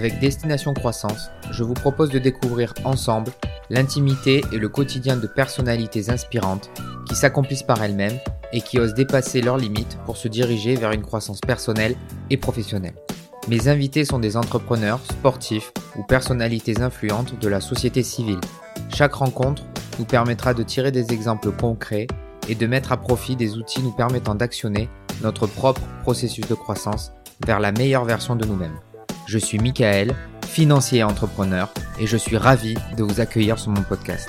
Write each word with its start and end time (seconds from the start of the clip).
avec 0.00 0.18
Destination 0.18 0.72
Croissance, 0.72 1.30
je 1.50 1.62
vous 1.62 1.74
propose 1.74 2.08
de 2.08 2.18
découvrir 2.18 2.72
ensemble 2.84 3.32
l'intimité 3.68 4.42
et 4.50 4.56
le 4.56 4.70
quotidien 4.70 5.18
de 5.18 5.26
personnalités 5.26 6.08
inspirantes 6.08 6.70
qui 7.06 7.14
s'accomplissent 7.14 7.64
par 7.64 7.84
elles-mêmes 7.84 8.18
et 8.54 8.62
qui 8.62 8.78
osent 8.78 8.94
dépasser 8.94 9.42
leurs 9.42 9.58
limites 9.58 9.98
pour 10.06 10.16
se 10.16 10.26
diriger 10.26 10.74
vers 10.74 10.92
une 10.92 11.02
croissance 11.02 11.42
personnelle 11.42 11.96
et 12.30 12.38
professionnelle. 12.38 12.94
Mes 13.48 13.68
invités 13.68 14.06
sont 14.06 14.18
des 14.18 14.38
entrepreneurs, 14.38 15.00
sportifs 15.04 15.70
ou 15.98 16.02
personnalités 16.02 16.80
influentes 16.80 17.38
de 17.38 17.48
la 17.48 17.60
société 17.60 18.02
civile. 18.02 18.40
Chaque 18.94 19.12
rencontre 19.12 19.64
nous 19.98 20.06
permettra 20.06 20.54
de 20.54 20.62
tirer 20.62 20.92
des 20.92 21.12
exemples 21.12 21.52
concrets 21.52 22.06
et 22.48 22.54
de 22.54 22.66
mettre 22.66 22.92
à 22.92 22.96
profit 22.96 23.36
des 23.36 23.58
outils 23.58 23.82
nous 23.82 23.92
permettant 23.92 24.34
d'actionner 24.34 24.88
notre 25.20 25.46
propre 25.46 25.82
processus 26.04 26.48
de 26.48 26.54
croissance 26.54 27.12
vers 27.46 27.60
la 27.60 27.70
meilleure 27.70 28.06
version 28.06 28.34
de 28.34 28.46
nous-mêmes. 28.46 28.80
Je 29.32 29.38
suis 29.38 29.60
Michael, 29.60 30.12
financier 30.44 30.98
et 30.98 31.04
entrepreneur, 31.04 31.72
et 32.00 32.08
je 32.08 32.16
suis 32.16 32.36
ravi 32.36 32.74
de 32.96 33.04
vous 33.04 33.20
accueillir 33.20 33.60
sur 33.60 33.70
mon 33.70 33.84
podcast. 33.84 34.28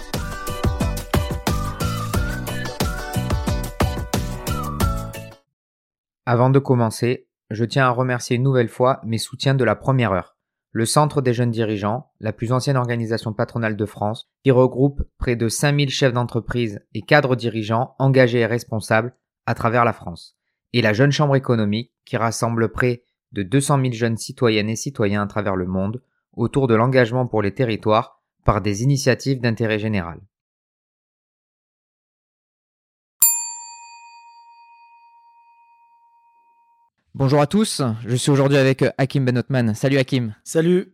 Avant 6.28 6.52
de 6.52 6.60
commencer, 6.60 7.28
je 7.50 7.66
tiens 7.66 7.88
à 7.88 7.90
remercier 7.90 8.36
une 8.36 8.44
nouvelle 8.44 8.70
fois 8.70 9.02
mes 9.04 9.18
soutiens 9.18 9.56
de 9.56 9.64
la 9.64 9.76
première 9.76 10.12
heure. 10.12 10.38
Le 10.72 10.86
Centre 10.86 11.24
des 11.24 11.34
jeunes 11.34 11.50
dirigeants, 11.50 12.12
la 12.20 12.32
plus 12.32 12.52
ancienne 12.52 12.78
organisation 12.78 13.34
patronale 13.34 13.76
de 13.76 13.86
France, 13.88 14.30
qui 14.44 14.52
regroupe 14.52 15.02
près 15.18 15.36
de 15.36 15.50
5000 15.50 15.90
chefs 15.90 16.14
d'entreprise 16.14 16.80
et 16.94 17.02
cadres 17.02 17.36
dirigeants 17.36 17.96
engagés 17.98 18.42
et 18.42 18.46
responsables 18.46 19.16
à 19.48 19.56
travers 19.56 19.84
la 19.84 19.94
France. 19.94 20.38
Et 20.74 20.84
la 20.84 20.94
Jeune 20.94 21.12
Chambre 21.12 21.36
économique, 21.36 21.92
qui 22.06 22.18
rassemble 22.18 22.72
près 22.72 23.02
de 23.34 23.44
200 23.44 23.82
000 23.82 23.94
jeunes 23.94 24.18
citoyennes 24.18 24.70
et 24.70 24.76
citoyens 24.76 25.24
à 25.24 25.28
travers 25.28 25.56
le 25.56 25.66
monde 25.66 26.02
autour 26.34 26.68
de 26.68 26.76
l'engagement 26.76 27.28
pour 27.28 27.42
les 27.42 27.54
territoires 27.54 28.22
par 28.46 28.62
des 28.62 28.84
initiatives 28.84 29.40
d'intérêt 29.40 29.80
général. 29.80 30.20
Bonjour 37.14 37.42
à 37.42 37.48
tous, 37.48 37.82
je 38.08 38.16
suis 38.16 38.32
aujourd'hui 38.32 38.58
avec 38.58 38.86
Hakim 38.98 39.26
Benotman. 39.26 39.76
Salut 39.76 39.98
Hakim. 39.98 40.34
Salut. 40.44 40.94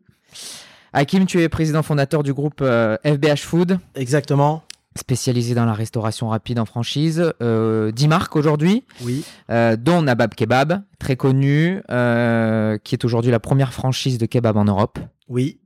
Hakim, 0.91 1.27
tu 1.27 1.41
es 1.41 1.47
président 1.47 1.83
fondateur 1.83 2.23
du 2.23 2.33
groupe 2.33 2.61
FBH 2.61 2.63
euh, 2.63 3.35
Food. 3.37 3.79
Exactement 3.95 4.63
spécialisé 4.97 5.55
dans 5.55 5.65
la 5.65 5.73
restauration 5.73 6.29
rapide 6.29 6.59
en 6.59 6.65
franchise, 6.65 7.33
euh, 7.41 7.91
10 7.91 8.07
marques 8.07 8.35
aujourd'hui, 8.35 8.83
oui. 9.01 9.23
euh, 9.49 9.75
dont 9.75 10.01
Nabab 10.01 10.35
Kebab, 10.35 10.83
très 10.99 11.15
connu, 11.15 11.81
euh, 11.89 12.77
qui 12.83 12.95
est 12.95 13.05
aujourd'hui 13.05 13.31
la 13.31 13.39
première 13.39 13.73
franchise 13.73 14.17
de 14.17 14.25
kebab 14.25 14.57
en 14.57 14.65
Europe. 14.65 14.99
Oui. 15.29 15.59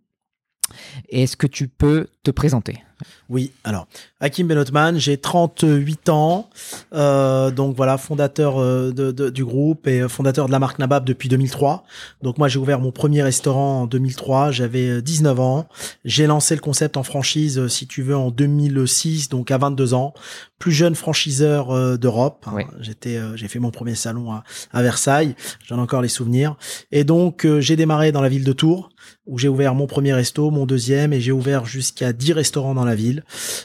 Est-ce 1.09 1.35
que 1.35 1.47
tu 1.47 1.67
peux 1.67 2.07
te 2.23 2.31
présenter? 2.31 2.83
Oui, 3.29 3.51
alors, 3.63 3.87
Hakim 4.19 4.47
Benotman, 4.47 4.99
j'ai 4.99 5.17
38 5.17 6.09
ans, 6.09 6.49
euh, 6.93 7.49
donc 7.49 7.77
voilà, 7.77 7.97
fondateur 7.97 8.59
euh, 8.59 8.91
de, 8.91 9.29
du 9.29 9.45
groupe 9.45 9.87
et 9.87 10.07
fondateur 10.09 10.47
de 10.47 10.51
la 10.51 10.59
marque 10.59 10.79
Nabab 10.79 11.05
depuis 11.05 11.29
2003. 11.29 11.85
Donc 12.21 12.37
moi, 12.37 12.49
j'ai 12.49 12.59
ouvert 12.59 12.79
mon 12.79 12.91
premier 12.91 13.23
restaurant 13.23 13.83
en 13.83 13.87
2003, 13.87 14.51
j'avais 14.51 15.01
19 15.01 15.39
euh, 15.39 15.41
ans. 15.41 15.69
J'ai 16.03 16.27
lancé 16.27 16.55
le 16.55 16.61
concept 16.61 16.97
en 16.97 17.03
franchise, 17.03 17.67
si 17.67 17.87
tu 17.87 18.01
veux, 18.01 18.17
en 18.17 18.31
2006, 18.31 19.29
donc 19.29 19.49
à 19.49 19.57
22 19.57 19.93
ans. 19.93 20.13
Plus 20.59 20.73
jeune 20.73 20.93
franchiseur 20.93 21.97
d'Europe. 21.97 22.45
J'étais, 22.81 23.19
j'ai 23.33 23.47
fait 23.47 23.57
mon 23.57 23.71
premier 23.71 23.95
salon 23.95 24.31
à, 24.31 24.43
à 24.71 24.83
Versailles, 24.83 25.35
j'en 25.65 25.77
ai 25.77 25.81
encore 25.81 26.03
les 26.03 26.07
souvenirs. 26.07 26.55
Et 26.91 27.03
donc, 27.03 27.47
j'ai 27.59 27.75
démarré 27.75 28.11
dans 28.11 28.21
la 28.21 28.29
ville 28.29 28.43
de 28.43 28.53
Tours, 28.53 28.89
où 29.25 29.39
j'ai 29.39 29.47
ouvert 29.47 29.73
mon 29.73 29.87
premier 29.87 30.13
resto, 30.13 30.51
mon 30.51 30.67
deuxième, 30.67 31.13
et 31.13 31.21
j'ai 31.21 31.31
ouvert 31.31 31.65
jusqu'à 31.65 32.13
10 32.13 32.33
restaurants 32.33 32.75
dans 32.75 32.85
la 32.85 32.90
ville. 32.95 33.23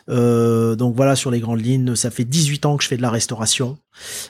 Euh, 0.08 0.76
donc 0.76 0.94
voilà, 0.94 1.16
sur 1.16 1.30
les 1.30 1.40
grandes 1.40 1.64
lignes, 1.64 1.94
ça 1.94 2.10
fait 2.10 2.24
18 2.24 2.66
ans 2.66 2.76
que 2.76 2.84
je 2.84 2.88
fais 2.88 2.96
de 2.96 3.02
la 3.02 3.10
restauration. 3.10 3.78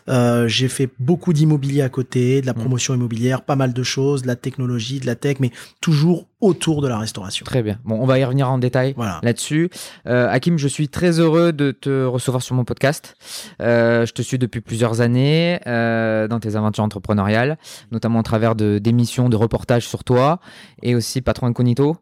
Euh, 0.09 0.49
j'ai 0.49 0.69
fait 0.69 0.91
beaucoup 0.99 1.33
d'immobilier 1.33 1.83
à 1.83 1.89
côté, 1.89 2.41
de 2.41 2.47
la 2.47 2.53
mmh. 2.53 2.57
promotion 2.57 2.95
immobilière, 2.95 3.43
pas 3.43 3.57
mal 3.57 3.73
de 3.73 3.83
choses, 3.83 4.23
de 4.23 4.27
la 4.27 4.37
technologie, 4.37 5.01
de 5.01 5.07
la 5.07 5.17
tech, 5.17 5.37
mais 5.41 5.51
toujours 5.81 6.27
autour 6.41 6.83
de 6.83 6.89
la 6.89 6.99
restauration. 6.99 7.45
Très 7.45 7.63
bien. 7.63 7.79
Bon, 7.85 7.99
on 8.01 8.07
va 8.07 8.19
y 8.19 8.25
revenir 8.25 8.51
en 8.51 8.59
détail 8.59 8.95
là-dessus. 9.23 9.71
Euh, 10.07 10.29
Hakim, 10.31 10.59
je 10.59 10.69
suis 10.69 10.89
très 10.89 11.19
heureux 11.19 11.53
de 11.53 11.71
te 11.71 12.05
recevoir 12.05 12.43
sur 12.43 12.55
mon 12.55 12.65
podcast. 12.65 13.17
Euh, 13.63 14.05
je 14.05 14.13
te 14.13 14.21
suis 14.21 14.39
depuis 14.39 14.61
plusieurs 14.61 15.01
années 15.01 15.61
euh, 15.67 16.29
dans 16.29 16.39
tes 16.39 16.57
aventures 16.57 16.85
entrepreneuriales, 16.85 17.57
notamment 17.91 18.21
au 18.21 18.23
travers 18.23 18.55
de 18.55 18.79
d'émissions, 18.79 19.29
de 19.29 19.37
reportages 19.37 19.87
sur 19.89 20.05
toi 20.05 20.41
et 20.83 20.95
aussi 20.95 21.23
Patron 21.23 21.47
Incognito. 21.47 21.97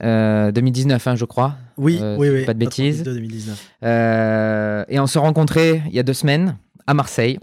2019, 0.00 1.06
hein, 1.06 1.16
je 1.16 1.24
crois. 1.24 1.56
Oui, 1.76 1.98
oui, 2.18 2.28
oui. 2.28 2.44
Pas 2.44 2.54
de 2.54 2.58
bêtises. 2.58 3.02
2019. 3.02 4.86
et 4.88 5.00
on 5.00 5.06
s'est 5.06 5.18
rencontrés 5.18 5.82
il 5.86 5.94
y 5.94 5.98
a 5.98 6.02
deux 6.02 6.14
semaines 6.14 6.56
à 6.86 6.94
Marseille. 6.94 7.38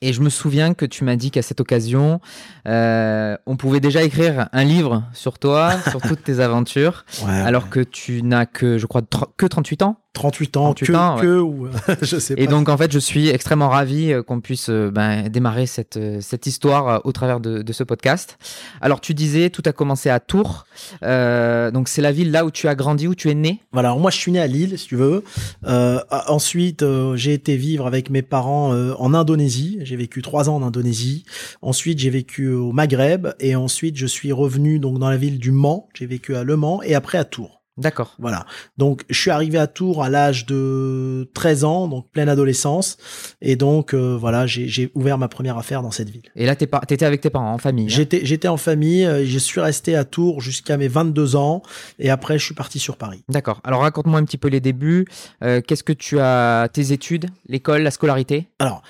Et 0.00 0.12
je 0.12 0.20
me 0.20 0.30
souviens 0.30 0.74
que 0.74 0.86
tu 0.86 1.04
m'as 1.04 1.16
dit 1.16 1.30
qu'à 1.30 1.42
cette 1.42 1.60
occasion, 1.60 2.20
euh, 2.66 3.36
on 3.46 3.56
pouvait 3.56 3.80
déjà 3.80 4.02
écrire 4.02 4.48
un 4.52 4.64
livre 4.64 5.04
sur 5.12 5.38
toi, 5.38 5.72
sur 5.90 6.00
toutes 6.00 6.22
tes 6.22 6.40
aventures, 6.40 7.04
alors 7.26 7.68
que 7.68 7.80
tu 7.80 8.22
n'as 8.22 8.46
que, 8.46 8.78
je 8.78 8.86
crois, 8.86 9.02
que 9.36 9.46
38 9.46 9.82
ans. 9.82 10.00
38 10.12 10.56
ans, 10.56 10.74
que, 10.74 11.38
ou 11.38 11.68
je 12.02 12.18
sais 12.18 12.34
pas. 12.34 12.42
Et 12.42 12.46
donc 12.46 12.68
en 12.68 12.76
fait, 12.76 12.90
je 12.90 12.98
suis 12.98 13.28
extrêmement 13.28 13.68
ravi 13.68 14.12
euh, 14.12 14.22
qu'on 14.22 14.40
puisse 14.40 14.68
euh, 14.68 14.90
ben, 14.90 15.28
démarrer 15.28 15.66
cette, 15.66 15.96
euh, 15.96 16.18
cette 16.20 16.46
histoire 16.46 17.04
au 17.04 17.12
travers 17.12 17.40
de, 17.40 17.62
de, 17.62 17.72
ce 17.72 17.84
podcast. 17.84 18.38
Alors 18.80 19.00
tu 19.00 19.14
disais, 19.14 19.50
tout 19.50 19.62
a 19.66 19.72
commencé 19.72 20.10
à 20.10 20.18
Tours. 20.18 20.66
Euh, 21.02 21.70
donc 21.70 21.88
c'est 21.88 22.02
la 22.02 22.10
ville 22.10 22.32
là 22.32 22.44
où 22.44 22.50
tu 22.50 22.66
as 22.68 22.74
grandi, 22.74 23.06
où 23.06 23.14
tu 23.14 23.30
es 23.30 23.34
né. 23.34 23.60
Voilà, 23.72 23.90
alors 23.90 24.00
moi 24.00 24.10
je 24.10 24.16
suis 24.16 24.32
né 24.32 24.40
à 24.40 24.46
Lille, 24.46 24.76
si 24.78 24.88
tu 24.88 24.96
veux. 24.96 25.22
Euh, 25.66 26.00
ensuite, 26.26 26.84
j'ai 27.14 27.34
été 27.34 27.56
vivre 27.56 27.86
avec 27.86 28.10
mes 28.10 28.22
parents 28.22 28.72
en 28.72 29.14
Indonésie. 29.14 29.78
J'ai 29.82 29.96
vécu 29.96 30.22
trois 30.22 30.50
ans 30.50 30.56
en 30.56 30.62
Indonésie. 30.62 31.24
Ensuite, 31.62 31.98
j'ai 31.98 32.10
vécu 32.10 32.48
au 32.50 32.72
Maghreb 32.72 33.28
et 33.38 33.54
ensuite 33.54 33.96
je 33.96 34.06
suis 34.06 34.32
revenu 34.32 34.78
donc 34.80 34.98
dans 34.98 35.10
la 35.10 35.16
ville 35.16 35.38
du 35.38 35.52
Mans. 35.52 35.88
J'ai 35.94 36.06
vécu 36.06 36.34
à 36.34 36.42
Le 36.42 36.56
Mans 36.56 36.82
et 36.82 36.94
après 36.94 37.18
à 37.18 37.24
Tours. 37.24 37.57
D'accord. 37.78 38.14
Voilà. 38.18 38.44
Donc, 38.76 39.04
je 39.08 39.18
suis 39.18 39.30
arrivé 39.30 39.56
à 39.56 39.66
Tours 39.66 40.02
à 40.02 40.10
l'âge 40.10 40.46
de 40.46 41.30
13 41.34 41.64
ans, 41.64 41.88
donc 41.88 42.10
pleine 42.10 42.28
adolescence. 42.28 42.96
Et 43.40 43.56
donc, 43.56 43.94
euh, 43.94 44.16
voilà, 44.18 44.46
j'ai 44.46 44.90
ouvert 44.94 45.16
ma 45.16 45.28
première 45.28 45.56
affaire 45.56 45.82
dans 45.82 45.90
cette 45.90 46.10
ville. 46.10 46.22
Et 46.36 46.44
là, 46.44 46.56
tu 46.56 46.64
étais 46.64 47.04
avec 47.04 47.20
tes 47.20 47.30
parents, 47.30 47.54
en 47.54 47.58
famille 47.58 47.86
hein? 47.86 47.88
J'étais 47.88 48.24
J'étais 48.24 48.48
en 48.48 48.56
famille. 48.56 49.04
Euh, 49.04 49.24
je 49.24 49.38
suis 49.38 49.60
resté 49.60 49.96
à 49.96 50.04
Tours 50.04 50.40
jusqu'à 50.40 50.76
mes 50.76 50.88
22 50.88 51.36
ans. 51.36 51.62
Et 51.98 52.10
après, 52.10 52.38
je 52.38 52.44
suis 52.44 52.54
parti 52.54 52.78
sur 52.78 52.96
Paris. 52.96 53.22
D'accord. 53.28 53.60
Alors, 53.64 53.80
raconte-moi 53.82 54.18
un 54.18 54.24
petit 54.24 54.38
peu 54.38 54.48
les 54.48 54.60
débuts. 54.60 55.06
Euh, 55.42 55.60
qu'est-ce 55.60 55.84
que 55.84 55.92
tu 55.92 56.18
as, 56.18 56.68
tes 56.72 56.92
études, 56.92 57.26
l'école, 57.46 57.82
la 57.82 57.90
scolarité? 57.90 58.48
Alors, 58.58 58.82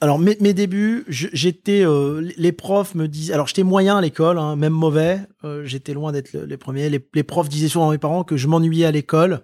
alors 0.00 0.18
mes, 0.18 0.36
mes 0.40 0.52
débuts, 0.54 1.04
j'étais, 1.08 1.84
euh, 1.84 2.28
les 2.36 2.52
profs 2.52 2.94
me 2.94 3.06
disaient, 3.06 3.34
alors 3.34 3.46
j'étais 3.46 3.62
moyen 3.62 3.98
à 3.98 4.00
l'école, 4.00 4.38
hein, 4.38 4.56
même 4.56 4.72
mauvais, 4.72 5.20
euh, 5.44 5.64
j'étais 5.64 5.94
loin 5.94 6.12
d'être 6.12 6.32
les 6.32 6.56
premiers. 6.56 6.90
Les, 6.90 7.04
les, 7.14 7.22
profs 7.22 7.48
disaient 7.48 7.68
souvent 7.68 7.88
à 7.88 7.92
mes 7.92 7.98
parents 7.98 8.24
que 8.24 8.36
je 8.36 8.48
m'ennuyais 8.48 8.86
à 8.86 8.90
l'école 8.90 9.42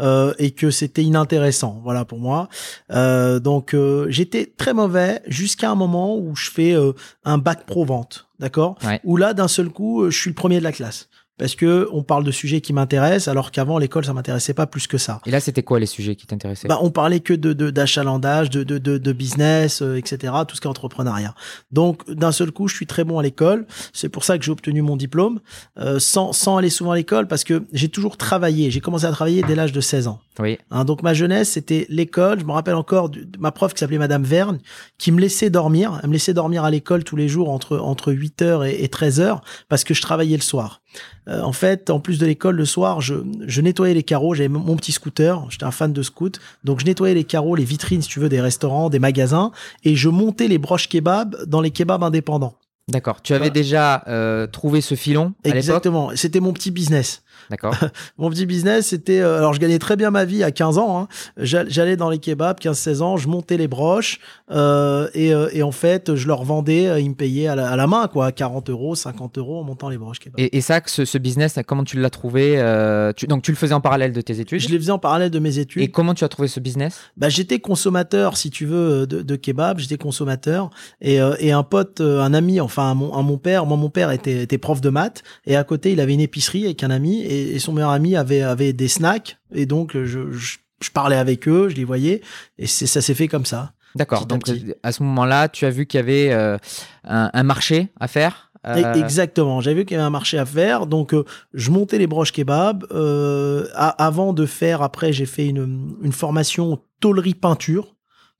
euh, 0.00 0.34
et 0.38 0.50
que 0.50 0.70
c'était 0.70 1.02
inintéressant, 1.02 1.80
voilà 1.84 2.04
pour 2.04 2.18
moi. 2.18 2.48
Euh, 2.90 3.38
donc 3.38 3.74
euh, 3.74 4.06
j'étais 4.08 4.46
très 4.46 4.74
mauvais 4.74 5.22
jusqu'à 5.26 5.70
un 5.70 5.76
moment 5.76 6.16
où 6.16 6.34
je 6.34 6.50
fais 6.50 6.76
un 7.24 7.38
bac 7.38 7.66
pro 7.66 7.84
vente, 7.84 8.28
d'accord, 8.38 8.78
où 9.04 9.16
là 9.16 9.34
d'un 9.34 9.48
seul 9.48 9.70
coup 9.70 10.10
je 10.10 10.16
suis 10.16 10.30
le 10.30 10.34
premier 10.34 10.58
de 10.58 10.64
la 10.64 10.72
classe 10.72 11.09
parce 11.40 11.54
que 11.54 11.88
on 11.90 12.02
parle 12.02 12.22
de 12.22 12.30
sujets 12.30 12.60
qui 12.60 12.74
m'intéressent 12.74 13.28
alors 13.28 13.50
qu'avant 13.50 13.78
l'école 13.78 14.04
ça 14.04 14.12
m'intéressait 14.12 14.52
pas 14.52 14.66
plus 14.66 14.86
que 14.86 14.98
ça. 14.98 15.22
Et 15.24 15.30
là 15.30 15.40
c'était 15.40 15.62
quoi 15.62 15.80
les 15.80 15.86
sujets 15.86 16.14
qui 16.14 16.26
t'intéressaient? 16.26 16.68
Bah 16.68 16.78
on 16.82 16.90
parlait 16.90 17.20
que 17.20 17.32
de 17.32 17.54
d'achalandage, 17.70 18.50
de, 18.50 18.62
de, 18.62 18.76
de, 18.76 18.98
de, 18.98 19.12
business, 19.12 19.80
euh, 19.80 19.96
etc. 19.96 20.34
Tout 20.46 20.54
ce 20.54 20.60
qui 20.60 20.66
est 20.66 20.70
entrepreneuriat. 20.70 21.34
Donc 21.72 22.08
d'un 22.10 22.30
seul 22.30 22.52
coup 22.52 22.68
je 22.68 22.76
suis 22.76 22.86
très 22.86 23.04
bon 23.04 23.18
à 23.18 23.22
l'école. 23.22 23.66
C'est 23.94 24.10
pour 24.10 24.24
ça 24.24 24.36
que 24.36 24.44
j'ai 24.44 24.50
obtenu 24.50 24.82
mon 24.82 24.96
diplôme 24.96 25.40
euh, 25.78 25.98
sans 25.98 26.34
sans 26.34 26.58
aller 26.58 26.68
souvent 26.68 26.90
à 26.90 26.96
l'école 26.96 27.26
parce 27.26 27.44
que 27.44 27.64
j'ai 27.72 27.88
toujours 27.88 28.18
travaillé. 28.18 28.70
J'ai 28.70 28.80
commencé 28.80 29.06
à 29.06 29.10
travailler 29.10 29.42
dès 29.42 29.54
l'âge 29.54 29.72
de 29.72 29.80
16 29.80 30.08
ans. 30.08 30.20
Oui. 30.40 30.58
Hein, 30.70 30.84
donc 30.84 31.02
ma 31.02 31.14
jeunesse 31.14 31.52
c'était 31.52 31.86
l'école. 31.88 32.40
Je 32.40 32.44
me 32.44 32.52
rappelle 32.52 32.74
encore 32.74 33.08
de, 33.08 33.26
ma 33.38 33.50
prof 33.50 33.72
qui 33.72 33.80
s'appelait 33.80 33.96
Madame 33.96 34.24
Verne 34.24 34.58
qui 34.98 35.10
me 35.10 35.18
laissait 35.18 35.48
dormir. 35.48 36.00
Elle 36.02 36.10
me 36.10 36.14
laissait 36.14 36.34
dormir 36.34 36.64
à 36.64 36.70
l'école 36.70 37.02
tous 37.02 37.16
les 37.16 37.28
jours 37.28 37.48
entre 37.48 37.78
entre 37.78 38.12
8 38.12 38.42
heures 38.42 38.64
et, 38.66 38.84
et 38.84 38.88
13 38.90 39.20
heures 39.20 39.40
parce 39.70 39.84
que 39.84 39.94
je 39.94 40.02
travaillais 40.02 40.36
le 40.36 40.42
soir. 40.42 40.82
Euh, 41.28 41.40
en 41.42 41.52
fait, 41.52 41.90
en 41.90 42.00
plus 42.00 42.18
de 42.18 42.26
l'école, 42.26 42.56
le 42.56 42.64
soir, 42.64 43.00
je, 43.00 43.14
je 43.46 43.60
nettoyais 43.60 43.94
les 43.94 44.02
carreaux. 44.02 44.34
J'avais 44.34 44.48
mon 44.48 44.76
petit 44.76 44.92
scooter. 44.92 45.44
J'étais 45.50 45.64
un 45.64 45.70
fan 45.70 45.92
de 45.92 46.02
scoot. 46.02 46.40
Donc, 46.64 46.80
je 46.80 46.86
nettoyais 46.86 47.14
les 47.14 47.24
carreaux, 47.24 47.54
les 47.56 47.64
vitrines, 47.64 48.02
si 48.02 48.08
tu 48.08 48.20
veux, 48.20 48.28
des 48.28 48.40
restaurants, 48.40 48.90
des 48.90 48.98
magasins. 48.98 49.52
Et 49.84 49.96
je 49.96 50.08
montais 50.08 50.48
les 50.48 50.58
broches 50.58 50.88
kebab 50.88 51.36
dans 51.46 51.60
les 51.60 51.70
kebabs 51.70 52.02
indépendants. 52.02 52.54
D'accord. 52.90 53.22
Tu 53.22 53.34
avais 53.34 53.50
déjà 53.50 54.02
euh, 54.08 54.46
trouvé 54.46 54.80
ce 54.80 54.94
filon 54.94 55.34
Exactement. 55.44 56.10
C'était 56.16 56.40
mon 56.40 56.52
petit 56.52 56.70
business. 56.70 57.22
D'accord. 57.50 57.74
Mon 58.18 58.30
petit 58.30 58.46
business, 58.46 58.86
c'était. 58.88 59.20
euh, 59.20 59.38
alors, 59.38 59.52
je 59.54 59.60
gagnais 59.60 59.78
très 59.78 59.96
bien 59.96 60.10
ma 60.10 60.24
vie 60.24 60.42
à 60.44 60.50
15 60.50 60.78
ans. 60.78 61.00
hein. 61.00 61.08
J'a- 61.36 61.68
J'allais 61.68 61.96
dans 61.96 62.08
les 62.08 62.18
kebabs, 62.18 62.58
15-16 62.60 63.02
ans, 63.02 63.16
je 63.16 63.28
montais 63.28 63.56
les 63.56 63.68
broches 63.68 64.20
euh, 64.50 65.08
et, 65.14 65.34
euh, 65.34 65.48
et 65.52 65.62
en 65.62 65.72
fait, 65.72 66.14
je 66.14 66.26
leur 66.28 66.44
vendais, 66.44 66.86
euh, 66.86 67.00
ils 67.00 67.10
me 67.10 67.14
payaient 67.14 67.46
à 67.48 67.54
la, 67.56 67.68
à 67.70 67.76
la 67.76 67.86
main, 67.86 68.08
quoi, 68.08 68.32
40 68.32 68.70
euros, 68.70 68.94
50 68.94 69.38
euros 69.38 69.60
en 69.60 69.64
montant 69.64 69.88
les 69.88 69.98
broches 69.98 70.18
kebabs. 70.20 70.38
Et, 70.38 70.56
et 70.56 70.60
ça, 70.60 70.80
ce, 70.86 71.04
ce 71.04 71.18
business, 71.18 71.58
comment 71.66 71.84
tu 71.84 71.98
l'as 72.00 72.10
trouvé 72.10 72.54
euh, 72.58 73.12
tu- 73.14 73.26
Donc, 73.26 73.42
tu 73.42 73.50
le 73.50 73.56
faisais 73.56 73.74
en 73.74 73.80
parallèle 73.80 74.12
de 74.12 74.20
tes 74.20 74.40
études? 74.40 74.60
Je 74.60 74.68
les 74.68 74.78
faisais 74.78 74.92
en 74.92 74.98
parallèle 74.98 75.30
de 75.30 75.38
mes 75.38 75.58
études. 75.58 75.82
Et 75.82 75.88
comment 75.88 76.14
tu 76.14 76.24
as 76.24 76.28
trouvé 76.28 76.48
ce 76.48 76.60
business? 76.60 76.98
Bah, 77.16 77.28
j'étais 77.28 77.58
consommateur, 77.58 78.36
si 78.36 78.50
tu 78.50 78.64
veux, 78.66 79.06
de, 79.06 79.22
de 79.22 79.36
kebab. 79.36 79.78
J'étais 79.78 79.98
consommateur 79.98 80.70
et, 81.00 81.20
euh, 81.20 81.34
et 81.40 81.52
un 81.52 81.62
pote, 81.62 82.00
un 82.00 82.32
ami, 82.34 82.60
enfin 82.60 82.90
un 82.90 82.94
mon, 82.94 83.14
un 83.14 83.22
mon 83.22 83.38
père. 83.38 83.66
Moi, 83.66 83.76
mon 83.76 83.90
père 83.90 84.10
était, 84.10 84.42
était 84.42 84.58
prof 84.58 84.80
de 84.80 84.88
maths 84.90 85.22
et 85.46 85.56
à 85.56 85.64
côté, 85.64 85.92
il 85.92 86.00
avait 86.00 86.14
une 86.14 86.20
épicerie 86.20 86.64
avec 86.64 86.82
un 86.84 86.90
ami 86.90 87.20
et, 87.22 87.39
et 87.40 87.58
son 87.58 87.72
meilleur 87.72 87.90
ami 87.90 88.16
avait 88.16 88.42
avait 88.42 88.72
des 88.72 88.88
snacks 88.88 89.38
et 89.52 89.66
donc 89.66 89.96
euh, 89.96 90.04
je, 90.04 90.30
je, 90.32 90.58
je 90.80 90.90
parlais 90.90 91.16
avec 91.16 91.46
eux, 91.48 91.68
je 91.68 91.76
les 91.76 91.84
voyais 91.84 92.20
et 92.58 92.66
c'est 92.66 92.86
ça 92.86 93.00
s'est 93.00 93.14
fait 93.14 93.28
comme 93.28 93.44
ça. 93.46 93.72
D'accord. 93.96 94.22
À 94.22 94.24
Donc, 94.26 94.44
petit. 94.44 94.66
euh, 94.68 94.74
à 94.84 94.92
ce 94.92 95.02
moment-là, 95.02 95.48
tu 95.48 95.66
as 95.66 95.70
vu 95.70 95.84
qu'il 95.86 95.98
y 95.98 96.02
avait 96.02 96.30
euh, 96.32 96.56
un, 97.04 97.28
un 97.32 97.42
marché 97.42 97.88
à 97.98 98.06
faire. 98.06 98.52
euh, 98.64 98.76
E- 98.94 98.98
Exactement. 98.98 99.60
J'avais 99.60 99.80
vu 99.80 99.84
qu'il 99.84 99.96
y 99.96 99.98
avait 99.98 100.06
un 100.06 100.10
marché 100.10 100.38
à 100.38 100.46
faire, 100.46 100.86
donc 100.86 101.12
euh, 101.12 101.24
je 101.54 101.70
montais 101.72 101.98
les 101.98 102.06
broches 102.06 102.30
kebab. 102.30 102.86
Euh, 102.92 103.66
avant 103.74 104.32
de 104.32 104.46
faire, 104.46 104.82
après, 104.82 105.12
j'ai 105.12 105.26
fait 105.26 105.48
une, 105.48 105.96
une 106.02 106.12
formation 106.12 106.78
tôlerie 107.00 107.34
peinture. 107.34 107.96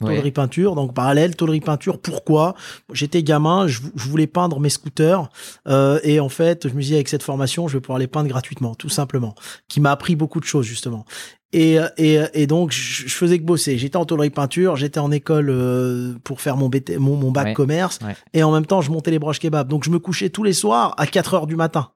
Tôlerie 0.07 0.31
peinture, 0.33 0.75
donc 0.75 0.95
parallèle, 0.95 1.37
tôlerie 1.37 1.61
peinture. 1.61 1.99
Pourquoi? 2.01 2.55
J'étais 2.93 3.23
gamin, 3.23 3.67
je, 3.67 3.81
vou- 3.83 3.91
je 3.97 4.09
voulais 4.09 4.27
peindre 4.27 4.59
mes 4.61 4.71
scooters 4.71 5.29
euh, 5.69 6.01
et 6.03 6.21
en 6.21 6.29
fait, 6.31 6.69
je 6.69 6.75
me 6.75 6.81
disais 6.81 6.95
avec 6.97 7.09
cette 7.09 7.23
formation, 7.23 7.69
je 7.69 7.77
vais 7.77 7.81
pouvoir 7.81 7.99
les 7.99 8.07
peindre 8.07 8.29
gratuitement, 8.29 8.75
tout 8.75 8.89
simplement, 8.89 9.35
qui 9.69 9.81
m'a 9.81 9.91
appris 9.91 10.17
beaucoup 10.17 10.41
de 10.41 10.45
choses 10.47 10.65
justement. 10.67 11.05
Et, 11.53 11.79
euh, 11.81 11.89
et, 11.99 12.19
et 12.35 12.47
donc, 12.47 12.71
je, 12.73 13.09
je 13.09 13.15
faisais 13.15 13.39
que 13.39 13.45
bosser. 13.45 13.77
J'étais 13.77 13.97
en 13.97 14.05
tôlerie 14.05 14.31
peinture, 14.31 14.77
j'étais 14.77 15.01
en 15.01 15.11
école 15.11 15.51
euh, 15.51 16.15
pour 16.25 16.41
faire 16.41 16.57
mon, 16.57 16.69
BT, 16.69 16.97
mon, 16.99 17.17
mon 17.17 17.31
bac 17.33 17.47
Ouais, 17.49 17.55
commerce, 17.55 17.99
ouais. 18.07 18.15
et 18.33 18.43
en 18.45 18.53
même 18.53 18.67
temps, 18.67 18.81
je 18.81 18.91
montais 18.93 19.11
les 19.11 19.19
broches 19.19 19.41
kebab. 19.41 19.69
Donc, 19.69 19.85
je 19.85 19.91
me 19.91 19.99
couchais 19.99 20.31
tous 20.31 20.45
les 20.45 20.53
soirs 20.53 20.95
à 20.97 21.07
4 21.07 21.35
heures 21.35 21.47
du 21.49 21.57
matin. 21.57 21.91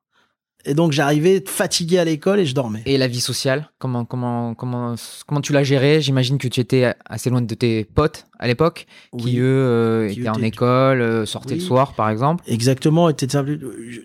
Et 0.67 0.75
donc, 0.75 0.93
j'arrivais 0.93 1.43
fatigué 1.47 1.99
à 1.99 2.05
l'école 2.05 2.41
et 2.41 2.47
je 2.47 2.55
dormais. 2.55 2.83
Et 2.87 2.97
la 2.99 3.07
vie 3.07 3.21
sociale, 3.21 3.71
comment, 3.79 4.05
comment, 4.05 4.55
comment, 4.55 4.95
comment 5.27 5.41
tu 5.41 5.53
l'as 5.53 5.63
gérée? 5.63 6.01
J'imagine 6.01 6.39
que 6.39 6.49
tu 6.49 6.61
étais 6.61 6.95
assez 7.05 7.29
loin 7.31 7.43
de 7.43 7.55
tes 7.55 7.85
potes 7.85 8.27
à 8.39 8.47
l'époque, 8.47 8.87
qui 9.19 9.39
eux 9.39 9.45
euh, 9.45 10.09
Qui 10.09 10.21
étaient 10.21 10.29
en 10.29 10.43
école, 10.43 11.01
euh, 11.01 11.27
sortaient 11.27 11.55
Oui. 11.55 11.61
le 11.61 11.65
soir 11.65 11.95
par 11.95 12.09
exemple. 12.11 12.43
Exactement. 12.47 13.09
était. 13.09 13.27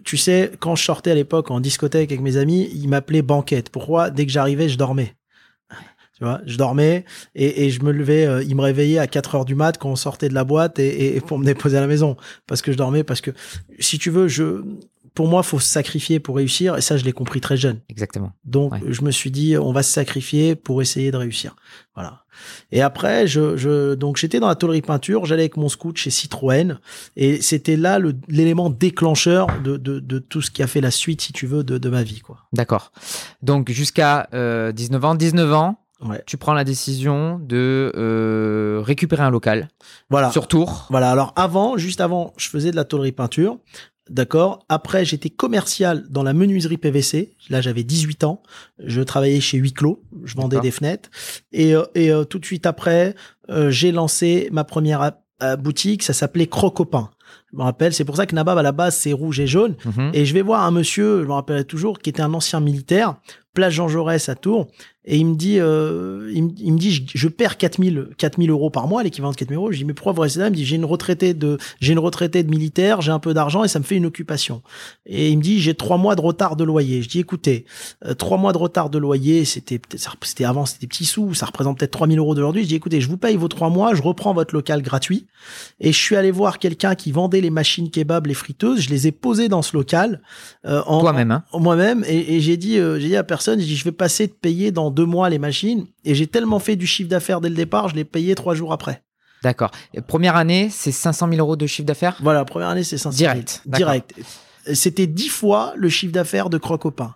Tu 0.04 0.18
sais, 0.18 0.52
quand 0.60 0.76
je 0.76 0.84
sortais 0.84 1.12
à 1.12 1.16
l'époque 1.16 1.52
en 1.52 1.60
discothèque 1.60 2.12
avec 2.12 2.22
mes 2.22 2.38
amis, 2.38 2.70
ils 2.74 2.88
m'appelaient 2.88 3.22
banquette. 3.22 3.70
Pourquoi? 3.70 4.10
Dès 4.10 4.26
que 4.26 4.32
j'arrivais, 4.32 4.70
je 4.70 4.78
dormais. 4.78 5.16
Tu 6.18 6.26
vois, 6.26 6.42
je 6.46 6.58
dormais 6.58 7.06
et, 7.34 7.66
et 7.66 7.70
je 7.70 7.82
me 7.82 7.94
levais, 7.94 8.26
euh, 8.26 8.44
ils 8.44 8.54
me 8.54 8.62
réveillaient 8.62 8.98
à 9.00 9.08
4 9.08 9.36
heures 9.36 9.46
du 9.46 9.56
mat 9.56 9.78
quand 9.78 9.90
on 9.90 9.96
sortait 9.96 10.28
de 10.28 10.34
la 10.34 10.44
boîte 10.44 10.78
et, 10.78 11.16
et 11.16 11.22
pour 11.22 11.40
me 11.40 11.46
déposer 11.46 11.78
à 11.78 11.80
la 11.82 11.88
maison. 11.88 12.18
Parce 12.46 12.62
que 12.62 12.74
je 12.74 12.78
dormais, 12.78 13.06
parce 13.06 13.22
que 13.22 13.32
si 13.80 13.98
tu 14.00 14.10
veux, 14.10 14.28
je, 14.28 14.62
pour 15.20 15.28
moi, 15.28 15.44
faut 15.44 15.60
se 15.60 15.68
sacrifier 15.68 16.22
pour 16.22 16.38
réussir 16.38 16.78
et 16.78 16.82
ça, 16.82 16.96
je 16.96 17.04
l'ai 17.04 17.12
compris 17.12 17.42
très 17.42 17.58
jeune. 17.58 17.82
Exactement. 17.90 18.32
Donc, 18.46 18.72
Ouais. 18.72 18.80
je 18.88 19.02
me 19.02 19.12
suis 19.12 19.32
dit, 19.32 19.58
on 19.58 19.74
va 19.74 19.84
se 19.84 19.92
sacrifier 19.92 20.56
pour 20.56 20.82
essayer 20.82 21.12
de 21.12 21.18
réussir. 21.18 21.58
Voilà. 21.94 22.24
Et 22.72 22.82
après, 22.82 23.28
je, 23.28 23.58
je 23.58 23.96
donc 23.96 24.16
j'étais 24.16 24.40
dans 24.40 24.48
la 24.48 24.56
tôlerie 24.56 24.82
peinture, 24.82 25.26
j'allais 25.26 25.42
avec 25.42 25.58
mon 25.58 25.68
scout 25.68 25.98
chez 25.98 26.10
Citroën, 26.10 26.80
et 27.18 27.42
c'était 27.42 27.76
là 27.76 28.00
l'élément 28.30 28.70
déclencheur 28.70 29.48
de, 29.62 29.76
de, 29.76 30.00
de 30.00 30.20
tout 30.20 30.42
ce 30.42 30.52
qui 30.52 30.64
a 30.64 30.68
fait 30.68 30.80
la 30.80 30.90
suite, 30.92 31.20
si 31.20 31.34
tu 31.34 31.48
veux, 31.48 31.66
de, 31.66 31.78
de 31.78 31.90
ma 31.90 32.02
vie, 32.04 32.22
quoi. 32.22 32.38
D'accord. 32.54 32.94
Donc 33.42 33.70
jusqu'à 33.72 34.30
euh, 34.34 34.72
19 34.72 35.04
ans, 35.04 35.16
19 35.16 35.52
ans, 35.54 35.76
Ouais. 36.02 36.24
tu 36.26 36.38
prends 36.38 36.54
la 36.54 36.64
décision 36.64 37.40
de 37.40 37.92
euh, 37.94 38.82
récupérer 38.82 39.22
un 39.22 39.30
local 39.30 39.68
Voilà. 40.10 40.32
sur 40.32 40.48
Tours. 40.48 40.88
Voilà. 40.90 41.12
Alors 41.12 41.34
avant, 41.36 41.76
juste 41.76 42.00
avant, 42.00 42.32
je 42.38 42.48
faisais 42.48 42.72
de 42.72 42.78
la 42.78 42.86
tôlerie 42.86 43.12
peinture. 43.12 43.58
D'accord. 44.10 44.66
Après, 44.70 45.06
j'étais 45.06 45.30
commercial 45.30 46.06
dans 46.10 46.24
la 46.24 46.34
menuiserie 46.34 46.78
PVC. 46.78 47.34
Là, 47.50 47.62
j'avais 47.62 47.84
18 47.84 48.24
ans. 48.24 48.42
Je 48.84 49.02
travaillais 49.02 49.40
chez 49.40 49.58
Huiclos. 49.58 50.02
Je 50.24 50.36
vendais 50.36 50.60
des 50.60 50.72
fenêtres. 50.72 51.10
Et, 51.52 51.76
euh, 51.76 51.84
et 51.96 52.12
euh, 52.12 52.24
tout 52.24 52.40
de 52.40 52.46
suite 52.46 52.66
après, 52.66 53.16
euh, 53.50 53.70
j'ai 53.70 53.92
lancé 53.92 54.50
ma 54.52 54.64
première 54.64 55.12
boutique. 55.60 56.04
Ça 56.04 56.14
s'appelait 56.14 56.48
Crocopin. 56.48 57.12
Je 57.52 57.58
me 57.58 57.64
rappelle. 57.64 57.94
C'est 57.94 58.04
pour 58.04 58.18
ça 58.18 58.26
que 58.26 58.36
Nabab, 58.36 58.58
à 58.58 58.64
la 58.64 58.72
base, 58.72 58.98
c'est 58.98 59.14
rouge 59.14 59.40
et 59.40 59.48
jaune. 59.48 59.76
Mhm. 59.86 60.12
Et 60.14 60.26
je 60.26 60.34
vais 60.34 60.42
voir 60.42 60.64
un 60.64 60.72
monsieur, 60.72 61.22
je 61.22 61.28
me 61.28 61.34
rappellerai 61.34 61.66
toujours, 61.66 62.00
qui 62.00 62.10
était 62.10 62.22
un 62.22 62.34
ancien 62.34 62.60
militaire, 62.60 63.16
place 63.54 63.74
Jean 63.74 63.88
Jaurès 63.88 64.30
à 64.30 64.36
Tours, 64.36 64.68
et 65.06 65.18
il 65.18 65.26
me 65.26 65.36
dit, 65.36 65.56
euh, 65.60 66.30
il, 66.36 66.44
me- 66.44 66.52
il 66.58 66.74
me 66.74 66.78
dit, 66.78 66.92
je, 66.92 67.02
je 67.08 67.28
perds 67.30 67.58
4000, 67.58 68.10
4000 68.18 68.50
euros 68.52 68.70
par 68.70 68.88
mois, 68.88 69.02
l'équivalent 69.02 69.32
de 69.32 69.38
4000 69.38 69.56
euros. 69.58 69.72
Je 69.72 69.78
dis, 69.78 69.86
mais 69.86 69.94
pourquoi 69.94 70.12
vous 70.12 70.22
restez 70.22 70.40
là? 70.40 70.48
Il 70.48 70.52
me 70.52 70.56
dit, 70.56 70.66
j'ai 70.66 70.76
une 70.76 70.86
retraitée 70.86 71.34
de, 71.34 71.58
j'ai 71.80 71.94
une 71.94 72.00
retraitée 72.00 72.44
de 72.44 72.50
militaire, 72.50 73.02
j'ai 73.02 73.12
un 73.12 73.18
peu 73.18 73.34
d'argent 73.34 73.64
et 73.64 73.68
ça 73.68 73.80
me 73.80 73.84
fait 73.86 73.96
une 73.96 74.06
occupation. 74.06 74.62
Et 75.08 75.30
il 75.32 75.38
me 75.38 75.42
dit, 75.42 75.62
j'ai 75.62 75.74
trois 75.74 75.98
mois 75.98 76.16
de 76.16 76.22
retard 76.22 76.56
de 76.58 76.64
loyer. 76.64 77.02
Je 77.02 77.10
dis, 77.10 77.20
écoutez, 77.20 77.66
euh, 78.06 78.14
trois 78.14 78.38
mois 78.38 78.52
de 78.54 78.60
retard 78.60 78.90
de 78.92 79.00
loyer, 79.00 79.46
c'était, 79.46 79.80
c'était 80.22 80.44
avant, 80.46 80.66
c'était 80.68 80.82
des 80.82 80.88
petits 80.88 81.06
sous, 81.06 81.34
ça 81.34 81.48
représente 81.48 81.80
peut-être 81.80 81.92
3000 81.92 82.20
euros 82.20 82.36
d'aujourd'hui. 82.36 82.64
Je 82.64 82.68
dis, 82.68 82.76
écoutez, 82.76 83.02
je 83.02 83.08
vous 83.10 83.18
paye 83.18 83.36
vos 83.38 83.48
trois 83.48 83.70
mois, 83.72 83.96
je 83.96 84.04
reprends 84.04 84.34
votre 84.36 84.54
local 84.54 84.84
gratuit. 84.84 85.26
Et 85.80 85.92
je 85.92 85.98
suis 85.98 86.18
allé 86.18 86.30
voir 86.30 86.60
quelqu'un 86.60 86.94
qui 86.94 87.12
vendait 87.12 87.42
les 87.42 87.50
machines 87.50 87.90
kebab, 87.90 88.28
les 88.28 88.34
friteuses. 88.36 88.82
Je 88.82 88.90
les 88.90 89.08
ai 89.08 89.12
posées 89.12 89.48
dans 89.50 89.62
ce 89.64 89.76
local. 89.76 90.22
euh, 90.66 90.84
en, 90.86 91.00
Toi-même, 91.00 91.32
hein 91.32 91.44
moi-même 91.54 92.04
et, 92.08 92.36
et 92.36 92.42
j'ai 92.42 92.58
dit 92.58 92.78
euh, 92.78 93.00
j'ai 93.00 93.08
dit 93.08 93.16
à 93.16 93.24
personne 93.24 93.39
j'ai 93.42 93.56
dit 93.56 93.76
je 93.76 93.84
vais 93.84 93.92
passer 93.92 94.28
de 94.28 94.34
payer 94.34 94.72
dans 94.72 94.92
deux 94.92 95.06
mois 95.06 95.30
les 95.30 95.40
machines. 95.40 95.86
Et 96.06 96.16
j'ai 96.16 96.28
tellement 96.28 96.60
fait 96.60 96.76
du 96.76 96.88
chiffre 96.88 97.10
d'affaires 97.10 97.42
dès 97.42 97.50
le 97.50 97.56
départ 97.56 97.90
je 97.90 97.96
l'ai 97.96 98.06
payé 98.06 98.36
trois 98.36 98.56
jours 98.56 98.74
après. 98.74 99.04
D'accord. 99.44 99.72
Première 100.08 100.36
année, 100.36 100.70
c'est 100.70 100.92
500 100.92 101.30
000 101.30 101.40
euros 101.40 101.56
de 101.56 101.66
chiffre 101.66 101.86
d'affaires 101.86 102.18
voilà 102.22 102.46
première 102.46 102.70
année 102.70 102.84
c'est 102.84 102.98
500 102.98 103.18
000. 103.18 103.32
Direct, 103.32 103.62
direct. 103.66 104.14
C'était 104.74 105.08
dix 105.08 105.30
fois 105.30 105.74
le 105.76 105.90
chiffre 105.90 106.14
d'affaires 106.14 106.50
de 106.50 106.58
Crocopin 106.58 107.16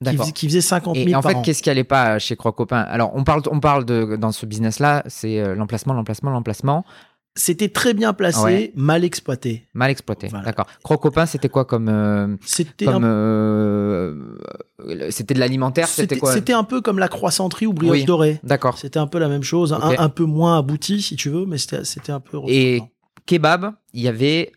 qui 0.00 0.04
D'accord. 0.04 0.24
faisait, 0.24 0.32
qui 0.32 0.46
faisait 0.46 0.60
50 0.62 0.96
000 0.96 1.08
Et 1.08 1.14
en 1.14 1.20
par 1.20 1.32
fait, 1.32 1.42
qu'est-ce 1.42 1.62
qui 1.62 1.68
allait 1.68 1.84
pas 1.84 2.18
chez 2.18 2.34
Crocopin? 2.34 2.78
Alors, 2.78 3.12
on 3.14 3.22
parle, 3.22 3.42
on 3.50 3.60
parle 3.60 3.84
de 3.84 4.16
dans 4.16 4.32
ce 4.32 4.46
business-là, 4.46 5.02
c'est 5.08 5.38
euh, 5.38 5.54
l'emplacement, 5.54 5.92
l'emplacement, 5.92 6.30
l'emplacement, 6.30 6.86
c'était 7.36 7.68
très 7.68 7.94
bien 7.94 8.12
placé 8.12 8.40
Ouais. 8.42 8.72
mal 8.74 9.04
exploité 9.04 9.68
mal 9.72 9.90
exploité. 9.90 10.28
Voilà. 10.28 10.44
D'accord. 10.44 10.66
Crocopin, 10.82 11.26
c'était 11.26 11.48
quoi 11.48 11.64
comme, 11.64 11.88
euh, 11.88 12.36
c'était 12.44 12.88
un, 12.88 13.02
euh, 13.02 14.34
c'était 15.10 15.34
de 15.34 15.40
l'alimentaire, 15.40 15.86
c'était 15.88 16.18
quoi? 16.18 16.32
c'était 16.32 16.52
un 16.52 16.64
peu 16.64 16.80
comme 16.80 16.98
la 16.98 17.08
croissanterie 17.08 17.66
ou 17.66 17.72
brioche 17.72 17.98
Oui. 17.98 18.04
dorée 18.04 18.40
D'accord. 18.42 18.78
c'était 18.78 18.98
un 18.98 19.06
peu 19.06 19.18
la 19.18 19.28
même 19.28 19.42
chose 19.42 19.72
un, 19.72 19.80
un 19.98 20.08
peu 20.08 20.24
moins 20.24 20.58
abouti 20.58 21.00
si 21.02 21.16
tu 21.16 21.30
veux 21.30 21.46
mais 21.46 21.58
c'était 21.58 22.12
un 22.12 22.20
peu 22.20 22.38
Et 22.48 22.82
kebab, 23.26 23.74
il 23.92 24.00
y 24.02 24.08
avait, 24.08 24.52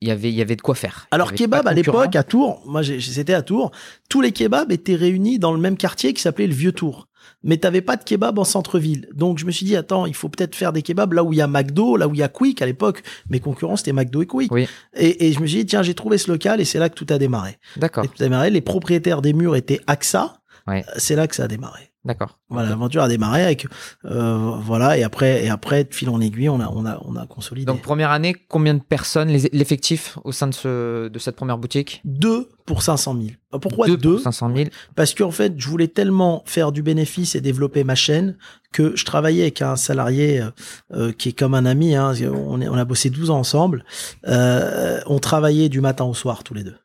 il 0.00 0.08
y 0.08 0.10
avait, 0.10 0.30
il 0.30 0.34
y 0.34 0.40
avait 0.42 0.56
de 0.56 0.62
quoi 0.62 0.74
faire. 0.74 1.06
Alors 1.10 1.32
kebab 1.32 1.66
à 1.66 1.72
l'époque 1.74 2.16
à 2.16 2.22
Tours, 2.22 2.62
moi 2.66 2.82
c'était 2.82 3.34
à 3.34 3.42
Tours, 3.42 3.70
tous 4.08 4.20
les 4.20 4.32
kebabs 4.32 4.72
étaient 4.72 4.94
réunis 4.96 5.38
dans 5.38 5.52
le 5.52 5.60
même 5.60 5.76
quartier 5.76 6.14
qui 6.14 6.22
s'appelait 6.22 6.46
le 6.46 6.54
Vieux 6.54 6.72
Tours. 6.72 7.08
Mais 7.42 7.56
t'avais 7.56 7.80
pas 7.80 7.96
de 7.96 8.04
kebab 8.04 8.38
en 8.38 8.44
centre-ville. 8.44 9.08
Donc 9.14 9.38
je 9.38 9.46
me 9.46 9.50
suis 9.50 9.66
dit 9.66 9.76
attends, 9.76 10.06
il 10.06 10.14
faut 10.14 10.28
peut-être 10.28 10.54
faire 10.54 10.72
des 10.72 10.82
kebabs 10.82 11.12
là 11.12 11.24
où 11.24 11.32
il 11.32 11.36
y 11.36 11.42
a 11.42 11.46
McDo, 11.46 11.96
là 11.96 12.08
où 12.08 12.14
il 12.14 12.18
y 12.18 12.22
a 12.22 12.28
Quick 12.28 12.62
à 12.62 12.66
l'époque. 12.66 13.02
Mes 13.30 13.40
concurrents 13.40 13.76
c'était 13.76 13.92
McDo 13.92 14.22
et 14.22 14.26
Quick. 14.26 14.52
Oui. 14.52 14.68
Et, 14.94 15.28
et 15.28 15.32
je 15.32 15.40
me 15.40 15.46
suis 15.46 15.58
dit 15.58 15.66
tiens, 15.66 15.82
j'ai 15.82 15.94
trouvé 15.94 16.18
ce 16.18 16.30
local 16.30 16.60
et 16.60 16.64
c'est 16.64 16.78
là 16.78 16.88
que 16.88 16.94
tout 16.94 17.06
a 17.10 17.18
démarré. 17.18 17.58
D'accord. 17.76 18.04
Et 18.04 18.08
tout 18.08 18.20
a 18.20 18.24
démarré, 18.24 18.50
les 18.50 18.60
propriétaires 18.60 19.22
des 19.22 19.32
murs 19.32 19.56
étaient 19.56 19.80
AXA. 19.86 20.34
Ouais. 20.66 20.84
C'est 20.96 21.16
là 21.16 21.26
que 21.26 21.36
ça 21.36 21.44
a 21.44 21.48
démarré. 21.48 21.93
D'accord. 22.04 22.38
Voilà, 22.50 22.68
l'aventure 22.68 23.02
a 23.02 23.08
démarré 23.08 23.42
avec 23.44 23.66
euh, 24.04 24.56
voilà 24.60 24.98
et 24.98 25.02
après 25.02 25.44
et 25.44 25.48
après 25.48 25.84
de 25.84 25.94
fil 25.94 26.10
en 26.10 26.20
aiguille, 26.20 26.50
on 26.50 26.60
a 26.60 26.68
on 26.68 26.84
a 26.84 27.00
on 27.04 27.16
a 27.16 27.26
consolidé. 27.26 27.64
Donc 27.64 27.80
première 27.80 28.10
année, 28.10 28.36
combien 28.48 28.74
de 28.74 28.82
personnes, 28.82 29.30
l'effectif 29.30 30.18
au 30.22 30.30
sein 30.30 30.46
de 30.48 30.54
ce, 30.54 31.08
de 31.08 31.18
cette 31.18 31.36
première 31.36 31.56
boutique? 31.56 32.02
Deux 32.04 32.50
pour 32.66 32.82
500 32.82 33.14
000. 33.14 33.26
Euh, 33.54 33.58
Pourquoi 33.58 33.86
Deux 33.86 33.96
deux? 33.96 34.14
pour 34.14 34.22
500 34.22 34.54
000. 34.54 34.68
Parce 34.94 35.14
qu'en 35.14 35.30
fait, 35.30 35.54
je 35.56 35.68
voulais 35.68 35.88
tellement 35.88 36.42
faire 36.46 36.72
du 36.72 36.82
bénéfice 36.82 37.34
et 37.34 37.40
développer 37.40 37.84
ma 37.84 37.94
chaîne 37.94 38.36
que 38.72 38.94
je 38.96 39.04
travaillais 39.04 39.42
avec 39.42 39.62
un 39.62 39.76
salarié 39.76 40.40
euh, 40.40 40.50
euh, 40.92 41.12
qui 41.12 41.30
est 41.30 41.38
comme 41.38 41.54
un 41.54 41.64
ami. 41.64 41.94
Hein, 41.94 42.12
on, 42.34 42.60
est, 42.60 42.68
on 42.68 42.74
a 42.74 42.84
bossé 42.84 43.08
12 43.08 43.30
ans 43.30 43.38
ensemble. 43.38 43.84
Euh, 44.26 45.00
on 45.06 45.18
travaillait 45.18 45.68
du 45.70 45.80
matin 45.80 46.04
au 46.04 46.14
soir 46.14 46.44
tous 46.44 46.54
les 46.54 46.64
deux. 46.64 46.76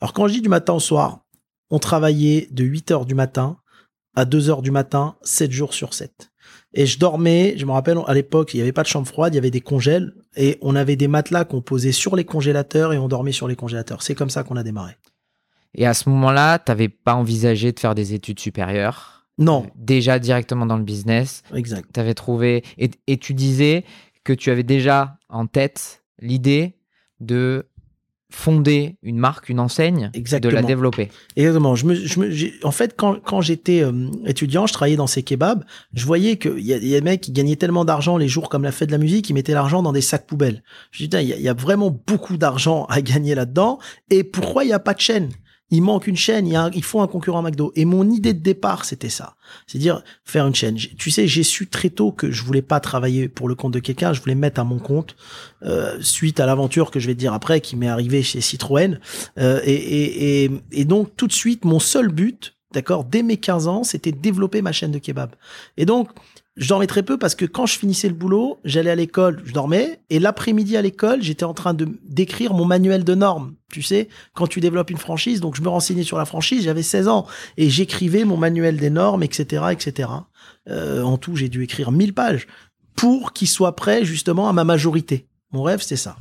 Alors 0.00 0.12
quand 0.12 0.28
je 0.28 0.34
dis 0.34 0.40
du 0.40 0.48
matin 0.48 0.72
au 0.74 0.80
soir, 0.80 1.20
on 1.70 1.78
travaillait 1.78 2.48
de 2.50 2.64
8 2.64 2.90
heures 2.90 3.06
du 3.06 3.14
matin 3.14 3.56
à 4.14 4.24
2 4.24 4.50
heures 4.50 4.62
du 4.62 4.70
matin, 4.70 5.16
7 5.22 5.50
jours 5.50 5.74
sur 5.74 5.94
7. 5.94 6.30
Et 6.74 6.86
je 6.86 6.98
dormais, 6.98 7.54
je 7.56 7.66
me 7.66 7.72
rappelle, 7.72 7.98
à 8.06 8.14
l'époque, 8.14 8.54
il 8.54 8.58
n'y 8.58 8.62
avait 8.62 8.72
pas 8.72 8.82
de 8.82 8.88
chambre 8.88 9.06
froide, 9.06 9.34
il 9.34 9.36
y 9.36 9.38
avait 9.38 9.50
des 9.50 9.60
congèles, 9.60 10.14
et 10.36 10.58
on 10.62 10.74
avait 10.74 10.96
des 10.96 11.08
matelas 11.08 11.44
qu'on 11.44 11.60
posait 11.60 11.92
sur 11.92 12.16
les 12.16 12.24
congélateurs 12.24 12.92
et 12.92 12.98
on 12.98 13.08
dormait 13.08 13.32
sur 13.32 13.46
les 13.48 13.56
congélateurs. 13.56 14.02
C'est 14.02 14.14
comme 14.14 14.30
ça 14.30 14.42
qu'on 14.42 14.56
a 14.56 14.62
démarré. 14.62 14.96
Et 15.74 15.86
à 15.86 15.94
ce 15.94 16.08
moment-là, 16.10 16.58
t'avais 16.58 16.88
pas 16.88 17.14
envisagé 17.14 17.72
de 17.72 17.80
faire 17.80 17.94
des 17.94 18.14
études 18.14 18.40
supérieures? 18.40 19.26
Non, 19.38 19.66
Déjà 19.76 20.18
directement 20.18 20.66
dans 20.66 20.76
le 20.76 20.84
business? 20.84 21.42
exact. 21.54 21.90
T'avais 21.92 22.14
trouvé. 22.14 22.62
Et, 22.78 22.90
et 23.06 23.16
tu 23.16 23.32
disais 23.34 23.84
que 24.24 24.32
tu 24.32 24.50
avais 24.50 24.62
déjà 24.62 25.18
en 25.28 25.46
tête 25.46 26.04
l'idée 26.20 26.76
de 27.20 27.66
fonder 28.32 28.96
une 29.02 29.18
marque, 29.18 29.48
une 29.48 29.60
enseigne, 29.60 30.10
Exactement. 30.14 30.50
de 30.50 30.56
la 30.56 30.62
développer. 30.62 31.10
Exactement. 31.36 31.74
Je 31.74 31.86
me, 31.86 31.94
je 31.94 32.18
me, 32.20 32.66
en 32.66 32.70
fait, 32.70 32.94
quand, 32.96 33.20
quand 33.22 33.40
j'étais 33.40 33.82
euh, 33.82 33.92
étudiant, 34.26 34.66
je 34.66 34.72
travaillais 34.72 34.96
dans 34.96 35.06
ces 35.06 35.22
kebabs. 35.22 35.64
Je 35.94 36.04
voyais 36.06 36.36
qu'il 36.36 36.60
y 36.60 36.72
a 36.72 36.78
il 36.78 36.88
y 36.88 36.96
a 36.96 37.00
des 37.00 37.04
mecs 37.04 37.20
qui 37.20 37.32
gagnaient 37.32 37.56
tellement 37.56 37.84
d'argent 37.84 38.16
les 38.16 38.28
jours 38.28 38.48
comme 38.48 38.64
la 38.64 38.72
fête 38.72 38.88
de 38.88 38.92
la 38.92 38.98
musique, 38.98 39.28
ils 39.30 39.34
mettaient 39.34 39.52
l'argent 39.52 39.82
dans 39.82 39.92
des 39.92 40.00
sacs 40.00 40.26
poubelles. 40.26 40.62
Je 40.90 41.04
me 41.04 41.08
dis, 41.08 41.16
il 41.16 41.40
y, 41.40 41.42
y 41.42 41.48
a 41.48 41.54
vraiment 41.54 41.96
beaucoup 42.06 42.36
d'argent 42.36 42.86
à 42.86 43.00
gagner 43.02 43.34
là-dedans. 43.34 43.78
Et 44.10 44.24
pourquoi 44.24 44.64
il 44.64 44.68
n'y 44.68 44.72
a 44.72 44.78
pas 44.78 44.94
de 44.94 45.00
chaîne? 45.00 45.28
Il 45.72 45.82
manque 45.82 46.06
une 46.06 46.16
chaîne, 46.16 46.46
il, 46.46 46.52
y 46.52 46.56
a 46.56 46.64
un- 46.64 46.70
il 46.70 46.84
faut 46.84 47.00
un 47.00 47.08
concurrent 47.08 47.42
McDo. 47.42 47.72
Et 47.74 47.84
mon 47.84 48.08
idée 48.08 48.34
de 48.34 48.38
départ, 48.40 48.84
c'était 48.84 49.08
ça. 49.08 49.34
C'est-à-dire 49.66 50.02
faire 50.24 50.46
une 50.46 50.54
chaîne. 50.54 50.76
Tu 50.76 51.10
sais, 51.10 51.26
j'ai 51.26 51.42
su 51.42 51.66
très 51.66 51.90
tôt 51.90 52.12
que 52.12 52.30
je 52.30 52.44
voulais 52.44 52.62
pas 52.62 52.78
travailler 52.78 53.28
pour 53.28 53.48
le 53.48 53.54
compte 53.56 53.72
de 53.72 53.80
quelqu'un, 53.80 54.12
je 54.12 54.20
voulais 54.20 54.34
me 54.36 54.40
mettre 54.40 54.60
à 54.60 54.64
mon 54.64 54.78
compte. 54.78 55.16
euh, 55.64 55.96
suite 56.00 56.38
à 56.40 56.46
l'aventure 56.46 56.90
que 56.90 57.00
je 57.00 57.06
vais 57.08 57.14
te 57.14 57.18
dire 57.18 57.32
après, 57.32 57.60
qui 57.60 57.74
m'est 57.76 57.88
arrivée 57.88 58.22
chez 58.22 58.40
Citroën. 58.40 58.98
Euh, 59.38 59.60
et, 59.64 59.72
et, 59.74 60.44
et, 60.44 60.50
et 60.72 60.84
donc, 60.84 61.16
tout 61.16 61.26
de 61.26 61.32
suite, 61.32 61.64
mon 61.64 61.78
seul 61.80 62.08
but, 62.08 62.54
d'accord, 62.72 63.04
dès 63.04 63.22
mes 63.22 63.36
15 63.36 63.66
ans, 63.68 63.84
c'était 63.84 64.12
développer 64.12 64.60
ma 64.62 64.72
chaîne 64.72 64.90
de 64.92 64.98
kebab. 64.98 65.30
Et 65.76 65.84
donc, 65.86 66.08
je 66.56 66.68
dormais 66.68 66.86
très 66.86 67.02
peu 67.02 67.18
parce 67.18 67.34
que 67.34 67.44
quand 67.44 67.66
je 67.66 67.78
finissais 67.78 68.08
le 68.08 68.14
boulot, 68.14 68.58
j'allais 68.64 68.90
à 68.90 68.94
l'école, 68.94 69.40
je 69.44 69.52
dormais, 69.52 70.00
et 70.10 70.18
l'après-midi 70.18 70.76
à 70.76 70.82
l'école, 70.82 71.22
j'étais 71.22 71.44
en 71.44 71.54
train 71.54 71.72
de 71.72 71.88
d'écrire 72.04 72.52
mon 72.52 72.64
manuel 72.64 73.04
de 73.04 73.14
normes. 73.14 73.54
Tu 73.70 73.82
sais, 73.82 74.08
quand 74.34 74.46
tu 74.46 74.60
développes 74.60 74.90
une 74.90 74.98
franchise, 74.98 75.40
donc 75.40 75.56
je 75.56 75.62
me 75.62 75.68
renseignais 75.68 76.02
sur 76.02 76.18
la 76.18 76.26
franchise, 76.26 76.64
j'avais 76.64 76.82
16 76.82 77.08
ans, 77.08 77.26
et 77.56 77.70
j'écrivais 77.70 78.24
mon 78.24 78.36
manuel 78.36 78.76
des 78.76 78.90
normes, 78.90 79.22
etc., 79.22 79.64
etc. 79.70 80.10
Euh, 80.68 81.02
en 81.02 81.16
tout, 81.16 81.36
j'ai 81.36 81.48
dû 81.48 81.62
écrire 81.62 81.90
1000 81.90 82.12
pages 82.12 82.46
pour 82.96 83.32
qu'il 83.32 83.48
soit 83.48 83.74
prêt 83.74 84.04
justement 84.04 84.48
à 84.48 84.52
ma 84.52 84.64
majorité. 84.64 85.26
Mon 85.52 85.62
rêve, 85.62 85.80
c'était 85.80 85.96
ça. 85.96 86.16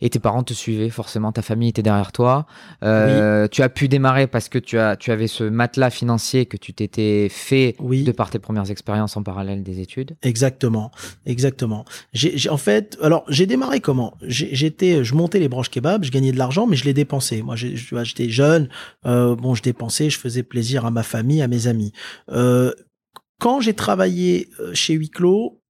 Et 0.00 0.10
tes 0.10 0.18
parents 0.18 0.42
te 0.42 0.54
suivaient, 0.54 0.90
forcément, 0.90 1.32
ta 1.32 1.42
famille 1.42 1.68
était 1.70 1.82
derrière 1.82 2.12
toi. 2.12 2.46
Euh, 2.82 3.48
Tu 3.48 3.62
as 3.62 3.68
pu 3.68 3.88
démarrer 3.88 4.26
parce 4.26 4.48
que 4.48 4.58
tu, 4.58 4.78
as, 4.78 4.96
tu 4.96 5.10
avais 5.10 5.26
ce 5.26 5.44
matelas 5.44 5.90
financier 5.90 6.46
que 6.46 6.56
tu 6.56 6.72
t'étais 6.72 7.28
fait 7.30 7.74
Oui. 7.78 8.02
de 8.04 8.12
par 8.12 8.30
tes 8.30 8.38
premières 8.38 8.70
expériences 8.70 9.16
en 9.16 9.22
parallèle 9.22 9.62
des 9.62 9.80
études. 9.80 10.16
Exactement, 10.22 10.90
exactement. 11.26 11.84
J'ai, 12.12 12.48
en 12.50 12.56
fait, 12.56 12.96
alors 13.02 13.24
j'ai 13.28 13.46
démarré 13.46 13.80
comment? 13.80 14.14
J'étais, 14.22 15.04
je 15.04 15.14
montais 15.14 15.38
les 15.38 15.48
branches 15.48 15.70
kebab, 15.70 16.04
je 16.04 16.10
gagnais 16.10 16.32
de 16.32 16.38
l'argent, 16.38 16.66
mais 16.66 16.76
je 16.76 16.84
les 16.84 16.94
dépensais. 16.94 17.42
Moi, 17.42 17.56
j'étais 17.56 18.28
jeune, 18.28 18.68
euh, 19.06 19.34
bon, 19.36 19.54
je 19.54 19.62
dépensais, 19.62 20.10
je 20.10 20.18
faisais 20.18 20.42
plaisir 20.42 20.84
à 20.86 20.90
ma 20.90 21.02
famille, 21.02 21.42
à 21.42 21.48
mes 21.48 21.66
amis. 21.66 21.92
Euh, 22.30 22.72
quand 23.38 23.60
j'ai 23.60 23.74
travaillé 23.74 24.48
euh, 24.60 24.72
chez 24.72 24.94
Huis 24.94 25.10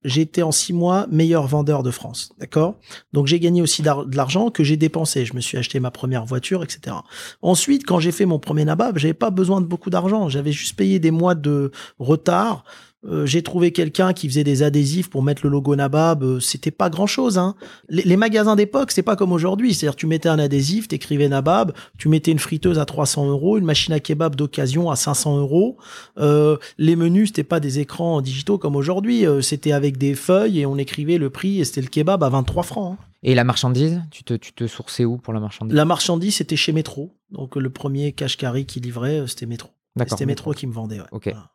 j'étais 0.03 0.41
en 0.41 0.51
six 0.51 0.71
mois 0.73 1.05
meilleur 1.11 1.47
vendeur 1.47 1.83
de 1.83 1.91
France, 1.91 2.31
d'accord? 2.39 2.79
Donc 3.11 3.27
j'ai 3.27 3.39
gagné 3.39 3.61
aussi 3.61 3.81
de 3.81 4.15
l'argent 4.15 4.49
que 4.49 4.63
j'ai 4.63 4.77
dépensé. 4.77 5.25
Je 5.25 5.33
me 5.33 5.41
suis 5.41 5.57
acheté 5.57 5.79
ma 5.79 5.91
première 5.91 6.25
voiture, 6.25 6.63
etc. 6.63 6.95
Ensuite, 7.41 7.85
quand 7.85 7.99
j'ai 7.99 8.13
fait 8.13 8.25
mon 8.25 8.39
premier 8.39 8.63
nabab, 8.63 8.97
j'avais 8.97 9.13
pas 9.13 9.31
besoin 9.31 9.59
de 9.59 9.65
beaucoup 9.65 9.89
d'argent. 9.89 10.29
J'avais 10.29 10.53
juste 10.53 10.77
payé 10.77 10.99
des 10.99 11.11
mois 11.11 11.35
de 11.35 11.71
retard. 11.99 12.63
Euh, 13.07 13.25
j'ai 13.25 13.41
trouvé 13.41 13.71
quelqu'un 13.71 14.13
qui 14.13 14.27
faisait 14.27 14.43
des 14.43 14.63
adhésifs 14.63 15.09
pour 15.09 15.23
mettre 15.23 15.41
le 15.43 15.49
logo 15.49 15.75
Nabab. 15.75 16.23
Euh, 16.23 16.39
c'était 16.39 16.71
pas 16.71 16.89
grand 16.89 17.07
chose. 17.07 17.37
Hein. 17.37 17.55
Les, 17.89 18.03
les 18.03 18.17
magasins 18.17 18.55
d'époque, 18.55 18.91
c'est 18.91 19.01
pas 19.03 19.15
comme 19.15 19.31
aujourd'hui. 19.31 19.73
C'est-à-dire, 19.73 19.95
tu 19.95 20.07
mettais 20.07 20.29
un 20.29 20.39
adhésif, 20.39 20.87
t'écrivais 20.87 21.29
Nabab, 21.29 21.71
tu 21.97 22.09
mettais 22.09 22.31
une 22.31 22.39
friteuse 22.39 22.79
à 22.79 22.85
300 22.85 23.27
euros, 23.27 23.57
une 23.57 23.65
machine 23.65 23.93
à 23.93 23.99
kebab 23.99 24.35
d'occasion 24.35 24.89
à 24.91 24.95
500 24.95 25.37
euros. 25.39 25.77
Euh, 26.17 26.57
les 26.77 26.95
menus, 26.95 27.29
c'était 27.29 27.43
pas 27.43 27.59
des 27.59 27.79
écrans 27.79 28.21
digitaux 28.21 28.57
comme 28.57 28.75
aujourd'hui. 28.75 29.25
Euh, 29.25 29.41
c'était 29.41 29.71
avec 29.71 29.97
des 29.97 30.13
feuilles 30.15 30.59
et 30.59 30.65
on 30.65 30.77
écrivait 30.77 31.17
le 31.17 31.29
prix 31.29 31.59
et 31.59 31.65
c'était 31.65 31.81
le 31.81 31.87
kebab 31.87 32.23
à 32.23 32.29
23 32.29 32.63
francs. 32.63 32.97
hein. 32.99 33.03
Et 33.23 33.33
la 33.35 33.43
marchandise, 33.43 34.01
tu 34.11 34.23
te, 34.23 34.35
tu 34.35 34.53
te 34.53 34.67
sourçais 34.67 35.03
où 35.03 35.17
pour 35.17 35.33
la 35.33 35.39
marchandise? 35.39 35.75
La 35.75 35.85
marchandise, 35.85 36.35
c'était 36.35 36.55
chez 36.55 36.71
Métro. 36.71 37.15
Donc, 37.31 37.55
le 37.55 37.69
premier 37.69 38.11
cache-carry 38.11 38.65
qui 38.65 38.79
livrait, 38.79 39.23
c'était 39.27 39.47
Métro. 39.47 39.69
C'était 40.07 40.25
Métro 40.27 40.53
qui 40.53 40.67
me 40.67 40.71
vendait. 40.71 40.99
Ouais. 40.99 41.05
Ok. 41.11 41.23
Voilà. 41.25 41.49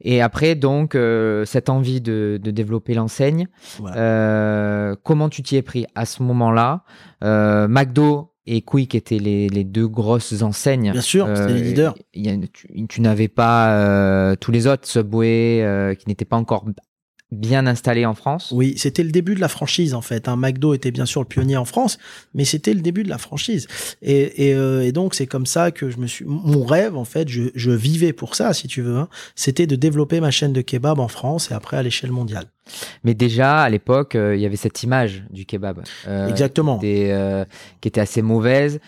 Et 0.00 0.20
après, 0.22 0.54
donc, 0.54 0.94
euh, 0.94 1.44
cette 1.44 1.68
envie 1.68 2.00
de, 2.00 2.38
de 2.42 2.50
développer 2.50 2.94
l'enseigne, 2.94 3.48
Voilà. 3.80 3.96
euh, 3.96 4.96
comment 5.02 5.28
tu 5.28 5.42
t'y 5.42 5.56
es 5.56 5.62
pris 5.62 5.86
à 5.94 6.06
ce 6.06 6.22
moment-là? 6.22 6.84
Euh, 7.24 7.66
McDo 7.68 8.32
et 8.46 8.62
Quick 8.62 8.94
étaient 8.94 9.18
les, 9.18 9.48
les 9.48 9.64
deux 9.64 9.88
grosses 9.88 10.40
enseignes. 10.42 10.92
Bien 10.92 11.00
sûr, 11.00 11.28
c'était 11.34 11.52
les 11.52 11.60
leaders. 11.62 11.94
il 12.14 12.26
y 12.26 12.30
a- 12.30 12.36
tu, 12.52 12.86
tu 12.86 13.00
n'avais 13.00 13.28
pas 13.28 14.36
tous 14.40 14.52
les 14.52 14.66
autres, 14.66 14.86
Subway, 14.88 15.96
qui 15.98 16.08
n'étaient 16.08 16.24
pas 16.24 16.36
encore 16.36 16.64
bien 17.30 17.66
installés 17.66 18.06
en 18.06 18.14
France. 18.14 18.50
Oui, 18.52 18.74
c'était 18.78 19.02
le 19.02 19.10
début 19.10 19.34
de 19.34 19.40
la 19.40 19.48
franchise 19.48 19.94
en 19.94 20.00
fait. 20.00 20.28
Un 20.28 20.36
McDo 20.36 20.74
était 20.74 20.90
bien 20.90 21.06
sûr 21.06 21.20
le 21.20 21.26
pionnier 21.26 21.56
en 21.56 21.64
France, 21.64 21.98
mais 22.34 22.44
c'était 22.44 22.74
le 22.74 22.80
début 22.80 23.02
de 23.02 23.08
la 23.08 23.18
franchise. 23.18 23.66
Et, 24.02 24.48
et, 24.48 24.54
euh, 24.54 24.82
et 24.84 24.92
donc 24.92 25.14
c'est 25.14 25.26
comme 25.26 25.46
ça 25.46 25.70
que 25.70 25.90
je 25.90 25.98
me 25.98 26.06
suis. 26.06 26.24
Mon 26.26 26.64
rêve 26.64 26.96
en 26.96 27.04
fait, 27.04 27.28
je, 27.28 27.44
je 27.54 27.70
vivais 27.70 28.12
pour 28.12 28.34
ça, 28.34 28.52
si 28.54 28.66
tu 28.68 28.82
veux. 28.82 28.96
hein, 28.96 29.08
c'était 29.34 29.66
de 29.66 29.76
développer 29.76 30.20
ma 30.20 30.30
chaîne 30.30 30.52
de 30.52 30.62
kebab 30.62 30.98
en 31.00 31.08
France 31.08 31.50
et 31.50 31.54
après 31.54 31.76
à 31.76 31.82
l'échelle 31.82 32.12
mondiale. 32.12 32.46
Mais 33.04 33.14
déjà, 33.14 33.62
à 33.62 33.68
l'époque, 33.70 34.14
euh, 34.14 34.34
il 34.36 34.40
y 34.40 34.46
avait 34.46 34.56
cette 34.56 34.82
image 34.82 35.24
du 35.30 35.46
kebab. 35.46 35.82
euh, 36.06 36.28
Exactement. 36.28 36.78
Qui 36.78 36.86
était, 36.86 37.08
euh, 37.12 37.44
qui 37.80 37.88
était 37.88 38.00
assez 38.00 38.22
mauvaise, 38.22 38.80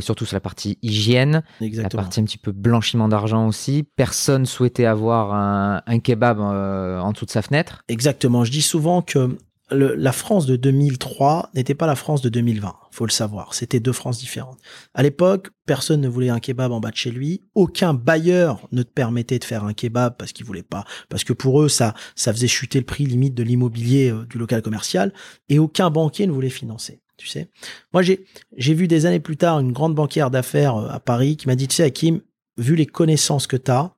surtout 0.00 0.26
sur 0.26 0.36
la 0.36 0.40
partie 0.40 0.78
hygiène. 0.82 1.42
Exactement. 1.60 2.00
La 2.00 2.04
partie 2.04 2.20
un 2.20 2.24
petit 2.24 2.38
peu 2.38 2.52
blanchiment 2.52 3.08
d'argent 3.08 3.46
aussi. 3.46 3.84
Personne 3.96 4.44
souhaitait 4.44 4.84
avoir 4.84 5.32
un, 5.34 5.82
un 5.86 5.98
kebab 5.98 6.40
en 6.40 7.10
dessous 7.12 7.24
de 7.26 7.30
sa 7.30 7.40
fenêtre. 7.42 7.82
Exactement. 7.88 8.44
Je 8.44 8.50
dis 8.50 8.60
souvent 8.62 9.00
que 9.02 9.36
le- 9.72 9.94
la 9.94 10.12
France 10.12 10.46
de 10.46 10.56
2003 10.56 11.50
n'était 11.54 11.74
pas 11.74 11.86
la 11.86 11.94
France 11.96 12.22
de 12.22 12.28
2020. 12.28 12.74
Faut 12.90 13.06
le 13.06 13.10
savoir. 13.10 13.54
C'était 13.54 13.80
deux 13.80 13.92
France 13.92 14.18
différentes. 14.18 14.58
À 14.94 15.02
l'époque, 15.02 15.48
personne 15.66 16.00
ne 16.00 16.08
voulait 16.08 16.28
un 16.28 16.40
kebab 16.40 16.72
en 16.72 16.80
bas 16.80 16.90
de 16.90 16.96
chez 16.96 17.10
lui. 17.10 17.42
Aucun 17.54 17.94
bailleur 17.94 18.68
ne 18.72 18.82
te 18.82 18.90
permettait 18.90 19.38
de 19.38 19.44
faire 19.44 19.64
un 19.64 19.72
kebab 19.74 20.16
parce 20.16 20.32
qu'il 20.32 20.44
voulait 20.46 20.62
pas, 20.62 20.84
parce 21.08 21.24
que 21.24 21.32
pour 21.32 21.62
eux, 21.62 21.68
ça, 21.68 21.94
ça 22.16 22.32
faisait 22.32 22.48
chuter 22.48 22.78
le 22.78 22.84
prix 22.84 23.06
limite 23.06 23.34
de 23.34 23.42
l'immobilier 23.42 24.10
euh, 24.10 24.24
du 24.26 24.38
local 24.38 24.62
commercial. 24.62 25.12
Et 25.48 25.58
aucun 25.58 25.90
banquier 25.90 26.26
ne 26.26 26.32
voulait 26.32 26.50
financer. 26.50 27.00
Tu 27.16 27.28
sais. 27.28 27.50
Moi, 27.92 28.02
j'ai, 28.02 28.24
j'ai 28.56 28.74
vu 28.74 28.88
des 28.88 29.06
années 29.06 29.20
plus 29.20 29.36
tard 29.36 29.60
une 29.60 29.72
grande 29.72 29.94
banquière 29.94 30.30
d'affaires 30.30 30.76
euh, 30.76 30.88
à 30.88 30.98
Paris 31.00 31.36
qui 31.36 31.46
m'a 31.46 31.54
dit, 31.54 31.68
tu 31.68 31.76
sais, 31.76 31.84
Hakim, 31.84 32.20
vu 32.58 32.74
les 32.74 32.86
connaissances 32.86 33.46
que 33.46 33.56
tu 33.56 33.70
as 33.70 33.94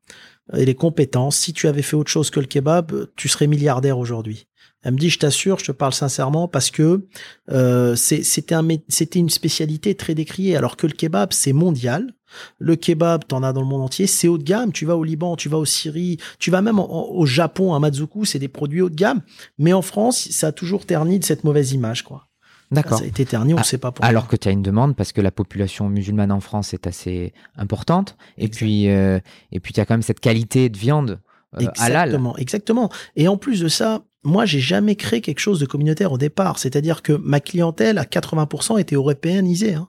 et 0.55 0.67
les 0.67 0.75
compétences, 0.75 1.37
si 1.39 1.55
tu 1.55 1.69
avais 1.69 1.81
fait 1.81 1.97
autre 1.97 2.11
chose 2.11 2.29
que 2.29 2.39
le 2.39 2.45
kebab, 2.47 3.09
tu 3.17 3.29
serais 3.29 3.47
milliardaire 3.47 3.99
aujourd'hui. 3.99 4.47
Elle 4.85 4.93
me 4.93 4.99
dit, 4.99 5.11
je 5.11 5.19
t'assure, 5.19 5.59
je 5.59 5.65
te 5.65 5.73
parle 5.73 5.93
sincèrement, 5.95 6.47
parce 6.47 6.71
que 6.71 7.07
euh, 7.51 7.97
c'était 7.97 8.55
un, 8.55 8.69
une 8.69 9.31
spécialité 9.31 9.95
très 9.95 10.15
décriée, 10.15 10.57
alors 10.57 10.77
que 10.77 10.87
le 10.87 10.93
kebab, 10.93 11.33
c'est 11.33 11.53
mondial. 11.53 12.15
Le 12.59 12.77
kebab, 12.77 13.25
t'en 13.27 13.43
as 13.43 13.53
dans 13.53 13.61
le 13.63 13.67
monde 13.67 13.83
entier, 13.83 14.07
c'est 14.07 14.29
haut 14.29 14.39
de 14.39 14.43
gamme. 14.43 14.73
Tu 14.73 14.85
vas 14.87 14.97
au 14.97 15.05
Liban, 15.05 15.37
tu 15.37 15.49
vas 15.49 15.57
au 15.59 15.65
Syrie, 15.65 16.19
tu 16.39 16.51
vas 16.51 16.63
même 16.63 16.79
en- 16.79 16.93
en- 16.93 17.15
au 17.15 17.27
Japon, 17.27 17.75
à 17.75 17.79
Mazuku, 17.79 18.25
c'est 18.25 18.39
des 18.41 18.49
produits 18.49 18.83
haut 18.83 18.91
de 18.91 18.95
gamme. 18.97 19.23
Mais 19.59 19.73
en 19.73 19.83
France, 19.83 20.29
ça 20.31 20.49
a 20.49 20.53
toujours 20.53 20.85
terni 20.85 21.19
de 21.19 21.25
cette 21.25 21.45
mauvaise 21.45 21.73
image, 21.73 22.03
quoi. 22.03 22.27
D'accord. 22.73 22.99
Ça 22.99 23.05
a 23.05 23.07
été 23.07 23.25
terni, 23.25 23.53
on 23.53 23.57
ne 23.57 23.61
Ah, 23.61 23.65
sait 23.65 23.79
pas 23.79 23.93
pourquoi. 23.93 24.09
Alors 24.09 24.27
que 24.27 24.35
tu 24.37 24.49
as 24.49 24.51
une 24.51 24.63
demande 24.63 24.97
parce 24.97 25.13
que 25.13 25.21
la 25.21 25.31
population 25.31 25.89
musulmane 25.89 26.33
en 26.33 26.41
France 26.41 26.75
est 26.75 26.89
assez 26.89 27.33
importante. 27.57 28.17
Et 28.37 28.49
puis, 28.49 28.89
euh, 28.89 29.21
et 29.53 29.61
puis 29.61 29.73
tu 29.73 29.81
as 29.81 29.85
quand 29.87 29.95
même 29.95 30.03
cette 30.03 30.19
qualité 30.21 30.69
de 30.71 30.77
viande 30.77 31.21
euh, 31.61 31.67
halal. 31.79 32.09
Exactement, 32.09 32.37
exactement. 32.37 32.91
Et 33.15 33.29
en 33.29 33.37
plus 33.37 33.61
de 33.61 33.69
ça, 33.69 34.03
moi, 34.25 34.47
j'ai 34.47 34.61
jamais 34.61 34.97
créé 34.97 35.21
quelque 35.21 35.39
chose 35.39 35.61
de 35.61 35.67
communautaire 35.67 36.13
au 36.13 36.19
départ. 36.19 36.59
C'est-à-dire 36.59 37.03
que 37.03 37.13
ma 37.13 37.41
clientèle, 37.41 37.99
à 37.99 38.05
80%, 38.05 38.81
était 38.81 38.97
européanisée. 38.97 39.75
Hein. 39.75 39.89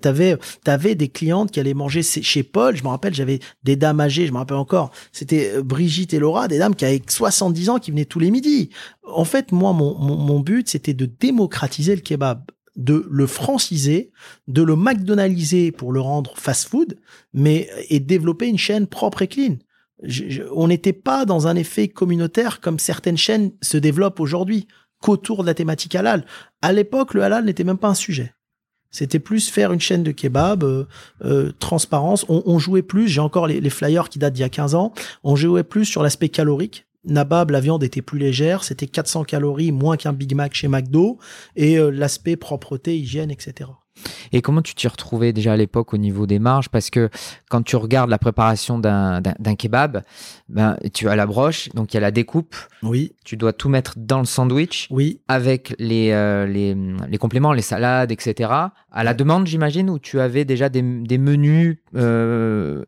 T'avais, 0.00 0.36
t'avais 0.64 0.94
des 0.94 1.08
clientes 1.08 1.50
qui 1.52 1.60
allaient 1.60 1.74
manger 1.74 2.02
chez 2.02 2.22
chez 2.22 2.42
Paul. 2.42 2.76
Je 2.76 2.82
me 2.82 2.88
rappelle, 2.88 3.14
j'avais 3.14 3.40
des 3.62 3.76
dames 3.76 4.00
âgées, 4.00 4.26
je 4.26 4.32
me 4.32 4.38
rappelle 4.38 4.56
encore. 4.56 4.90
C'était 5.12 5.52
euh, 5.56 5.62
Brigitte 5.62 6.14
et 6.14 6.18
Laura, 6.18 6.48
des 6.48 6.58
dames 6.58 6.74
qui 6.74 6.84
avaient 6.84 7.02
70 7.06 7.70
ans, 7.70 7.78
qui 7.78 7.90
venaient 7.90 8.04
tous 8.04 8.18
les 8.18 8.30
midis. 8.30 8.70
En 9.04 9.24
fait, 9.24 9.52
moi, 9.52 9.72
mon, 9.72 9.96
mon, 9.98 10.16
mon 10.16 10.40
but, 10.40 10.68
c'était 10.68 10.94
de 10.94 11.06
démocratiser 11.06 11.94
le 11.94 12.00
kebab 12.00 12.42
de 12.76 13.06
le 13.10 13.26
franciser, 13.26 14.10
de 14.48 14.62
le 14.62 14.76
McDonaldiser 14.76 15.72
pour 15.72 15.92
le 15.92 16.00
rendre 16.00 16.32
fast-food, 16.36 16.96
mais 17.34 17.68
et 17.88 18.00
développer 18.00 18.46
une 18.46 18.58
chaîne 18.58 18.86
propre 18.86 19.22
et 19.22 19.28
clean. 19.28 19.56
Je- 20.02 20.28
je- 20.28 20.42
on 20.54 20.68
n'était 20.68 20.92
pas 20.92 21.24
dans 21.24 21.46
un 21.46 21.56
effet 21.56 21.88
communautaire 21.88 22.60
comme 22.60 22.78
certaines 22.78 23.16
chaînes 23.18 23.52
se 23.62 23.76
développent 23.76 24.20
aujourd'hui, 24.20 24.66
qu'autour 25.00 25.42
de 25.42 25.46
la 25.46 25.54
thématique 25.54 25.94
halal. 25.94 26.24
À 26.62 26.72
l'époque, 26.72 27.14
le 27.14 27.22
halal 27.22 27.44
n'était 27.44 27.64
même 27.64 27.78
pas 27.78 27.88
un 27.88 27.94
sujet. 27.94 28.34
C'était 28.90 29.20
plus 29.20 29.48
faire 29.48 29.72
une 29.72 29.80
chaîne 29.80 30.02
de 30.02 30.10
kebab, 30.10 30.64
euh, 30.64 30.84
euh, 31.24 31.52
transparence. 31.60 32.24
On, 32.28 32.58
jouait 32.58 32.82
plus, 32.82 33.06
j'ai 33.08 33.20
encore 33.20 33.46
les, 33.46 33.60
les 33.60 33.70
flyers 33.70 34.08
qui 34.08 34.18
datent 34.18 34.34
d'il 34.34 34.40
y 34.42 34.44
a 34.44 34.48
15 34.48 34.74
ans, 34.74 34.92
on 35.22 35.36
jouait 35.36 35.62
plus 35.62 35.84
sur 35.84 36.02
l'aspect 36.02 36.28
calorique. 36.28 36.86
Nabab, 37.04 37.50
la 37.50 37.60
viande 37.60 37.82
était 37.82 38.02
plus 38.02 38.18
légère, 38.18 38.62
c'était 38.64 38.86
400 38.88 39.24
calories 39.24 39.72
moins 39.72 39.96
qu'un 39.96 40.12
Big 40.12 40.34
Mac 40.34 40.54
chez 40.54 40.68
McDo, 40.68 41.18
et 41.56 41.78
euh, 41.78 41.90
l'aspect 41.90 42.36
propreté, 42.36 42.98
hygiène, 42.98 43.30
etc. 43.30 43.70
Et 44.32 44.42
comment 44.42 44.62
tu 44.62 44.74
t'y 44.74 44.88
retrouvais 44.88 45.32
déjà 45.32 45.52
à 45.52 45.56
l'époque 45.56 45.92
au 45.94 45.96
niveau 45.96 46.26
des 46.26 46.38
marges? 46.38 46.68
Parce 46.68 46.90
que 46.90 47.08
quand 47.48 47.62
tu 47.62 47.76
regardes 47.76 48.10
la 48.10 48.18
préparation 48.18 48.78
d'un 48.78 49.20
d'un 49.20 49.54
kebab, 49.54 50.02
ben, 50.48 50.76
tu 50.92 51.08
as 51.08 51.16
la 51.16 51.26
broche, 51.26 51.68
donc 51.74 51.92
il 51.92 51.96
y 51.96 51.98
a 51.98 52.00
la 52.00 52.10
découpe. 52.10 52.54
Oui, 52.82 53.12
Tu 53.24 53.36
dois 53.36 53.52
tout 53.52 53.68
mettre 53.68 53.94
dans 53.96 54.18
le 54.18 54.24
sandwich 54.24 54.88
oui, 54.90 55.20
avec 55.28 55.74
les, 55.78 56.10
euh, 56.12 56.46
les, 56.46 56.76
les 57.08 57.18
compléments, 57.18 57.52
les 57.52 57.62
salades, 57.62 58.10
etc. 58.10 58.50
À 58.90 59.04
la 59.04 59.14
demande, 59.14 59.46
j'imagine, 59.46 59.90
où 59.90 59.98
tu 59.98 60.20
avais 60.20 60.44
déjà 60.44 60.68
des, 60.68 60.82
des 60.82 61.18
menus. 61.18 61.78
euh, 61.96 62.84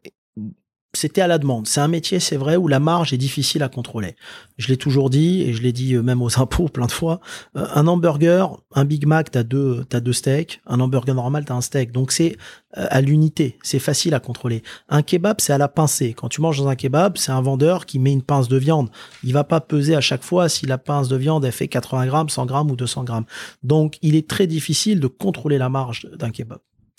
c'était 0.94 1.22
à 1.22 1.26
la 1.26 1.38
demande. 1.38 1.66
C'est 1.66 1.80
un 1.80 1.88
métier, 1.88 2.20
c'est 2.20 2.36
vrai, 2.36 2.56
où 2.56 2.68
la 2.68 2.78
marge 2.78 3.14
est 3.14 3.18
difficile 3.18 3.62
à 3.62 3.70
contrôler. 3.70 4.14
Je 4.58 4.68
l'ai 4.68 4.76
toujours 4.76 5.08
dit, 5.08 5.42
et 5.42 5.54
je 5.54 5.62
l'ai 5.62 5.72
dit 5.72 5.94
euh, 5.94 6.02
même 6.02 6.20
aux 6.20 6.38
impôts 6.40 6.68
plein 6.68 6.86
de 6.86 6.92
fois. 6.92 7.20
Euh, 7.56 7.66
un 7.74 7.86
hamburger, 7.86 8.58
un 8.74 8.84
Big 8.84 9.06
Mac, 9.06 9.30
t'as 9.30 9.42
deux, 9.42 9.84
t'as 9.88 10.00
deux 10.00 10.12
steaks. 10.12 10.60
Un 10.66 10.80
hamburger 10.80 11.14
normal, 11.14 11.46
t'as 11.46 11.54
un 11.54 11.62
steak. 11.62 11.92
Donc 11.92 12.12
c'est 12.12 12.36
euh, 12.76 12.86
à 12.90 13.00
l'unité. 13.00 13.58
C'est 13.62 13.78
facile 13.78 14.12
à 14.12 14.20
contrôler. 14.20 14.62
Un 14.90 15.02
kebab, 15.02 15.40
c'est 15.40 15.54
à 15.54 15.58
la 15.58 15.68
pincée. 15.68 16.12
Quand 16.12 16.28
tu 16.28 16.42
manges 16.42 16.58
dans 16.58 16.68
un 16.68 16.76
kebab, 16.76 17.16
c'est 17.16 17.32
un 17.32 17.40
vendeur 17.40 17.86
qui 17.86 17.98
met 17.98 18.12
une 18.12 18.22
pince 18.22 18.48
de 18.48 18.58
viande. 18.58 18.90
Il 19.24 19.32
va 19.32 19.44
pas 19.44 19.60
peser 19.60 19.96
à 19.96 20.02
chaque 20.02 20.22
fois 20.22 20.50
si 20.50 20.66
la 20.66 20.76
pince 20.76 21.08
de 21.08 21.16
viande, 21.16 21.44
elle 21.44 21.52
fait 21.52 21.68
80 21.68 22.06
grammes, 22.06 22.28
100 22.28 22.44
grammes 22.44 22.70
ou 22.70 22.76
200 22.76 23.04
grammes. 23.04 23.26
Donc 23.62 23.96
il 24.02 24.14
est 24.14 24.28
très 24.28 24.46
difficile 24.46 25.00
de 25.00 25.06
contrôler 25.06 25.56
la 25.56 25.70
marge 25.70 26.06
d'un 26.18 26.30
kebab. 26.30 26.58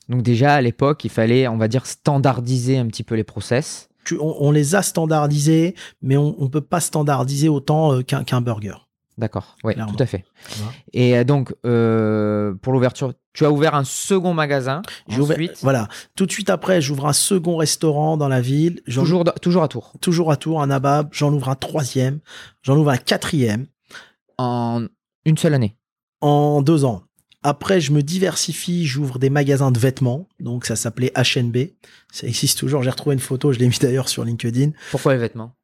Donc 0.09 0.21
déjà 0.21 0.55
à 0.55 0.61
l'époque, 0.61 1.03
il 1.05 1.09
fallait, 1.09 1.47
on 1.47 1.57
va 1.57 1.67
dire, 1.67 1.85
standardiser 1.85 2.77
un 2.77 2.87
petit 2.87 3.03
peu 3.03 3.15
les 3.15 3.23
process. 3.23 3.89
Tu- 4.05 4.17
on, 4.19 4.35
on 4.43 4.51
les 4.51 4.75
a 4.75 4.81
standardisés, 4.81 5.75
mais 6.01 6.17
on, 6.17 6.35
on 6.37 6.49
peut 6.49 6.61
pas 6.61 6.79
standardiser 6.81 7.49
autant 7.49 7.93
euh, 7.93 8.01
qu'un 8.01 8.41
burger. 8.41 8.75
D'accord, 9.17 9.55
oui, 9.63 9.75
tout 9.75 9.95
à 10.01 10.07
fait. 10.07 10.25
Voilà. 10.57 10.71
Et 10.93 11.15
euh, 11.17 11.23
donc, 11.23 11.53
euh, 11.67 12.55
pour 12.63 12.73
l'ouverture, 12.73 13.13
tu 13.33 13.45
as 13.45 13.51
ouvert 13.51 13.75
un 13.75 13.83
second 13.83 14.33
magasin. 14.33 14.81
J'ai 15.07 15.19
ouvert- 15.21 15.37
voilà. 15.61 15.87
Tout 16.15 16.25
de 16.25 16.31
suite 16.31 16.49
après, 16.49 16.81
j'ouvre 16.81 17.05
un 17.05 17.13
second 17.13 17.55
restaurant 17.57 18.17
dans 18.17 18.27
la 18.27 18.41
ville. 18.41 18.81
Toujours, 18.91 19.23
toujours 19.39 19.61
à 19.63 19.67
Tours. 19.67 19.93
toujours 20.01 20.31
à 20.31 20.35
Tours, 20.35 20.63
un 20.63 20.67
Nabab. 20.67 21.09
J'en 21.11 21.31
ouvre 21.31 21.49
un 21.49 21.55
troisième. 21.55 22.21
J'en 22.63 22.75
ouvre 22.75 22.89
un 22.89 22.97
quatrième 22.97 23.67
En 24.39 24.85
une 25.25 25.37
seule 25.37 25.53
année. 25.53 25.75
en 26.21 26.61
deux 26.63 26.83
ans. 26.83 27.03
Après, 27.43 27.81
je 27.81 27.91
me 27.91 28.01
diversifie. 28.01 28.85
J'ouvre 28.85 29.19
des 29.19 29.29
magasins 29.29 29.71
de 29.71 29.79
vêtements. 29.79 30.27
Donc, 30.39 30.65
ça 30.65 30.75
s'appelait 30.75 31.11
HNB. 31.15 31.73
Ça 32.11 32.27
existe 32.27 32.57
toujours. 32.59 32.83
J'ai 32.83 32.89
retrouvé 32.89 33.13
une 33.13 33.19
photo. 33.19 33.51
Je 33.51 33.59
l'ai 33.59 33.67
mis 33.67 33.77
d'ailleurs 33.79 34.09
sur 34.09 34.23
LinkedIn. 34.23 34.71
Pourquoi 34.91 35.13
les 35.13 35.19
vêtements? 35.19 35.55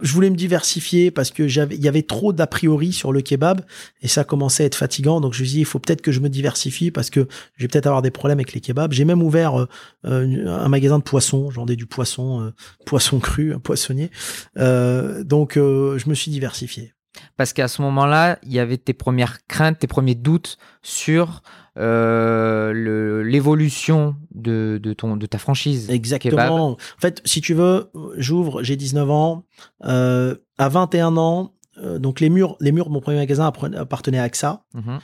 Je 0.00 0.12
voulais 0.12 0.30
me 0.30 0.36
diversifier 0.36 1.10
parce 1.10 1.32
que 1.32 1.48
j'avais, 1.48 1.74
il 1.74 1.82
y 1.82 1.88
avait 1.88 2.02
trop 2.02 2.32
d'a 2.32 2.46
priori 2.46 2.92
sur 2.92 3.10
le 3.10 3.20
kebab 3.20 3.62
et 4.00 4.06
ça 4.06 4.22
commençait 4.22 4.62
à 4.62 4.66
être 4.66 4.76
fatigant. 4.76 5.20
Donc 5.20 5.34
je 5.34 5.40
me 5.40 5.44
suis 5.44 5.54
dit, 5.56 5.60
il 5.60 5.66
faut 5.66 5.80
peut-être 5.80 6.02
que 6.02 6.12
je 6.12 6.20
me 6.20 6.28
diversifie 6.28 6.92
parce 6.92 7.10
que 7.10 7.26
je 7.56 7.64
vais 7.64 7.68
peut-être 7.68 7.86
avoir 7.86 8.00
des 8.00 8.12
problèmes 8.12 8.38
avec 8.38 8.52
les 8.52 8.60
kebabs. 8.60 8.92
J'ai 8.92 9.04
même 9.04 9.22
ouvert 9.22 9.58
euh, 9.58 9.66
euh, 10.04 10.46
un 10.46 10.68
magasin 10.68 10.98
de 10.98 11.02
poissons. 11.02 11.50
Je 11.50 11.56
vendais 11.56 11.74
du 11.74 11.86
poisson, 11.86 12.42
euh, 12.42 12.50
poisson 12.86 13.18
cru, 13.18 13.52
un 13.52 13.58
poissonnier. 13.58 14.12
Euh, 14.56 15.24
donc 15.24 15.56
euh, 15.56 15.98
je 15.98 16.08
me 16.08 16.14
suis 16.14 16.30
diversifié. 16.30 16.92
Parce 17.36 17.52
qu'à 17.52 17.68
ce 17.68 17.82
moment-là, 17.82 18.38
il 18.42 18.52
y 18.52 18.58
avait 18.58 18.76
tes 18.76 18.94
premières 18.94 19.46
craintes, 19.46 19.78
tes 19.78 19.86
premiers 19.86 20.14
doutes 20.14 20.58
sur 20.82 21.42
euh, 21.78 23.22
l'évolution 23.22 24.16
de, 24.34 24.80
de, 24.82 24.92
ton, 24.92 25.16
de 25.16 25.26
ta 25.26 25.38
franchise. 25.38 25.86
kebab. 25.86 25.96
Exactement. 25.96 26.70
En 26.70 26.76
fait, 27.00 27.22
si 27.24 27.40
tu 27.40 27.54
veux, 27.54 27.90
j'ouvre, 28.16 28.62
j'ai 28.62 28.76
19 28.76 29.10
ans. 29.10 29.44
Euh, 29.84 30.34
à 30.58 30.68
21 30.68 31.16
ans, 31.16 31.54
euh, 31.78 31.98
donc 31.98 32.20
les 32.20 32.30
murs, 32.30 32.56
les 32.60 32.72
murs 32.72 32.86
de 32.86 32.90
mon 32.90 33.00
premier 33.00 33.18
magasin 33.18 33.46
appartenaient 33.76 34.18
à 34.18 34.24
AXA. 34.24 34.64
Mhm. 34.74 34.98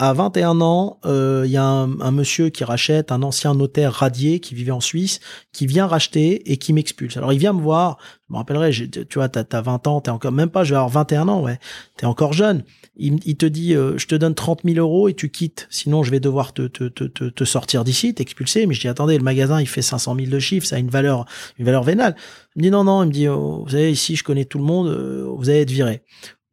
À 0.00 0.12
21 0.12 0.60
ans, 0.60 0.98
euh, 1.06 1.44
il 1.46 1.52
y 1.52 1.56
a 1.56 1.62
un, 1.64 2.10
monsieur 2.10 2.48
qui 2.48 2.64
rachète, 2.64 3.12
un 3.12 3.22
ancien 3.22 3.54
notaire 3.54 3.92
radié 3.92 4.40
qui 4.40 4.56
vivait 4.56 4.72
en 4.72 4.80
Suisse, 4.80 5.20
qui 5.52 5.68
vient 5.68 5.86
racheter 5.86 6.50
et 6.50 6.56
qui 6.56 6.72
m'expulse. 6.72 7.16
Alors 7.16 7.32
il 7.32 7.38
vient 7.38 7.52
me 7.52 7.60
voir, 7.60 7.98
je 8.28 8.32
me 8.32 8.38
rappellerai, 8.38 8.72
tu 8.72 9.06
vois, 9.14 9.28
t'as 9.28 9.44
as 9.56 9.60
20 9.60 9.86
ans, 9.86 10.00
t'es 10.00 10.10
encore, 10.10 10.32
même 10.32 10.50
pas, 10.50 10.64
je 10.64 10.70
vais 10.70 10.78
avoir 10.78 10.88
21 10.88 11.28
ans, 11.28 11.42
ouais, 11.42 11.60
t'es 11.96 12.06
encore 12.06 12.32
jeune. 12.32 12.64
Il, 12.96 13.36
te 13.36 13.46
dit, 13.46 13.76
euh, 13.76 13.96
je 13.96 14.08
te 14.08 14.16
donne 14.16 14.34
30 14.34 14.62
000 14.64 14.78
euros 14.78 15.08
et 15.08 15.14
tu 15.14 15.30
quittes, 15.30 15.68
sinon 15.70 16.02
je 16.02 16.10
vais 16.10 16.20
devoir 16.20 16.52
te, 16.54 16.66
te, 16.66 16.84
te, 16.84 17.04
te, 17.04 17.24
te 17.24 17.44
sortir 17.44 17.84
d'ici, 17.84 18.14
t'expulser. 18.14 18.66
Mais 18.66 18.74
je 18.74 18.80
dis, 18.80 18.88
attendez, 18.88 19.16
le 19.16 19.22
magasin, 19.22 19.60
il 19.60 19.68
fait 19.68 19.82
500 19.82 20.16
000 20.16 20.28
de 20.28 20.38
chiffre, 20.40 20.66
ça 20.66 20.74
a 20.74 20.80
une 20.80 20.90
valeur, 20.90 21.24
une 21.58 21.66
valeur 21.66 21.84
vénale. 21.84 22.16
Il 22.56 22.60
me 22.60 22.62
dit, 22.64 22.70
non, 22.72 22.82
non, 22.82 23.04
il 23.04 23.08
me 23.08 23.12
dit, 23.12 23.28
oh, 23.28 23.62
vous 23.64 23.70
savez, 23.70 23.92
ici, 23.92 24.16
je 24.16 24.24
connais 24.24 24.44
tout 24.44 24.58
le 24.58 24.64
monde, 24.64 24.88
euh, 24.88 25.24
vous 25.36 25.50
allez 25.50 25.60
être 25.60 25.70
viré 25.70 26.02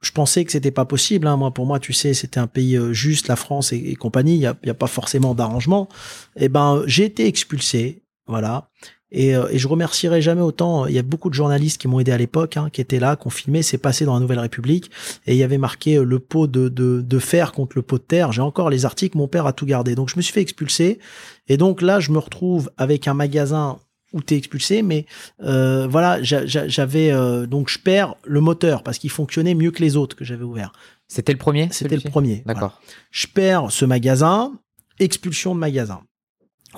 je 0.02 0.12
pensais 0.12 0.44
que 0.46 0.52
c'était 0.52 0.72
pas 0.72 0.86
possible. 0.86 1.28
Hein. 1.28 1.38
Moi, 1.38 1.52
pour 1.52 1.66
moi, 1.66 1.80
tu 1.80 1.94
sais, 1.94 2.14
c'était 2.14 2.40
un 2.40 2.48
pays 2.48 2.76
euh, 2.76 2.92
juste, 2.92 3.28
la 3.28 3.36
France 3.36 3.72
et, 3.72 3.96
compagnie. 3.96 4.36
Il 4.36 4.42
y 4.42 4.48
a, 4.48 4.56
y 4.64 4.70
a 4.70 4.74
pas 4.74 4.88
forcément 4.88 5.36
d'arrangement. 5.36 5.88
Et 6.36 6.50
ben, 6.50 6.84
j'ai 6.88 7.06
été 7.06 7.28
expulsé, 7.28 8.04
voilà. 8.28 8.70
Et, 9.12 9.36
euh, 9.36 9.48
je 9.54 9.68
remercierai 9.68 10.22
jamais 10.22 10.42
autant. 10.42 10.88
Il 10.88 10.96
y 10.96 11.00
a 11.00 11.04
beaucoup 11.04 11.30
de 11.30 11.36
journalistes 11.36 11.80
qui 11.80 11.88
m'ont 11.88 12.00
aidé 12.00 12.12
à 12.12 12.18
l'époque, 12.18 12.58
hein, 12.58 12.70
qui 12.72 12.82
étaient 12.82 13.00
là, 13.00 13.16
qui 13.16 13.28
ont 13.28 13.32
filmé. 13.32 13.62
C'est 13.62 13.78
passé 13.78 14.06
dans 14.06 14.16
la 14.16 14.20
Nouvelle 14.20 14.40
République 14.40 14.90
et 15.28 15.34
il 15.34 15.38
y 15.38 15.44
avait 15.44 15.60
marqué 15.60 15.98
euh, 15.98 16.04
le 16.04 16.20
pot 16.20 16.48
de 16.48 17.20
fer 17.20 17.52
contre 17.52 17.74
le 17.76 17.84
pot 17.84 17.98
de 17.98 18.04
terre. 18.04 18.32
J'ai 18.32 18.42
encore 18.42 18.70
les 18.70 18.86
articles. 18.86 19.18
Mon 19.18 19.28
père 19.28 19.46
a 19.46 19.54
tout 19.54 19.66
gardé. 19.66 19.94
Donc, 19.94 20.10
je 20.10 20.18
me 20.18 20.22
suis 20.22 20.34
fait 20.34 20.42
expulser. 20.42 21.00
Et 21.48 21.58
donc 21.58 21.82
là, 21.82 22.00
je 22.00 22.12
me 22.12 22.18
retrouve 22.18 22.72
avec 22.78 23.08
un 23.08 23.14
magasin 23.14 23.80
où 24.14 24.22
t'es 24.22 24.36
expulsé, 24.38 24.82
mais 24.82 25.06
euh, 25.42 25.88
voilà, 25.88 26.22
j'a- 26.22 26.46
j'a- 26.46 26.68
j'avais 26.68 27.12
euh, 27.12 27.46
donc 27.46 27.70
je 27.70 27.80
perds 27.80 28.16
le 28.26 28.42
moteur 28.42 28.84
parce 28.84 28.98
qu'il 28.98 29.10
fonctionnait 29.10 29.54
mieux 29.56 29.72
que 29.72 29.82
les 29.82 29.96
autres 29.98 30.16
que 30.16 30.26
j'avais 30.26 30.44
ouverts. 30.44 30.74
C'était 31.08 31.32
le 31.34 31.38
premier 31.38 31.70
C'était 31.72 31.96
le 31.96 32.10
premier. 32.10 32.42
voilà. 32.46 32.60
D'accord. 32.60 32.82
Je 33.12 33.28
perds 33.28 33.72
ce 33.72 33.86
magasin, 33.86 34.54
expulsion 35.00 35.56
de 35.56 35.60
magasin. 35.60 36.02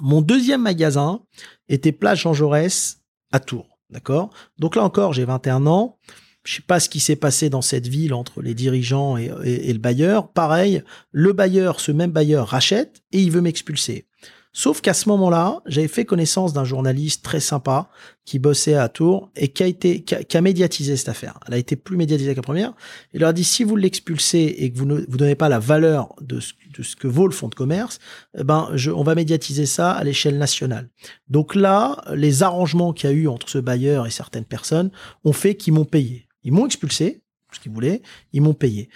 Mon 0.02 0.22
deuxième 0.22 0.62
magasin 0.62 1.22
était 1.70 1.92
Place 1.92 2.20
Jean 2.20 2.34
Jaurès 2.34 2.98
à 3.32 3.40
Tours, 3.40 3.78
d'accord? 3.90 4.30
Donc 4.58 4.76
là 4.76 4.84
encore, 4.84 5.14
j'ai 5.14 5.26
21 5.26 5.66
ans. 5.68 5.98
Je 6.46 6.56
sais 6.56 6.62
pas 6.62 6.80
ce 6.82 6.90
qui 6.90 7.00
s'est 7.00 7.16
passé 7.16 7.50
dans 7.50 7.62
cette 7.62 7.88
ville 7.88 8.14
entre 8.14 8.42
les 8.42 8.54
dirigeants 8.54 9.18
et, 9.18 9.32
et- 9.46 9.70
et 9.70 9.74
le 9.74 9.80
bailleur. 9.80 10.30
Pareil, 10.34 10.84
le 11.12 11.32
bailleur, 11.32 11.80
ce 11.80 11.92
même 11.92 12.12
bailleur, 12.12 12.48
rachète 12.50 13.02
et 13.12 13.22
il 13.22 13.32
veut 13.32 13.40
m'expulser. 13.42 14.08
Sauf 14.56 14.82
qu'à 14.82 14.94
ce 14.94 15.10
moment-là, 15.10 15.62
j'avais 15.66 15.88
fait 15.88 16.06
connaissance 16.06 16.54
d'un 16.54 16.64
journaliste 16.64 17.26
très 17.26 17.40
sympa 17.40 17.90
qui 18.24 18.38
bossait 18.38 18.76
à 18.76 18.88
Tours 18.88 19.32
et 19.36 19.48
qui 19.48 19.64
a 19.64 19.66
été, 19.66 20.04
qui 20.04 20.38
a, 20.38 20.42
médiatisé 20.42 20.96
cette 20.96 21.10
affaire. 21.10 21.40
Elle 21.48 21.56
a 21.56 21.58
été 21.58 21.76
plus 21.76 21.98
médiatisée 21.98 22.32
que 22.32 22.38
la 22.38 22.44
première. 22.44 22.74
Il 23.14 23.22
leur 23.22 23.30
a 23.30 23.34
dit 23.34 23.44
si 23.44 23.64
vous 23.64 23.76
l'expulsez 23.76 24.56
et 24.60 24.72
que 24.72 24.78
vous 24.78 24.86
ne 24.86 25.04
vous 25.08 25.18
donnez 25.18 25.34
pas 25.34 25.50
la 25.50 25.58
valeur 25.58 26.14
de 26.22 26.40
ce, 26.40 26.54
de 26.78 26.84
ce 26.84 26.96
que 26.96 27.08
vaut 27.08 27.26
le 27.26 27.34
fonds 27.34 27.48
de 27.48 27.56
commerce, 27.56 27.98
eh 28.38 28.44
ben 28.44 28.70
je, 28.76 28.92
on 28.92 29.04
va 29.04 29.16
médiatiser 29.16 29.66
ça 29.66 29.92
à 29.92 30.04
l'échelle 30.04 30.38
nationale. 30.38 30.88
Donc 31.30 31.56
là, 31.56 32.04
les 32.14 32.44
arrangements 32.44 32.94
qu'il 32.94 33.10
y 33.10 33.14
a 33.14 33.16
eu 33.16 33.28
entre 33.28 33.50
ce 33.50 33.58
bailleur 33.58 34.06
et 34.06 34.12
certaines 34.12 34.46
personnes 34.46 34.92
ont 35.24 35.34
fait 35.34 35.56
qu'ils 35.56 35.74
m'ont 35.74 35.86
payé. 35.86 36.28
Ils 36.44 36.52
m'ont 36.52 36.68
expulsé, 36.68 37.24
ce 37.52 37.60
qu'ils 37.60 37.72
voulaient, 37.72 38.02
ils 38.34 38.42
m'ont 38.42 38.54
payé. 38.54 38.90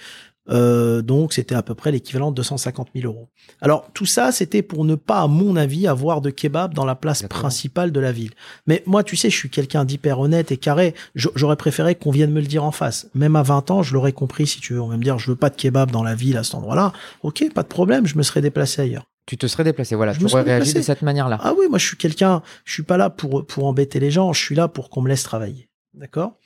Euh, 0.49 1.01
donc 1.01 1.33
c'était 1.33 1.55
à 1.55 1.61
peu 1.61 1.75
près 1.75 1.91
l'équivalent 1.91 2.31
de 2.31 2.35
250 2.35 2.89
000 2.95 3.11
euros. 3.11 3.29
Alors 3.61 3.89
tout 3.93 4.05
ça, 4.05 4.31
c'était 4.31 4.61
pour 4.61 4.85
ne 4.85 4.95
pas, 4.95 5.21
à 5.21 5.27
mon 5.27 5.55
avis, 5.55 5.87
avoir 5.87 6.21
de 6.21 6.29
kebab 6.29 6.73
dans 6.73 6.85
la 6.85 6.95
place 6.95 7.23
principale 7.23 7.91
de 7.91 7.99
la 7.99 8.11
ville. 8.11 8.31
Mais 8.65 8.83
moi, 8.85 9.03
tu 9.03 9.15
sais, 9.15 9.29
je 9.29 9.35
suis 9.35 9.49
quelqu'un 9.49 9.85
d'hyper 9.85 10.19
honnête 10.19 10.51
et 10.51 10.57
carré. 10.57 10.93
J'aurais 11.15 11.55
préféré 11.55 11.95
qu'on 11.95 12.11
vienne 12.11 12.31
me 12.31 12.41
le 12.41 12.47
dire 12.47 12.63
en 12.63 12.71
face. 12.71 13.07
Même 13.13 13.35
à 13.35 13.43
20 13.43 13.71
ans, 13.71 13.83
je 13.83 13.93
l'aurais 13.93 14.13
compris, 14.13 14.47
si 14.47 14.59
tu 14.59 14.73
veux. 14.73 14.81
On 14.81 14.87
va 14.87 14.97
me 14.97 15.03
dire, 15.03 15.19
je 15.19 15.31
veux 15.31 15.35
pas 15.37 15.49
de 15.49 15.55
kebab 15.55 15.91
dans 15.91 16.03
la 16.03 16.15
ville 16.15 16.37
à 16.37 16.43
cet 16.43 16.55
endroit-là. 16.55 16.93
Ok, 17.23 17.43
pas 17.53 17.63
de 17.63 17.67
problème, 17.67 18.05
je 18.05 18.17
me 18.17 18.23
serais 18.23 18.41
déplacé 18.41 18.81
ailleurs. 18.81 19.05
Tu 19.25 19.37
te 19.37 19.45
serais 19.45 19.65
déplacé, 19.65 19.95
voilà. 19.95 20.13
Je 20.13 20.19
tu 20.19 20.23
me 20.23 20.29
aurais 20.29 20.43
réagi 20.43 20.73
de 20.73 20.81
cette 20.81 21.01
manière-là. 21.01 21.37
Ah 21.41 21.53
oui, 21.57 21.65
moi, 21.69 21.77
je 21.77 21.85
suis 21.85 21.97
quelqu'un, 21.97 22.41
je 22.63 22.73
suis 22.73 22.83
pas 22.83 22.95
là 22.95 23.09
pour, 23.09 23.45
pour 23.45 23.65
embêter 23.65 23.99
les 23.99 24.09
gens, 24.09 24.31
je 24.31 24.41
suis 24.41 24.55
là 24.55 24.69
pour 24.69 24.89
qu'on 24.89 25.01
me 25.01 25.09
laisse 25.09 25.23
travailler. 25.23 25.67
D'accord? 25.93 26.37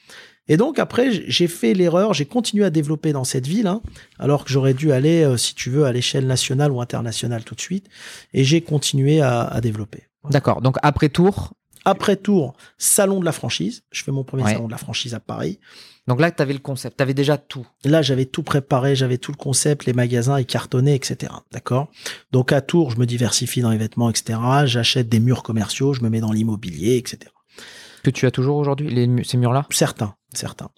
Et 0.47 0.57
donc 0.57 0.79
après, 0.79 1.11
j'ai 1.29 1.47
fait 1.47 1.73
l'erreur, 1.73 2.13
j'ai 2.13 2.25
continué 2.25 2.65
à 2.65 2.69
développer 2.69 3.13
dans 3.13 3.23
cette 3.23 3.47
ville, 3.47 3.67
hein, 3.67 3.81
alors 4.19 4.43
que 4.43 4.51
j'aurais 4.51 4.73
dû 4.73 4.91
aller, 4.91 5.23
euh, 5.23 5.37
si 5.37 5.55
tu 5.55 5.69
veux, 5.69 5.85
à 5.85 5.91
l'échelle 5.93 6.27
nationale 6.27 6.71
ou 6.71 6.81
internationale 6.81 7.43
tout 7.43 7.55
de 7.55 7.61
suite, 7.61 7.87
et 8.33 8.43
j'ai 8.43 8.61
continué 8.61 9.21
à, 9.21 9.41
à 9.43 9.61
développer. 9.61 10.03
D'accord. 10.29 10.61
Donc 10.61 10.77
après 10.81 11.09
Tours, 11.09 11.53
Après 11.85 12.15
Tours, 12.15 12.53
salon 12.77 13.19
de 13.19 13.25
la 13.25 13.31
franchise, 13.31 13.81
je 13.91 14.03
fais 14.03 14.11
mon 14.11 14.23
premier 14.23 14.43
Ouais. 14.43 14.51
salon 14.53 14.67
de 14.67 14.71
la 14.71 14.77
franchise 14.77 15.13
à 15.15 15.19
Paris. 15.19 15.59
donc 16.07 16.19
là, 16.19 16.29
tu 16.31 16.41
avais 16.41 16.53
le 16.53 16.59
concept, 16.59 16.97
tu 16.97 17.01
avais 17.03 17.13
déjà 17.15 17.37
tout. 17.37 17.65
Là, 17.85 18.01
j'avais 18.03 18.25
tout 18.25 18.43
préparé, 18.43 18.95
j'avais 18.95 19.17
tout 19.17 19.31
le 19.31 19.37
concept, 19.37 19.85
les 19.85 19.93
magasins, 19.93 20.39
ils 20.39 20.45
cartonnaient, 20.45 20.95
etc. 20.95 21.31
D'accord? 21.51 21.89
Donc 22.31 22.51
à 22.51 22.61
Tours, 22.61 22.91
je 22.91 22.97
me 22.99 23.05
diversifie 23.05 23.61
dans 23.61 23.71
les 23.71 23.77
vêtements, 23.77 24.09
etc. 24.11 24.37
J'achète 24.65 25.09
des 25.09 25.19
murs 25.19 25.41
commerciaux, 25.43 25.93
je 25.93 26.01
me 26.01 26.09
mets 26.09 26.19
dans 26.19 26.31
l'immobilier, 26.31 26.97
etc. 26.97 27.31
Que 28.03 28.11
tu 28.11 28.25
as 28.27 28.31
toujours 28.31 28.57
aujourd'hui, 28.57 29.07
ces 29.23 29.37
murs-là? 29.37 29.65
Certains, 29.71 30.13
certains. 30.33 30.69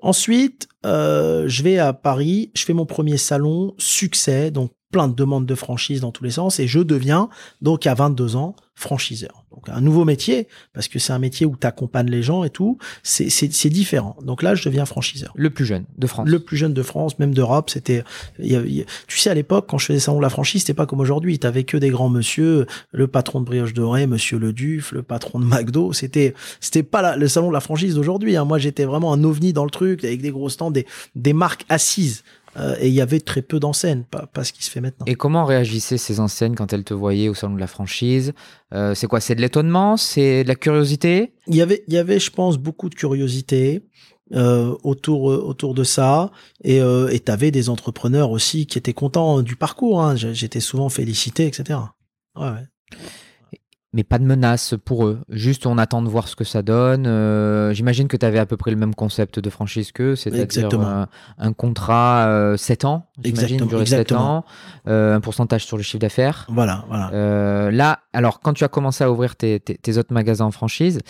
Ensuite, 0.00 0.68
euh, 0.86 1.48
je 1.48 1.62
vais 1.62 1.78
à 1.78 1.92
Paris, 1.92 2.52
je 2.54 2.64
fais 2.64 2.72
mon 2.72 2.86
premier 2.86 3.16
salon, 3.16 3.74
succès, 3.78 4.50
donc 4.50 4.72
plein 4.92 5.08
de 5.08 5.14
demandes 5.14 5.46
de 5.46 5.54
franchise 5.54 6.00
dans 6.00 6.12
tous 6.12 6.24
les 6.24 6.30
sens 6.30 6.60
et 6.60 6.66
je 6.66 6.80
deviens 6.80 7.28
donc 7.60 7.86
à 7.86 7.94
22 7.94 8.36
ans 8.36 8.54
franchiseur. 8.74 9.44
Donc 9.58 9.76
un 9.76 9.80
nouveau 9.80 10.04
métier 10.04 10.46
parce 10.72 10.86
que 10.86 11.00
c'est 11.00 11.12
un 11.12 11.18
métier 11.18 11.44
où 11.44 11.56
tu 11.60 11.66
accompagnes 11.66 12.08
les 12.08 12.22
gens 12.22 12.44
et 12.44 12.50
tout, 12.50 12.78
c'est 13.02 13.28
c'est 13.28 13.68
différent. 13.70 14.16
Donc 14.22 14.44
là 14.44 14.54
je 14.54 14.64
deviens 14.64 14.86
franchiseur. 14.86 15.32
Le 15.34 15.50
plus 15.50 15.64
jeune 15.64 15.84
de 15.96 16.06
France. 16.06 16.28
Le 16.28 16.38
plus 16.38 16.56
jeune 16.56 16.74
de 16.74 16.82
France, 16.82 17.18
même 17.18 17.34
d'Europe, 17.34 17.70
c'était 17.70 18.04
tu 18.38 19.18
sais 19.18 19.30
à 19.30 19.34
l'époque 19.34 19.66
quand 19.68 19.78
je 19.78 19.86
faisais 19.86 19.98
salon 19.98 20.18
de 20.18 20.22
la 20.22 20.30
franchise, 20.30 20.62
c'était 20.62 20.74
pas 20.74 20.86
comme 20.86 21.00
aujourd'hui, 21.00 21.38
tu 21.40 21.46
avais 21.46 21.64
que 21.64 21.76
des 21.76 21.90
grands 21.90 22.08
monsieur, 22.08 22.66
le 22.92 23.08
patron 23.08 23.40
de 23.40 23.46
Brioche 23.46 23.74
Dorée, 23.74 24.06
monsieur 24.06 24.38
Le 24.38 24.52
Duf, 24.52 24.92
le 24.92 25.02
patron 25.02 25.40
de 25.40 25.44
McDo, 25.44 25.92
c'était 25.92 26.34
c'était 26.60 26.84
pas 26.84 27.16
le 27.16 27.26
salon 27.26 27.48
de 27.48 27.54
la 27.54 27.60
franchise 27.60 27.96
d'aujourd'hui 27.96 28.36
hein. 28.36 28.44
Moi 28.44 28.58
j'étais 28.58 28.84
vraiment 28.84 29.12
un 29.12 29.24
ovni 29.24 29.52
dans 29.52 29.64
le 29.64 29.70
truc 29.70 30.04
avec 30.04 30.22
des 30.22 30.30
gros 30.30 30.50
stands 30.50 30.70
des 30.70 30.86
des 31.16 31.32
marques 31.32 31.64
assises 31.68 32.22
euh, 32.56 32.76
et 32.80 32.88
il 32.88 32.94
y 32.94 33.00
avait 33.00 33.20
très 33.20 33.42
peu 33.42 33.60
d'enseignes, 33.60 34.04
pas, 34.10 34.26
pas, 34.26 34.44
ce 34.44 34.52
qui 34.52 34.64
se 34.64 34.70
fait 34.70 34.80
maintenant. 34.80 35.04
Et 35.06 35.14
comment 35.14 35.44
réagissaient 35.44 35.98
ces 35.98 36.20
enseignes 36.20 36.54
quand 36.54 36.72
elles 36.72 36.84
te 36.84 36.94
voyaient 36.94 37.28
au 37.28 37.34
salon 37.34 37.54
de 37.54 37.60
la 37.60 37.66
franchise? 37.66 38.32
Euh, 38.72 38.94
C'est 38.94 39.06
quoi 39.06 39.20
C'est 39.20 39.34
de 39.34 39.40
l'étonnement? 39.40 39.96
C'est 39.96 40.44
de 40.44 40.48
la 40.48 40.54
curiosité? 40.54 41.34
Il 41.46 41.56
y 41.56 41.62
avait, 41.62 41.84
il 41.88 41.94
y 41.94 41.98
avait, 41.98 42.18
je 42.18 42.30
pense, 42.30 42.58
beaucoup 42.58 42.88
de 42.88 42.94
curiosité. 42.94 43.82
Euh, 44.34 44.76
autour 44.82 45.22
autour 45.22 45.72
de 45.72 45.84
ça 45.84 46.30
et 46.62 46.82
euh, 46.82 47.08
et 47.08 47.18
t'avais 47.18 47.50
des 47.50 47.70
entrepreneurs 47.70 48.30
aussi 48.30 48.66
qui 48.66 48.76
étaient 48.76 48.92
contents 48.92 49.40
du 49.40 49.56
parcours 49.56 50.02
hein. 50.02 50.16
j'étais 50.16 50.60
souvent 50.60 50.90
félicité 50.90 51.46
etc 51.46 51.78
ouais, 52.36 52.50
ouais 52.50 52.98
mais 53.94 54.04
pas 54.04 54.18
de 54.18 54.24
menace 54.24 54.74
pour 54.84 55.06
eux. 55.06 55.20
Juste, 55.30 55.64
on 55.66 55.78
attend 55.78 56.02
de 56.02 56.08
voir 56.08 56.28
ce 56.28 56.36
que 56.36 56.44
ça 56.44 56.60
donne. 56.60 57.06
Euh, 57.06 57.72
j'imagine 57.72 58.06
que 58.06 58.18
tu 58.18 58.26
avais 58.26 58.38
à 58.38 58.44
peu 58.44 58.58
près 58.58 58.70
le 58.70 58.76
même 58.76 58.94
concept 58.94 59.38
de 59.38 59.48
franchise 59.48 59.92
qu'eux, 59.92 60.14
c'est-à-dire 60.14 60.68
euh, 60.74 61.06
un 61.38 61.52
contrat 61.54 62.26
euh, 62.28 62.56
7 62.58 62.84
ans, 62.84 63.06
j'imagine, 63.24 63.66
durer 63.66 63.86
7 63.86 64.12
ans, 64.12 64.44
euh, 64.88 65.16
un 65.16 65.20
pourcentage 65.20 65.64
sur 65.64 65.78
le 65.78 65.82
chiffre 65.82 66.00
d'affaires. 66.00 66.46
Voilà, 66.50 66.84
voilà. 66.88 67.70
Là, 67.70 68.00
alors, 68.12 68.40
quand 68.40 68.52
tu 68.52 68.64
as 68.64 68.68
commencé 68.68 69.04
à 69.04 69.10
ouvrir 69.10 69.36
tes, 69.36 69.58
tes, 69.58 69.76
tes, 69.76 69.96
autres 69.96 70.12
magasins 70.12 70.44
en 70.44 70.50
franchise, 70.50 71.00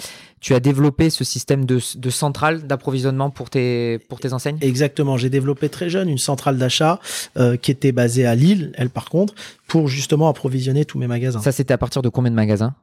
tu 0.40 0.54
as 0.54 0.60
développé 0.60 1.10
ce 1.10 1.24
système 1.24 1.64
de, 1.64 1.80
de 1.96 2.10
centrale 2.10 2.66
d'approvisionnement 2.66 3.30
pour 3.30 3.50
tes, 3.50 3.98
pour 4.08 4.20
tes 4.20 4.32
enseignes? 4.32 4.58
Exactement. 4.60 5.16
J'ai 5.16 5.30
développé 5.30 5.68
très 5.68 5.90
jeune 5.90 6.08
une 6.08 6.18
centrale 6.18 6.58
d'achat 6.58 7.00
qui 7.60 7.72
était 7.72 7.92
basée 7.92 8.24
à 8.24 8.36
Lille, 8.36 8.72
elle 8.76 8.90
par 8.90 9.10
contre, 9.10 9.34
pour 9.66 9.88
justement 9.88 10.28
approvisionner 10.28 10.84
tous 10.84 10.98
mes 10.98 11.06
magasins. 11.06 11.40
Ça, 11.40 11.52
c'était 11.52 11.74
à 11.74 11.78
partir 11.78 12.02
de 12.02 12.08
combien 12.08 12.30
de 12.30 12.36
magasins? 12.36 12.74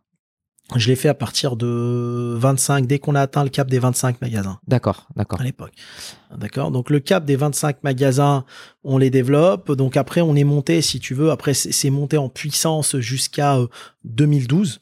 Je 0.75 0.87
l'ai 0.87 0.95
fait 0.95 1.09
à 1.09 1.13
partir 1.13 1.55
de 1.55 2.35
25, 2.37 2.87
dès 2.87 2.97
qu'on 2.97 3.13
a 3.13 3.21
atteint 3.21 3.43
le 3.43 3.49
cap 3.49 3.69
des 3.69 3.77
25 3.77 4.19
magasins. 4.21 4.59
D'accord, 4.67 5.07
d'accord. 5.15 5.39
À 5.39 5.43
l'époque. 5.43 5.73
D'accord. 6.35 6.71
Donc 6.71 6.89
le 6.89 6.99
cap 6.99 7.23
des 7.23 7.35
25 7.35 7.83
magasins, 7.83 8.45
on 8.83 8.97
les 8.97 9.11
développe. 9.11 9.71
Donc 9.71 9.95
après, 9.95 10.21
on 10.21 10.35
est 10.35 10.43
monté, 10.43 10.81
si 10.81 10.99
tu 10.99 11.13
veux, 11.13 11.29
après 11.29 11.53
c'est 11.53 11.89
monté 11.91 12.17
en 12.17 12.29
puissance 12.29 12.97
jusqu'à 12.97 13.57
2012. 14.05 14.79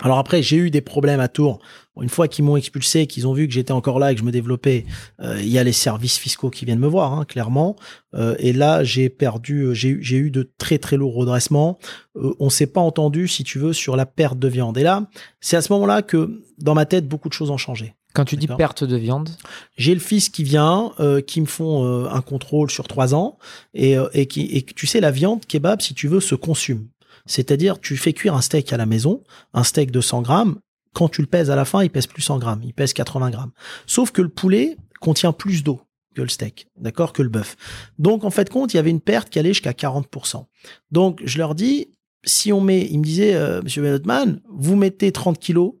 Alors 0.00 0.18
après, 0.18 0.42
j'ai 0.42 0.56
eu 0.56 0.70
des 0.70 0.80
problèmes 0.80 1.20
à 1.20 1.28
Tours. 1.28 1.60
Une 2.00 2.08
fois 2.08 2.26
qu'ils 2.26 2.44
m'ont 2.44 2.56
expulsé, 2.56 3.06
qu'ils 3.06 3.26
ont 3.26 3.34
vu 3.34 3.46
que 3.46 3.52
j'étais 3.52 3.72
encore 3.72 3.98
là 3.98 4.12
et 4.12 4.14
que 4.14 4.20
je 4.20 4.24
me 4.24 4.32
développais, 4.32 4.86
euh, 5.20 5.38
il 5.40 5.48
y 5.48 5.58
a 5.58 5.64
les 5.64 5.72
services 5.72 6.16
fiscaux 6.16 6.48
qui 6.48 6.64
viennent 6.64 6.78
me 6.78 6.86
voir, 6.86 7.12
hein, 7.12 7.24
clairement. 7.26 7.76
Euh, 8.14 8.34
et 8.38 8.52
là, 8.52 8.82
j'ai 8.82 9.10
perdu, 9.10 9.62
euh, 9.62 9.74
j'ai 9.74 10.16
eu 10.16 10.30
de 10.30 10.50
très 10.56 10.78
très 10.78 10.96
lourds 10.96 11.14
redressements. 11.14 11.78
On 12.14 12.48
s'est 12.48 12.66
pas 12.66 12.80
entendu, 12.80 13.28
si 13.28 13.44
tu 13.44 13.58
veux, 13.58 13.74
sur 13.74 13.96
la 13.96 14.06
perte 14.06 14.38
de 14.38 14.48
viande. 14.48 14.78
Et 14.78 14.82
là, 14.82 15.06
c'est 15.40 15.56
à 15.56 15.62
ce 15.62 15.72
moment-là 15.74 16.02
que, 16.02 16.42
dans 16.58 16.74
ma 16.74 16.86
tête, 16.86 17.06
beaucoup 17.06 17.28
de 17.28 17.34
choses 17.34 17.50
ont 17.50 17.58
changé. 17.58 17.94
Quand 18.14 18.24
tu 18.24 18.36
dis 18.36 18.46
perte 18.46 18.84
de 18.84 18.96
viande 18.96 19.30
J'ai 19.76 19.94
le 19.94 20.00
fils 20.00 20.28
qui 20.28 20.44
vient, 20.44 20.92
euh, 21.00 21.20
qui 21.20 21.40
me 21.40 21.46
font 21.46 21.84
euh, 21.84 22.08
un 22.10 22.20
contrôle 22.20 22.70
sur 22.70 22.86
trois 22.86 23.14
ans, 23.14 23.38
et, 23.74 23.96
et 24.12 24.26
qui, 24.26 24.42
et 24.56 24.62
tu 24.62 24.86
sais, 24.86 25.00
la 25.00 25.10
viande 25.10 25.46
kebab, 25.46 25.80
si 25.80 25.94
tu 25.94 26.08
veux, 26.08 26.20
se 26.20 26.34
consume. 26.34 26.88
C'est-à-dire, 27.26 27.80
tu 27.80 27.96
fais 27.96 28.12
cuire 28.12 28.34
un 28.34 28.40
steak 28.42 28.72
à 28.72 28.76
la 28.76 28.86
maison, 28.86 29.22
un 29.54 29.64
steak 29.64 29.90
de 29.90 30.00
100 30.00 30.22
grammes. 30.22 30.58
Quand 30.94 31.08
tu 31.08 31.20
le 31.20 31.26
pèses 31.26 31.50
à 31.50 31.56
la 31.56 31.64
fin, 31.64 31.82
il 31.82 31.90
pèse 31.90 32.06
plus 32.06 32.22
100 32.22 32.38
grammes, 32.38 32.62
il 32.62 32.74
pèse 32.74 32.92
80 32.92 33.30
grammes. 33.30 33.52
Sauf 33.86 34.10
que 34.10 34.22
le 34.22 34.28
poulet 34.28 34.76
contient 35.00 35.32
plus 35.32 35.62
d'eau 35.62 35.80
que 36.14 36.22
le 36.22 36.28
steak, 36.28 36.68
d'accord, 36.76 37.12
que 37.12 37.22
le 37.22 37.28
bœuf. 37.28 37.56
Donc, 37.98 38.24
en 38.24 38.30
fait, 38.30 38.50
compte, 38.50 38.74
il 38.74 38.76
y 38.76 38.80
avait 38.80 38.90
une 38.90 39.00
perte 39.00 39.30
qui 39.30 39.38
allait 39.38 39.50
jusqu'à 39.50 39.72
40%. 39.72 40.44
Donc, 40.90 41.20
je 41.24 41.38
leur 41.38 41.54
dis, 41.54 41.88
si 42.24 42.52
on 42.52 42.60
met, 42.60 42.86
il 42.90 42.98
me 42.98 43.04
disait, 43.04 43.34
euh, 43.34 43.62
Monsieur 43.62 43.82
Bennetman, 43.82 44.40
vous 44.48 44.76
mettez 44.76 45.10
30 45.10 45.38
kilos 45.38 45.74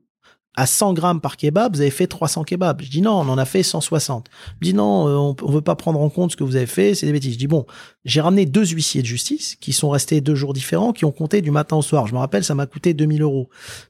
à 0.54 0.66
100 0.66 0.92
grammes 0.92 1.20
par 1.20 1.36
kebab, 1.36 1.74
vous 1.74 1.80
avez 1.80 1.90
fait 1.90 2.06
300 2.06 2.44
kebabs. 2.44 2.82
Je 2.82 2.90
dis 2.90 3.00
non, 3.00 3.12
on 3.12 3.28
en 3.28 3.38
a 3.38 3.44
fait 3.44 3.62
160. 3.62 4.28
Je 4.60 4.68
dis 4.68 4.74
non, 4.74 5.08
euh, 5.08 5.16
on, 5.16 5.36
on 5.42 5.50
veut 5.50 5.62
pas 5.62 5.76
prendre 5.76 6.00
en 6.00 6.10
compte 6.10 6.32
ce 6.32 6.36
que 6.36 6.44
vous 6.44 6.56
avez 6.56 6.66
fait, 6.66 6.94
c'est 6.94 7.06
des 7.06 7.12
bêtises. 7.12 7.34
Je 7.34 7.38
dis 7.38 7.46
bon, 7.46 7.64
j'ai 8.04 8.20
ramené 8.20 8.44
deux 8.44 8.66
huissiers 8.66 9.00
de 9.00 9.06
justice 9.06 9.56
qui 9.60 9.72
sont 9.72 9.88
restés 9.88 10.20
deux 10.20 10.34
jours 10.34 10.52
différents, 10.52 10.92
qui 10.92 11.04
ont 11.04 11.12
compté 11.12 11.40
du 11.40 11.50
matin 11.50 11.76
au 11.76 11.82
soir. 11.82 12.06
Je 12.06 12.12
me 12.12 12.18
rappelle, 12.18 12.44
ça 12.44 12.54
m'a 12.54 12.66
coûté 12.66 12.92
2000 12.92 13.22
euros 13.22 13.48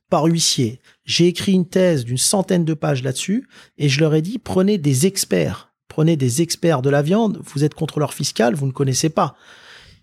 par 0.08 0.24
huissier. 0.24 0.80
J'ai 1.04 1.26
écrit 1.26 1.52
une 1.52 1.66
thèse 1.66 2.04
d'une 2.04 2.18
centaine 2.18 2.64
de 2.64 2.74
pages 2.74 3.02
là-dessus 3.02 3.48
et 3.78 3.88
je 3.88 4.00
leur 4.00 4.14
ai 4.14 4.22
dit 4.22 4.38
prenez 4.38 4.78
des 4.78 5.06
experts, 5.06 5.72
prenez 5.88 6.16
des 6.16 6.42
experts 6.42 6.82
de 6.82 6.90
la 6.90 7.02
viande. 7.02 7.40
Vous 7.42 7.64
êtes 7.64 7.74
contrôleur 7.74 8.14
fiscal, 8.14 8.54
vous 8.54 8.66
ne 8.66 8.72
connaissez 8.72 9.10
pas. 9.10 9.34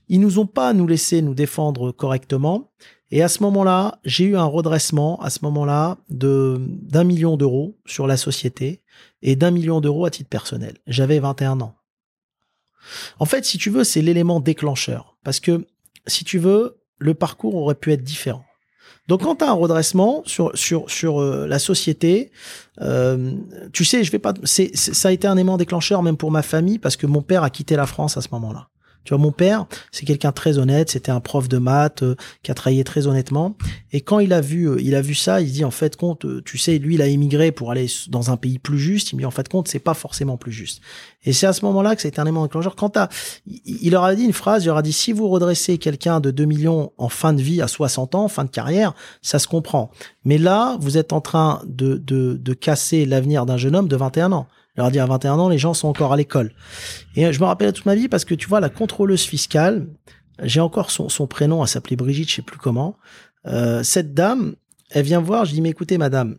Ils 0.09 0.19
nous 0.19 0.39
ont 0.39 0.47
pas 0.47 0.73
nous 0.73 0.87
laissé 0.87 1.21
nous 1.21 1.35
défendre 1.35 1.91
correctement. 1.91 2.71
Et 3.11 3.23
à 3.23 3.27
ce 3.27 3.41
moment-là, 3.43 3.99
j'ai 4.03 4.25
eu 4.25 4.37
un 4.37 4.45
redressement, 4.45 5.19
à 5.21 5.29
ce 5.29 5.39
moment-là, 5.43 5.97
de 6.09 6.57
d'un 6.59 7.03
million 7.03 7.37
d'euros 7.37 7.77
sur 7.85 8.05
la 8.05 8.17
société 8.17 8.81
et 9.21 9.35
d'un 9.35 9.51
million 9.51 9.81
d'euros 9.81 10.05
à 10.05 10.11
titre 10.11 10.29
personnel. 10.29 10.77
J'avais 10.85 11.19
21 11.19 11.61
ans. 11.61 11.75
En 13.17 13.25
fait, 13.25 13.45
si 13.45 13.57
tu 13.57 13.69
veux, 13.69 13.83
c'est 13.83 14.01
l'élément 14.01 14.39
déclencheur. 14.39 15.17
Parce 15.23 15.39
que, 15.39 15.65
si 16.07 16.23
tu 16.23 16.37
veux, 16.37 16.81
le 16.97 17.13
parcours 17.13 17.55
aurait 17.55 17.75
pu 17.75 17.91
être 17.91 18.03
différent. 18.03 18.45
Donc, 19.07 19.23
quand 19.23 19.37
tu 19.37 19.43
as 19.43 19.49
un 19.49 19.53
redressement 19.53 20.21
sur 20.25 20.55
sur 20.55 20.89
sur 20.89 21.19
euh, 21.19 21.47
la 21.47 21.57
société, 21.57 22.31
euh, 22.81 23.33
tu 23.73 23.83
sais, 23.83 24.03
je 24.03 24.11
vais 24.11 24.19
pas. 24.19 24.33
Ça 24.43 25.09
a 25.09 25.11
été 25.11 25.27
un 25.27 25.35
élément 25.35 25.57
déclencheur 25.57 26.03
même 26.03 26.17
pour 26.17 26.29
ma 26.29 26.43
famille 26.43 26.77
parce 26.77 26.95
que 26.95 27.07
mon 27.07 27.23
père 27.23 27.43
a 27.43 27.49
quitté 27.49 27.75
la 27.75 27.87
France 27.87 28.17
à 28.17 28.21
ce 28.21 28.27
moment-là. 28.33 28.68
Tu 29.03 29.13
vois, 29.13 29.17
mon 29.17 29.31
père, 29.31 29.65
c'est 29.91 30.05
quelqu'un 30.05 30.31
très 30.31 30.57
honnête, 30.57 30.89
c'était 30.89 31.11
un 31.11 31.19
prof 31.19 31.47
de 31.47 31.57
maths 31.57 32.03
euh, 32.03 32.15
qui 32.43 32.51
a 32.51 32.53
travaillé 32.53 32.83
très 32.83 33.07
honnêtement. 33.07 33.55
Et 33.91 34.01
quand 34.01 34.19
il 34.19 34.33
a 34.33 34.41
vu, 34.41 34.69
euh, 34.69 34.81
il 34.81 34.93
a 34.93 35.01
vu 35.01 35.15
ça, 35.15 35.41
il 35.41 35.51
dit 35.51 35.65
en 35.65 35.71
fait 35.71 35.95
compte, 35.95 36.25
euh, 36.25 36.41
tu 36.45 36.57
sais, 36.57 36.77
lui, 36.77 36.95
il 36.95 37.01
a 37.01 37.07
émigré 37.07 37.51
pour 37.51 37.71
aller 37.71 37.87
dans 38.09 38.29
un 38.29 38.37
pays 38.37 38.59
plus 38.59 38.77
juste. 38.77 39.11
Il 39.11 39.15
me 39.15 39.21
dit 39.21 39.25
en 39.25 39.31
fait 39.31 39.47
compte, 39.47 39.67
c'est 39.67 39.79
pas 39.79 39.93
forcément 39.93 40.37
plus 40.37 40.51
juste. 40.51 40.81
Et 41.23 41.33
c'est 41.33 41.47
à 41.47 41.53
ce 41.53 41.65
moment-là 41.65 41.95
que 41.95 42.01
c'est 42.01 42.19
un 42.19 42.23
élément 42.23 42.43
déclencheur. 42.43 42.75
Quand 42.75 42.89
t'as, 42.89 43.09
il 43.47 43.91
leur 43.91 44.03
a 44.03 44.13
dit 44.15 44.23
une 44.23 44.33
phrase, 44.33 44.63
il 44.63 44.67
leur 44.67 44.77
a 44.77 44.81
dit 44.81 44.93
si 44.93 45.11
vous 45.11 45.27
redressez 45.27 45.77
quelqu'un 45.77 46.19
de 46.19 46.31
2 46.31 46.45
millions 46.45 46.91
en 46.97 47.09
fin 47.09 47.33
de 47.33 47.41
vie 47.41 47.61
à 47.61 47.67
60 47.67 48.15
ans, 48.15 48.27
fin 48.27 48.43
de 48.43 48.49
carrière, 48.49 48.93
ça 49.21 49.39
se 49.39 49.47
comprend. 49.47 49.91
Mais 50.23 50.37
là, 50.37 50.77
vous 50.81 50.97
êtes 50.97 51.13
en 51.13 51.21
train 51.21 51.61
de 51.65 51.95
de, 51.95 52.39
de 52.39 52.53
casser 52.53 53.05
l'avenir 53.05 53.45
d'un 53.45 53.57
jeune 53.57 53.75
homme 53.75 53.87
de 53.87 53.95
21 53.95 54.31
ans. 54.33 54.47
Je 54.79 54.81
leur 54.81 54.91
dis 54.91 54.99
à 54.99 55.05
21 55.05 55.37
ans, 55.39 55.49
les 55.49 55.57
gens 55.57 55.73
sont 55.73 55.89
encore 55.89 56.13
à 56.13 56.15
l'école. 56.15 56.53
Et 57.17 57.33
je 57.33 57.39
me 57.41 57.43
rappelle 57.43 57.73
toute 57.73 57.85
ma 57.85 57.95
vie 57.95 58.07
parce 58.07 58.23
que 58.23 58.33
tu 58.33 58.47
vois, 58.47 58.61
la 58.61 58.69
contrôleuse 58.69 59.23
fiscale, 59.23 59.87
j'ai 60.41 60.61
encore 60.61 60.89
son, 60.89 61.27
prénom, 61.27 61.61
elle 61.61 61.67
s'appelait 61.67 61.97
Brigitte, 61.97 62.29
je 62.29 62.35
sais 62.35 62.41
plus 62.41 62.59
comment. 62.59 62.95
Euh, 63.45 63.83
cette 63.83 64.13
dame, 64.13 64.55
elle 64.89 65.03
vient 65.03 65.19
voir, 65.19 65.43
je 65.43 65.51
dis, 65.51 65.59
mais 65.59 65.71
écoutez, 65.71 65.97
madame, 65.97 66.37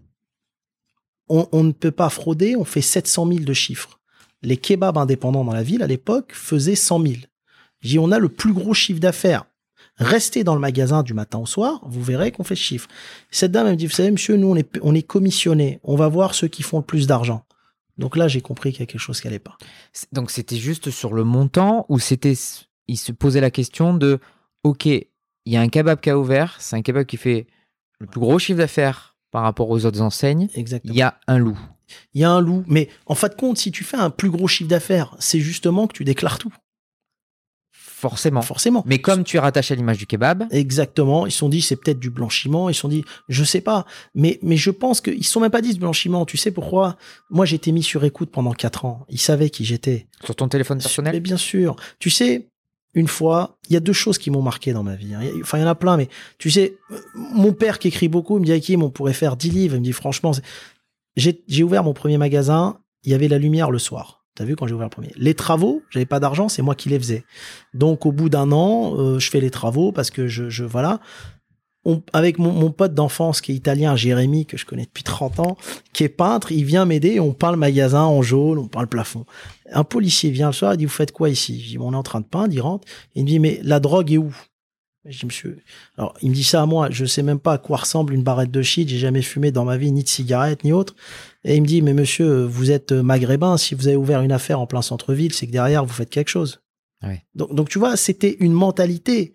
on, 1.28 1.62
ne 1.62 1.72
peut 1.72 1.90
pas 1.90 2.08
frauder, 2.08 2.56
on 2.56 2.64
fait 2.64 2.80
700 2.80 3.28
000 3.28 3.40
de 3.40 3.52
chiffres. 3.52 4.00
Les 4.40 4.56
kebabs 4.56 4.96
indépendants 4.96 5.44
dans 5.44 5.52
la 5.52 5.62
ville, 5.62 5.82
à 5.82 5.86
l'époque, 5.86 6.32
faisaient 6.32 6.76
100 6.76 7.02
000. 7.02 7.14
Je 7.80 7.88
dis, 7.88 7.98
on 7.98 8.10
a 8.10 8.18
le 8.18 8.30
plus 8.30 8.54
gros 8.54 8.72
chiffre 8.72 9.00
d'affaires. 9.00 9.44
Restez 9.98 10.44
dans 10.44 10.54
le 10.54 10.60
magasin 10.62 11.02
du 11.02 11.12
matin 11.12 11.40
au 11.40 11.46
soir, 11.46 11.82
vous 11.84 12.02
verrez 12.02 12.32
qu'on 12.32 12.44
fait 12.44 12.56
ce 12.56 12.62
chiffre. 12.62 12.88
Cette 13.30 13.52
dame, 13.52 13.66
elle 13.66 13.74
me 13.74 13.76
dit, 13.76 13.86
vous 13.86 13.92
savez, 13.92 14.10
monsieur, 14.10 14.38
nous, 14.38 14.48
on 14.48 14.56
est, 14.56 14.78
on. 14.80 14.94
On 15.84 15.96
va 15.96 16.08
voir 16.08 16.34
ceux 16.34 16.48
qui 16.48 16.62
font 16.62 16.78
le 16.78 16.84
plus 16.84 17.06
d'argent. 17.06 17.44
Donc 18.00 18.16
là, 18.16 18.28
j'ai 18.28 18.40
compris 18.40 18.72
qu'il 18.72 18.80
y 18.80 18.82
a 18.84 18.86
quelque 18.86 19.00
chose 19.00 19.20
qui 19.20 19.28
allait 19.28 19.38
pas. 19.38 19.56
Donc 20.10 20.30
c'était 20.30 20.56
juste 20.56 20.90
sur 20.90 21.12
le 21.12 21.22
montant 21.22 21.84
ou 21.88 21.98
c'était 21.98 22.34
il 22.88 22.96
se 22.96 23.12
posait 23.12 23.42
la 23.42 23.50
question 23.50 23.94
de 23.94 24.18
OK, 24.64 24.86
il 24.86 25.06
y 25.46 25.56
a 25.56 25.60
un 25.60 25.68
kebab 25.68 26.00
qui 26.00 26.10
a 26.10 26.18
ouvert, 26.18 26.56
c'est 26.60 26.76
un 26.76 26.82
kebab 26.82 27.04
qui 27.04 27.18
fait 27.18 27.46
le 27.98 28.06
plus 28.06 28.20
gros 28.20 28.38
chiffre 28.38 28.58
d'affaires 28.58 29.16
par 29.30 29.42
rapport 29.42 29.68
aux 29.68 29.84
autres 29.84 30.00
enseignes. 30.00 30.48
Exactement. 30.54 30.94
Il 30.94 30.98
y 30.98 31.02
a 31.02 31.20
un 31.26 31.38
loup. 31.38 31.58
Il 32.14 32.20
y 32.22 32.24
a 32.24 32.30
un 32.30 32.40
loup, 32.40 32.64
mais 32.66 32.88
en 33.04 33.14
fin 33.14 33.28
de 33.28 33.34
compte, 33.34 33.58
si 33.58 33.70
tu 33.70 33.84
fais 33.84 33.96
un 33.96 34.10
plus 34.10 34.30
gros 34.30 34.48
chiffre 34.48 34.70
d'affaires, 34.70 35.14
c'est 35.18 35.40
justement 35.40 35.86
que 35.86 35.92
tu 35.92 36.04
déclares 36.04 36.38
tout. 36.38 36.54
Forcément. 38.00 38.40
Forcément. 38.40 38.82
Mais 38.86 38.98
comme 38.98 39.24
tu 39.24 39.36
es 39.36 39.40
rattaché 39.40 39.74
à 39.74 39.76
l'image 39.76 39.98
du 39.98 40.06
kebab. 40.06 40.44
Exactement. 40.50 41.26
Ils 41.26 41.32
se 41.32 41.38
sont 41.38 41.50
dit, 41.50 41.60
c'est 41.60 41.76
peut-être 41.76 41.98
du 41.98 42.08
blanchiment. 42.08 42.70
Ils 42.70 42.74
se 42.74 42.80
sont 42.80 42.88
dit, 42.88 43.04
je 43.28 43.44
sais 43.44 43.60
pas. 43.60 43.84
Mais, 44.14 44.38
mais 44.42 44.56
je 44.56 44.70
pense 44.70 45.02
qu'ils 45.02 45.22
se 45.22 45.30
sont 45.30 45.40
même 45.40 45.50
pas 45.50 45.60
dit 45.60 45.74
ce 45.74 45.78
blanchiment. 45.78 46.24
Tu 46.24 46.38
sais 46.38 46.50
pourquoi? 46.50 46.96
Moi, 47.28 47.44
j'étais 47.44 47.72
mis 47.72 47.82
sur 47.82 48.02
écoute 48.04 48.30
pendant 48.30 48.54
quatre 48.54 48.86
ans. 48.86 49.04
Ils 49.10 49.20
savaient 49.20 49.50
qui 49.50 49.66
j'étais. 49.66 50.06
Sur 50.24 50.34
ton 50.34 50.48
téléphone 50.48 50.78
personnel? 50.78 51.12
Mais 51.12 51.20
bien 51.20 51.36
sûr. 51.36 51.76
Tu 51.98 52.08
sais, 52.08 52.48
une 52.94 53.06
fois, 53.06 53.58
il 53.68 53.74
y 53.74 53.76
a 53.76 53.80
deux 53.80 53.92
choses 53.92 54.16
qui 54.16 54.30
m'ont 54.30 54.40
marqué 54.40 54.72
dans 54.72 54.82
ma 54.82 54.94
vie. 54.94 55.12
Enfin, 55.42 55.58
il 55.58 55.60
y 55.60 55.64
en 55.64 55.68
a 55.68 55.74
plein, 55.74 55.98
mais 55.98 56.08
tu 56.38 56.50
sais, 56.50 56.78
mon 57.14 57.52
père 57.52 57.78
qui 57.78 57.88
écrit 57.88 58.08
beaucoup, 58.08 58.38
il 58.38 58.40
me 58.40 58.46
dit, 58.46 58.52
Hakim, 58.52 58.82
on 58.82 58.88
pourrait 58.88 59.12
faire 59.12 59.36
dix 59.36 59.50
livres. 59.50 59.74
Il 59.74 59.80
me 59.80 59.84
dit, 59.84 59.92
franchement, 59.92 60.32
j'ai 61.16 61.62
ouvert 61.62 61.84
mon 61.84 61.92
premier 61.92 62.16
magasin. 62.16 62.78
Il 63.04 63.12
y 63.12 63.14
avait 63.14 63.28
la 63.28 63.38
lumière 63.38 63.70
le 63.70 63.78
soir. 63.78 64.19
T'as 64.34 64.44
vu 64.44 64.56
quand 64.56 64.66
j'ai 64.66 64.74
ouvert 64.74 64.86
le 64.86 64.90
premier. 64.90 65.12
Les 65.16 65.34
travaux, 65.34 65.82
j'avais 65.90 66.06
pas 66.06 66.20
d'argent, 66.20 66.48
c'est 66.48 66.62
moi 66.62 66.74
qui 66.74 66.88
les 66.88 66.98
faisais. 66.98 67.24
Donc 67.74 68.06
au 68.06 68.12
bout 68.12 68.28
d'un 68.28 68.52
an, 68.52 68.94
euh, 68.96 69.18
je 69.18 69.30
fais 69.30 69.40
les 69.40 69.50
travaux 69.50 69.92
parce 69.92 70.10
que 70.10 70.28
je, 70.28 70.48
je 70.48 70.64
voilà. 70.64 71.00
Avec 72.12 72.38
mon, 72.38 72.52
mon 72.52 72.70
pote 72.70 72.92
d'enfance 72.92 73.40
qui 73.40 73.52
est 73.52 73.54
italien, 73.54 73.96
Jérémy, 73.96 74.44
que 74.44 74.58
je 74.58 74.66
connais 74.66 74.84
depuis 74.84 75.02
30 75.02 75.40
ans, 75.40 75.56
qui 75.94 76.04
est 76.04 76.10
peintre, 76.10 76.52
il 76.52 76.64
vient 76.64 76.84
m'aider, 76.84 77.20
on 77.20 77.32
peint 77.32 77.50
le 77.50 77.56
magasin 77.56 78.02
en 78.02 78.20
jaune, 78.20 78.58
on 78.58 78.68
peint 78.68 78.82
le 78.82 78.86
plafond. 78.86 79.24
Un 79.72 79.82
policier 79.82 80.30
vient 80.30 80.48
le 80.48 80.52
soir, 80.52 80.74
il 80.74 80.76
dit, 80.76 80.84
vous 80.84 80.90
faites 80.90 81.10
quoi 81.10 81.30
ici? 81.30 81.60
Je 81.62 81.68
dis, 81.68 81.78
on 81.78 81.94
est 81.94 81.96
en 81.96 82.02
train 82.02 82.20
de 82.20 82.26
peindre, 82.26 82.52
il 82.52 82.60
rentre, 82.60 82.86
il 83.14 83.22
me 83.24 83.28
dit, 83.28 83.38
mais 83.38 83.60
la 83.62 83.80
drogue 83.80 84.12
est 84.12 84.18
où? 84.18 84.34
Je 85.06 85.48
alors 85.96 86.14
il 86.20 86.28
me 86.28 86.34
dit 86.34 86.44
ça 86.44 86.60
à 86.60 86.66
moi, 86.66 86.88
je 86.90 87.06
sais 87.06 87.22
même 87.22 87.40
pas 87.40 87.54
à 87.54 87.58
quoi 87.58 87.78
ressemble 87.78 88.12
une 88.12 88.22
barrette 88.22 88.50
de 88.50 88.60
shit, 88.60 88.86
j'ai 88.86 88.98
jamais 88.98 89.22
fumé 89.22 89.50
dans 89.50 89.64
ma 89.64 89.78
vie, 89.78 89.92
ni 89.92 90.02
de 90.02 90.08
cigarette, 90.08 90.62
ni 90.62 90.72
autre. 90.72 90.94
Et 91.44 91.56
il 91.56 91.62
me 91.62 91.66
dit, 91.66 91.80
mais 91.80 91.94
monsieur, 91.94 92.44
vous 92.44 92.70
êtes 92.70 92.92
maghrébin, 92.92 93.56
si 93.56 93.74
vous 93.74 93.88
avez 93.88 93.96
ouvert 93.96 94.20
une 94.20 94.32
affaire 94.32 94.60
en 94.60 94.66
plein 94.66 94.82
centre-ville, 94.82 95.32
c'est 95.32 95.46
que 95.46 95.52
derrière, 95.52 95.86
vous 95.86 95.94
faites 95.94 96.10
quelque 96.10 96.28
chose. 96.28 96.60
Ouais. 97.02 97.24
Donc, 97.34 97.54
donc, 97.54 97.70
tu 97.70 97.78
vois, 97.78 97.96
c'était 97.96 98.36
une 98.40 98.52
mentalité. 98.52 99.32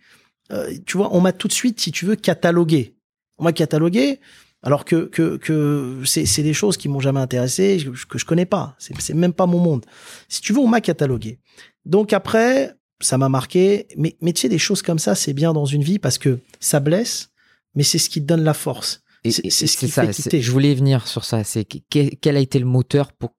Euh, 0.51 0.71
tu 0.85 0.97
vois, 0.97 1.15
on 1.15 1.21
m'a 1.21 1.33
tout 1.33 1.47
de 1.47 1.53
suite, 1.53 1.79
si 1.79 1.91
tu 1.91 2.05
veux, 2.05 2.15
catalogué. 2.15 2.95
On 3.39 3.43
m'a 3.43 3.51
catalogué, 3.51 4.19
alors 4.61 4.85
que, 4.85 5.05
que, 5.05 5.37
que 5.37 6.03
c'est, 6.05 6.43
des 6.43 6.53
choses 6.53 6.77
qui 6.77 6.89
m'ont 6.89 6.99
jamais 6.99 7.19
intéressé, 7.19 7.77
que, 7.83 8.05
que 8.05 8.19
je 8.19 8.25
connais 8.25 8.45
pas. 8.45 8.75
C'est, 8.77 8.99
c'est 9.01 9.15
même 9.15 9.33
pas 9.33 9.47
mon 9.47 9.59
monde. 9.59 9.83
Si 10.29 10.41
tu 10.41 10.53
veux, 10.53 10.59
on 10.59 10.67
m'a 10.67 10.81
catalogué. 10.81 11.39
Donc 11.85 12.13
après, 12.13 12.75
ça 13.01 13.17
m'a 13.17 13.29
marqué. 13.29 13.87
Mais, 13.97 14.15
mais 14.21 14.33
tu 14.33 14.41
sais, 14.41 14.49
des 14.49 14.57
choses 14.57 14.81
comme 14.81 14.99
ça, 14.99 15.15
c'est 15.15 15.33
bien 15.33 15.53
dans 15.53 15.65
une 15.65 15.83
vie 15.83 15.99
parce 15.99 16.17
que 16.17 16.39
ça 16.59 16.79
blesse, 16.79 17.29
mais 17.75 17.83
c'est 17.83 17.97
ce 17.97 18.09
qui 18.09 18.21
te 18.21 18.25
donne 18.25 18.43
la 18.43 18.53
force. 18.53 19.01
Et- 19.23 19.31
C'est- 19.31 19.49
ce 19.49 19.77
qui 19.77 19.87
ça, 19.89 20.05
fait 20.05 20.13
quitter. 20.13 20.41
Je 20.41 20.51
voulais 20.51 20.73
venir 20.75 21.07
sur 21.07 21.25
ça. 21.25 21.43
C'est 21.43 21.65
que- 21.65 21.79
que- 21.89 22.15
quel 22.21 22.37
a 22.37 22.39
été 22.39 22.59
le 22.59 22.65
moteur 22.65 23.11
pour 23.13 23.31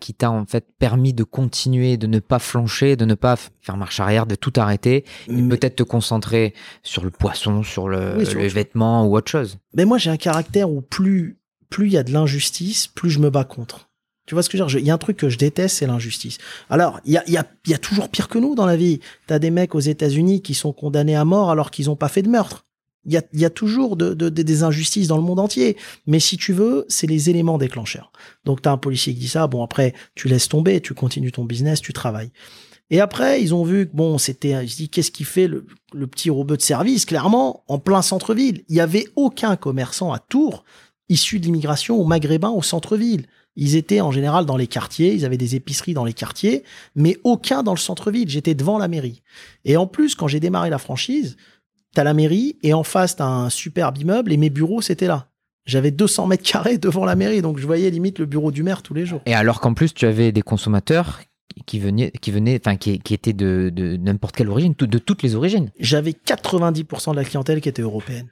qui 0.00 0.12
t'a 0.14 0.28
en 0.32 0.44
fait 0.44 0.66
permis 0.80 1.12
de 1.12 1.22
continuer, 1.22 1.96
de 1.96 2.08
ne 2.08 2.18
pas 2.18 2.40
flancher, 2.40 2.96
de 2.96 3.04
ne 3.04 3.14
pas 3.14 3.36
faire 3.36 3.76
marche 3.76 4.00
arrière, 4.00 4.26
de 4.26 4.34
tout 4.34 4.52
arrêter, 4.56 5.04
et 5.28 5.48
peut-être 5.48 5.76
te 5.76 5.82
concentrer 5.84 6.52
sur 6.82 7.04
le 7.04 7.12
poisson, 7.12 7.62
sur 7.62 7.86
le, 7.88 8.16
Oui, 8.18 8.26
sur 8.26 8.40
le 8.40 8.48
vêtement 8.48 9.06
ou 9.06 9.16
autre 9.16 9.30
chose? 9.30 9.58
Mais 9.74 9.84
moi, 9.84 9.98
j'ai 9.98 10.10
un 10.10 10.16
caractère 10.16 10.68
où 10.68 10.80
plus 10.80 11.38
plus 11.70 11.86
il 11.86 11.92
y 11.92 11.96
a 11.96 12.02
de 12.02 12.10
l'injustice, 12.12 12.88
plus 12.88 13.08
je 13.10 13.20
me 13.20 13.30
bats 13.30 13.44
contre. 13.44 13.88
Tu 14.26 14.34
vois 14.34 14.42
ce 14.42 14.48
que 14.48 14.56
je 14.56 14.62
veux 14.62 14.68
dire? 14.68 14.78
Il 14.78 14.86
y 14.86 14.90
a 14.90 14.94
un 14.94 14.98
truc 14.98 15.16
que 15.16 15.28
je 15.28 15.36
déteste, 15.38 15.78
c'est 15.78 15.86
l'injustice. 15.86 16.38
Alors, 16.70 17.00
il 17.04 17.12
y 17.12 17.16
a, 17.16 17.28
y, 17.28 17.36
a, 17.36 17.44
y 17.66 17.74
a 17.74 17.78
toujours 17.78 18.08
pire 18.08 18.28
que 18.28 18.38
nous 18.38 18.54
dans 18.54 18.66
la 18.66 18.76
vie. 18.76 19.00
T'as 19.26 19.38
des 19.38 19.50
mecs 19.50 19.74
aux 19.74 19.80
États-Unis 19.80 20.42
qui 20.42 20.54
sont 20.54 20.72
condamnés 20.72 21.16
à 21.16 21.24
mort 21.24 21.50
alors 21.50 21.70
qu'ils 21.70 21.86
n'ont 21.86 21.96
pas 21.96 22.08
fait 22.08 22.22
de 22.22 22.28
meurtre. 22.28 22.64
Il 23.04 23.12
y 23.12 23.16
a, 23.16 23.22
y 23.32 23.44
a 23.44 23.50
toujours 23.50 23.96
de, 23.96 24.14
de- 24.14 24.28
de- 24.28 24.42
des 24.42 24.62
injustices 24.62 25.08
dans 25.08 25.16
le 25.16 25.24
monde 25.24 25.40
entier. 25.40 25.76
Mais 26.06 26.20
si 26.20 26.36
tu 26.36 26.52
veux, 26.52 26.86
c'est 26.88 27.08
les 27.08 27.30
éléments 27.30 27.58
déclencheurs. 27.58 28.12
Donc, 28.44 28.62
t'as 28.62 28.70
un 28.70 28.78
policier 28.78 29.12
qui 29.12 29.18
dit 29.18 29.28
ça. 29.28 29.48
Bon, 29.48 29.64
après, 29.64 29.92
tu 30.14 30.28
laisses 30.28 30.48
tomber, 30.48 30.80
tu 30.80 30.94
continues 30.94 31.32
ton 31.32 31.44
business, 31.44 31.80
tu 31.80 31.92
travailles. 31.92 32.30
Et 32.90 33.00
après, 33.00 33.42
ils 33.42 33.54
ont 33.54 33.64
vu 33.64 33.88
que 33.88 33.96
bon, 33.96 34.18
c'était, 34.18 34.64
ils 34.64 34.70
se 34.70 34.76
disent, 34.76 34.88
qu'est-ce 34.90 35.10
qui 35.10 35.24
fait 35.24 35.48
le, 35.48 35.66
petit 36.06 36.30
robot 36.30 36.56
de 36.56 36.62
service? 36.62 37.06
Clairement, 37.06 37.64
en 37.66 37.80
plein 37.80 38.02
centre-ville, 38.02 38.62
il 38.68 38.76
y 38.76 38.80
avait 38.80 39.08
aucun 39.16 39.56
commerçant 39.56 40.12
à 40.12 40.20
Tours 40.20 40.64
issu 41.08 41.40
de 41.40 41.46
l'immigration 41.46 42.00
ou 42.00 42.04
maghrébin 42.04 42.50
au 42.50 42.62
centre-ville. 42.62 43.26
Ils 43.56 43.76
étaient 43.76 44.00
en 44.00 44.10
général 44.10 44.46
dans 44.46 44.56
les 44.56 44.66
quartiers, 44.66 45.12
ils 45.12 45.24
avaient 45.24 45.36
des 45.36 45.56
épiceries 45.56 45.94
dans 45.94 46.04
les 46.04 46.14
quartiers, 46.14 46.64
mais 46.94 47.18
aucun 47.24 47.62
dans 47.62 47.74
le 47.74 47.78
centre-ville. 47.78 48.28
J'étais 48.28 48.54
devant 48.54 48.78
la 48.78 48.88
mairie. 48.88 49.22
Et 49.64 49.76
en 49.76 49.86
plus, 49.86 50.14
quand 50.14 50.26
j'ai 50.26 50.40
démarré 50.40 50.70
la 50.70 50.78
franchise, 50.78 51.36
t'as 51.94 52.04
la 52.04 52.14
mairie 52.14 52.56
et 52.62 52.72
en 52.72 52.82
face 52.82 53.16
t'as 53.16 53.26
un 53.26 53.50
superbe 53.50 53.98
immeuble 53.98 54.32
et 54.32 54.36
mes 54.36 54.50
bureaux 54.50 54.80
c'était 54.80 55.06
là. 55.06 55.28
J'avais 55.64 55.90
200 55.90 56.26
mètres 56.26 56.42
carrés 56.42 56.78
devant 56.78 57.04
la 57.04 57.14
mairie, 57.14 57.42
donc 57.42 57.58
je 57.58 57.66
voyais 57.66 57.90
limite 57.90 58.18
le 58.18 58.26
bureau 58.26 58.50
du 58.50 58.62
maire 58.62 58.82
tous 58.82 58.94
les 58.94 59.06
jours. 59.06 59.20
Et 59.26 59.34
alors 59.34 59.60
qu'en 59.60 59.74
plus 59.74 59.92
tu 59.92 60.06
avais 60.06 60.32
des 60.32 60.42
consommateurs 60.42 61.20
qui 61.66 61.78
venaient, 61.78 62.10
qui 62.22 62.30
venaient, 62.30 62.58
enfin 62.64 62.76
qui, 62.76 62.98
qui 62.98 63.12
étaient 63.12 63.34
de, 63.34 63.70
de 63.72 63.96
n'importe 63.96 64.34
quelle 64.34 64.48
origine, 64.48 64.74
de 64.78 64.98
toutes 64.98 65.22
les 65.22 65.34
origines. 65.34 65.70
j'avais 65.78 66.12
90% 66.12 67.10
de 67.10 67.16
la 67.16 67.24
clientèle 67.24 67.60
qui 67.60 67.68
était 67.68 67.82
européenne. 67.82 68.28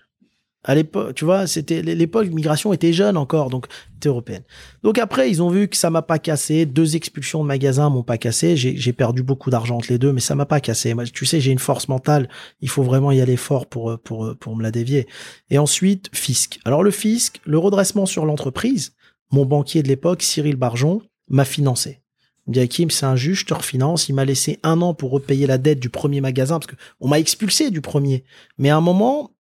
À 0.63 0.75
l'époque, 0.75 1.15
tu 1.15 1.25
vois, 1.25 1.47
c'était 1.47 1.81
l'époque 1.81 2.27
l'immigration 2.27 2.75
était 2.75 2.93
jeune 2.93 3.17
encore, 3.17 3.49
donc 3.49 3.67
était 3.97 4.11
européenne. 4.11 4.43
Donc 4.83 4.99
après, 4.99 5.31
ils 5.31 5.43
ont 5.43 5.49
vu 5.49 5.69
que 5.69 5.77
ça 5.77 5.89
m'a 5.89 6.03
pas 6.03 6.19
cassé. 6.19 6.67
Deux 6.67 6.97
expulsions 6.97 7.43
de 7.43 7.49
magasins 7.49 7.89
m'ont 7.89 8.03
pas 8.03 8.19
cassé. 8.19 8.57
J'ai 8.57 8.93
perdu 8.93 9.23
beaucoup 9.23 9.49
d'argent 9.49 9.77
entre 9.77 9.91
les 9.91 9.99
deux, 9.99 10.13
mais 10.13 10.21
ça 10.21 10.35
m'a 10.35 10.45
pas 10.45 10.61
cassé. 10.61 10.95
Tu 11.15 11.25
sais, 11.25 11.41
j'ai 11.41 11.51
une 11.51 11.59
force 11.59 11.89
mentale. 11.89 12.29
Il 12.61 12.69
faut 12.69 12.83
vraiment 12.83 13.11
y 13.11 13.23
aller 13.23 13.39
fort 13.39 13.67
pour 13.67 13.99
pour 14.05 14.37
pour 14.39 14.55
me 14.55 14.63
la 14.63 14.71
dévier. 14.71 15.07
Et 15.49 15.57
ensuite, 15.57 16.11
fisc. 16.13 16.61
Alors 16.67 16.83
le 16.83 16.91
fisc, 16.91 17.41
le 17.47 17.57
redressement 17.57 18.05
sur 18.05 18.27
l'entreprise. 18.27 18.93
Mon 19.33 19.47
banquier 19.47 19.83
de 19.83 19.89
l'époque, 19.89 20.23
Cyril 20.23 20.57
Barjon, 20.57 21.01
m'a 21.29 21.47
financé. 21.47 22.03
Il 22.47 22.51
me 22.51 22.55
dit 22.55 22.61
Hakim, 22.61 22.91
c'est 22.91 23.07
un 23.07 23.17
juge, 23.17 23.41
je 23.41 23.47
te 23.47 23.55
refinance. 23.55 24.09
Il 24.09 24.15
m'a 24.15 24.25
laissé 24.25 24.59
un 24.63 24.83
an 24.83 24.93
pour 24.93 25.11
repayer 25.11 25.47
la 25.47 25.57
dette 25.57 25.81
du 25.81 25.89
premier 25.89 26.21
magasin 26.21 26.59
parce 26.59 26.67
que 26.67 26.77
on 27.01 27.09
m'a 27.09 27.19
expulsé 27.19 27.71
du 27.71 27.81
premier. 27.81 28.25
Mais 28.59 28.71
à 28.71 28.77
un 28.77 28.81
moment, 28.81 29.31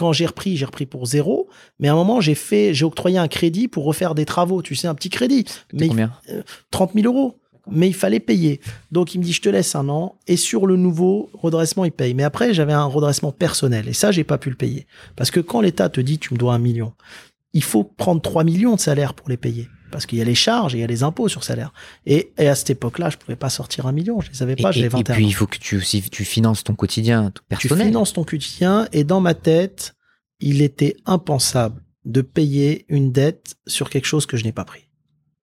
quand 0.00 0.14
j'ai 0.14 0.24
repris, 0.24 0.56
j'ai 0.56 0.64
repris 0.64 0.86
pour 0.86 1.04
zéro. 1.04 1.50
Mais 1.78 1.88
à 1.88 1.92
un 1.92 1.94
moment, 1.94 2.22
j'ai 2.22 2.34
fait, 2.34 2.72
j'ai 2.72 2.86
octroyé 2.86 3.18
un 3.18 3.28
crédit 3.28 3.68
pour 3.68 3.84
refaire 3.84 4.14
des 4.14 4.24
travaux. 4.24 4.62
Tu 4.62 4.74
sais, 4.74 4.88
un 4.88 4.94
petit 4.94 5.10
crédit. 5.10 5.44
Mais 5.74 5.88
combien 5.88 6.10
30 6.70 6.92
000 6.94 7.06
euros. 7.06 7.38
Mais 7.70 7.86
il 7.86 7.94
fallait 7.94 8.18
payer. 8.18 8.62
Donc 8.90 9.14
il 9.14 9.18
me 9.18 9.24
dit, 9.24 9.34
je 9.34 9.42
te 9.42 9.50
laisse 9.50 9.74
un 9.74 9.90
an. 9.90 10.16
Et 10.26 10.36
sur 10.36 10.66
le 10.66 10.76
nouveau 10.76 11.28
redressement, 11.34 11.84
il 11.84 11.92
paye. 11.92 12.14
Mais 12.14 12.22
après, 12.22 12.54
j'avais 12.54 12.72
un 12.72 12.86
redressement 12.86 13.30
personnel. 13.30 13.88
Et 13.88 13.92
ça, 13.92 14.10
j'ai 14.10 14.24
pas 14.24 14.38
pu 14.38 14.48
le 14.48 14.56
payer. 14.56 14.86
Parce 15.16 15.30
que 15.30 15.40
quand 15.40 15.60
l'État 15.60 15.90
te 15.90 16.00
dit, 16.00 16.18
tu 16.18 16.32
me 16.32 16.38
dois 16.38 16.54
un 16.54 16.58
million, 16.58 16.94
il 17.52 17.62
faut 17.62 17.84
prendre 17.84 18.22
3 18.22 18.42
millions 18.42 18.76
de 18.76 18.80
salaire 18.80 19.12
pour 19.12 19.28
les 19.28 19.36
payer. 19.36 19.68
Parce 19.90 20.06
qu'il 20.06 20.18
y 20.18 20.22
a 20.22 20.24
les 20.24 20.34
charges 20.34 20.74
et 20.74 20.78
il 20.78 20.80
y 20.80 20.84
a 20.84 20.86
les 20.86 21.02
impôts 21.02 21.28
sur 21.28 21.44
salaire. 21.44 21.72
Et, 22.06 22.32
et 22.38 22.48
à 22.48 22.54
cette 22.54 22.70
époque-là, 22.70 23.10
je 23.10 23.16
pouvais 23.16 23.36
pas 23.36 23.50
sortir 23.50 23.86
un 23.86 23.92
million. 23.92 24.20
Je 24.20 24.30
les 24.30 24.42
avais 24.42 24.52
et, 24.52 24.56
pas, 24.62 24.70
et- 24.70 24.72
j'avais 24.72 24.86
et 24.86 24.88
21 24.88 25.14
puis 25.14 25.24
ans. 25.24 25.28
il 25.28 25.32
faut 25.34 25.46
que 25.46 25.58
tu 25.58 25.76
aussi 25.76 26.02
tu 26.02 26.24
finances 26.24 26.64
ton 26.64 26.74
quotidien 26.74 27.30
tout 27.30 27.42
Tu 27.42 27.48
personnel. 27.68 27.86
finances 27.88 28.12
ton 28.12 28.24
quotidien 28.24 28.88
et 28.92 29.04
dans 29.04 29.20
ma 29.20 29.34
tête, 29.34 29.94
il 30.40 30.62
était 30.62 30.96
impensable 31.06 31.82
de 32.04 32.22
payer 32.22 32.86
une 32.88 33.12
dette 33.12 33.56
sur 33.66 33.90
quelque 33.90 34.06
chose 34.06 34.24
que 34.26 34.36
je 34.36 34.44
n'ai 34.44 34.52
pas 34.52 34.64
pris. 34.64 34.84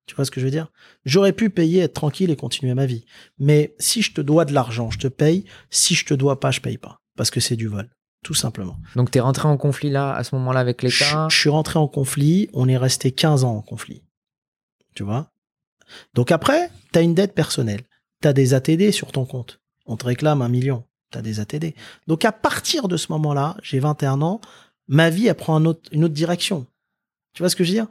Tu 0.08 0.16
vois 0.16 0.24
ce 0.26 0.32
que 0.32 0.40
je 0.40 0.46
veux 0.46 0.52
dire? 0.52 0.72
J'aurais 1.06 1.34
pu 1.34 1.50
payer, 1.50 1.82
être 1.82 1.94
tranquille 1.94 2.32
et 2.32 2.36
continuer 2.38 2.74
ma 2.74 2.86
vie. 2.86 3.04
Mais 3.40 3.76
si 3.78 4.02
je 4.02 4.14
te 4.14 4.22
dois 4.22 4.46
de 4.46 4.54
l'argent, 4.54 4.90
je 4.90 4.98
te 5.00 5.08
paye. 5.10 5.44
Si 5.70 5.96
je 5.96 6.06
te 6.06 6.14
dois 6.14 6.40
pas, 6.40 6.50
je 6.52 6.62
paye 6.62 6.78
pas. 6.78 7.02
Parce 7.18 7.30
que 7.30 7.40
c'est 7.42 7.58
du 7.58 7.68
vol. 7.68 7.90
Tout 8.24 8.34
simplement. 8.34 8.78
Donc 8.96 9.12
tu 9.12 9.18
es 9.18 9.22
rentré 9.22 9.48
en 9.48 9.58
conflit 9.58 9.90
là 9.90 10.14
à 10.16 10.24
ce 10.24 10.34
moment-là 10.36 10.60
avec 10.62 10.82
Je, 10.82 10.88
l'État? 11.06 11.28
je 11.30 11.38
suis 11.38 11.50
rentré 11.50 11.78
en 11.78 11.88
conflit. 11.88 12.50
On 12.54 12.68
est 12.70 12.78
resté 12.78 13.12
15 13.12 13.44
ans 13.44 13.58
en 13.58 13.62
conflit. 13.62 14.02
Tu 14.98 15.04
vois 15.04 15.30
Donc 16.16 16.32
après, 16.32 16.72
tu 16.92 16.98
as 16.98 17.04
une 17.04 17.14
dette 17.14 17.36
personnelle. 17.36 17.84
Tu 18.24 18.28
as 18.28 18.34
des 18.34 18.56
ATD 18.56 18.90
sur 18.90 19.12
ton 19.12 19.26
compte. 19.26 19.60
On 19.86 19.96
te 19.96 20.08
réclame 20.08 20.42
un 20.42 20.50
million. 20.50 20.86
Tu 21.12 21.20
as 21.20 21.22
des 21.22 21.40
ATD. 21.40 21.76
Donc 22.08 22.26
à 22.26 22.32
partir 22.32 22.88
de 22.88 22.98
ce 22.98 23.12
moment-là, 23.12 23.58
j'ai 23.62 23.78
21 23.78 24.24
ans, 24.24 24.42
ma 24.88 25.12
vie, 25.12 25.28
elle 25.28 25.36
prend 25.36 25.60
une 25.60 26.04
autre 26.04 26.16
direction. 26.16 26.66
Tu 27.34 27.44
vois 27.44 27.50
ce 27.52 27.56
que 27.56 27.64
je 27.64 27.70
veux 27.70 27.76
dire? 27.76 27.88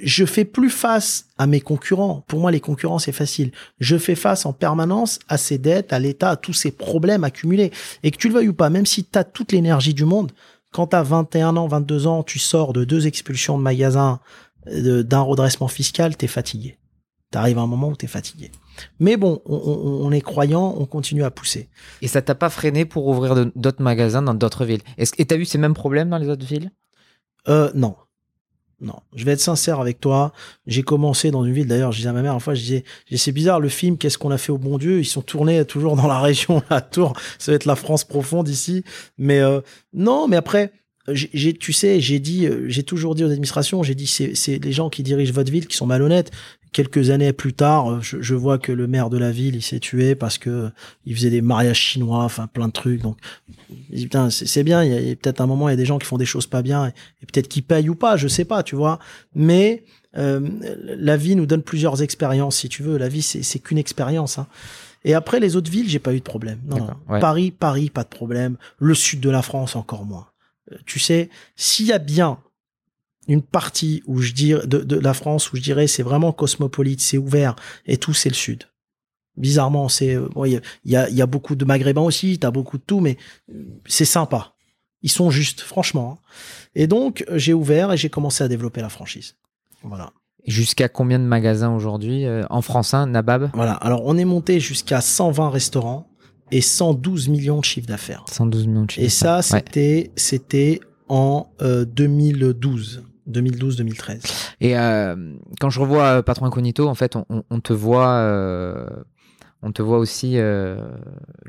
Je 0.00 0.24
fais 0.24 0.44
plus 0.44 0.70
face 0.70 1.26
à 1.36 1.48
mes 1.48 1.60
concurrents. 1.60 2.22
Pour 2.28 2.38
moi, 2.38 2.52
les 2.52 2.60
concurrents, 2.60 3.00
c'est 3.00 3.10
facile. 3.10 3.50
Je 3.80 3.98
fais 3.98 4.14
face 4.14 4.46
en 4.46 4.52
permanence 4.52 5.18
à 5.26 5.36
ces 5.36 5.58
dettes, 5.58 5.92
à 5.92 5.98
l'État, 5.98 6.30
à 6.30 6.36
tous 6.36 6.52
ces 6.52 6.70
problèmes 6.70 7.24
accumulés. 7.24 7.72
Et 8.04 8.12
que 8.12 8.18
tu 8.18 8.28
le 8.28 8.34
veuilles 8.34 8.50
ou 8.50 8.54
pas, 8.54 8.70
même 8.70 8.86
si 8.86 9.04
tu 9.04 9.18
as 9.18 9.24
toute 9.24 9.50
l'énergie 9.50 9.94
du 9.94 10.04
monde, 10.04 10.30
quand 10.70 10.88
tu 10.88 10.96
as 10.96 11.02
21 11.02 11.56
ans, 11.56 11.66
22 11.66 12.06
ans, 12.06 12.22
tu 12.22 12.38
sors 12.38 12.72
de 12.72 12.84
deux 12.84 13.08
expulsions 13.08 13.58
de 13.58 13.64
magasins, 13.64 14.20
d'un 14.70 15.20
redressement 15.20 15.68
fiscal, 15.68 16.16
tu 16.16 16.24
es 16.24 16.28
fatigué. 16.28 16.78
Tu 17.30 17.38
arrives 17.38 17.58
à 17.58 17.62
un 17.62 17.66
moment 17.66 17.88
où 17.88 17.96
tu 17.96 18.06
es 18.06 18.08
fatigué. 18.08 18.50
Mais 19.00 19.16
bon, 19.16 19.42
on, 19.44 19.54
on- 19.56 20.06
on 20.06 20.12
est 20.12 20.20
croyant, 20.22 20.74
on 20.78 20.86
continue 20.86 21.24
à 21.24 21.30
pousser. 21.30 21.68
Et 22.00 22.08
ça 22.08 22.22
t'a 22.22 22.34
pas 22.34 22.48
freiné 22.48 22.84
pour 22.86 23.06
ouvrir 23.06 23.34
d'autres 23.54 23.82
magasins 23.82 24.22
dans 24.22 24.34
d'autres 24.34 24.64
villes? 24.64 24.80
Est-ce 24.96 25.12
et 25.18 25.26
t'as 25.26 25.36
eu 25.36 25.44
ces 25.44 25.58
mêmes 25.58 25.74
problèmes 25.74 26.08
dans 26.08 26.18
les 26.18 26.28
autres 26.28 26.46
villes? 26.46 26.70
Euh, 27.48 27.70
non. 27.74 27.96
Non, 28.80 28.94
je 29.16 29.24
vais 29.24 29.32
être 29.32 29.40
sincère 29.40 29.80
avec 29.80 29.98
toi. 30.00 30.32
J'ai 30.68 30.84
commencé 30.84 31.32
dans 31.32 31.44
une 31.44 31.52
ville, 31.52 31.66
d'ailleurs, 31.66 31.90
je 31.90 31.96
disais 31.98 32.08
à 32.10 32.12
ma 32.12 32.22
mère, 32.22 32.34
une 32.34 32.38
fois, 32.40 32.54
je 32.54 32.60
disais, 32.60 32.84
c'est 33.16 33.32
bizarre, 33.32 33.58
le 33.58 33.68
film, 33.68 33.98
qu'est-ce 33.98 34.16
qu'on 34.18 34.30
a 34.30 34.38
fait 34.38 34.52
au 34.52 34.58
bon 34.58 34.78
Dieu? 34.78 35.00
Ils 35.00 35.04
sont 35.04 35.20
tournés 35.20 35.64
toujours 35.64 35.96
dans 35.96 36.06
la 36.06 36.20
région, 36.28 36.62
la 36.70 36.80
Tour. 36.80 37.14
Ça 37.40 37.50
va 37.50 37.56
être 37.56 37.64
la 37.64 37.74
France 37.74 38.04
profonde 38.04 38.48
ici. 38.48 38.84
Mais 39.18 39.40
euh, 39.40 39.60
non, 39.92 40.28
mais 40.28 40.36
après, 40.36 40.70
j'ai, 41.12 41.54
tu 41.54 41.72
sais, 41.72 42.00
j'ai 42.00 42.18
dit, 42.18 42.46
euh, 42.46 42.68
j'ai 42.68 42.82
toujours 42.82 43.14
dit 43.14 43.24
aux 43.24 43.30
administrations, 43.30 43.82
j'ai 43.82 43.94
dit, 43.94 44.06
c'est, 44.06 44.34
c'est 44.34 44.62
les 44.62 44.72
gens 44.72 44.90
qui 44.90 45.02
dirigent 45.02 45.32
votre 45.32 45.50
ville 45.50 45.66
qui 45.66 45.76
sont 45.76 45.86
malhonnêtes. 45.86 46.30
Quelques 46.72 47.10
années 47.10 47.32
plus 47.32 47.54
tard, 47.54 47.90
euh, 47.90 47.98
je, 48.02 48.20
je 48.20 48.34
vois 48.34 48.58
que 48.58 48.72
le 48.72 48.86
maire 48.86 49.08
de 49.08 49.16
la 49.16 49.30
ville, 49.30 49.56
il 49.56 49.62
s'est 49.62 49.80
tué 49.80 50.14
parce 50.14 50.36
que 50.36 50.50
euh, 50.50 50.68
il 51.06 51.14
faisait 51.16 51.30
des 51.30 51.40
mariages 51.40 51.80
chinois, 51.80 52.24
enfin 52.24 52.46
plein 52.46 52.68
de 52.68 52.72
trucs. 52.72 53.00
Donc, 53.00 53.16
putain, 53.90 54.28
c'est, 54.28 54.46
c'est 54.46 54.64
bien. 54.64 54.84
Il 54.84 54.92
y 54.92 55.12
a, 55.12 55.16
peut-être 55.16 55.40
un 55.40 55.46
moment, 55.46 55.68
il 55.68 55.72
y 55.72 55.74
a 55.74 55.76
des 55.76 55.86
gens 55.86 55.98
qui 55.98 56.06
font 56.06 56.18
des 56.18 56.26
choses 56.26 56.46
pas 56.46 56.62
bien 56.62 56.88
et, 56.88 56.90
et 57.22 57.26
peut-être 57.26 57.48
qu'ils 57.48 57.62
payent 57.62 57.88
ou 57.88 57.94
pas, 57.94 58.16
je 58.16 58.28
sais 58.28 58.44
pas, 58.44 58.62
tu 58.62 58.76
vois. 58.76 58.98
Mais 59.34 59.84
euh, 60.16 60.40
la 60.84 61.16
vie 61.16 61.36
nous 61.36 61.46
donne 61.46 61.62
plusieurs 61.62 62.02
expériences, 62.02 62.56
si 62.56 62.68
tu 62.68 62.82
veux. 62.82 62.98
La 62.98 63.08
vie, 63.08 63.22
c'est, 63.22 63.42
c'est 63.42 63.58
qu'une 63.58 63.78
expérience. 63.78 64.38
Hein. 64.38 64.46
Et 65.04 65.14
après, 65.14 65.40
les 65.40 65.56
autres 65.56 65.70
villes, 65.70 65.88
j'ai 65.88 66.00
pas 66.00 66.12
eu 66.12 66.18
de 66.18 66.24
problème. 66.24 66.60
Non, 66.66 66.78
non. 66.78 66.90
Ouais. 67.08 67.20
Paris, 67.20 67.50
Paris, 67.50 67.88
pas 67.88 68.04
de 68.04 68.08
problème. 68.08 68.56
Le 68.78 68.94
sud 68.94 69.20
de 69.20 69.30
la 69.30 69.42
France, 69.42 69.76
encore 69.76 70.04
moins. 70.04 70.26
Tu 70.86 70.98
sais, 70.98 71.30
s'il 71.56 71.86
y 71.86 71.92
a 71.92 71.98
bien 71.98 72.38
une 73.26 73.42
partie 73.42 74.02
où 74.06 74.20
je 74.20 74.32
dirais 74.32 74.66
de, 74.66 74.78
de 74.78 74.96
la 74.96 75.12
France 75.14 75.52
où 75.52 75.56
je 75.56 75.62
dirais 75.62 75.86
c'est 75.86 76.02
vraiment 76.02 76.32
cosmopolite, 76.32 77.00
c'est 77.00 77.18
ouvert 77.18 77.56
et 77.86 77.96
tout 77.98 78.14
c'est 78.14 78.28
le 78.30 78.34
sud. 78.34 78.64
Bizarrement, 79.36 79.88
c'est 79.88 80.14
euh, 80.16 80.28
bon, 80.34 80.44
il 80.46 80.60
y, 80.84 80.96
a, 80.96 81.08
y 81.10 81.22
a- 81.22 81.26
beaucoup 81.26 81.54
de 81.54 81.64
maghrébins 81.64 82.00
aussi, 82.02 82.38
t'as 82.38 82.50
beaucoup 82.50 82.76
de 82.78 82.82
tout, 82.82 83.00
mais 83.00 83.16
euh, 83.54 83.64
c'est 83.86 84.04
sympa. 84.04 84.54
Ils 85.02 85.10
sont 85.10 85.30
justes, 85.30 85.60
franchement. 85.60 86.18
hein. 86.20 86.28
Et 86.74 86.86
donc 86.86 87.24
j'ai 87.34 87.52
ouvert 87.54 87.92
et 87.92 87.96
j'ai 87.96 88.08
commencé 88.10 88.42
à 88.42 88.48
développer 88.48 88.80
la 88.80 88.88
franchise. 88.88 89.36
Voilà. 89.84 90.12
Jusqu'à 90.46 90.88
combien 90.88 91.18
de 91.18 91.24
magasins 91.24 91.72
aujourd'hui 91.74 92.24
euh, 92.24 92.44
en 92.50 92.62
France, 92.62 92.94
hein, 92.94 93.06
Nabab? 93.06 93.50
Voilà. 93.54 93.74
Alors 93.74 94.02
on 94.06 94.16
est 94.16 94.24
monté 94.24 94.58
jusqu'à 94.58 95.00
120 95.00 95.50
restaurants 95.50 96.10
et 96.50 96.60
112 96.60 97.28
millions 97.28 97.60
de 97.60 97.64
chiffre 97.64 97.86
d'affaires. 97.86 98.24
112 98.30 98.66
millions 98.66 98.84
de 98.84 98.90
chiffres 98.90 99.06
Et 99.06 99.08
ça. 99.10 99.36
Ouais. 99.36 99.42
c'était 99.42 100.10
c'était 100.16 100.80
en 101.08 101.48
euh, 101.62 101.84
2012, 101.84 103.02
2012-2013. 103.30 104.20
Et 104.60 104.76
euh, 104.78 105.34
quand 105.60 105.70
je 105.70 105.80
revois 105.80 106.04
euh, 106.18 106.22
Patron 106.22 106.46
Incognito, 106.46 106.86
en 106.88 106.94
fait, 106.94 107.16
on, 107.16 107.24
on- 107.30 107.42
on 107.50 107.60
te 107.60 107.72
voit, 107.72 108.08
euh, 108.16 108.86
on 109.62 109.72
te 109.72 109.82
voit 109.82 109.98
aussi, 109.98 110.34
je 110.36 110.78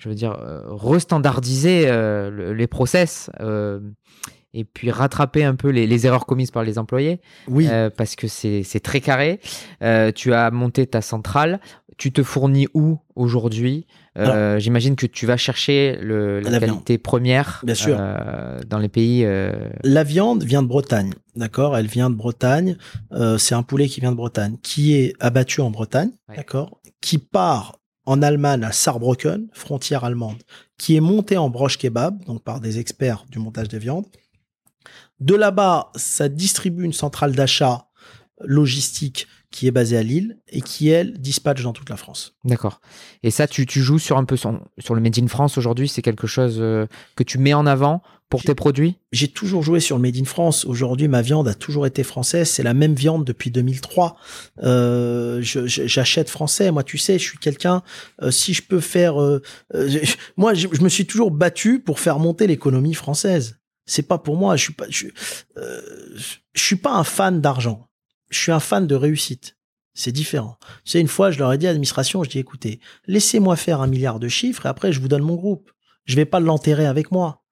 veux 0.10 0.16
dire, 0.16 0.36
restandardiser 0.68 1.86
le- 1.88 2.54
les 2.54 2.68
process 2.68 3.30
et 4.54 4.64
puis 4.66 4.90
rattraper 4.92 5.44
un 5.44 5.56
peu 5.56 5.70
les, 5.70 5.86
les 5.88 6.06
erreurs 6.08 6.26
commises 6.26 6.52
par 6.52 6.64
les 6.64 6.78
employés 6.80 7.22
Oui. 7.48 7.68
euh, 7.70 7.90
parce 7.96 8.16
que 8.16 8.28
c'est 8.28 8.64
très 8.84 9.02
carré. 9.02 9.40
Euh, 9.84 10.12
tu 10.12 10.34
as 10.34 10.50
monté 10.52 10.88
ta 10.88 11.02
centrale. 11.02 11.60
Tu 11.98 12.12
te 12.14 12.24
fournis 12.24 12.68
où 12.74 12.98
aujourd'hui? 13.16 13.86
Euh, 14.18 14.58
J'imagine 14.58 14.96
que 14.96 15.06
tu 15.06 15.26
vas 15.26 15.36
chercher 15.38 15.98
le, 16.02 16.40
la, 16.40 16.50
La 16.50 16.60
viande. 16.60 16.70
qualité 16.72 16.98
première 16.98 17.62
Bien 17.64 17.76
sûr. 17.76 17.98
dans 18.68 18.80
les 18.80 18.88
pays. 18.90 19.28
La 19.84 20.04
viande 20.04 20.44
vient 20.44 20.64
de 20.64 20.68
Bretagne, 20.68 21.14
d'accord? 21.36 21.78
Elle 21.78 21.88
vient 21.88 22.10
de 22.10 22.16
Bretagne. 22.16 22.78
C'est 23.38 23.54
un 23.56 23.64
poulet 23.64 23.88
qui 23.88 24.00
vient 24.00 24.12
de 24.12 24.18
Bretagne, 24.18 24.56
qui 24.64 24.96
est 24.96 25.14
abattu 25.20 25.60
en 25.62 25.72
Bretagne, 25.72 26.12
Ouais. 26.30 26.38
d'accord? 26.38 26.80
Qui 27.02 27.18
part 27.18 27.80
en 28.06 28.22
Allemagne 28.22 28.64
à 28.64 28.72
Saarbrücken, 28.72 29.48
frontière 29.54 30.04
allemande, 30.06 30.38
qui 30.78 30.96
est 30.96 31.02
monté 31.02 31.38
en 31.38 31.50
broche 31.50 31.78
kebab, 31.78 32.24
donc 32.26 32.44
par 32.44 32.60
des 32.62 32.80
experts 32.80 33.26
du 33.30 33.40
montage 33.40 33.68
des 33.68 33.78
viandes. 33.80 34.06
De 35.20 35.36
là-bas, 35.36 35.92
ça 35.96 36.30
distribue 36.30 36.84
une 36.84 36.94
centrale 36.94 37.34
d'achat 37.36 37.88
logistique 38.42 39.28
qui 39.52 39.68
est 39.68 39.72
basée 39.72 39.98
à 39.98 40.04
Lille 40.04 40.38
et 40.48 40.62
qui, 40.62 40.90
elle, 40.90 41.18
dispatche 41.20 41.64
dans 41.64 41.74
toute 41.74 41.90
la 41.90 41.98
France. 41.98 42.36
D'accord. 42.46 42.82
Et 43.24 43.32
ça, 43.32 43.48
tu, 43.48 43.66
tu 43.66 43.82
joues 43.82 44.00
sur 44.00 44.18
un 44.18 44.24
peu 44.24 44.38
sur, 44.38 44.60
sur 44.78 44.96
le 44.96 45.02
Made 45.02 45.18
in 45.20 45.28
France 45.28 45.58
aujourd'hui. 45.58 45.90
C'est 45.90 46.04
quelque 46.04 46.28
chose 46.28 46.58
euh, 46.60 46.86
que 47.16 47.24
tu 47.24 47.40
mets 47.40 47.54
en 47.54 47.66
avant 47.66 48.02
pour 48.30 48.44
tes 48.44 48.54
produits? 48.54 48.98
J'ai 49.12 49.28
toujours 49.28 49.64
joué 49.64 49.80
sur 49.80 49.98
le 49.98 50.04
Made 50.04 50.18
in 50.18 50.24
France. 50.24 50.64
Aujourd'hui, 50.66 51.08
ma 51.08 51.24
viande 51.24 51.48
a 51.48 51.56
toujours 51.56 51.88
été 51.88 52.04
française. 52.04 52.48
C'est 52.48 52.64
la 52.64 52.76
même 52.76 52.94
viande 52.94 53.26
depuis 53.26 53.50
2003. 53.50 54.16
Euh, 54.64 55.42
J'achète 55.42 56.30
français. 56.30 56.72
Moi, 56.72 56.84
tu 56.84 57.00
sais, 57.00 57.18
je 57.18 57.24
suis 57.24 57.40
quelqu'un. 57.40 57.82
euh, 58.22 58.30
si 58.30 58.54
je 58.54 58.62
peux 58.62 58.80
faire, 58.80 59.20
euh, 59.20 59.42
euh, 59.74 59.90
moi, 60.38 60.54
je, 60.54 60.68
je 60.72 60.82
me 60.82 60.90
suis 60.90 61.08
toujours 61.08 61.32
battu 61.32 61.80
pour 61.80 62.00
faire 62.00 62.20
monter 62.20 62.46
l'économie 62.46 62.94
française. 62.94 63.59
C'est 63.90 64.08
pas 64.08 64.18
pour 64.18 64.38
moi. 64.38 64.56
Je 64.56 64.64
suis 64.64 64.74
pas. 64.74 64.86
Euh, 65.58 65.82
je 66.54 66.64
suis 66.64 66.76
pas 66.76 66.94
un 66.94 67.04
fan 67.04 67.42
d'argent. 67.42 67.88
Je 68.30 68.40
suis 68.40 68.52
un 68.52 68.60
fan 68.60 68.88
de 68.88 68.96
réussite. 68.96 69.58
C'est 69.94 70.12
différent. 70.12 70.58
Tu 70.86 70.92
sais, 70.92 71.02
une 71.02 71.08
fois, 71.08 71.32
je 71.32 71.40
leur 71.40 71.52
ai 71.52 71.58
dit 71.58 71.66
à 71.68 71.72
l'administration, 71.72 72.24
je 72.24 72.30
dis, 72.30 72.40
écoutez, 72.40 72.80
laissez-moi 73.08 73.56
faire 73.56 73.82
un 73.82 73.88
milliard 73.88 74.20
de 74.20 74.28
chiffres 74.28 74.66
et 74.66 74.70
après, 74.70 74.94
je 74.94 75.02
vous 75.02 75.08
donne 75.08 75.24
mon 75.24 75.36
groupe. 75.36 75.72
Je 76.06 76.16
vais 76.16 76.26
pas 76.26 76.40
l'enterrer 76.40 76.86
avec 76.86 77.12
moi 77.12 77.44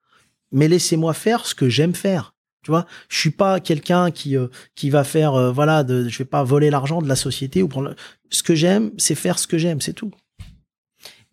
mais 0.52 0.68
laissez-moi 0.68 1.14
faire 1.14 1.46
ce 1.46 1.56
que 1.56 1.70
j'aime 1.70 1.96
faire. 1.96 2.34
Tu 2.64 2.72
vois, 2.72 2.86
je 3.10 3.18
suis 3.18 3.32
pas 3.32 3.60
quelqu'un 3.60 4.12
qui 4.12 4.36
euh, 4.36 4.48
qui 4.76 4.90
va 4.90 5.04
faire 5.04 5.36
euh, 5.36 5.52
voilà, 5.52 5.86
je 5.88 6.18
vais 6.18 6.26
pas 6.26 6.44
voler 6.44 6.70
l'argent 6.70 7.02
de 7.02 7.08
la 7.08 7.16
société 7.16 7.64
ou 7.64 7.68
prendre. 7.68 7.96
Ce 8.30 8.44
que 8.44 8.56
j'aime, 8.56 8.92
c'est 8.98 9.16
faire 9.16 9.40
ce 9.40 9.48
que 9.48 9.58
j'aime, 9.58 9.80
c'est 9.80 9.94
tout. 9.94 10.12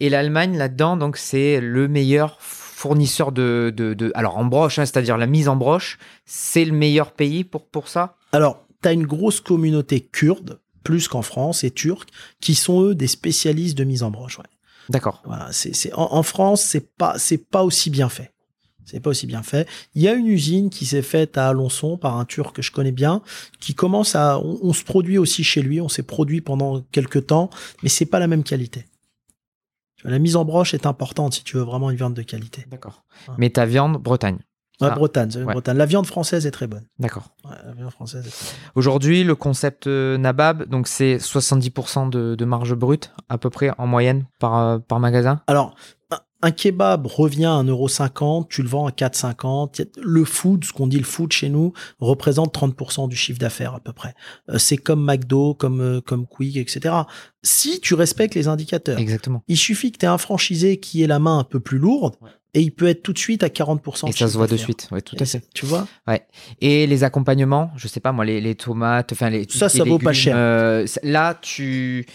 Et 0.01 0.11
l'Allemagne, 0.11 0.57
là-dedans, 0.57 0.97
donc 0.97 1.17
c'est 1.17 1.61
le 1.61 1.89
meilleur 1.89 2.39
fournisseur 2.85 3.33
de, 3.33 3.73
de, 3.75 3.95
de- 3.95 4.13
alors 4.15 4.37
en 4.37 4.45
broche, 4.45 4.79
hein, 4.79 4.85
c'est-à-dire 4.85 5.17
la 5.17 5.27
mise 5.27 5.49
en 5.49 5.57
broche, 5.57 5.99
c'est 6.27 6.67
le 6.67 6.73
meilleur 6.73 7.13
pays 7.13 7.43
pour, 7.43 7.67
pour 7.67 7.89
ça? 7.89 8.17
Alors, 8.33 8.67
tu 8.83 8.89
as 8.89 8.93
une 8.93 9.07
grosse 9.07 9.41
communauté 9.41 10.01
kurde, 10.01 10.61
plus 10.83 11.09
qu'en 11.09 11.23
France, 11.23 11.65
et 11.65 11.71
turque, 11.71 12.11
qui 12.41 12.55
sont 12.55 12.83
eux 12.83 12.95
des 12.95 13.07
spécialistes 13.07 13.79
de 13.79 13.85
mise 13.85 14.03
en 14.03 14.11
broche. 14.11 14.39
Ouais. 14.39 14.51
D'accord. 14.91 15.23
Voilà, 15.25 15.49
c'est 15.51 15.75
c'est 15.75 15.95
en, 15.95 16.09
en 16.13 16.23
France, 16.23 16.61
c'est 16.61 16.87
pas 17.01 17.19
c'est 17.19 17.43
pas 17.55 17.65
aussi 17.65 17.89
bien 17.89 18.11
fait. 18.11 18.33
C'est 18.85 19.01
pas 19.01 19.09
aussi 19.09 19.27
bien 19.27 19.43
fait. 19.43 19.67
Il 19.95 20.03
y 20.03 20.09
a 20.09 20.13
une 20.13 20.27
usine 20.27 20.69
qui 20.69 20.85
s'est 20.85 21.01
faite 21.01 21.39
à 21.39 21.49
Alençon 21.49 21.97
par 21.97 22.19
un 22.19 22.27
Turc 22.27 22.55
que 22.57 22.61
je 22.61 22.71
connais 22.71 22.93
bien, 22.93 23.23
qui 23.59 23.73
commence 23.75 24.15
à, 24.15 24.39
on, 24.39 24.59
on 24.63 24.75
se 24.75 24.85
produit 24.85 25.17
aussi 25.17 25.43
chez 25.43 25.63
lui. 25.63 25.81
On 25.81 25.89
s'est 25.89 26.03
produit 26.17 26.43
pendant 26.43 26.83
quelques 26.93 27.25
temps, 27.29 27.49
mais 27.83 27.89
c'est 27.89 28.11
pas 28.13 28.19
la 28.19 28.27
même 28.27 28.45
qualité. 28.45 28.85
La 30.05 30.19
mise 30.19 30.37
en 30.37 30.45
broche 30.45 30.75
est 30.75 30.87
importante 30.87 31.35
si 31.35 31.45
tu 31.45 31.57
veux 31.57 31.63
vraiment 31.63 31.91
une 31.91 31.97
viande 31.97 32.15
de 32.15 32.23
qualité. 32.23 32.67
D'accord. 32.71 33.05
Ouais. 33.29 33.35
Mais 33.39 33.51
ta 33.51 33.65
viande, 33.67 33.97
Bretagne. 33.97 34.39
Ouais, 34.81 34.89
Ah, 34.91 34.95
Bretagne, 34.97 35.31
ouais. 35.37 35.45
Bretagne. 35.53 35.77
La 35.77 35.87
viande 35.87 36.07
française 36.07 36.47
est 36.47 36.51
très 36.51 36.67
bonne. 36.67 36.85
D'accord. 36.99 37.31
Ouais, 37.45 37.53
la 37.65 37.73
viande 37.73 37.91
française. 37.93 38.29
Aujourd'hui, 38.75 39.23
le 39.25 39.35
concept 39.37 39.87
euh, 39.87 40.19
Nabab, 40.19 40.65
donc 40.69 40.89
c'est 40.89 41.17
70% 41.17 42.11
de, 42.11 42.35
de 42.35 42.45
marge 42.45 42.75
brute, 42.75 43.13
à 43.29 43.39
peu 43.39 43.51
près 43.51 43.71
en 43.79 43.87
moyenne 43.87 44.27
par, 44.41 44.59
euh, 44.59 44.79
par 44.79 44.99
magasin? 45.01 45.41
Alors, 45.47 45.75
un- 46.47 46.51
kebab 46.51 47.07
revient 47.07 47.45
à 47.47 47.63
1,50€, 47.63 48.47
tu 48.49 48.63
le 48.63 48.69
vends 48.69 48.87
à 48.87 48.91
4,50€. 48.93 49.79
Y 49.79 49.83
a- 49.83 49.87
Le 50.03 50.25
food, 50.25 50.65
ce 50.65 50.73
qu'on 50.73 50.87
dit 50.87 50.99
le 50.99 51.05
food 51.05 51.33
chez 51.33 51.49
nous, 51.49 51.73
représente 51.99 52.53
30% 52.53 53.09
du 53.09 53.17
chiffre 53.17 53.39
d'affaires 53.39 53.75
à 53.75 53.81
peu 53.81 53.93
près. 53.93 54.15
Euh, 54.51 54.59
C'est 54.59 54.77
comme 54.77 55.05
McDo, 55.05 55.55
comme, 55.55 55.81
euh, 55.81 56.01
comme 56.01 56.27
Quick, 56.27 56.57
etc. 56.57 56.95
Si 57.43 57.81
tu 57.81 57.95
respectes 57.95 58.35
les 58.35 58.49
indicateurs, 58.49 58.99
Exactement. 58.99 59.43
il 59.49 59.57
suffit 59.57 59.93
que 59.93 59.99
tu 59.99 60.05
aies 60.07 60.09
un 60.09 60.19
franchisé 60.19 60.79
qui 60.79 61.03
ait 61.03 61.07
la 61.07 61.19
main 61.19 61.39
un 61.39 61.45
peu 61.45 61.61
plus 61.61 61.79
lourde 61.79 62.15
Ouais. 62.23 62.31
et 62.55 62.61
il 62.63 62.71
peut 62.71 62.87
être 62.89 63.03
tout 63.03 63.13
de 63.13 63.19
suite 63.19 63.43
à 63.43 63.49
40%. 63.49 64.09
Et 64.09 64.13
ça 64.13 64.29
se 64.29 64.37
voit 64.37 64.47
de 64.47 64.57
suite. 64.57 64.89
Ouais, 64.93 65.03
tout 65.03 65.17
Et 65.17 65.23
à 65.23 65.27
fait. 65.27 65.43
Tu 65.55 65.67
vois 65.67 65.87
Et 66.61 66.87
les 66.87 67.05
accompagnements, 67.05 67.71
je 67.77 67.89
sais 67.89 68.01
pas 68.01 68.13
moi, 68.13 68.25
les, 68.25 68.41
les 68.41 68.55
tomates, 68.55 69.13
enfin 69.13 69.29
les. 69.31 69.47
Ça, 69.51 69.67
les 69.67 69.79
ça 69.79 69.85
vaut 69.85 69.99
pas 69.99 70.13
cher. 70.13 70.35
euh, 70.37 70.87
là, 71.03 71.35
tu. 71.41 72.07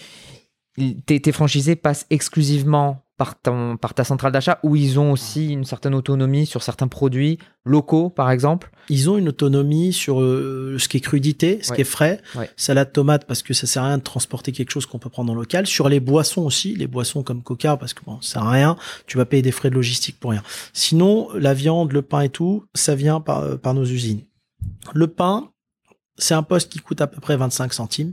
Tes, 1.06 1.20
tes 1.20 1.32
franchisés 1.32 1.76
passent 1.76 2.06
exclusivement 2.10 3.04
par, 3.20 3.38
ton, 3.38 3.76
par 3.76 3.92
ta 3.92 4.02
centrale 4.02 4.32
d'achat 4.32 4.58
ou 4.62 4.76
ils 4.76 4.98
ont 4.98 5.12
aussi 5.12 5.50
une 5.50 5.64
certaine 5.66 5.94
autonomie 5.94 6.46
sur 6.46 6.62
certains 6.62 6.88
produits 6.88 7.36
locaux, 7.66 8.08
par 8.08 8.30
exemple? 8.30 8.70
Ils 8.88 9.10
ont 9.10 9.18
une 9.18 9.28
autonomie 9.28 9.92
sur 9.92 10.22
euh, 10.22 10.76
ce 10.78 10.88
qui 10.88 10.96
est 10.96 11.00
crudité, 11.00 11.58
ce 11.60 11.68
Ouais. 11.68 11.76
qui 11.76 11.80
est 11.82 11.84
frais, 11.84 12.22
Ouais. 12.34 12.48
salade 12.56 12.92
tomate 12.94 13.26
parce 13.26 13.42
que 13.42 13.52
ça 13.52 13.66
sert 13.66 13.82
à 13.82 13.88
rien 13.88 13.98
de 13.98 14.02
transporter 14.02 14.52
quelque 14.52 14.70
chose 14.70 14.86
qu'on 14.86 14.98
peut 14.98 15.10
prendre 15.10 15.30
en 15.32 15.34
local. 15.36 15.66
Sur 15.66 15.90
les 15.90 16.00
boissons 16.00 16.40
aussi, 16.46 16.74
les 16.76 16.86
boissons 16.86 17.22
comme 17.22 17.42
Coca 17.42 17.76
parce 17.76 17.92
que 17.92 18.02
bon, 18.06 18.18
ça 18.22 18.32
sert 18.40 18.42
à 18.48 18.50
rien, 18.52 18.76
tu 19.06 19.18
vas 19.18 19.26
payer 19.26 19.42
des 19.42 19.52
frais 19.52 19.68
de 19.68 19.74
logistique 19.74 20.18
pour 20.18 20.30
rien. 20.30 20.42
Sinon, 20.72 21.28
la 21.34 21.52
viande, 21.52 21.92
le 21.92 22.00
pain 22.00 22.22
et 22.22 22.30
tout, 22.30 22.64
ça 22.74 22.94
vient 22.94 23.20
par, 23.20 23.40
euh, 23.40 23.56
par 23.58 23.74
nos 23.74 23.84
usines. 23.84 24.22
Le 24.94 25.08
pain, 25.08 25.50
c'est 26.20 26.34
un 26.34 26.42
poste 26.42 26.70
qui 26.70 26.78
coûte 26.78 27.00
à 27.00 27.06
peu 27.06 27.20
près 27.20 27.36
25 27.36 27.72
centimes. 27.72 28.12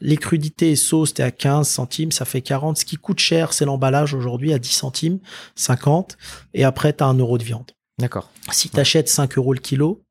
Les 0.00 0.16
crudités 0.16 0.70
et 0.70 0.76
sauces, 0.76 1.14
t'es 1.14 1.22
à 1.22 1.30
15 1.30 1.68
centimes, 1.68 2.12
ça 2.12 2.24
fait 2.24 2.42
40. 2.42 2.78
Ce 2.78 2.84
qui 2.84 2.96
coûte 2.96 3.18
cher, 3.18 3.52
c'est 3.52 3.64
l'emballage 3.64 4.14
aujourd'hui 4.14 4.52
à 4.52 4.58
10 4.58 4.68
centimes, 4.68 5.18
50. 5.56 6.16
Et 6.54 6.64
après, 6.64 6.92
t'as 6.92 7.06
un 7.06 7.14
euro 7.14 7.38
de 7.38 7.44
viande. 7.44 7.72
D'accord. 7.98 8.30
Si 8.52 8.68
tu 8.68 8.78
achètes 8.78 9.08
5 9.08 9.38
euros 9.38 9.54
le 9.54 9.60
kilo, 9.60 10.02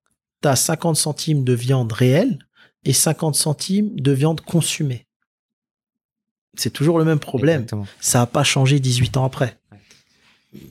tu 0.41 0.49
as 0.49 0.55
50 0.55 0.95
centimes 0.95 1.43
de 1.43 1.53
viande 1.53 1.91
réelle 1.91 2.39
et 2.83 2.93
50 2.93 3.35
centimes 3.35 3.99
de 3.99 4.11
viande 4.11 4.41
consumée. 4.41 5.05
C'est 6.55 6.71
toujours 6.71 6.97
le 6.97 7.05
même 7.05 7.19
problème. 7.19 7.61
Exactement, 7.61 7.87
Ça 7.99 8.19
n'a 8.19 8.25
pas 8.25 8.43
changé 8.43 8.79
18 8.79 9.17
ans 9.17 9.25
après. 9.25 9.59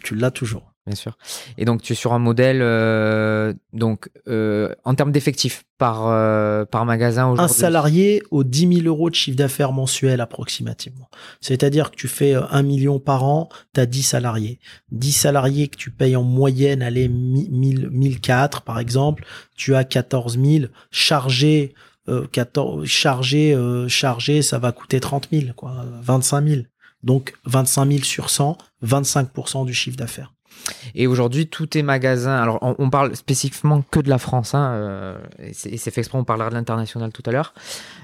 Tu 0.02 0.16
l'as 0.16 0.33
toujours. 0.33 0.72
Bien 0.87 0.94
sûr. 0.94 1.18
Et 1.59 1.64
donc, 1.64 1.83
tu 1.83 1.92
es 1.92 1.96
sur 1.96 2.12
un 2.12 2.18
modèle, 2.18 2.61
euh, 2.62 3.53
donc, 3.72 4.09
euh, 4.29 4.72
en 4.85 4.94
termes 4.94 5.11
d'effectifs 5.11 5.64
par, 5.79 6.07
euh, 6.07 6.64
par 6.64 6.85
magasin 6.85 7.27
Un 7.27 7.33
aujourd'hui? 7.33 7.55
salarié 7.57 8.22
aux 8.31 8.44
10 8.44 8.83
000 8.83 8.87
euros 8.87 9.11
de 9.11 9.14
chiffre 9.14 9.37
d'affaires 9.37 9.72
mensuel 9.72 10.20
approximativement. 10.20 11.09
C'est-à-dire 11.40 11.90
que 11.90 11.96
tu 11.96 12.09
fais 12.09 12.35
euh, 12.35 12.42
1 12.51 12.62
million 12.62 13.01
par 13.01 13.25
an, 13.25 13.49
tu 13.75 13.81
as 13.81 13.87
10 13.87 14.03
salariés. 14.03 14.61
10 14.92 15.12
salariés 15.12 15.68
que 15.68 15.77
tu 15.77 15.90
payes 15.90 16.16
en 16.16 16.22
moyenne, 16.22 16.83
allez, 16.83 17.09
1000, 17.09 17.90
1004 17.90 18.62
par 18.62 18.79
exemple, 18.79 19.25
tu 19.57 19.75
as 19.75 19.85
14 19.85 20.38
000 20.38 20.66
chargés. 20.90 21.75
Euh, 22.09 22.25
14, 22.31 22.87
chargé, 22.87 23.53
euh, 23.53 23.88
chargé, 23.88 24.40
ça 24.40 24.61
va 24.61 24.70
coûter 24.70 25.01
30 25.01 25.27
000, 25.33 25.53
quoi, 25.57 25.72
euh, 25.81 26.01
25 26.03 26.46
000. 26.46 26.61
Donc 27.03 27.35
25 27.46 27.90
000 27.90 28.05
sur 28.05 28.31
100, 28.31 28.57
25% 28.85 29.66
du 29.66 29.75
chiffre 29.75 29.96
d'affaires. 29.96 30.33
Et 30.95 31.07
aujourd'hui, 31.07 31.49
tous 31.49 31.66
tes 31.66 31.83
magasins, 31.83 32.37
alors 32.37 32.59
on, 32.61 32.90
parle 32.90 33.14
spécifiquement 33.16 33.83
que 33.83 34.01
de 34.01 34.09
la 34.09 34.19
France, 34.19 34.55
hein, 34.55 34.73
euh, 34.73 35.19
et 35.38 35.53
c'est 35.53 35.90
fait 35.90 36.01
exprès, 36.01 36.19
on 36.19 36.25
parlera 36.25 36.51
de 36.51 36.55
l'international 36.55 37.12
tout 37.12 37.23
à 37.27 37.33
l'heure. 37.33 37.55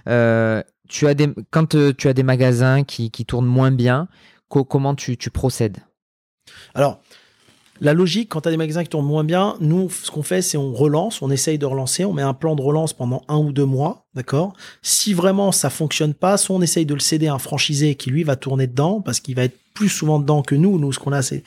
Euh, 0.09 0.63
tu 0.89 1.07
as 1.07 1.15
des, 1.15 1.33
quand 1.51 1.75
euh, 1.75 1.93
tu 1.97 2.09
as 2.09 2.13
des 2.13 2.23
magasins 2.23 2.85
qui, 2.85 3.11
qui 3.11 3.25
tournent 3.25 3.47
moins 3.47 3.71
bien, 3.71 4.09
co- 4.49 4.65
comment 4.65 4.95
tu, 4.95 5.17
tu 5.17 5.31
procèdes? 5.31 5.79
Alors, 6.75 7.01
La 7.85 7.95
logique, 7.95 8.29
quand 8.29 8.43
tu 8.43 8.49
as 8.49 8.53
des 8.53 8.57
magasins 8.57 8.85
qui 8.85 8.91
tournent 8.91 9.05
moins 9.05 9.25
bien, 9.25 9.57
nous, 9.59 9.91
ce 9.91 10.09
qu'on 10.13 10.23
fait, 10.23 10.41
c'est 10.41 10.57
on 10.57 10.73
relance, 10.73 11.21
on 11.21 11.33
essaye 11.33 11.59
de 11.59 11.67
relancer, 11.67 12.05
on 12.05 12.13
met 12.13 12.23
un 12.23 12.33
plan 12.33 12.55
de 12.55 12.63
relance 12.63 12.93
pendant 12.93 13.23
un 13.27 13.39
ou 13.39 13.51
deux 13.51 13.65
mois, 13.65 14.07
d'accord? 14.15 14.53
Si 14.83 15.13
vraiment 15.15 15.51
ça 15.51 15.69
fonctionne 15.69 16.15
pas, 16.15 16.37
soit 16.37 16.55
on 16.55 16.63
essaye 16.63 16.87
de 16.87 16.95
le 16.95 17.01
céder 17.01 17.27
à 17.27 17.35
un 17.35 17.41
franchisé 17.41 17.97
qui 17.97 18.11
lui 18.11 18.23
va 18.23 18.37
tourner 18.37 18.69
dedans 18.69 19.01
parce 19.01 19.19
qu'il 19.19 19.35
va 19.35 19.43
être 19.43 19.59
plus 19.75 19.89
souvent 19.89 20.21
dedans 20.21 20.43
que 20.43 20.55
nous. 20.55 20.79
Nous, 20.79 20.93
ce 20.93 21.01
qu'on 21.01 21.11
a, 21.11 21.23
c'est 21.23 21.43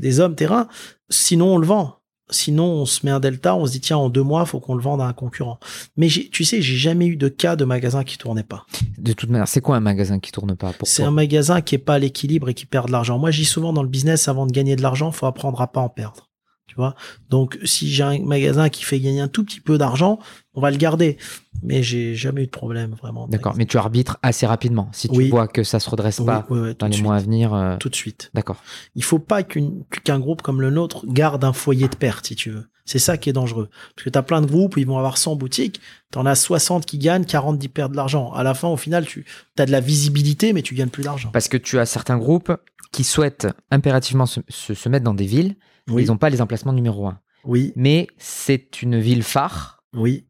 des 0.00 0.18
hommes 0.18 0.34
terrain. 0.34 0.66
Sinon, 1.08 1.54
on 1.54 1.58
le 1.58 1.66
vend. 1.68 2.00
Sinon, 2.28 2.64
on 2.64 2.86
se 2.86 3.06
met 3.06 3.12
un 3.12 3.20
delta, 3.20 3.54
on 3.54 3.66
se 3.66 3.72
dit 3.72 3.80
tiens, 3.80 3.98
en 3.98 4.08
deux 4.08 4.22
mois, 4.22 4.44
faut 4.46 4.58
qu'on 4.58 4.74
le 4.74 4.82
vende 4.82 5.00
à 5.00 5.04
un 5.04 5.12
concurrent. 5.12 5.60
Mais 5.96 6.08
tu 6.08 6.44
sais, 6.44 6.60
j'ai 6.60 6.76
jamais 6.76 7.06
eu 7.06 7.16
de 7.16 7.28
cas 7.28 7.54
de 7.54 7.64
magasin 7.64 8.02
qui 8.02 8.18
tournait 8.18 8.42
pas. 8.42 8.66
De 8.98 9.12
toute 9.12 9.30
manière, 9.30 9.46
c'est 9.46 9.60
quoi 9.60 9.76
un 9.76 9.80
magasin 9.80 10.18
qui 10.18 10.32
tourne 10.32 10.56
pas? 10.56 10.72
C'est 10.82 11.04
un 11.04 11.12
magasin 11.12 11.60
qui 11.60 11.76
est 11.76 11.78
pas 11.78 11.94
à 11.94 11.98
l'équilibre 11.98 12.48
et 12.48 12.54
qui 12.54 12.66
perd 12.66 12.88
de 12.88 12.92
l'argent. 12.92 13.18
Moi, 13.18 13.30
je 13.30 13.40
dis 13.40 13.44
souvent 13.44 13.72
dans 13.72 13.82
le 13.82 13.88
business, 13.88 14.26
avant 14.26 14.46
de 14.46 14.52
gagner 14.52 14.74
de 14.74 14.82
l'argent, 14.82 15.12
faut 15.12 15.26
apprendre 15.26 15.60
à 15.60 15.68
pas 15.68 15.80
en 15.80 15.88
perdre. 15.88 16.28
Tu 16.66 16.74
vois. 16.74 16.94
Donc, 17.30 17.58
si 17.64 17.88
j'ai 17.90 18.02
un 18.02 18.18
magasin 18.24 18.68
qui 18.68 18.82
fait 18.84 18.98
gagner 19.00 19.20
un 19.20 19.28
tout 19.28 19.44
petit 19.44 19.60
peu 19.60 19.78
d'argent, 19.78 20.18
on 20.54 20.60
va 20.60 20.70
le 20.70 20.76
garder. 20.76 21.16
Mais 21.62 21.82
j'ai 21.82 22.14
jamais 22.14 22.42
eu 22.42 22.46
de 22.46 22.50
problème 22.50 22.94
vraiment. 23.00 23.28
D'accord, 23.28 23.54
mais 23.56 23.66
tu 23.66 23.78
arbitres 23.78 24.18
assez 24.22 24.46
rapidement. 24.46 24.88
Si 24.92 25.08
tu 25.08 25.16
Oui. 25.16 25.28
vois 25.30 25.48
que 25.48 25.62
ça 25.62 25.78
se 25.80 25.88
redresse 25.88 26.18
Oui, 26.18 26.26
pas 26.26 26.46
oui, 26.50 26.74
dans 26.78 26.86
les 26.88 26.92
suite. 26.92 27.04
mois 27.04 27.16
à 27.16 27.20
venir, 27.20 27.54
euh, 27.54 27.76
Tout 27.78 27.88
de 27.88 27.94
suite. 27.94 28.30
d'accord. 28.34 28.62
Il 28.94 29.04
faut 29.04 29.18
pas 29.20 29.42
qu'un 29.42 30.18
groupe 30.18 30.42
comme 30.42 30.60
le 30.60 30.70
nôtre 30.70 31.06
garde 31.06 31.44
un 31.44 31.52
foyer 31.52 31.88
de 31.88 31.96
perte, 31.96 32.26
si 32.26 32.34
tu 32.36 32.50
veux. 32.50 32.66
C'est 32.84 32.98
ça 32.98 33.16
qui 33.16 33.30
est 33.30 33.32
dangereux. 33.32 33.68
Parce 33.94 34.04
que 34.04 34.10
tu 34.10 34.18
as 34.18 34.22
plein 34.22 34.40
de 34.42 34.46
groupes 34.46 34.76
où 34.76 34.78
ils 34.80 34.86
vont 34.86 34.98
avoir 34.98 35.18
100 35.18 35.34
boutiques, 35.36 35.80
tu 36.12 36.18
en 36.18 36.26
as 36.26 36.34
60 36.36 36.84
qui 36.84 36.98
gagnent, 36.98 37.24
40 37.24 37.58
qui 37.58 37.68
perdent 37.68 37.92
de 37.92 37.96
l'argent. 37.96 38.32
À 38.32 38.42
la 38.42 38.54
fin, 38.54 38.68
au 38.68 38.76
final, 38.76 39.06
tu 39.06 39.24
as 39.58 39.66
de 39.66 39.72
la 39.72 39.80
visibilité, 39.80 40.52
mais 40.52 40.62
tu 40.62 40.74
gagnes 40.74 40.88
plus 40.90 41.02
d'argent. 41.04 41.30
Parce 41.32 41.48
que 41.48 41.56
tu 41.56 41.78
as 41.78 41.86
certains 41.86 42.18
groupes 42.18 42.52
qui 42.92 43.02
souhaitent 43.02 43.48
impérativement 43.70 44.26
se, 44.26 44.40
se- 44.48 44.74
se 44.74 44.88
mettre 44.88 45.04
dans 45.04 45.14
des 45.14 45.26
villes. 45.26 45.56
Oui, 45.90 46.02
Ils 46.04 46.06
n'ont 46.08 46.16
pas 46.18 46.30
les 46.30 46.40
emplacements 46.40 46.72
numéro 46.72 47.06
un. 47.06 47.20
oui, 47.44 47.72
Mais 47.76 48.08
c'est 48.18 48.82
une 48.82 48.98
ville 48.98 49.22
phare 49.22 49.84
oui. 49.94 50.26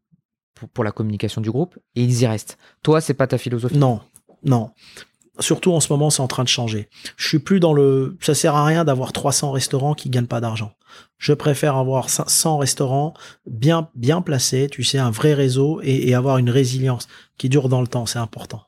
pour, 0.53 0.69
pour 0.69 0.83
la 0.83 0.91
communication 0.91 1.41
du 1.41 1.49
groupe 1.51 1.77
et 1.95 2.03
ils 2.03 2.21
y 2.21 2.27
restent. 2.27 2.57
Toi, 2.83 3.01
c'est 3.01 3.13
pas 3.15 3.27
ta 3.27 3.37
philosophie? 3.37 3.77
Non, 3.77 4.01
non. 4.43 4.71
Surtout 5.39 5.71
en 5.73 5.79
ce 5.79 5.93
moment, 5.93 6.09
c'est 6.09 6.21
en 6.23 6.27
train 6.27 6.43
de 6.43 6.47
changer. 6.49 6.89
Je 7.15 7.27
suis 7.27 7.37
plus 7.39 7.59
dans 7.59 7.73
le. 7.73 8.17
Ça 8.21 8.33
sert 8.33 8.55
à 8.55 8.65
rien 8.65 8.83
d'avoir 8.85 9.13
300 9.13 9.51
restaurants 9.51 9.93
qui 9.93 10.09
gagnent 10.09 10.25
pas 10.25 10.41
d'argent. 10.41 10.71
Je 11.19 11.33
préfère 11.33 11.75
avoir 11.75 12.09
100 12.09 12.57
restaurants 12.57 13.13
bien 13.45 13.87
bien 13.93 14.21
placés, 14.23 14.67
tu 14.71 14.83
sais, 14.83 14.97
un 14.97 15.11
vrai 15.11 15.35
réseau 15.35 15.79
et, 15.83 16.07
et 16.09 16.15
avoir 16.15 16.39
une 16.39 16.49
résilience 16.49 17.07
qui 17.37 17.49
dure 17.49 17.69
dans 17.69 17.81
le 17.81 17.87
temps. 17.87 18.07
C'est 18.07 18.17
important. 18.19 18.63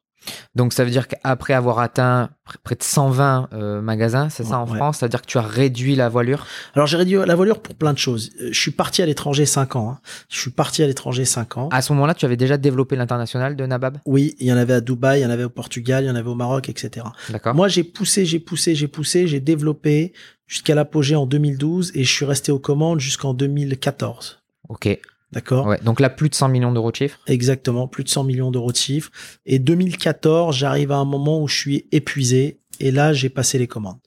Donc 0.56 0.74
ça 0.74 0.84
veut 0.84 0.92
dire 0.92 1.08
qu'après 1.08 1.54
avoir 1.54 1.80
atteint 1.80 2.30
pr- 2.48 2.56
près 2.64 2.76
de 2.76 2.84
120 2.84 3.50
euh, 3.54 3.82
magasins, 3.82 4.30
c'est 4.30 4.44
ça 4.44 4.60
en 4.60 4.68
Ouais. 4.70 4.76
France, 4.78 4.98
ça 5.00 5.06
veut 5.06 5.10
dire 5.10 5.22
que 5.22 5.28
tu 5.28 5.38
as 5.38 5.42
réduit 5.42 5.96
la 5.96 6.10
voilure? 6.10 6.46
Alors 6.76 6.88
j'ai 6.88 6.98
réduit 6.98 7.16
la 7.26 7.36
voilure 7.36 7.62
pour 7.62 7.76
plein 7.76 7.94
de 7.94 7.98
choses. 7.98 8.32
Euh, 8.42 8.50
Je 8.52 8.60
suis 8.60 8.72
parti 8.72 9.02
à 9.02 9.06
l'étranger 9.06 9.46
5 9.46 9.76
ans. 9.76 9.92
hein. 9.92 10.00
Je 10.30 10.40
suis 10.40 10.52
parti 10.52 10.84
à 10.84 10.88
l'étranger 10.88 11.26
5 11.26 11.58
ans. 11.58 11.70
À 11.72 11.82
ce 11.82 11.94
moment-là, 11.94 12.14
tu 12.14 12.26
avais 12.26 12.38
déjà 12.38 12.58
développé 12.58 12.96
l'international 12.96 13.56
de 13.56 13.66
Nabab? 13.66 13.98
Oui, 14.06 14.36
il 14.40 14.48
y 14.48 14.54
en 14.54 14.58
avait 14.58 14.74
à 14.74 14.82
Dubaï, 14.82 15.20
il 15.20 15.24
y 15.24 15.26
en 15.26 15.30
avait 15.30 15.44
au 15.44 15.50
Portugal, 15.50 16.04
il 16.04 16.08
y 16.08 16.10
en 16.12 16.16
avait 16.16 16.30
au 16.30 16.36
Maroc, 16.36 16.70
etc. 16.70 17.06
D'accord 17.30 17.56
Moi, 17.56 17.68
j'ai 17.68 17.84
poussé, 17.84 18.26
j'ai 18.26 18.40
poussé, 18.40 18.76
j'ai 18.76 18.88
poussé, 18.88 19.28
j'ai 19.28 19.40
développé 19.40 20.14
jusqu'à 20.48 20.76
l'apogée 20.76 21.16
en 21.16 21.26
2012 21.26 21.92
et 21.96 22.04
je 22.04 22.12
suis 22.12 22.26
resté 22.26 22.52
aux 22.52 22.60
commandes 22.60 23.00
jusqu'en 23.00 23.34
2014. 23.34 24.40
Ok. 24.68 25.00
D'accord 25.32 25.68
Ouais. 25.68 25.80
Donc 25.84 26.00
là, 26.00 26.10
plus 26.10 26.30
de 26.30 26.36
100 26.36 26.50
millions 26.50 26.72
d'euros 26.72 26.92
de 26.92 26.96
chiffre. 26.96 27.20
Exactement, 27.28 27.88
plus 27.88 28.04
de 28.04 28.10
100 28.10 28.24
millions 28.24 28.50
d'euros 28.52 28.72
de 28.72 28.78
chiffre. 28.78 29.12
Et 29.46 29.60
2014, 29.60 30.56
j'arrive 30.56 30.92
à 30.92 30.98
un 30.98 31.06
moment 31.06 31.42
où 31.42 31.48
je 31.48 31.56
suis 31.58 31.86
épuisé 31.92 32.60
et 32.80 32.92
là, 32.92 33.14
j'ai 33.14 33.30
passé 33.30 33.60
les 33.60 33.68
commandes. 33.68 34.00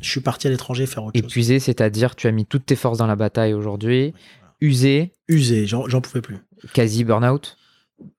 Je 0.00 0.08
suis 0.10 0.20
parti 0.20 0.46
à 0.46 0.50
l'étranger 0.50 0.86
faire 0.86 1.04
autre 1.04 1.18
chose. 1.18 1.24
Épuisé, 1.26 1.58
c'est-à-dire 1.58 2.14
tu 2.16 2.26
as 2.26 2.32
mis 2.32 2.46
toutes 2.46 2.66
tes 2.66 2.76
forces 2.76 2.98
dans 2.98 3.06
la 3.06 3.16
bataille 3.16 3.52
aujourd'hui, 3.54 4.14
usé, 4.60 5.12
Usé, 5.28 5.66
j'en 5.66 6.00
pouvais 6.00 6.20
plus. 6.20 6.38
quasi 6.74 7.04
burn-out. 7.04 7.56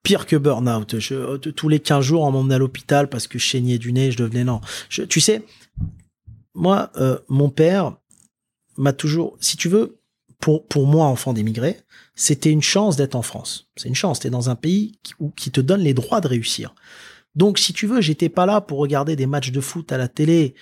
pire 0.02 0.26
que 0.26 0.36
burn-out. 0.36 0.94
Tous 1.56 1.68
les 1.68 1.80
15 1.80 2.04
jours, 2.04 2.22
on 2.22 2.30
m'emmenait 2.32 2.54
à 2.54 2.58
l'hôpital 2.58 3.08
parce 3.08 3.26
que 3.26 3.38
je 3.38 3.48
saignais 3.48 3.78
du 3.78 3.92
nez, 3.92 4.10
je 4.12 4.18
devenais 4.18 4.44
lent. 4.44 4.60
Je- 4.88 5.02
tu 5.02 5.20
sais, 5.20 5.42
moi, 6.54 6.90
euh, 6.96 7.18
mon 7.28 7.48
père 7.50 7.96
m'a 8.76 8.92
toujours, 8.92 9.36
si 9.40 9.56
tu 9.56 9.68
veux, 9.68 9.98
pour, 10.40 10.66
pour 10.66 10.86
moi, 10.86 11.06
enfant 11.06 11.32
d'émigré, 11.32 11.76
c'était 12.22 12.50
une 12.50 12.62
chance 12.62 12.94
d'être 12.96 13.16
en 13.16 13.22
France. 13.22 13.68
C'est 13.76 13.88
une 13.88 13.96
chance. 13.96 14.20
T'es 14.20 14.30
dans 14.30 14.48
un 14.48 14.54
pays 14.54 14.92
qui, 15.02 15.12
où- 15.18 15.30
qui 15.30 15.50
te 15.50 15.60
donne 15.60 15.80
les 15.80 15.92
droits 15.92 16.20
de 16.20 16.28
réussir. 16.28 16.72
Donc, 17.34 17.58
si 17.58 17.72
tu 17.72 17.88
veux, 17.88 18.00
j'étais 18.00 18.28
pas 18.28 18.46
là 18.46 18.60
pour 18.60 18.78
regarder 18.78 19.16
des 19.16 19.26
matchs 19.26 19.50
de 19.50 19.60
foot 19.60 19.90
à 19.90 19.98
la 19.98 20.06
télé. 20.06 20.54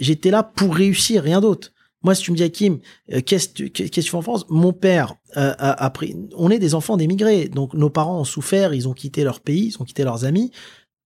J'étais 0.00 0.30
là 0.30 0.42
pour 0.42 0.74
réussir, 0.74 1.22
rien 1.22 1.42
d'autre. 1.42 1.72
Moi, 2.02 2.14
si 2.14 2.22
tu 2.22 2.32
me 2.32 2.36
dis, 2.36 2.42
Hakim, 2.42 2.78
euh, 3.12 3.20
qu'est-ce 3.20 3.48
que 3.48 3.64
tu 3.68 4.02
fais 4.02 4.16
en 4.16 4.22
France? 4.22 4.46
Mon 4.48 4.72
père 4.72 5.16
euh, 5.36 5.52
a, 5.58 5.84
a 5.84 5.90
pris. 5.90 6.16
On 6.36 6.50
est 6.50 6.58
des 6.58 6.74
enfants 6.74 6.96
d'émigrés, 6.96 7.48
donc 7.48 7.74
nos 7.74 7.90
parents 7.90 8.20
ont 8.20 8.24
souffert, 8.24 8.72
ils 8.72 8.88
ont 8.88 8.94
quitté 8.94 9.24
leur 9.24 9.40
pays, 9.40 9.66
ils 9.66 9.82
ont 9.82 9.84
quitté 9.84 10.04
leurs 10.04 10.24
amis. 10.24 10.52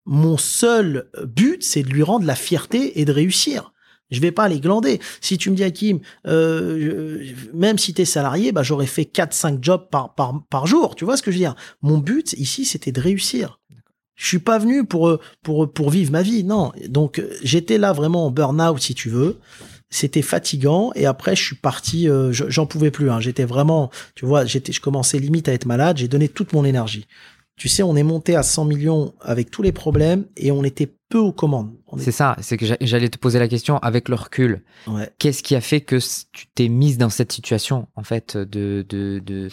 Mon 0.05 0.37
seul 0.37 1.09
but, 1.25 1.63
c'est 1.63 1.83
de 1.83 1.89
lui 1.89 2.03
rendre 2.03 2.27
la 2.27 2.37
fierté 2.37 3.01
et 3.01 3.05
de 3.05 3.13
réussir. 3.13 3.73
Je 4.11 4.21
vais 4.21 4.31
pas 4.33 4.49
les 4.49 4.61
glander. 4.61 5.01
Si 5.21 5.37
tu 5.39 5.51
me 5.51 5.57
dis, 5.57 5.65
Hakim, 5.65 5.99
euh, 6.27 7.25
même 7.53 7.79
si 7.79 7.93
tu 7.95 8.03
es 8.03 8.05
salarié, 8.05 8.53
bah, 8.53 8.63
j'aurais 8.63 8.87
fait 8.87 9.03
4-5 9.05 9.59
jobs 9.63 9.89
par, 9.91 10.15
par, 10.15 10.43
par 10.49 10.67
jour. 10.67 10.95
Tu 10.95 11.05
vois 11.05 11.17
ce 11.17 11.23
que 11.23 11.31
je 11.31 11.37
veux 11.37 11.41
dire? 11.43 11.57
Mon 11.83 11.99
but 11.99 12.33
ici, 12.35 12.65
c'était 12.65 12.93
de 12.93 13.01
réussir. 13.01 13.59
Je 14.15 14.27
suis 14.27 14.39
pas 14.39 14.59
venu 14.59 14.85
pour, 14.85 15.19
pour, 15.43 15.71
pour 15.73 15.91
vivre 15.91 16.11
ma 16.13 16.23
vie, 16.23 16.43
non. 16.45 16.73
Donc, 16.89 17.23
j'étais 17.43 17.79
là 17.79 17.93
vraiment 17.93 18.27
en 18.27 18.31
burn-out, 18.31 18.81
si 18.81 18.95
tu 18.95 19.11
veux. 19.11 19.39
C'était 19.91 20.23
fatigant 20.23 20.91
et 20.97 21.07
après 21.07 21.37
je 21.37 21.45
suis 21.45 21.55
parti, 21.57 22.09
euh, 22.09 22.33
je- 22.33 22.49
j'en 22.49 22.67
pouvais 22.67 22.91
plus. 22.91 23.09
Hein. 23.09 23.21
J'étais 23.21 23.45
vraiment, 23.45 23.91
tu 24.17 24.27
vois, 24.27 24.45
j'étais, 24.45 24.73
je 24.73 24.81
commençais 24.81 25.19
limite 25.19 25.49
à 25.49 25.53
être 25.53 25.65
malade. 25.67 25.99
J'ai 25.99 26.09
donné 26.09 26.29
toute 26.29 26.53
mon 26.55 26.65
énergie. 26.65 27.07
Tu 27.59 27.69
sais, 27.69 27.83
on 27.83 27.97
est 27.97 28.03
monté 28.03 28.37
à 28.37 28.43
100 28.43 28.67
millions 28.67 29.15
avec 29.23 29.51
tous 29.51 29.63
les 29.63 29.73
problèmes 29.73 30.27
et 30.37 30.53
on 30.53 30.63
était 30.63 30.95
peu 31.09 31.17
aux 31.19 31.33
commandes. 31.33 31.73
On 31.87 31.97
C'est 31.97 32.13
ça, 32.13 32.37
c'est 32.43 32.59
que 32.59 32.67
j'a- 32.67 32.77
j'allais 32.83 33.09
te 33.09 33.17
poser 33.17 33.39
la 33.39 33.49
question 33.49 33.79
avec 33.79 34.11
le 34.11 34.15
recul. 34.15 34.63
ouais. 34.89 35.11
Qu'est-ce 35.19 35.43
qui 35.43 35.55
a 35.55 35.63
fait 35.63 35.81
que 35.81 35.97
tu 36.33 36.49
t'es 36.55 36.69
mise 36.69 36.99
dans 36.99 37.09
cette 37.09 37.33
situation, 37.33 37.89
en 37.97 38.03
fait, 38.03 38.37
de 38.37 38.85
de- 38.87 39.23
de- 39.25 39.49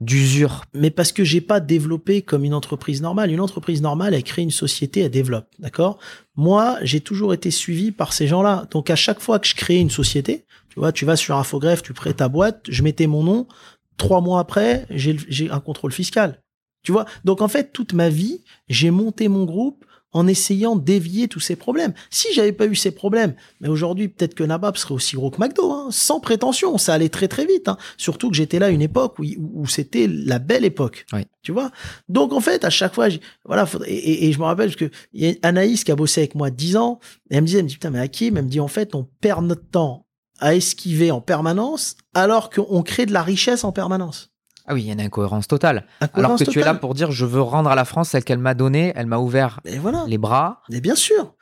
d'usure? 0.00 0.62
mais 0.74 0.90
parce 0.90 1.10
que 1.10 1.24
j'ai 1.24 1.40
pas 1.40 1.58
développé 1.58 2.22
comme 2.22 2.44
une 2.44 2.54
entreprise 2.54 3.02
normale. 3.02 3.32
Une 3.32 3.40
entreprise 3.40 3.82
normale, 3.82 4.14
elle 4.14 4.22
crée 4.22 4.42
une 4.42 4.52
société, 4.52 5.00
elle 5.00 5.10
développe, 5.10 5.48
d'accord? 5.58 5.98
Moi, 6.36 6.78
j'ai 6.82 7.00
toujours 7.00 7.34
été 7.34 7.50
suivi 7.50 7.90
par 7.90 8.12
ces 8.12 8.28
gens-là. 8.28 8.68
Donc 8.70 8.90
à 8.90 8.96
chaque 8.96 9.18
fois 9.20 9.40
que 9.40 9.48
je 9.48 9.56
créais 9.56 9.80
une 9.80 9.90
société, 9.90 10.44
tu 10.68 10.78
vois, 10.78 10.92
tu 10.92 11.04
vas 11.04 11.16
sur 11.16 11.36
Infogreffe, 11.36 11.82
tu 11.82 11.92
crées 11.94 12.14
ta 12.14 12.28
boîte, 12.28 12.66
je 12.68 12.84
mettais 12.84 13.08
mon 13.08 13.24
nom. 13.24 13.48
Trois 13.96 14.20
mois 14.20 14.38
après, 14.38 14.86
j'ai 14.90 15.50
un 15.50 15.58
contrôle 15.60 15.90
fiscal. 15.92 16.40
Tu 16.82 16.92
vois 16.92 17.04
Donc 17.24 17.42
en 17.42 17.48
fait, 17.48 17.72
toute 17.72 17.92
ma 17.92 18.08
vie, 18.08 18.42
j'ai 18.68 18.90
monté 18.90 19.28
mon 19.28 19.44
groupe 19.44 19.84
en 20.12 20.26
essayant 20.26 20.74
d'éviter 20.74 21.28
tous 21.28 21.38
ces 21.38 21.54
problèmes. 21.54 21.92
Si 22.10 22.26
j'avais 22.34 22.50
pas 22.52 22.66
eu 22.66 22.74
ces 22.74 22.90
problèmes, 22.90 23.34
mais 23.60 23.68
aujourd'hui 23.68 24.08
peut-être 24.08 24.34
que 24.34 24.42
Nabab 24.42 24.76
serait 24.76 24.94
aussi 24.94 25.14
gros 25.14 25.30
que 25.30 25.40
McDo, 25.40 25.70
hein, 25.70 25.86
sans 25.92 26.18
prétention, 26.18 26.78
ça 26.78 26.94
allait 26.94 27.08
très 27.10 27.28
très 27.28 27.46
vite. 27.46 27.68
hein. 27.68 27.76
Surtout 27.96 28.28
que 28.28 28.34
j'étais 28.34 28.58
là 28.58 28.66
à 28.66 28.70
une 28.70 28.82
époque 28.82 29.20
où, 29.20 29.24
où 29.54 29.68
c'était 29.68 30.08
la 30.08 30.40
belle 30.40 30.64
époque. 30.64 31.06
Oui. 31.12 31.20
Tu 31.42 31.52
vois 31.52 31.70
Donc 32.08 32.32
en 32.32 32.40
fait, 32.40 32.64
à 32.64 32.70
chaque 32.70 32.92
fois, 32.94 33.06
voilà, 33.44 33.66
faudrait- 33.66 33.88
et, 33.92 33.98
et- 34.24 34.28
et 34.28 34.32
je 34.32 34.38
me 34.40 34.44
rappelle 34.44 34.66
parce 34.70 34.76
que 34.76 34.90
il 35.12 35.24
y 35.24 35.30
a 35.30 35.34
Anaïs 35.42 35.84
qui 35.84 35.92
a 35.92 35.96
bossé 35.96 36.22
avec 36.22 36.34
moi 36.34 36.50
10 36.50 36.76
ans, 36.76 36.98
et 37.30 37.36
elle 37.36 37.42
me 37.42 37.46
disait, 37.46 37.58
elle 37.58 37.64
me 37.64 37.68
dit 37.68 37.74
putain 37.74 37.90
mais 37.90 38.00
Hakim, 38.00 38.36
elle 38.36 38.44
me 38.46 38.50
dit 38.50 38.58
en 38.60 38.66
fait 38.68 38.96
on 38.96 39.06
perd 39.20 39.44
notre 39.44 39.68
temps 39.68 40.06
à 40.40 40.56
esquiver 40.56 41.12
en 41.12 41.20
permanence 41.20 41.96
alors 42.14 42.50
qu'on 42.50 42.82
crée 42.82 43.06
de 43.06 43.12
la 43.12 43.22
richesse 43.22 43.62
en 43.62 43.70
permanence. 43.70 44.29
Ah 44.70 44.74
oui, 44.74 44.82
il 44.82 44.86
y 44.86 44.90
a 44.90 44.92
une 44.92 45.00
incohérence 45.00 45.48
totale. 45.48 45.84
Alors 46.14 46.36
que 46.36 46.44
tu 46.44 46.60
es 46.60 46.64
là 46.64 46.74
pour 46.74 46.94
dire 46.94 47.10
je 47.10 47.26
veux 47.26 47.40
rendre 47.42 47.70
à 47.70 47.74
la 47.74 47.84
France 47.84 48.10
celle 48.10 48.22
qu'elle 48.22 48.38
m'a 48.38 48.54
donnée, 48.54 48.92
elle 48.94 49.06
m'a 49.06 49.18
ouvert 49.18 49.58
Et 49.64 49.78
voilà. 49.78 50.04
les 50.06 50.16
bras. 50.16 50.62
Mais 50.70 50.80
bien 50.80 50.94
sûr. 50.94 51.34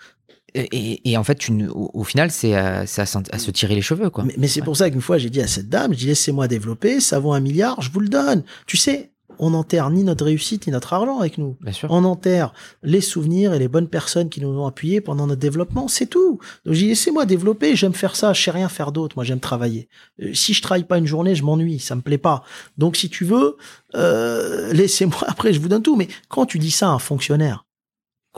Et, 0.55 0.63
et- 0.63 1.11
et 1.11 1.17
en 1.19 1.25
fait, 1.25 1.35
tu 1.35 1.53
ne- 1.53 1.69
au, 1.69 1.91
au 1.93 2.05
final, 2.05 2.31
c'est 2.31 2.57
euh, 2.57 2.81
à, 2.85 2.87
se 2.87 3.51
tirer 3.51 3.75
les 3.75 3.83
cheveux, 3.83 4.09
quoi. 4.09 4.25
Mais, 4.25 4.35
mais 4.39 4.49
c'est 4.49 4.61
Ouais. 4.61 4.65
pour 4.65 4.79
ça 4.79 4.89
qu'une 4.89 5.03
fois, 5.03 5.19
j'ai 5.19 5.29
dit 5.29 5.43
à 5.43 5.47
cette 5.47 5.69
dame, 5.69 5.93
je 5.93 5.99
dis, 5.99 6.07
laissez-moi 6.07 6.49
développer, 6.49 7.01
ça 7.01 7.19
vaut 7.19 7.35
un 7.35 7.41
milliard, 7.41 7.83
je 7.83 7.91
vous 7.91 8.01
le 8.01 8.09
donne. 8.09 8.45
Tu 8.67 8.79
sais, 8.79 9.13
on 9.39 9.51
n'enterre 9.51 9.91
ni 9.91 10.05
notre 10.05 10.25
réussite, 10.25 10.67
ni 10.67 10.73
notre 10.73 10.93
argent 10.93 11.19
avec 11.19 11.39
nous. 11.39 11.57
Bien 11.61 11.73
sûr. 11.73 11.91
On 11.91 12.05
enterre 12.05 12.53
les 12.83 13.01
souvenirs 13.01 13.55
et 13.55 13.59
les 13.59 13.69
bonnes 13.69 13.89
personnes 13.89 14.29
qui 14.29 14.41
nous 14.41 14.49
ont 14.49 14.67
appuyés 14.67 15.01
pendant 15.01 15.27
notre 15.27 15.41
développement, 15.41 15.89
c'est 15.89 16.07
tout. 16.07 16.39
Donc 16.65 16.75
j'ai 16.75 16.87
laissez-moi 16.87 17.27
développer, 17.27 17.77
j'aime 17.77 17.95
faire 17.95 18.17
ça, 18.17 18.33
je 18.33 18.43
sais 18.43 18.51
rien 18.51 18.69
faire 18.69 18.93
d'autre, 18.93 19.17
moi 19.17 19.25
j'aime 19.25 19.41
travailler. 19.41 19.89
Euh, 20.23 20.35
si 20.35 20.55
je 20.55 20.63
travaille 20.63 20.85
pas 20.85 20.99
une 20.99 21.07
journée, 21.07 21.35
je 21.35 21.45
m'ennuie, 21.45 21.79
ça 21.79 21.95
me 21.95 22.01
plaît 22.01 22.19
pas. 22.19 22.43
Donc 22.77 22.97
si 22.97 23.09
tu 23.09 23.25
veux, 23.25 23.57
euh, 23.95 24.73
laissez-moi, 24.73 25.25
après 25.27 25.53
je 25.53 25.61
vous 25.61 25.69
donne 25.69 25.83
tout. 25.83 25.97
Mais 25.97 26.09
quand 26.29 26.47
tu 26.47 26.59
dis 26.59 26.71
ça 26.71 26.89
à 26.89 26.93
un 26.93 26.99
fonctionnaire, 26.99 27.65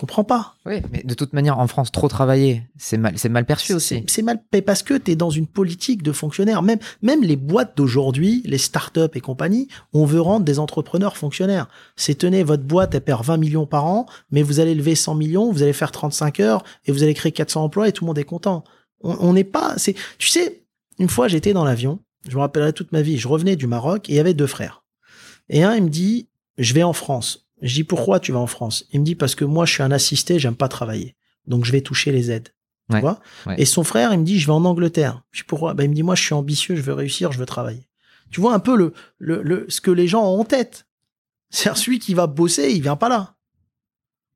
comprends 0.01 0.24
pas. 0.24 0.55
Oui, 0.64 0.80
mais 0.90 1.03
de 1.05 1.12
toute 1.12 1.34
manière, 1.34 1.59
en 1.59 1.66
France, 1.66 1.92
trop 1.92 2.09
travailler, 2.09 2.62
c'est 2.78 2.96
mal, 2.96 3.18
c'est 3.18 3.28
mal 3.28 3.44
perçu 3.44 3.74
aussi. 3.74 4.03
C'est 4.07 4.22
mal 4.22 4.42
payé 4.51 4.62
parce 4.62 4.82
que 4.82 4.94
tu 4.94 5.11
es 5.11 5.16
dans 5.16 5.28
une 5.28 5.46
politique 5.46 6.03
de 6.03 6.12
fonctionnaires. 6.12 6.62
Même, 6.62 6.78
même 7.03 7.22
les 7.22 7.36
boîtes 7.36 7.76
d'aujourd'hui, 7.76 8.42
les 8.46 8.57
startups 8.57 9.14
et 9.14 9.20
compagnie, 9.20 9.68
on 9.92 10.07
veut 10.07 10.20
rendre 10.20 10.46
des 10.46 10.59
entrepreneurs 10.59 11.18
fonctionnaires. 11.18 11.68
C'est 11.96 12.14
tenez, 12.14 12.42
votre 12.42 12.62
boîte, 12.62 12.94
elle 12.94 13.03
perd 13.03 13.24
20 13.24 13.36
millions 13.36 13.66
par 13.66 13.84
an, 13.84 14.07
mais 14.30 14.42
vous 14.42 14.59
allez 14.59 14.74
lever 14.74 14.94
100 14.94 15.14
millions, 15.16 15.53
vous 15.53 15.62
allez 15.62 15.74
faire 15.74 15.92
35 15.92 16.40
heures 16.40 16.64
et 16.86 16.92
vous 16.92 17.03
allez 17.03 17.14
créer 17.14 17.32
400 17.32 17.64
emplois 17.64 17.86
et 17.86 17.92
tout 17.92 18.05
le 18.05 18.07
monde 18.07 18.18
est 18.18 18.24
content. 18.24 18.64
On 19.03 19.16
on 19.20 19.32
n'est 19.34 19.44
pas, 19.44 19.74
c'est, 19.76 19.94
tu 20.18 20.28
sais, 20.28 20.62
Une 20.98 21.09
fois, 21.09 21.28
j'étais 21.28 21.53
dans 21.53 21.64
l'avion, 21.64 21.98
je 22.28 22.34
me 22.36 22.40
rappellerai 22.40 22.72
toute 22.72 22.92
ma 22.92 23.03
vie, 23.03 23.18
je 23.18 23.28
revenais 23.28 23.57
du 23.57 23.66
Maroc 23.66 24.09
et 24.09 24.12
il 24.12 24.16
y 24.16 24.20
avait 24.20 24.34
deux 24.34 24.46
frères. 24.46 24.82
Et 25.48 25.62
un, 25.62 25.74
il 25.74 25.84
me 25.84 25.88
dit, 25.88 26.28
je 26.59 26.74
vais 26.74 26.82
en 26.82 26.92
France. 26.92 27.49
Je 27.63 27.75
dis, 27.75 27.85
pourquoi 27.85 28.21
tu 28.21 28.33
vas 28.33 28.39
en 28.39 28.47
France? 28.47 28.85
Il 28.93 29.01
me 29.01 29.05
dit, 29.05 29.15
parce 29.15 29.35
que 29.35 29.45
moi, 29.45 29.67
je 29.67 29.73
suis 29.73 29.83
un 29.83 29.91
assisté, 29.91 30.39
j'aime 30.39 30.57
pas 30.57 30.69
travailler. 30.69 31.17
Donc, 31.47 31.65
je 31.65 31.73
vais 31.73 31.81
toucher 31.81 32.13
les 32.13 32.31
aides. 32.31 32.49
Tu 32.89 32.95
Ouais, 32.97 33.01
vois? 33.01 33.21
ouais. 33.47 33.55
Et 33.59 33.65
son 33.65 33.85
frère, 33.85 34.13
il 34.13 34.21
me 34.21 34.25
dit, 34.25 34.39
je 34.39 34.47
vais 34.47 34.53
en 34.53 34.65
Angleterre. 34.65 35.23
Je 35.31 35.41
dis, 35.43 35.47
pourquoi? 35.47 35.75
Ben, 35.75 35.85
Il 35.85 35.91
me 35.91 35.95
dit, 35.95 36.03
moi, 36.03 36.15
je 36.15 36.23
suis 36.23 36.35
ambitieux, 36.35 36.75
je 36.77 36.83
veux 36.83 36.93
réussir, 36.95 37.33
je 37.33 37.39
veux 37.39 37.47
travailler. 37.47 37.87
Tu 38.31 38.41
vois 38.41 38.55
un 38.55 38.61
peu 38.61 38.77
le, 38.77 38.93
le, 39.19 39.43
le, 39.43 39.67
ce 39.69 39.81
que 39.81 39.91
les 39.91 40.07
gens 40.09 40.23
ont 40.25 40.41
en 40.41 40.45
tête. 40.45 40.87
C'est 41.51 41.75
celui 41.77 41.99
qui 41.99 42.15
va 42.15 42.27
bosser, 42.27 42.71
il 42.73 42.81
vient 42.83 42.97
pas 42.97 43.09
là. 43.09 43.35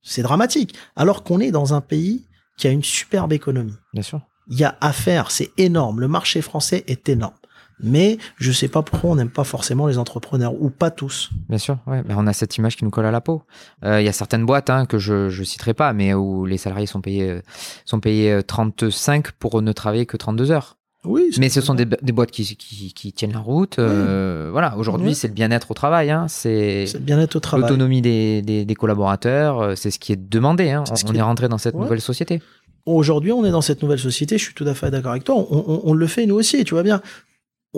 C'est 0.03 0.23
dramatique. 0.23 0.75
Alors 0.97 1.23
qu'on 1.25 1.41
est 1.41 1.51
dans 1.53 1.73
un 1.75 1.81
pays 1.81 2.27
qui 2.59 2.67
a 2.67 2.71
une 2.71 2.85
superbe 2.85 3.33
économie. 3.33 3.75
Bien 3.93 4.03
sûr. 4.03 4.21
Il 4.49 4.59
y 4.59 4.65
a 4.65 4.77
à 4.81 4.93
faire, 4.93 5.31
c'est 5.31 5.51
énorme. 5.57 6.01
Le 6.01 6.09
marché 6.09 6.43
français 6.43 6.85
est 6.87 7.09
énorme. 7.09 7.35
Mais 7.83 8.19
je 8.39 8.53
sais 8.53 8.69
pas 8.69 8.83
pourquoi 8.83 9.11
on 9.11 9.17
n'aime 9.17 9.31
pas 9.31 9.45
forcément 9.45 9.87
les 9.89 9.99
entrepreneurs, 9.99 10.55
ou 10.61 10.71
pas 10.71 10.91
tous. 10.91 11.31
Bien 11.49 11.59
sûr, 11.59 11.79
ouais. 11.87 12.03
Mais 12.07 12.15
on 12.17 12.27
a 12.27 12.33
cette 12.33 12.57
image 12.57 12.77
qui 12.77 12.85
nous 12.85 12.91
colle 12.91 13.07
à 13.07 13.11
la 13.11 13.21
peau. 13.21 13.43
Euh, 13.85 14.01
Il 14.01 14.05
y 14.05 14.09
a 14.09 14.13
certaines 14.13 14.47
boîtes 14.47 14.71
hein, 14.71 14.87
que 14.87 14.99
je 14.99 15.29
je 15.29 15.43
citerai 15.43 15.75
pas, 15.75 15.93
mais 15.93 16.15
où 16.15 16.47
les 16.47 16.57
salariés 16.59 16.87
sont 16.87 17.01
payés 17.01 17.29
euh, 17.31 17.41
sont 17.85 18.01
payés 18.01 18.31
euh, 18.33 18.43
35 18.43 19.33
pour 19.33 19.61
ne 19.61 19.73
travailler 19.73 20.07
que 20.07 20.17
32 20.17 20.51
heures. 20.53 20.77
Oui, 21.07 21.29
Mais 21.39 21.51
ce 21.51 21.61
sont 21.61 21.75
des, 21.75 21.85
des 21.85 22.13
boîtes 22.13 22.31
qui, 22.31 22.57
qui, 22.57 22.95
qui 22.95 23.13
tiennent 23.13 23.35
la 23.35 23.39
route. 23.41 23.79
euh, 23.79 24.49
Voilà, 24.51 24.75
aujourd'hui, 24.79 25.15
c'est 25.15 25.29
le 25.29 25.35
bien-être 25.35 25.71
au 25.71 25.75
travail. 25.75 26.11
Hein, 26.11 26.27
c'est 26.31 26.87
bien-être 27.01 27.37
au 27.37 27.41
travail. 27.41 27.69
l'autonomie 27.69 28.01
des, 28.01 28.41
des, 28.41 28.65
des 28.65 28.75
collaborateurs. 28.75 29.61
euh, 29.61 29.75
C'est 29.75 29.91
ce 29.91 29.99
qui 29.99 30.13
est 30.13 30.17
demandé. 30.31 30.71
Hein. 30.71 30.85
C'est 30.87 30.97
ce 30.97 31.05
On, 31.07 31.13
est- 31.13 31.19
est 31.19 31.23
rentré 31.23 31.49
dans 31.51 31.59
cette 31.59 31.75
Ouais. 31.75 31.83
nouvelle 31.83 32.01
société. 32.01 32.41
Aujourd'hui, 32.87 33.33
on 33.33 33.45
est 33.45 33.51
dans 33.51 33.61
cette 33.63 33.83
nouvelle 33.83 33.99
société, 33.99 34.37
je 34.39 34.45
suis 34.45 34.55
tout 34.55 34.67
à 34.67 34.75
fait 34.75 34.91
d'accord 34.91 35.11
avec 35.13 35.25
toi. 35.25 35.35
On, 35.37 35.47
on- 35.51 35.81
on 35.85 35.93
le 35.95 36.07
fait 36.07 36.25
nous 36.27 36.37
aussi, 36.37 36.65
tu 36.65 36.73
vois 36.75 36.83
bien. 36.83 37.03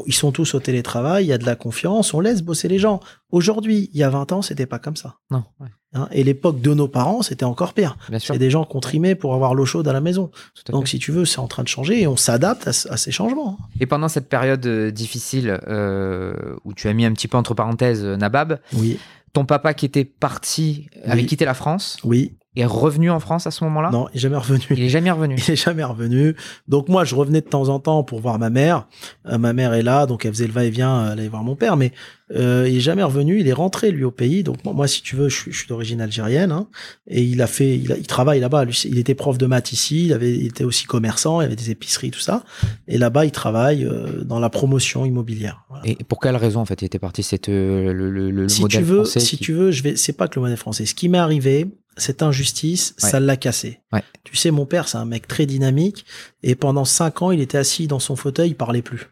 Ils 0.07 0.15
sont 0.15 0.33
tous 0.33 0.55
au 0.55 0.61
télétravail, 0.61 1.25
il 1.25 1.29
y 1.29 1.33
a 1.33 1.39
de 1.39 1.47
la 1.47 1.57
confiance, 1.57 2.13
on 2.15 2.21
laisse 2.21 2.43
bosser 2.43 2.69
les 2.69 2.79
gens. 2.79 3.01
Aujourd'hui, 3.31 3.91
il 3.93 3.99
y 3.99 4.03
a 4.03 4.11
20 4.11 4.33
ans, 4.33 4.43
c'était 4.43 4.67
pas 4.67 4.79
comme 4.79 4.97
ça. 4.97 5.17
Non, 5.31 5.45
ouais, 5.61 5.69
hein. 5.95 6.09
Et 6.13 6.23
l'époque 6.25 6.61
de 6.61 6.75
nos 6.75 6.89
parents, 6.89 7.23
c'était 7.23 7.45
encore 7.45 7.73
pire. 7.73 7.97
C'est 8.19 8.39
des 8.39 8.51
gens 8.51 8.65
qu'on 8.65 8.81
trimait 8.81 9.15
pour 9.15 9.35
avoir 9.35 9.55
l'eau 9.55 9.65
chaude 9.65 9.89
à 9.89 9.93
la 9.93 10.01
maison. 10.01 10.31
à 10.69 10.73
Donc, 10.73 10.85
fait. 10.85 10.91
si 10.93 10.99
tu 10.99 11.13
veux, 11.13 11.25
c'est 11.25 11.39
en 11.39 11.49
train 11.49 11.63
de 11.63 11.69
changer 11.69 12.03
et 12.03 12.07
on 12.07 12.17
s'adapte 12.17 12.69
à, 12.69 12.73
ce- 12.73 12.89
à 12.89 12.97
ces 12.97 13.11
changements. 13.11 13.59
Et 13.81 13.87
pendant 13.87 14.09
cette 14.09 14.29
période 14.29 14.65
euh, 14.67 14.91
difficile 14.91 15.59
euh, 15.69 16.35
où 16.65 16.73
tu 16.75 16.89
as 16.89 16.93
mis 16.93 17.05
un 17.05 17.13
petit 17.13 17.29
peu 17.29 17.37
entre 17.39 17.55
parenthèses 17.55 18.05
euh, 18.05 18.17
Nabab, 18.17 18.59
Oui, 18.75 18.99
ton 19.33 19.45
papa 19.45 19.75
qui 19.75 19.85
était 19.87 20.05
parti, 20.05 20.89
avait 21.05 21.27
quitté 21.27 21.45
la 21.45 21.55
France, 21.55 21.99
oui. 22.05 22.33
Est 22.63 22.67
revenu 22.67 23.11
en 23.11 23.21
France 23.21 23.47
à 23.47 23.51
ce 23.51 23.63
moment-là? 23.65 23.91
Non, 23.91 24.09
il 24.13 24.17
est 24.17 24.21
jamais 24.21 24.37
revenu. 24.37 24.63
Il 24.71 24.83
est 24.83 24.89
jamais 24.89 25.11
revenu. 25.11 25.37
Il 25.49 25.51
est 25.53 25.57
jamais 25.57 25.85
revenu. 25.85 26.35
Donc 26.69 26.89
moi, 26.89 27.05
je 27.05 27.15
revenais 27.15 27.41
de 27.41 27.47
temps 27.49 27.69
en 27.69 27.79
temps 27.81 28.03
pour 28.05 28.21
voir 28.21 28.39
ma 28.39 28.51
mère. 28.51 28.87
Euh, 29.27 29.39
ma 29.39 29.53
mère 29.53 29.75
est 29.75 29.83
là, 29.83 30.07
donc 30.07 30.25
elle 30.25 30.33
faisait 30.33 30.47
le 30.47 30.53
va-et-vient, 30.53 30.97
euh, 30.97 31.13
elle 31.13 31.19
allait 31.21 31.29
voir 31.29 31.45
mon 31.45 31.55
père. 31.57 31.77
Mais 31.77 31.93
euh, 32.35 32.67
il 32.69 32.77
est 32.77 32.81
jamais 32.81 33.03
revenu. 33.03 33.39
Il 33.41 33.47
est 33.49 33.53
rentré 33.53 33.91
lui 33.91 34.05
au 34.05 34.11
pays. 34.11 34.43
Donc 34.43 34.65
moi, 34.65 34.73
moi, 34.75 34.89
si 34.89 35.03
tu 35.03 35.17
veux, 35.17 35.29
je, 35.29 35.37
suis- 35.37 35.53
je 35.53 35.59
suis 35.59 35.69
d'origine 35.69 36.01
algérienne. 36.01 36.51
hein. 36.53 36.67
et 37.07 37.23
il 37.23 37.41
a 37.43 37.47
fait, 37.47 37.77
il, 37.77 37.93
a- 37.93 37.97
il 37.97 38.07
travaille 38.07 38.41
là-bas. 38.41 38.65
C'est- 38.73 38.89
Il 38.89 38.99
était 38.99 39.15
prof 39.15 39.39
de 39.39 39.47
maths 39.47 39.73
ici. 39.73 40.07
Il 40.07 40.13
avait, 40.13 40.35
il 40.37 40.47
était 40.47 40.65
aussi 40.65 40.85
commerçant. 40.87 41.41
Il 41.41 41.45
avait 41.45 41.57
des 41.57 41.71
épiceries, 41.71 42.11
tout 42.11 42.21
ça. 42.21 42.45
Et 42.89 42.99
là-bas, 42.99 43.25
il 43.27 43.33
travaille 43.33 43.85
euh, 43.85 44.25
dans 44.25 44.41
la 44.41 44.51
promotion 44.51 45.05
immobilière. 45.05 45.65
Voilà. 45.69 45.85
Et 45.87 45.97
pour 46.05 46.21
quelle 46.21 46.37
raison 46.37 46.61
en 46.61 46.65
fait 46.65 46.81
il 46.83 46.87
était 46.87 46.99
parti? 46.99 47.23
C'était 47.23 47.53
euh, 47.53 47.93
le, 47.93 48.11
le, 48.11 48.31
le 48.31 48.49
si 48.49 48.63
modèle 48.63 48.81
tu 48.81 48.85
veux, 48.85 48.97
français 49.05 49.21
si 49.21 49.37
qui- 49.37 49.45
tu 49.45 49.53
veux, 49.53 49.71
je 49.71 49.83
vais. 49.83 49.97
C'est 49.97 50.13
pas 50.15 50.27
que 50.29 50.37
le 50.37 50.43
modèle 50.43 50.57
français. 50.57 50.87
Ce 50.87 50.95
qui 50.95 51.09
m'est 51.09 51.19
arrivé, 51.19 51.67
cette 51.97 52.23
injustice, 52.23 52.95
Ouais. 53.03 53.09
ça 53.11 53.21
l'a 53.21 53.37
cassé. 53.37 53.81
Ouais. 53.93 54.03
Tu 54.25 54.37
sais, 54.37 54.51
mon 54.51 54.67
père, 54.67 54.89
c'est 54.89 54.99
un 54.99 55.05
mec 55.05 55.27
très 55.27 55.47
dynamique, 55.47 56.05
et 56.43 56.55
pendant 56.55 56.85
cinq 56.85 57.23
ans, 57.23 57.31
il 57.31 57.41
était 57.41 57.59
assis 57.59 57.87
dans 57.87 57.99
son 58.01 58.17
fauteuil, 58.17 58.51
il 58.51 58.55
parlait 58.57 58.83
plus. 58.83 59.07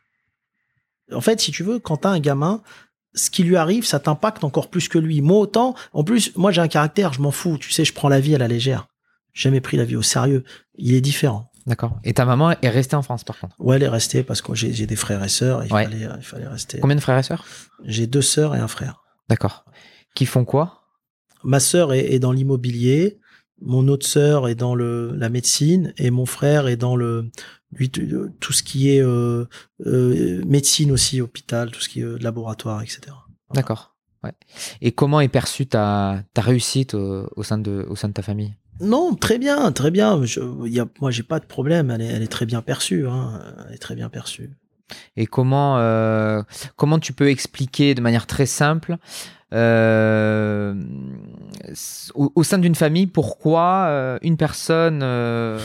En 1.13 1.21
fait, 1.21 1.41
si 1.41 1.51
tu 1.53 1.63
veux, 1.63 1.79
quand 1.79 1.99
t'as 1.99 2.11
un 2.11 2.21
gamin, 2.21 2.63
ce 3.15 3.31
qui 3.31 3.43
lui 3.45 3.57
arrive, 3.57 3.85
ça 3.87 4.01
t'impacte 4.01 4.43
encore 4.45 4.71
plus 4.71 4.89
que 4.89 4.99
lui. 4.99 5.21
Moi, 5.21 5.39
autant, 5.39 5.75
en 5.93 6.03
plus, 6.05 6.35
moi, 6.37 6.51
j'ai 6.51 6.61
un 6.61 6.69
caractère, 6.69 7.13
je 7.13 7.21
m'en 7.21 7.31
fous. 7.31 7.59
Tu 7.59 7.71
sais, 7.71 7.85
je 7.85 7.93
prends 7.93 8.09
la 8.09 8.21
vie 8.21 8.35
à 8.35 8.39
la 8.39 8.49
légère. 8.49 8.89
J'ai 9.33 9.43
jamais 9.45 9.61
pris 9.61 9.77
la 9.77 9.85
vie 9.85 9.97
au 9.97 10.03
sérieux. 10.03 10.45
Il 10.77 10.95
est 10.95 11.01
différent. 11.01 11.51
D'accord. 11.67 11.99
Et 12.05 12.13
ta 12.13 12.25
maman 12.25 12.51
est 12.61 12.69
restée 12.69 12.97
en 12.97 13.03
France 13.03 13.25
par 13.25 13.39
contre? 13.39 13.57
Ouais, 13.59 13.77
elle 13.77 13.85
est 13.85 13.89
restée 13.89 14.23
parce 14.23 14.43
que 14.43 14.55
j'ai 14.55 14.87
des 14.87 14.97
frères 14.97 15.23
et 15.25 15.29
sœurs. 15.29 15.63
et 15.63 15.67
Il, 15.67 15.73
Ouais. 15.73 15.85
fallait, 15.85 16.09
il 16.19 16.23
fallait 16.25 16.47
rester. 16.49 16.79
Combien 16.81 16.97
de 16.97 17.01
frères 17.01 17.17
et 17.19 17.23
sœurs? 17.23 17.45
J'ai 17.85 18.07
deux 18.07 18.21
sœurs 18.23 18.55
et 18.55 18.59
un 18.59 18.69
frère. 18.69 19.03
D'accord. 19.29 19.65
Qui 20.15 20.27
font 20.27 20.45
quoi? 20.45 20.84
Ma 21.45 21.61
sœur 21.61 21.93
est, 21.93 22.13
est 22.13 22.19
dans 22.19 22.33
l'immobilier, 22.33 23.19
mon 23.61 23.89
autre 23.89 24.07
sœur 24.07 24.49
est 24.49 24.55
dans 24.55 24.75
le, 24.75 25.15
la 25.17 25.29
médecine 25.29 25.93
et 25.97 26.11
mon 26.11 26.27
frère 26.27 26.67
est 26.67 26.77
dans 26.77 26.97
le 26.97 27.31
lui, 27.73 27.91
tout 27.91 28.53
ce 28.53 28.63
qui 28.63 28.91
est 28.91 29.03
euh, 29.03 29.47
euh, 29.87 30.43
médecine 30.47 30.93
aussi, 30.93 31.21
hôpital, 31.21 31.71
tout 31.71 31.81
ce 31.81 31.89
qui 31.89 32.01
est 32.01 32.05
euh, 32.05 32.19
laboratoire, 32.21 32.83
etc. 32.83 33.01
D'accord. 33.53 33.95
Ouais. 34.23 34.33
Et 34.81 34.93
comment 34.93 35.21
est 35.21 35.29
perçue 35.29 35.67
ta, 35.67 36.23
ta 36.35 36.43
réussite 36.43 36.95
au, 36.95 37.29
au 37.37 37.43
sein 37.43 37.59
de, 37.59 37.85
au 37.89 37.97
sein 37.97 38.09
de 38.09 38.15
ta 38.15 38.23
famille? 38.23 38.55
Non, 38.81 39.15
très 39.15 39.39
bien, 39.39 39.71
très 39.73 39.91
bien. 39.91 40.25
Je, 40.25 40.41
y 40.69 40.81
a, 40.81 40.87
moi, 41.01 41.11
j'ai 41.11 41.23
pas 41.23 41.41
de 41.41 41.47
problème. 41.47 41.91
Elle 41.91 42.01
est, 42.01 42.07
elle 42.07 42.23
est 42.23 42.29
très 42.29 42.47
bien 42.47 42.63
perçue. 42.63 43.07
Hein. 43.07 43.41
Elle 43.69 43.75
est 43.75 43.79
très 43.79 43.95
bien 43.95 44.09
perçue. 44.09 44.51
Et 45.17 45.27
comment, 45.27 45.79
euh, 45.79 46.43
comment 46.77 46.99
tu 46.99 47.13
peux 47.13 47.29
expliquer 47.29 47.95
de 47.95 48.01
manière 48.01 48.27
très 48.27 48.47
simple 48.47 48.97
euh, 49.55 50.75
au, 52.15 52.33
au 52.35 52.43
sein 52.43 52.59
d'une 52.59 52.75
famille 52.75 53.07
pourquoi 53.07 53.85
euh, 53.87 54.19
une 54.23 54.37
personne 54.37 55.01
euh, 55.03 55.61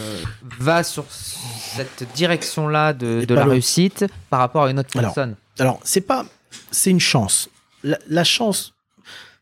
va 0.60 0.84
sur 0.84 1.06
cette 1.10 2.06
direction-là 2.14 2.94
de, 2.94 3.26
la 3.34 3.46
réussite 3.46 4.06
par 4.30 4.40
rapport 4.40 4.66
à 4.66 4.72
une 4.72 4.80
autre 4.80 4.90
Alors, 4.98 5.14
personne? 5.14 5.36
Alors, 5.58 5.80
c'est 5.84 6.02
pas, 6.02 6.26
c'est 6.72 6.92
une 6.92 7.00
chance. 7.00 7.50
La, 7.84 7.98
la 8.08 8.24
chance, 8.24 8.76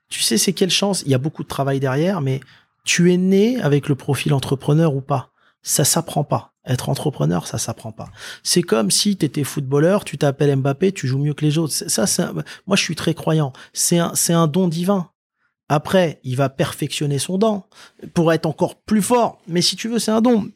tu 0.10 0.22
sais, 0.22 0.38
c'est 0.38 0.54
quelle 0.54 0.70
chance? 0.70 1.04
Il 1.06 1.12
y 1.12 1.16
a 1.16 1.20
beaucoup 1.20 1.44
de 1.44 1.50
travail 1.50 1.80
derrière, 1.80 2.22
mais 2.22 2.40
tu 2.86 3.12
es 3.14 3.18
né 3.18 3.60
avec 3.62 3.90
le 3.90 3.96
profil 3.96 4.34
entrepreneur 4.34 4.96
ou 4.96 5.02
pas? 5.02 5.30
Ça 5.62 5.84
s'apprend 5.84 6.24
pas. 6.24 6.54
Être 6.68 6.90
entrepreneur, 6.90 7.48
ça 7.48 7.58
s'apprend 7.58 7.94
pas. 7.94 8.10
C'est 8.44 8.62
comme 8.62 8.92
si 8.92 9.16
tu 9.16 9.26
étais 9.26 9.46
footballeur, 9.46 10.04
tu 10.04 10.18
t'appelles 10.18 10.56
Mbappé, 10.58 10.92
tu 10.92 11.08
joues 11.08 11.20
mieux 11.20 11.34
que 11.34 11.46
les 11.46 11.58
autres. 11.58 11.74
Ça, 11.74 12.04
un- 12.24 12.34
moi, 12.66 12.76
je 12.76 12.84
suis 12.84 12.96
très 12.96 13.14
croyant. 13.14 13.54
C'est 13.72 14.00
un, 14.00 14.14
c'est 14.16 14.34
un 14.34 14.48
don 14.48 14.68
divin. 14.68 15.10
Après, 15.70 16.20
il 16.24 16.36
va 16.36 16.50
perfectionner 16.50 17.20
son 17.20 17.38
don 17.38 17.64
pour 18.14 18.34
être 18.34 18.46
encore 18.46 18.76
plus 18.76 19.02
fort. 19.02 19.40
Mais 19.48 19.62
si 19.62 19.76
tu 19.76 19.88
veux, 19.88 20.00
c'est 20.00 20.12
un 20.12 20.22
don. 20.22 20.50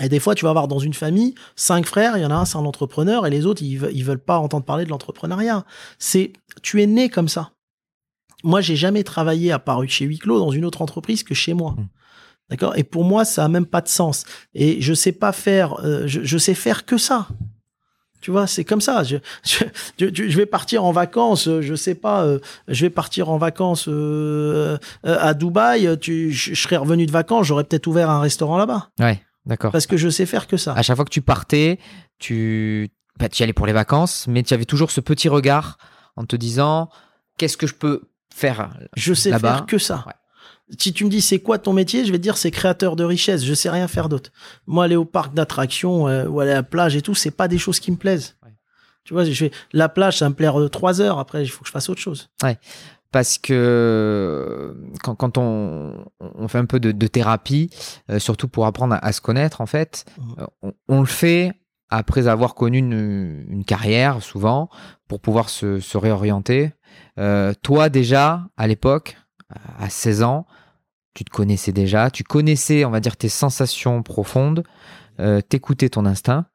Et 0.00 0.08
des 0.08 0.20
fois, 0.20 0.34
tu 0.34 0.44
vas 0.44 0.50
avoir 0.50 0.68
dans 0.68 0.78
une 0.78 0.94
famille 0.94 1.34
cinq 1.56 1.84
frères, 1.84 2.16
il 2.16 2.22
y 2.22 2.26
en 2.26 2.30
a 2.30 2.34
un, 2.36 2.44
c'est 2.44 2.56
un 2.56 2.64
entrepreneur, 2.64 3.26
et 3.26 3.30
les 3.30 3.46
autres, 3.46 3.62
ils, 3.62 3.82
ils 3.92 4.04
veulent 4.04 4.18
pas 4.22 4.38
entendre 4.38 4.64
parler 4.64 4.84
de 4.84 4.90
l'entrepreneuriat. 4.90 5.64
C'est, 5.98 6.32
tu 6.62 6.80
es 6.82 6.86
né 6.86 7.08
comme 7.08 7.28
ça. 7.28 7.50
Moi, 8.44 8.60
j'ai 8.60 8.76
jamais 8.76 9.02
travaillé 9.02 9.50
à 9.50 9.58
part 9.58 9.82
chez 9.88 10.04
huis 10.04 10.18
clos 10.18 10.38
dans 10.38 10.52
une 10.52 10.64
autre 10.64 10.82
entreprise 10.82 11.24
que 11.24 11.34
chez 11.34 11.52
moi. 11.54 11.72
Mm. 11.72 11.88
D'accord? 12.50 12.76
Et 12.76 12.84
pour 12.84 13.04
moi, 13.04 13.24
ça 13.24 13.44
a 13.44 13.48
même 13.48 13.66
pas 13.66 13.80
de 13.80 13.88
sens. 13.88 14.24
Et 14.54 14.80
je 14.80 14.94
sais 14.94 15.12
pas 15.12 15.32
faire, 15.32 15.74
euh, 15.84 16.06
je, 16.06 16.22
je 16.22 16.38
sais 16.38 16.54
faire 16.54 16.86
que 16.86 16.96
ça. 16.96 17.28
Tu 18.20 18.30
vois, 18.30 18.46
c'est 18.46 18.64
comme 18.64 18.80
ça. 18.80 19.04
Je, 19.04 19.16
je, 19.44 19.64
je, 19.98 20.28
je 20.28 20.36
vais 20.36 20.46
partir 20.46 20.84
en 20.84 20.90
vacances, 20.90 21.48
je 21.48 21.74
sais 21.74 21.94
pas, 21.94 22.24
euh, 22.24 22.40
je 22.66 22.86
vais 22.86 22.90
partir 22.90 23.30
en 23.30 23.38
vacances 23.38 23.86
euh, 23.88 24.76
à 25.04 25.34
Dubaï, 25.34 25.98
tu, 26.00 26.32
je, 26.32 26.54
serais 26.54 26.76
revenu 26.76 27.06
de 27.06 27.12
vacances, 27.12 27.46
j'aurais 27.46 27.64
peut-être 27.64 27.86
ouvert 27.86 28.10
un 28.10 28.20
restaurant 28.20 28.58
là-bas. 28.58 28.90
Ouais, 28.98 29.22
d'accord. 29.46 29.70
Parce 29.70 29.86
que 29.86 29.96
je 29.96 30.08
sais 30.08 30.26
faire 30.26 30.46
que 30.46 30.56
ça. 30.56 30.72
À 30.72 30.82
chaque 30.82 30.96
fois 30.96 31.04
que 31.04 31.10
tu 31.10 31.22
partais, 31.22 31.78
tu, 32.18 32.90
bah, 33.18 33.28
tu 33.28 33.40
y 33.40 33.44
allais 33.44 33.52
pour 33.52 33.66
les 33.66 33.72
vacances, 33.72 34.26
mais 34.26 34.42
tu 34.42 34.52
avais 34.52 34.64
toujours 34.64 34.90
ce 34.90 35.00
petit 35.00 35.28
regard 35.28 35.78
en 36.16 36.24
te 36.24 36.34
disant 36.34 36.88
qu'est-ce 37.36 37.56
que 37.56 37.68
je 37.68 37.74
peux 37.74 38.08
faire 38.34 38.70
Je 38.96 39.14
sais 39.14 39.38
faire 39.38 39.66
que 39.66 39.78
ça. 39.78 40.02
Ouais. 40.06 40.12
Si 40.78 40.92
tu 40.92 41.04
me 41.04 41.10
dis 41.10 41.20
c'est 41.22 41.38
quoi 41.38 41.58
ton 41.58 41.72
métier, 41.72 42.04
je 42.04 42.12
vais 42.12 42.18
te 42.18 42.22
dire 42.22 42.36
c'est 42.36 42.50
créateur 42.50 42.96
de 42.96 43.04
richesse. 43.04 43.44
Je 43.44 43.54
sais 43.54 43.70
rien 43.70 43.88
faire 43.88 44.08
d'autre. 44.08 44.30
Moi, 44.66 44.84
aller 44.84 44.96
au 44.96 45.04
parc 45.04 45.34
d'attractions 45.34 46.08
euh, 46.08 46.26
ou 46.26 46.40
aller 46.40 46.50
à 46.50 46.56
la 46.56 46.62
plage 46.62 46.96
et 46.96 47.02
tout, 47.02 47.14
c'est 47.14 47.30
pas 47.30 47.48
des 47.48 47.58
choses 47.58 47.80
qui 47.80 47.90
me 47.90 47.96
plaisent. 47.96 48.36
Ouais. 48.42 48.52
Tu 49.04 49.14
vois, 49.14 49.24
je 49.24 49.32
fais 49.32 49.50
la 49.72 49.88
plage, 49.88 50.18
ça 50.18 50.28
me 50.28 50.34
plaire 50.34 50.60
euh, 50.60 50.68
trois 50.68 51.00
heures. 51.00 51.18
Après, 51.18 51.42
il 51.42 51.48
faut 51.48 51.62
que 51.62 51.68
je 51.68 51.72
fasse 51.72 51.88
autre 51.88 52.00
chose. 52.00 52.28
parce 53.10 53.38
que 53.38 54.76
quand, 55.02 55.14
quand 55.14 55.38
on, 55.38 56.04
on 56.20 56.48
fait 56.48 56.58
un 56.58 56.66
peu 56.66 56.78
de, 56.80 56.92
de 56.92 57.06
thérapie, 57.06 57.70
euh, 58.10 58.18
surtout 58.18 58.48
pour 58.48 58.66
apprendre 58.66 58.94
à, 58.94 58.98
à 58.98 59.12
se 59.12 59.20
connaître, 59.20 59.60
en 59.60 59.66
fait, 59.66 60.04
euh, 60.38 60.46
on, 60.62 60.72
on 60.88 61.00
le 61.00 61.06
fait 61.06 61.52
après 61.90 62.28
avoir 62.28 62.54
connu 62.54 62.78
une, 62.78 63.46
une 63.48 63.64
carrière, 63.64 64.22
souvent, 64.22 64.68
pour 65.08 65.20
pouvoir 65.20 65.48
se, 65.48 65.80
se 65.80 65.96
réorienter. 65.96 66.72
Euh, 67.18 67.54
toi, 67.62 67.88
déjà, 67.88 68.42
à 68.58 68.66
l'époque, 68.66 69.16
à 69.78 69.88
16 69.88 70.22
ans, 70.22 70.46
tu 71.18 71.24
te 71.24 71.30
connaissais 71.30 71.72
déjà, 71.72 72.12
tu 72.12 72.22
connaissais, 72.22 72.84
on 72.84 72.90
va 72.90 73.00
dire, 73.00 73.16
tes 73.16 73.28
sensations 73.28 74.04
profondes, 74.04 74.62
euh, 75.18 75.40
t'écoutais 75.40 75.88
ton 75.88 76.06
instinct, 76.06 76.46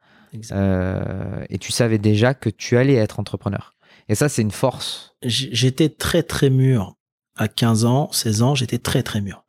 euh, 0.54 1.44
et 1.50 1.58
tu 1.58 1.74
savais 1.74 1.98
déjà 1.98 2.34
que 2.34 2.50
tu 2.50 2.78
allais 2.78 2.94
être 2.94 3.20
entrepreneur. 3.20 3.74
Et 4.08 4.16
ça, 4.16 4.30
c'est 4.30 4.42
une 4.42 4.52
force. 4.52 5.18
J'étais 5.22 5.90
très 5.90 6.24
très 6.24 6.50
mûr 6.50 6.96
à 7.36 7.50
15 7.50 7.84
ans, 7.84 8.10
16 8.14 8.42
ans. 8.42 8.56
J'étais 8.56 8.78
très 8.78 9.04
très 9.04 9.20
mûr. 9.20 9.44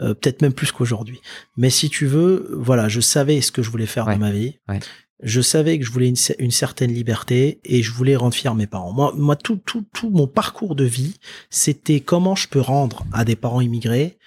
Euh, 0.00 0.14
Peut-être 0.14 0.42
même 0.42 0.52
plus 0.52 0.72
qu'aujourd'hui. 0.72 1.20
Mais 1.56 1.70
si 1.70 1.88
tu 1.88 2.06
veux, 2.06 2.50
voilà, 2.58 2.88
je 2.88 3.00
savais 3.00 3.40
ce 3.42 3.52
que 3.52 3.62
je 3.62 3.70
voulais 3.70 3.86
faire 3.86 4.08
Ouais. 4.08 4.14
dans 4.14 4.20
ma 4.20 4.32
vie. 4.32 4.58
Ouais. 4.68 4.80
je 5.22 5.40
savais 5.40 5.78
que 5.78 5.84
je 5.84 5.92
voulais 5.92 6.08
une, 6.08 6.16
une, 6.40 6.50
certaine 6.50 6.92
liberté 6.92 7.60
et 7.64 7.84
je 7.84 7.92
voulais 7.92 8.16
rendre 8.16 8.34
fier 8.34 8.54
mes 8.56 8.66
parents. 8.66 8.92
Moi, 8.92 9.14
moi 9.16 9.36
tout, 9.36 9.60
tout, 9.64 9.84
tout 9.94 10.10
mon 10.10 10.26
parcours 10.26 10.74
de 10.74 10.84
vie, 10.84 11.14
c'était 11.50 12.00
comment 12.00 12.34
je 12.34 12.48
peux 12.48 12.60
rendre 12.60 13.06
à 13.12 13.24
des 13.24 13.36
parents 13.36 13.60
immigrés 13.60 14.18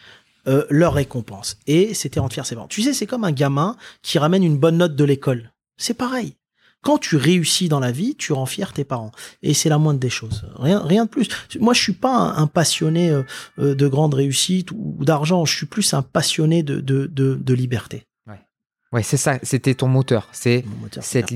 euh, 0.49 0.65
leur 0.69 0.93
récompense. 0.93 1.57
Et 1.67 1.93
c'était 1.93 2.19
rendre 2.19 2.33
fier 2.33 2.45
ses 2.45 2.55
parents. 2.55 2.67
Tu 2.67 2.81
sais, 2.81 2.93
c'est 2.93 3.05
comme 3.05 3.23
un 3.23 3.31
gamin 3.31 3.77
qui 4.01 4.19
ramène 4.19 4.43
une 4.43 4.57
bonne 4.57 4.77
note 4.77 4.95
de 4.95 5.03
l'école. 5.03 5.51
C'est 5.77 5.93
pareil. 5.93 6.35
Quand 6.81 6.97
tu 6.97 7.17
réussis 7.17 7.67
dans 7.67 7.79
la 7.79 7.91
vie, 7.91 8.15
tu 8.15 8.31
rends 8.31 8.45
fier 8.45 8.71
tes 8.71 8.85
parents. 8.85 9.11
Et 9.43 9.53
c'est 9.53 9.69
la 9.69 9.77
moindre 9.77 9.99
des 9.99 10.09
choses. 10.09 10.45
Rien, 10.55 10.79
rien 10.79 11.05
de 11.05 11.09
plus. 11.09 11.27
Moi, 11.59 11.73
je 11.73 11.81
suis 11.81 11.93
pas 11.93 12.15
un, 12.15 12.47
passionné 12.47 13.09
euh, 13.09 13.23
euh, 13.59 13.75
de 13.75 13.87
grande 13.87 14.13
réussite 14.13 14.71
ou, 14.71 14.97
d'argent. 15.01 15.45
Je 15.45 15.55
suis 15.55 15.65
plus 15.65 15.93
un 15.93 16.01
passionné 16.01 16.63
de, 16.63 16.79
de, 16.79 17.05
de, 17.07 17.35
de 17.35 17.53
liberté. 17.53 18.05
Ouais, 18.91 19.03
c'est 19.03 19.17
ça, 19.17 19.37
c'était 19.43 19.75
ton 19.75 19.87
moteur. 19.87 20.27
C'est 20.31 20.65
cette 20.99 21.31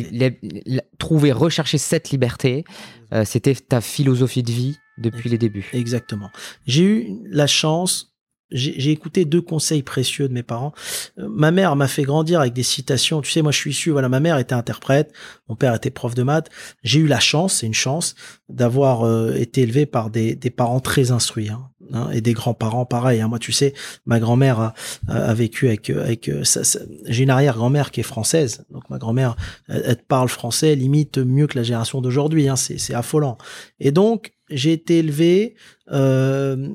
trouver, 0.97 1.32
rechercher 1.32 1.78
cette 1.78 2.09
liberté. 2.09 2.66
Euh, 3.14 3.26
c'était 3.26 3.53
ta 3.53 3.80
philosophie 3.80 4.41
de 4.41 4.51
vie 4.51 4.78
depuis 4.97 5.30
les 5.30 5.38
débuts. 5.38 5.70
Exactement. 5.74 6.32
J'ai 6.66 6.84
eu 6.84 7.20
la 7.26 7.45
chance 7.45 8.12
j'ai 8.53 8.91
écouté 8.91 9.25
deux 9.25 9.41
conseils 9.41 9.81
précieux 9.81 10.27
de 10.27 10.33
mes 10.33 10.43
parents. 10.43 10.73
Euh, 11.17 11.27
ma 11.29 11.51
mère 11.51 11.75
m'a 11.75 11.87
fait 11.87 12.03
grandir 12.03 12.39
avec 12.39 12.53
des 12.53 12.63
citations. 12.63 13.21
Tu 13.21 13.31
sais, 13.31 13.41
moi, 13.41 13.51
je 13.51 13.57
suis 13.57 13.71
issu. 13.71 13.89
Voilà, 13.89 14.09
ma 14.09 14.19
mère 14.19 14.37
était 14.37 14.53
interprète, 14.53 15.11
mon 15.49 15.55
père 15.55 15.73
était 15.73 15.89
prof 15.89 16.13
de 16.15 16.23
maths. 16.23 16.49
J'ai 16.83 16.99
eu 16.99 17.07
la 17.07 17.19
chance, 17.19 17.55
c'est 17.55 17.65
une 17.65 17.73
chance, 17.73 18.15
d'avoir 18.49 19.03
euh, 19.03 19.33
été 19.35 19.61
élevé 19.61 19.85
par 19.85 20.09
des, 20.09 20.35
des 20.35 20.49
parents 20.49 20.79
très 20.79 21.11
instruits 21.11 21.49
hein, 21.49 21.69
hein, 21.91 22.09
et 22.11 22.21
des 22.21 22.33
grands-parents 22.33 22.85
pareil. 22.85 23.21
Hein. 23.21 23.27
Moi, 23.27 23.39
tu 23.39 23.51
sais, 23.51 23.73
ma 24.05 24.19
grand-mère 24.19 24.59
a, 24.59 24.73
a, 25.07 25.33
vécu 25.33 25.67
avec 25.67 25.89
avec. 25.89 26.29
Euh, 26.29 26.43
j'ai 27.05 27.23
une 27.23 27.29
arrière-grand-mère 27.29 27.91
qui 27.91 27.99
est 27.99 28.03
française, 28.03 28.65
donc 28.69 28.89
ma 28.89 28.97
grand-mère, 28.97 29.35
elle, 29.67 29.97
parle 30.07 30.29
français 30.29 30.75
limite 30.75 31.17
mieux 31.17 31.47
que 31.47 31.57
la 31.57 31.63
génération 31.63 32.01
d'aujourd'hui. 32.01 32.47
Hein. 32.47 32.55
C'est 32.55 32.93
affolant. 32.93 33.37
Et 33.79 33.91
donc, 33.91 34.33
j'ai 34.49 34.73
été 34.73 34.99
élevé 34.99 35.55
euh, 35.91 36.69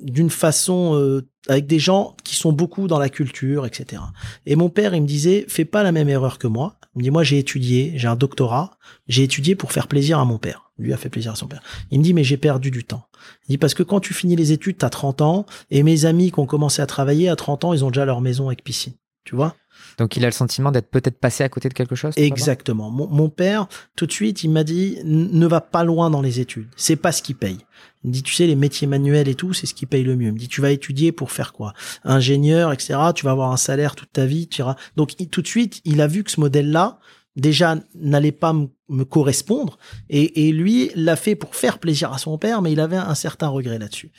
d'une 0.00 0.30
façon 0.30 0.94
euh, 0.94 1.22
avec 1.48 1.66
des 1.66 1.78
gens 1.78 2.16
qui 2.24 2.34
sont 2.34 2.52
beaucoup 2.52 2.88
dans 2.88 2.98
la 2.98 3.08
culture, 3.08 3.66
etc. 3.66 4.02
Et 4.46 4.56
mon 4.56 4.68
père, 4.68 4.94
il 4.94 5.02
me 5.02 5.06
disait, 5.06 5.44
fais 5.48 5.64
pas 5.64 5.82
la 5.82 5.92
même 5.92 6.08
erreur 6.08 6.38
que 6.38 6.46
moi. 6.46 6.76
Il 6.94 6.98
me 6.98 7.02
dit, 7.04 7.10
moi 7.10 7.24
j'ai 7.24 7.38
étudié, 7.38 7.92
j'ai 7.96 8.08
un 8.08 8.16
doctorat, 8.16 8.78
j'ai 9.08 9.22
étudié 9.22 9.54
pour 9.54 9.72
faire 9.72 9.88
plaisir 9.88 10.18
à 10.18 10.24
mon 10.24 10.38
père. 10.38 10.70
Lui 10.78 10.92
a 10.92 10.96
fait 10.96 11.08
plaisir 11.08 11.32
à 11.32 11.36
son 11.36 11.46
père. 11.46 11.62
Il 11.90 11.98
me 11.98 12.04
dit, 12.04 12.14
mais 12.14 12.24
j'ai 12.24 12.36
perdu 12.36 12.70
du 12.70 12.84
temps. 12.84 13.06
Il 13.46 13.52
dit, 13.52 13.58
parce 13.58 13.74
que 13.74 13.82
quand 13.82 14.00
tu 14.00 14.14
finis 14.14 14.36
les 14.36 14.52
études, 14.52 14.78
t'as 14.78 14.90
30 14.90 15.20
ans, 15.20 15.46
et 15.70 15.82
mes 15.82 16.04
amis 16.04 16.32
qui 16.32 16.40
ont 16.40 16.46
commencé 16.46 16.82
à 16.82 16.86
travailler 16.86 17.28
à 17.28 17.36
30 17.36 17.64
ans, 17.64 17.72
ils 17.72 17.84
ont 17.84 17.90
déjà 17.90 18.04
leur 18.04 18.20
maison 18.20 18.46
avec 18.48 18.64
piscine. 18.64 18.94
Tu 19.24 19.36
vois? 19.36 19.56
Donc 19.98 20.16
il 20.16 20.24
a 20.24 20.28
le 20.28 20.32
sentiment 20.32 20.70
d'être 20.70 20.90
peut-être 20.90 21.18
passé 21.18 21.44
à 21.44 21.48
côté 21.48 21.68
de 21.68 21.74
quelque 21.74 21.94
chose 21.94 22.14
Exactement. 22.16 22.90
Mon, 22.90 23.28
père, 23.28 23.66
tout 23.96 24.06
de 24.06 24.12
suite, 24.12 24.44
il 24.44 24.50
m'a 24.50 24.64
dit 24.64 24.98
ne 25.04 25.46
va 25.46 25.60
pas 25.60 25.84
loin 25.84 26.10
dans 26.10 26.20
les 26.20 26.40
études. 26.40 26.68
C'est 26.76 26.96
pas 26.96 27.12
ce 27.12 27.22
qui 27.22 27.34
paye. 27.34 27.58
Il 28.02 28.08
me 28.08 28.12
dit 28.12 28.22
tu 28.22 28.34
sais 28.34 28.46
les 28.46 28.56
métiers 28.56 28.86
manuels 28.86 29.28
et 29.28 29.34
tout, 29.34 29.52
c'est 29.52 29.66
ce 29.66 29.74
qui 29.74 29.86
paye 29.86 30.04
le 30.04 30.16
mieux. 30.16 30.28
Il 30.28 30.34
me 30.34 30.38
dit 30.38 30.48
tu 30.48 30.60
vas 30.60 30.70
étudier 30.70 31.12
pour 31.12 31.32
faire 31.32 31.52
quoi? 31.52 31.72
Ingénieur, 32.04 32.72
etc. 32.72 32.98
Tu 33.14 33.24
vas 33.24 33.32
avoir 33.32 33.52
un 33.52 33.56
salaire 33.56 33.94
toute 33.94 34.12
ta 34.12 34.26
vie. 34.26 34.48
Tu 34.48 34.60
iras... 34.60 34.76
Donc 34.96 35.14
tout 35.30 35.42
de 35.42 35.46
suite, 35.46 35.80
il 35.84 36.00
a 36.00 36.06
vu 36.06 36.24
que 36.24 36.30
ce 36.30 36.40
modèle-là 36.40 36.98
déjà 37.36 37.76
n'allait 37.96 38.30
pas 38.32 38.54
me 38.88 39.04
correspondre 39.04 39.76
et, 40.08 40.46
et 40.46 40.52
lui 40.52 40.90
l'a 40.94 41.16
fait 41.16 41.34
pour 41.34 41.56
faire 41.56 41.80
plaisir 41.80 42.12
à 42.12 42.18
son 42.18 42.38
père, 42.38 42.62
mais 42.62 42.70
il 42.70 42.78
avait 42.78 42.96
un 42.96 43.14
certain 43.16 43.48
regret 43.48 43.78
là-dessus. 43.78 44.12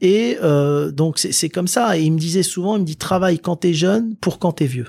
Et 0.00 0.38
euh, 0.42 0.90
donc 0.90 1.18
c'est 1.18 1.48
comme 1.48 1.68
ça. 1.68 1.98
Et 1.98 2.02
il 2.02 2.12
me 2.12 2.18
disait 2.18 2.42
souvent, 2.42 2.76
il 2.76 2.80
me 2.80 2.86
dit 2.86 2.96
travaille 2.96 3.38
quand 3.38 3.56
t'es 3.56 3.74
jeune 3.74 4.16
pour 4.16 4.38
quand 4.38 4.52
t'es 4.52 4.66
vieux. 4.66 4.86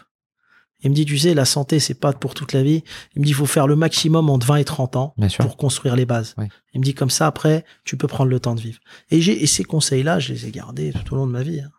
Il 0.84 0.89
me 0.89 0.95
dit, 0.95 1.05
tu 1.05 1.17
sais, 1.17 1.34
la 1.34 1.45
santé, 1.45 1.79
c'est 1.79 1.93
pas 1.93 2.13
pour 2.13 2.34
toute 2.34 2.53
la 2.53 2.63
vie. 2.63 2.84
Il 3.15 3.21
me 3.21 3.25
dit, 3.25 3.32
il 3.32 3.36
faut 3.36 3.45
faire 3.45 3.67
le 3.67 3.75
maximum 3.75 4.29
entre 4.29 4.47
20 4.47 4.55
et 4.57 4.65
30 4.65 4.95
ans 4.95 5.15
pour 5.39 5.57
construire 5.57 5.95
les 5.95 6.05
bases. 6.05 6.36
Il 6.73 6.79
me 6.79 6.86
dit, 6.86 6.93
comme 6.93 7.09
ça, 7.09 7.27
après, 7.27 7.65
tu 7.84 7.97
peux 7.97 8.07
prendre 8.07 8.29
le 8.29 8.39
temps 8.39 8.55
de 8.55 8.61
vivre. 8.61 8.79
Et, 9.09 9.21
j'ai, 9.21 9.43
et 9.43 9.47
ces 9.47 9.63
conseils-là, 9.63 10.19
je 10.19 10.34
les 10.34 10.47
ai 10.47 10.51
gardés 10.51 10.93
tout 10.93 11.13
au 11.13 11.17
long 11.17 11.27
de 11.27 11.32
ma 11.32 11.43
vie. 11.43 11.61
Hein. 11.61 11.71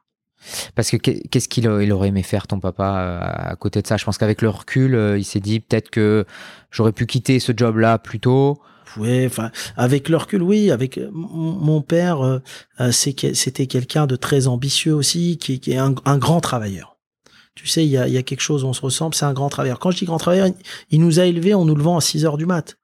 Parce 0.74 0.90
que 0.90 0.96
qu'est-ce 0.96 1.48
qu'il 1.48 1.68
aurait 1.68 2.09
aimé 2.09 2.22
faire, 2.22 2.46
ton 2.46 2.61
papa, 2.61 2.84
euh, 2.84 3.50
à 3.50 3.57
côté 3.57 3.82
de 3.82 3.86
ça? 3.86 3.96
Je 3.96 4.05
pense 4.05 4.18
qu'avec 4.18 4.42
le 4.42 4.48
recul, 4.48 4.94
euh, 4.94 5.18
il 5.18 5.24
s'est 5.24 5.40
dit 5.40 5.61
peut-être 5.61 5.90
que 5.90 6.24
j'aurais 6.70 6.92
pu 6.92 7.07
quitter 7.07 7.38
ce 7.40 7.53
job-là 7.57 7.98
plus 7.98 8.20
tôt. 8.20 8.59
Oui, 8.98 9.24
enfin, 9.24 9.50
avec 9.76 10.09
le 10.09 10.16
recul, 10.16 10.42
oui. 10.42 10.70
Avec 10.70 10.98
euh, 10.98 11.09
mon 11.12 11.80
père, 11.80 12.40
c'était 12.90 13.66
quelqu'un 13.66 14.07
de 14.07 14.16
très 14.16 14.48
ambitieux 14.48 14.94
aussi, 14.94 15.38
qui, 15.38 15.61
est 15.70 15.78
un, 15.78 16.18
grand 16.18 16.40
travailleur 16.40 16.91
tu 17.55 17.66
sais, 17.66 17.84
il 17.84 17.90
y 17.90 17.98
a, 17.98 18.09
y 18.09 18.16
a, 18.16 18.22
quelque 18.22 18.40
chose, 18.40 18.64
on 18.64 18.72
se 18.72 18.80
ressemble, 18.80 19.14
c'est 19.14 19.24
un 19.24 19.34
grand 19.34 19.48
travailleur. 19.48 19.78
Quand 19.78 19.90
je 19.90 19.98
dis 19.98 20.05
grand 20.05 20.18
travailleur, 20.18 20.48
il 20.90 21.00
nous 21.00 21.20
a 21.20 21.26
élevés 21.26 21.55
en 21.55 21.64
nous 21.64 21.74
levant 21.74 21.96
à 21.96 22.00
6 22.00 22.24
heures 22.24 22.38
du 22.38 22.46
mat. 22.46 22.78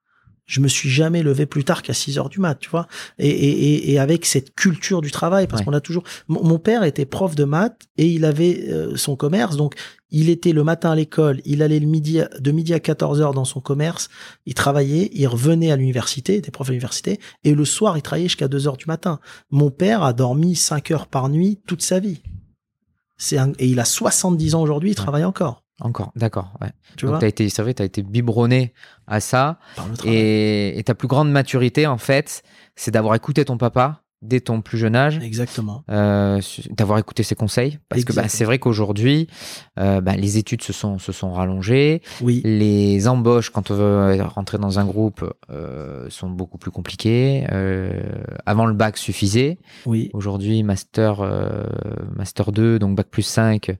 Je 0.44 0.60
me 0.60 0.68
suis 0.68 0.88
jamais 0.88 1.22
levé 1.22 1.44
plus 1.44 1.62
tard 1.62 1.82
qu'à 1.82 1.92
6 1.92 2.18
heures 2.18 2.30
du 2.30 2.40
mat, 2.40 2.58
tu 2.58 2.70
vois. 2.70 2.86
Et, 3.18 3.28
et, 3.28 3.92
et 3.92 3.98
avec 3.98 4.24
cette 4.24 4.54
culture 4.54 5.02
du 5.02 5.10
travail, 5.10 5.46
parce 5.46 5.62
qu'on 5.62 5.74
a 5.74 5.80
toujours. 5.80 6.04
Mon, 6.26 6.58
père 6.58 6.84
était 6.84 7.04
prof 7.04 7.34
de 7.34 7.44
maths 7.44 7.86
et 7.98 8.06
il 8.06 8.24
avait 8.24 8.64
euh, 8.68 8.96
son 8.96 9.14
commerce, 9.14 9.56
donc 9.56 9.74
il 10.10 10.30
était 10.30 10.52
le 10.52 10.64
matin 10.64 10.92
à 10.92 10.94
l'école, 10.94 11.42
il 11.44 11.62
allait 11.62 11.78
le 11.78 11.86
midi 11.86 12.20
de 12.38 12.50
midi 12.50 12.72
à 12.72 12.80
14 12.80 13.20
heures 13.20 13.34
dans 13.34 13.44
son 13.44 13.60
commerce, 13.60 14.08
il 14.46 14.54
travaillait, 14.54 15.10
il 15.12 15.26
revenait 15.26 15.70
à 15.70 15.76
l'université, 15.76 16.34
il 16.34 16.38
était 16.38 16.50
prof 16.50 16.68
à 16.68 16.72
l'université, 16.72 17.20
et 17.44 17.54
le 17.54 17.64
soir 17.66 17.98
il 17.98 18.02
travaillait 18.02 18.28
jusqu'à 18.28 18.48
2 18.48 18.68
heures 18.68 18.78
du 18.78 18.86
matin. 18.86 19.20
Mon 19.50 19.70
père 19.70 20.02
a 20.02 20.14
dormi 20.14 20.56
5 20.56 20.90
heures 20.92 21.06
par 21.08 21.28
nuit 21.28 21.60
toute 21.66 21.82
sa 21.82 22.00
vie. 22.00 22.22
Et 23.58 23.66
il 23.66 23.80
a 23.80 23.84
70 23.84 24.54
ans 24.54 24.62
aujourd'hui, 24.62 24.90
il 24.90 24.94
travaille 24.94 25.24
encore. 25.24 25.64
Encore, 25.80 26.12
d'accord. 26.16 26.52
Ouais. 26.60 26.70
Tu 26.96 27.06
Donc, 27.06 27.22
as 27.22 27.28
été, 27.28 27.48
c'est 27.48 27.74
tu 27.74 27.82
as 27.82 27.84
été 27.84 28.02
biberonné 28.02 28.74
à 29.06 29.20
ça. 29.20 29.58
Et, 30.04 30.78
et 30.78 30.82
ta 30.84 30.94
plus 30.94 31.06
grande 31.08 31.30
maturité, 31.30 31.86
en 31.86 31.98
fait, 31.98 32.42
c'est 32.74 32.90
d'avoir 32.90 33.14
écouté 33.14 33.44
ton 33.44 33.58
papa 33.58 34.02
dès 34.22 34.40
ton 34.40 34.60
plus 34.60 34.78
jeune 34.78 34.96
âge. 34.96 35.18
Exactement. 35.22 35.84
Euh, 35.90 36.40
d'avoir 36.70 36.98
écouté 36.98 37.22
ses 37.22 37.34
conseils. 37.34 37.78
Parce 37.88 38.04
que 38.04 38.12
bah, 38.12 38.28
c'est 38.28 38.44
vrai 38.44 38.58
qu'aujourd'hui, 38.58 39.28
euh, 39.78 40.00
bah, 40.00 40.16
les 40.16 40.38
études 40.38 40.62
se 40.62 40.72
sont, 40.72 40.98
se 40.98 41.12
sont 41.12 41.32
rallongées. 41.32 42.02
Oui. 42.20 42.40
Les 42.44 43.06
embauches, 43.06 43.50
quand 43.50 43.70
on 43.70 43.74
veut 43.74 44.22
rentrer 44.22 44.58
dans 44.58 44.78
un 44.78 44.84
groupe, 44.84 45.24
euh, 45.50 46.10
sont 46.10 46.30
beaucoup 46.30 46.58
plus 46.58 46.70
compliquées. 46.70 47.46
Euh, 47.52 48.00
avant, 48.44 48.66
le 48.66 48.74
bac 48.74 48.96
suffisait. 48.98 49.58
Oui. 49.86 50.10
Aujourd'hui, 50.12 50.62
master, 50.62 51.20
euh, 51.20 51.64
master 52.16 52.50
2, 52.50 52.78
donc 52.78 52.96
bac 52.96 53.08
plus 53.08 53.22
5, 53.22 53.76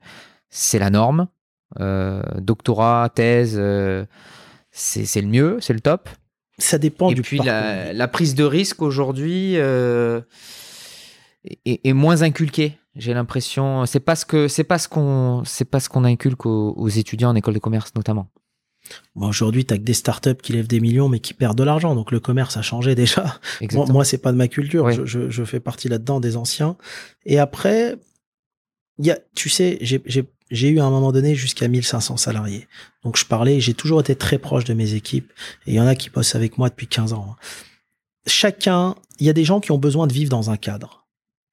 c'est 0.48 0.78
la 0.78 0.90
norme. 0.90 1.26
Euh, 1.80 2.22
doctorat, 2.38 3.10
thèse, 3.14 3.60
c'est 4.70 5.20
le 5.20 5.28
mieux, 5.28 5.58
c'est 5.60 5.72
le 5.72 5.80
top 5.80 6.08
ça 6.58 6.78
dépend 6.78 7.10
et 7.10 7.14
du 7.14 7.22
puis 7.22 7.38
la, 7.38 7.92
la, 7.92 8.08
prise 8.08 8.34
de 8.34 8.44
risque 8.44 8.82
aujourd'hui 8.82 9.56
euh, 9.56 10.20
est, 11.64 11.80
est, 11.84 11.92
moins 11.92 12.22
inculquée 12.22 12.78
j'ai 12.98 13.14
l'impression. 13.14 13.86
C'est 13.86 14.00
parce 14.00 14.24
que 14.24 14.48
c'est 14.48 14.64
pas 14.64 14.78
ce 14.78 14.88
qu'on 14.88 15.42
c'est 15.46 15.64
pas 15.64 15.80
ce 15.80 15.88
qu'on 15.88 16.04
inculque 16.04 16.44
aux, 16.44 16.88
étudiants 16.88 17.30
en 17.30 17.36
école 17.36 17.54
de 17.54 17.58
commerce 17.60 17.94
notamment. 17.94 18.28
Bon, 19.14 19.28
aujourd'hui 19.28 19.64
tu 19.64 19.72
as 19.72 19.78
que 19.78 19.84
des 19.84 19.94
startups 19.94 20.34
qui 20.42 20.52
lèvent 20.52 20.66
des 20.66 20.80
millions 20.80 21.08
mais 21.08 21.20
qui 21.20 21.32
perdent 21.32 21.56
de 21.56 21.62
l'argent. 21.62 21.94
Donc 21.94 22.10
le 22.10 22.20
commerce 22.20 22.56
a 22.56 22.62
changé 22.62 22.94
déjà. 22.94 23.40
Moi, 23.72 23.86
moi 23.86 24.04
c'est 24.04 24.18
pas 24.18 24.32
de 24.32 24.36
ma 24.36 24.48
culture. 24.48 24.90
Je, 24.90 25.04
je, 25.06 25.30
je, 25.30 25.44
fais 25.44 25.60
partie 25.60 25.88
là-dedans 25.88 26.20
des 26.20 26.36
anciens. 26.36 26.76
Et 27.24 27.38
après 27.38 27.96
il 28.98 29.06
y 29.06 29.10
a 29.10 29.18
tu 29.34 29.48
sais 29.48 29.78
j'ai 29.80 30.24
j'ai 30.50 30.68
eu 30.68 30.80
à 30.80 30.84
un 30.84 30.90
moment 30.90 31.12
donné 31.12 31.34
jusqu'à 31.34 31.68
1500 31.68 32.16
salariés. 32.16 32.66
Donc 33.04 33.16
je 33.16 33.24
parlais, 33.24 33.60
j'ai 33.60 33.74
toujours 33.74 34.00
été 34.00 34.16
très 34.16 34.38
proche 34.38 34.64
de 34.64 34.74
mes 34.74 34.94
équipes 34.94 35.32
et 35.66 35.72
il 35.72 35.74
y 35.74 35.80
en 35.80 35.86
a 35.86 35.94
qui 35.94 36.10
bossent 36.10 36.34
avec 36.34 36.58
moi 36.58 36.68
depuis 36.68 36.86
15 36.86 37.12
ans. 37.12 37.26
Hein. 37.30 37.36
Chacun, 38.26 38.94
il 39.18 39.26
y 39.26 39.30
a 39.30 39.32
des 39.32 39.44
gens 39.44 39.60
qui 39.60 39.72
ont 39.72 39.78
besoin 39.78 40.06
de 40.06 40.12
vivre 40.12 40.30
dans 40.30 40.50
un 40.50 40.56
cadre. 40.56 41.06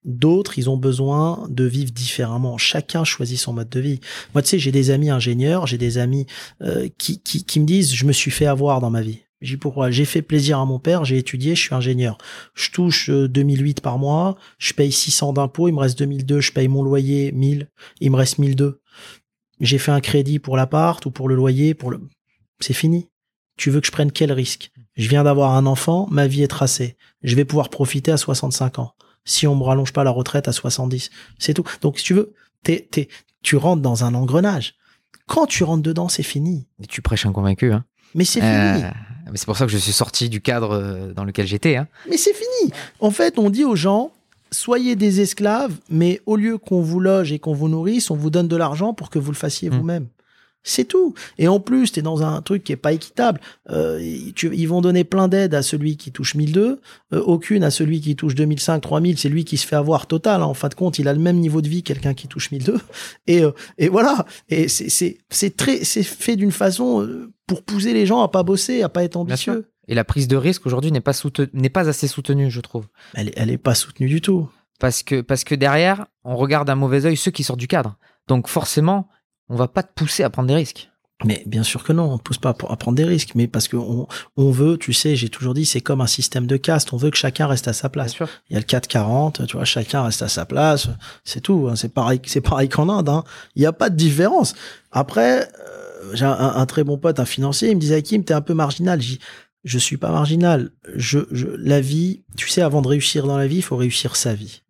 D'autres, 0.03 0.59
ils 0.59 0.69
ont 0.69 0.77
besoin 0.77 1.47
de 1.49 1.63
vivre 1.63 1.91
différemment. 1.91 2.57
Chacun 2.57 3.03
choisit 3.03 3.39
son 3.39 3.53
mode 3.53 3.69
de 3.69 3.79
vie. 3.79 3.99
Moi, 4.33 4.43
tu 4.43 4.49
sais, 4.49 4.59
j'ai 4.59 4.71
des 4.71 4.91
amis 4.91 5.09
ingénieurs, 5.09 5.65
j'ai 5.65 5.79
des 5.79 5.97
amis 5.97 6.27
euh, 6.61 6.87
qui, 6.99 7.21
qui, 7.21 7.43
qui 7.43 7.59
me 7.59 7.65
disent, 7.65 7.93
je 7.93 8.05
me 8.05 8.11
suis 8.11 8.29
fait 8.29 8.45
avoir 8.45 8.81
dans 8.81 8.91
ma 8.91 9.01
vie. 9.01 9.21
J'ai 9.41 9.57
pourquoi? 9.57 9.91
J'ai 9.91 10.05
fait 10.05 10.21
plaisir 10.21 10.59
à 10.59 10.65
mon 10.65 10.79
père, 10.79 11.05
j'ai 11.05 11.17
étudié, 11.17 11.55
je 11.55 11.61
suis 11.61 11.75
ingénieur. 11.75 12.17
Je 12.53 12.69
touche 12.71 13.09
2008 13.09 13.79
euh, 13.79 13.81
par 13.81 13.97
mois, 13.97 14.37
je 14.59 14.73
paye 14.73 14.91
600 14.91 15.33
d'impôts, 15.33 15.67
il 15.67 15.73
me 15.73 15.79
reste 15.79 15.97
2002, 15.99 16.39
je 16.39 16.51
paye 16.51 16.67
mon 16.67 16.83
loyer 16.83 17.31
1000, 17.31 17.67
il 17.99 18.11
me 18.11 18.15
reste 18.15 18.37
1002 18.37 18.81
j'ai 19.59 19.77
fait 19.77 19.91
un 19.91 20.01
crédit 20.01 20.39
pour 20.39 20.57
l'appart 20.57 21.05
ou 21.05 21.11
pour 21.11 21.29
le 21.29 21.35
loyer, 21.35 21.73
pour 21.73 21.91
le, 21.91 22.01
c'est 22.59 22.73
fini. 22.73 23.09
Tu 23.57 23.69
veux 23.69 23.79
que 23.79 23.87
je 23.87 23.91
prenne 23.91 24.11
quel 24.11 24.31
risque? 24.31 24.71
Je 24.95 25.09
viens 25.09 25.23
d'avoir 25.23 25.55
un 25.55 25.65
enfant, 25.65 26.07
ma 26.09 26.27
vie 26.27 26.43
est 26.43 26.47
tracée. 26.47 26.97
Je 27.23 27.35
vais 27.35 27.45
pouvoir 27.45 27.69
profiter 27.69 28.11
à 28.11 28.17
65 28.17 28.79
ans. 28.79 28.93
Si 29.23 29.47
on 29.47 29.55
me 29.55 29.63
rallonge 29.63 29.93
pas 29.93 30.03
la 30.03 30.11
retraite 30.11 30.47
à 30.47 30.51
70, 30.51 31.09
c'est 31.39 31.53
tout. 31.53 31.63
Donc 31.81 31.97
si 31.99 32.05
tu 32.05 32.13
veux, 32.13 32.33
t'es, 32.63 32.87
t'es, 32.91 33.07
tu 33.41 33.55
rentres 33.55 33.81
dans 33.81 34.03
un 34.03 34.13
engrenage. 34.13 34.75
Quand 35.27 35.47
tu 35.47 35.63
rentres 35.63 35.83
dedans, 35.83 36.09
c'est 36.09 36.23
fini. 36.23 36.67
Et 36.81 36.87
tu 36.87 37.01
prêches 37.01 37.25
un 37.25 37.31
convaincu, 37.31 37.71
hein 37.71 37.85
Mais 38.13 38.25
c'est 38.25 38.41
fini. 38.41 38.83
Euh, 38.83 38.89
mais 39.31 39.37
c'est 39.37 39.45
pour 39.45 39.57
ça 39.57 39.65
que 39.65 39.71
je 39.71 39.77
suis 39.77 39.93
sorti 39.93 40.29
du 40.29 40.41
cadre 40.41 40.71
euh, 40.71 41.13
dans 41.13 41.23
lequel 41.23 41.47
j'étais. 41.47 41.77
Hein. 41.77 41.87
Mais 42.09 42.17
c'est 42.17 42.33
fini. 42.33 42.71
En 42.99 43.09
fait, 43.09 43.39
on 43.39 43.49
dit 43.49 43.63
aux 43.63 43.75
gens, 43.75 44.11
soyez 44.55 44.95
des 44.95 45.21
esclaves, 45.21 45.73
mais 45.89 46.21
au 46.25 46.35
lieu 46.35 46.57
qu'on 46.57 46.81
vous 46.81 46.99
loge 46.99 47.31
et 47.31 47.39
qu'on 47.39 47.53
vous 47.53 47.69
nourrisse, 47.69 48.09
on 48.11 48.15
vous 48.15 48.29
donne 48.29 48.47
de 48.47 48.55
l'argent 48.55 48.93
pour 48.93 49.09
que 49.09 49.19
vous 49.19 49.31
le 49.31 49.37
fassiez 49.37 49.69
hmm. 49.69 49.75
vous-même. 49.77 50.07
C'est 50.67 50.85
tout. 50.85 51.13
Et 51.37 51.47
en 51.47 51.59
plus, 51.59 51.91
tu 51.91 51.99
es 51.99 52.01
dans 52.01 52.23
un 52.23 52.41
truc 52.41 52.63
qui 52.63 52.71
est 52.71 52.75
pas 52.75 52.91
équitable. 52.91 53.39
Euh, 53.69 53.99
tu- 54.33 54.49
ils 54.55 54.65
vont 54.65 54.81
donner 54.81 55.03
plein 55.03 55.27
d'aides 55.27 55.53
à 55.53 55.61
celui 55.61 55.95
qui 55.95 56.11
touche 56.11 56.33
1002, 56.33 56.79
euh, 57.13 57.21
aucune 57.21 57.63
à 57.63 57.69
celui 57.69 58.01
qui 58.01 58.15
touche 58.15 58.33
2005, 58.33 58.79
3000. 58.79 59.19
C'est 59.19 59.29
lui 59.29 59.45
qui 59.45 59.57
se 59.57 59.67
fait 59.67 59.75
avoir 59.75 60.07
total. 60.07 60.41
hein. 60.41 60.45
En 60.45 60.55
fin 60.55 60.67
de 60.69 60.73
compte, 60.73 60.97
il 60.97 61.07
a 61.07 61.13
le 61.13 61.19
même 61.19 61.37
niveau 61.37 61.61
de 61.61 61.67
vie 61.69 61.83
que 61.83 61.89
quelqu'un 61.93 62.15
qui 62.15 62.27
touche 62.27 62.49
1002. 62.49 62.77
Et, 63.27 63.43
euh, 63.43 63.51
et 63.77 63.89
voilà. 63.89 64.25
Et 64.49 64.67
c'est- 64.67 64.89
c'est 64.89 65.19
c'est 65.29 65.55
très, 65.55 65.83
c'est 65.83 66.01
fait 66.01 66.35
d'une 66.35 66.51
façon 66.51 67.07
pour 67.45 67.61
pousser 67.61 67.93
les 67.93 68.07
gens 68.07 68.21
à 68.23 68.27
pas 68.27 68.41
bosser, 68.41 68.81
à 68.81 68.89
pas 68.89 69.03
être 69.03 69.17
ambitieux. 69.17 69.67
Et 69.87 69.95
la 69.95 70.03
prise 70.03 70.27
de 70.27 70.35
risque 70.37 70.65
aujourd'hui 70.65 70.91
n'est 70.91 71.01
pas, 71.01 71.13
n'est 71.53 71.69
pas 71.69 71.87
assez 71.89 72.07
soutenue, 72.07 72.49
je 72.51 72.61
trouve. 72.61 72.87
Elle, 73.13 73.29
est- 73.29 73.33
elle 73.37 73.51
est 73.51 73.57
pas 73.57 73.75
soutenue 73.75 74.07
du 74.09 74.21
tout. 74.21 74.49
Parce 74.79 75.03
que, 75.03 75.21
parce 75.21 75.43
que 75.43 75.55
derrière, 75.55 76.05
on 76.23 76.35
regarde 76.35 76.67
d'un 76.67 76.75
mauvais 76.75 77.05
œil 77.05 77.15
ceux 77.17 77.31
qui 77.31 77.43
sortent 77.43 77.59
du 77.59 77.67
cadre. 77.67 77.97
Donc 78.27 78.47
forcément, 78.47 79.07
on 79.49 79.55
va 79.55 79.67
pas 79.67 79.83
te 79.83 79.93
pousser 79.93 80.23
à 80.23 80.29
prendre 80.29 80.47
des 80.47 80.55
risques. 80.55 80.89
Mais 81.23 81.43
bien 81.45 81.63
sûr 81.63 81.85
que 81.85 81.93
non, 81.93 82.09
on 82.09 82.13
ne 82.13 82.17
pousse 82.17 82.39
pas 82.39 82.49
à 82.49 82.53
prendre 82.75 82.95
des 82.97 83.05
risques, 83.05 83.35
mais 83.35 83.47
parce 83.47 83.69
que 83.69 83.77
on, 83.77 84.05
on 84.35 84.51
veut, 84.51 84.77
tu 84.77 84.91
sais, 84.91 85.15
j'ai 85.15 85.29
toujours 85.29 85.53
dit, 85.53 85.65
c'est 85.65 85.79
comme 85.79 86.01
un 86.01 86.07
système 86.07 86.45
de 86.45 86.57
caste, 86.57 86.91
on 86.91 86.97
veut 86.97 87.09
que 87.09 87.15
chacun 87.15 87.47
reste 87.47 87.69
à 87.69 87.73
sa 87.73 87.87
place. 87.87 88.11
sûr. 88.11 88.27
Il 88.49 88.53
y 88.53 88.57
a 88.57 88.59
le 88.59 88.65
440, 88.65 89.47
tu 89.47 89.55
vois, 89.55 89.63
chacun 89.63 90.03
reste 90.03 90.21
à 90.23 90.27
sa 90.27 90.45
place, 90.45 90.89
c'est 91.23 91.39
tout. 91.39 91.67
hein, 91.71 91.77
c'est 91.77 91.93
pareil, 91.93 92.19
c'est 92.25 92.41
pareil 92.41 92.67
qu'en 92.67 92.89
Inde. 92.89 93.07
hein. 93.07 93.23
Il 93.55 93.61
n'y 93.61 93.65
a 93.65 93.71
pas 93.71 93.89
de 93.89 93.95
différence. 93.95 94.55
Après, 94.91 95.43
euh, 95.43 96.11
j'ai 96.13 96.25
un, 96.25 96.33
un 96.33 96.65
très 96.65 96.83
bon 96.83 96.97
pote, 96.97 97.17
un 97.21 97.25
financier, 97.25 97.69
il 97.69 97.75
me 97.75 97.81
disait 97.81 97.95
Hakim, 97.95 98.25
t'es 98.25 98.33
un 98.33 98.41
peu 98.41 98.53
marginal. 98.53 98.99
Dis, 98.99 99.19
je 99.65 99.79
suis 99.79 99.97
pas 99.97 100.11
marginal. 100.11 100.71
Je, 100.95 101.19
la 101.57 101.81
vie, 101.81 102.23
tu 102.37 102.47
sais, 102.47 102.61
avant 102.61 102.81
de 102.81 102.87
réussir 102.87 103.25
dans 103.25 103.37
la 103.37 103.47
vie, 103.47 103.61
faut 103.61 103.75
réussir 103.75 104.15
sa 104.15 104.33
vie. 104.33 104.61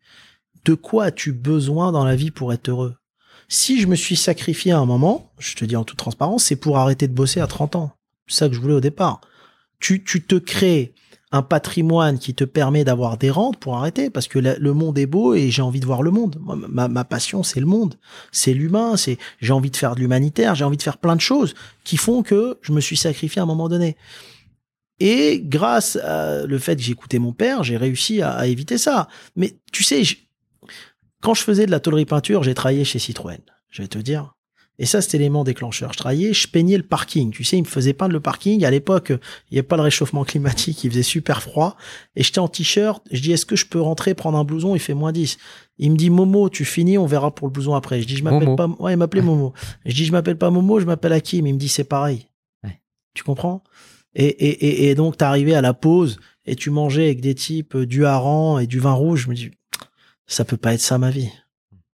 De 0.64 0.74
quoi 0.74 1.06
as-tu 1.06 1.34
besoin 1.34 1.92
dans 1.92 2.06
la 2.06 2.16
vie 2.16 2.32
pour 2.32 2.54
être 2.54 2.70
heureux? 2.70 2.96
Si 3.48 3.80
je 3.80 3.88
me 3.88 3.96
suis 3.96 4.16
sacrifié 4.16 4.72
à 4.72 4.80
un 4.80 4.86
moment, 4.86 5.32
je 5.38 5.54
te 5.54 5.66
dis 5.66 5.76
en 5.76 5.84
toute 5.84 6.00
transparence, 6.00 6.46
c'est 6.46 6.56
pour 6.56 6.80
arrêter 6.80 7.08
de 7.08 7.14
bosser 7.14 7.42
à 7.42 7.46
30 7.46 7.76
ans. 7.76 7.92
C'est 8.26 8.38
ça 8.38 8.50
que 8.50 8.56
je 8.56 8.62
voulais 8.62 8.74
au 8.74 8.82
départ. 8.82 9.22
Tu, 9.80 10.04
tu 10.04 10.24
te 10.24 10.36
crées 10.36 10.96
un 11.32 11.42
patrimoine 11.42 12.18
qui 12.18 12.34
te 12.34 12.46
permet 12.46 12.86
d'avoir 12.86 13.18
des 13.18 13.30
rentes 13.30 13.58
pour 13.58 13.76
arrêter 13.76 14.10
parce 14.10 14.30
que 14.30 14.40
le 14.40 14.74
monde 14.74 14.98
est 14.98 15.06
beau 15.06 15.34
et 15.34 15.52
j'ai 15.52 15.62
envie 15.62 15.82
de 15.82 15.86
voir 15.86 16.02
le 16.02 16.12
monde. 16.12 16.38
Ma, 16.42 16.88
ma 16.88 17.04
passion, 17.04 17.44
c'est 17.44 17.60
le 17.60 17.66
monde, 17.66 17.96
c'est 18.32 18.54
l'humain, 18.54 18.96
c'est 18.96 19.18
j'ai 19.42 19.52
envie 19.52 19.70
de 19.70 19.76
faire 19.76 19.96
de 19.96 20.00
l'humanitaire, 20.00 20.56
j'ai 20.56 20.64
envie 20.64 20.78
de 20.78 20.84
faire 20.84 20.98
plein 20.98 21.16
de 21.16 21.22
choses 21.22 21.54
qui 21.84 21.98
font 21.98 22.24
que 22.24 22.58
je 22.62 22.72
me 22.72 22.80
suis 22.80 22.96
sacrifié 22.96 23.42
à 23.42 23.44
un 23.44 23.48
moment 23.48 23.68
donné. 23.68 23.98
Et 25.00 25.42
grâce 25.44 25.98
à 25.98 26.46
le 26.46 26.58
fait 26.60 26.76
que 26.82 26.90
écouté 26.92 27.20
mon 27.20 27.34
père, 27.34 27.64
j'ai 27.64 27.78
réussi 27.78 28.22
à, 28.22 28.32
à 28.32 28.48
éviter 28.48 28.78
ça. 28.78 29.08
Mais 29.36 29.58
tu 29.72 29.84
sais, 29.84 30.04
je- 30.04 30.16
quand 31.22 31.34
je 31.34 31.42
faisais 31.44 31.66
de 31.66 31.72
la 31.72 31.80
tôlerie 31.80 32.06
peinture, 32.06 32.44
j'ai 32.44 32.54
travaillé 32.54 32.86
chez 32.86 33.00
Citroën. 33.00 33.40
Je 33.70 33.82
vais 33.82 33.88
te 33.88 33.98
dire. 33.98 34.32
Et 34.78 34.86
ça, 34.86 35.02
c'était 35.02 35.18
l'élément 35.20 35.46
déclencheur. 35.46 35.94
Je 35.94 35.98
travaillais, 35.98 36.34
je 36.34 36.48
peignais 36.50 36.76
le 36.78 36.84
parking. 36.84 37.32
Tu 37.32 37.46
sais, 37.46 37.58
il 37.58 37.62
me 37.64 37.68
faisait 37.68 37.94
peindre 37.94 38.12
le 38.12 38.20
parking. 38.20 38.66
À 38.66 38.72
l'époque, 38.72 39.10
il 39.10 39.54
n'y 39.54 39.58
avait 39.60 39.68
pas 39.68 39.78
le 39.78 39.82
réchauffement 39.84 40.26
climatique, 40.26 40.84
il 40.84 40.90
faisait 40.92 41.02
super 41.04 41.42
froid. 41.42 41.78
Et 42.18 42.24
j'étais 42.24 42.40
en 42.40 42.50
t-shirt. 42.50 43.02
Je 43.10 43.22
dis, 43.22 43.32
est-ce 43.32 43.46
que 43.46 43.56
je 43.56 43.66
peux 43.68 43.80
rentrer 43.80 44.14
prendre 44.16 44.38
un 44.38 44.44
blouson? 44.44 44.76
Il 44.76 44.80
fait 44.80 44.94
moins 44.94 45.14
10. 45.14 45.38
Il 45.78 45.92
me 45.92 45.96
dit, 45.98 46.10
Momo, 46.10 46.50
tu 46.50 46.66
finis, 46.66 46.98
on 46.98 47.06
verra 47.06 47.34
pour 47.34 47.48
le 47.48 47.54
blouson 47.54 47.74
après. 47.74 48.02
Je 48.02 48.08
dis, 48.08 48.18
je 48.18 48.24
m'appelle 48.24 48.50
pas. 48.58 48.68
Ouais, 48.80 48.94
il 48.94 48.98
m'appelait 48.98 49.22
Momo. 49.24 49.54
Je 49.86 49.94
dis, 49.96 50.06
je 50.06 50.12
m'appelle 50.12 50.38
pas 50.38 50.50
Momo, 50.50 50.80
je 50.82 50.86
m'appelle 50.86 51.14
Hakim. 51.14 51.48
Il 51.48 51.54
me 51.54 51.60
dit, 51.60 51.70
c'est 51.70 51.86
pareil. 51.86 52.28
Ouais. 52.66 52.82
Tu 53.14 53.24
comprends? 53.24 53.64
Et, 54.16 54.26
et, 54.26 54.66
et, 54.66 54.90
et 54.90 54.96
donc, 54.96 55.18
t'arrivais 55.18 55.56
à 55.56 55.62
la 55.62 55.74
pause 55.74 56.20
et 56.46 56.56
tu 56.56 56.70
mangeais 56.70 57.06
avec 57.06 57.22
des 57.22 57.36
types 57.36 57.76
euh, 57.76 57.86
du 57.86 58.06
hareng 58.06 58.60
et 58.60 58.68
du 58.68 58.80
vin 58.80 58.94
rouge. 58.94 59.24
Je 59.24 59.30
me 59.30 59.36
dis, 59.36 59.52
ça 60.26 60.46
peut 60.46 60.58
pas 60.58 60.74
être 60.74 60.82
ça 60.82 60.98
ma 60.98 61.12
vie. 61.12 61.32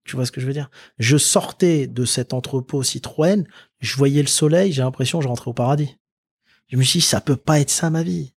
Tu 0.04 0.16
vois 0.16 0.26
ce 0.26 0.32
que 0.32 0.40
je 0.40 0.46
veux 0.46 0.52
dire? 0.52 0.70
Je 0.98 1.16
sortais 1.16 1.86
de 1.86 2.04
cet 2.04 2.32
entrepôt 2.32 2.82
Citroën, 2.82 3.44
je 3.80 3.96
voyais 3.96 4.22
le 4.22 4.28
soleil, 4.28 4.72
j'ai 4.72 4.82
l'impression 4.82 5.18
que 5.18 5.24
je 5.24 5.28
rentrais 5.28 5.50
au 5.50 5.54
paradis. 5.54 5.96
Je 6.68 6.76
me 6.76 6.82
suis 6.82 7.00
dit, 7.00 7.06
ça 7.06 7.20
peut 7.20 7.36
pas 7.36 7.60
être 7.60 7.70
ça 7.70 7.90
ma 7.90 8.02
vie. 8.02 8.32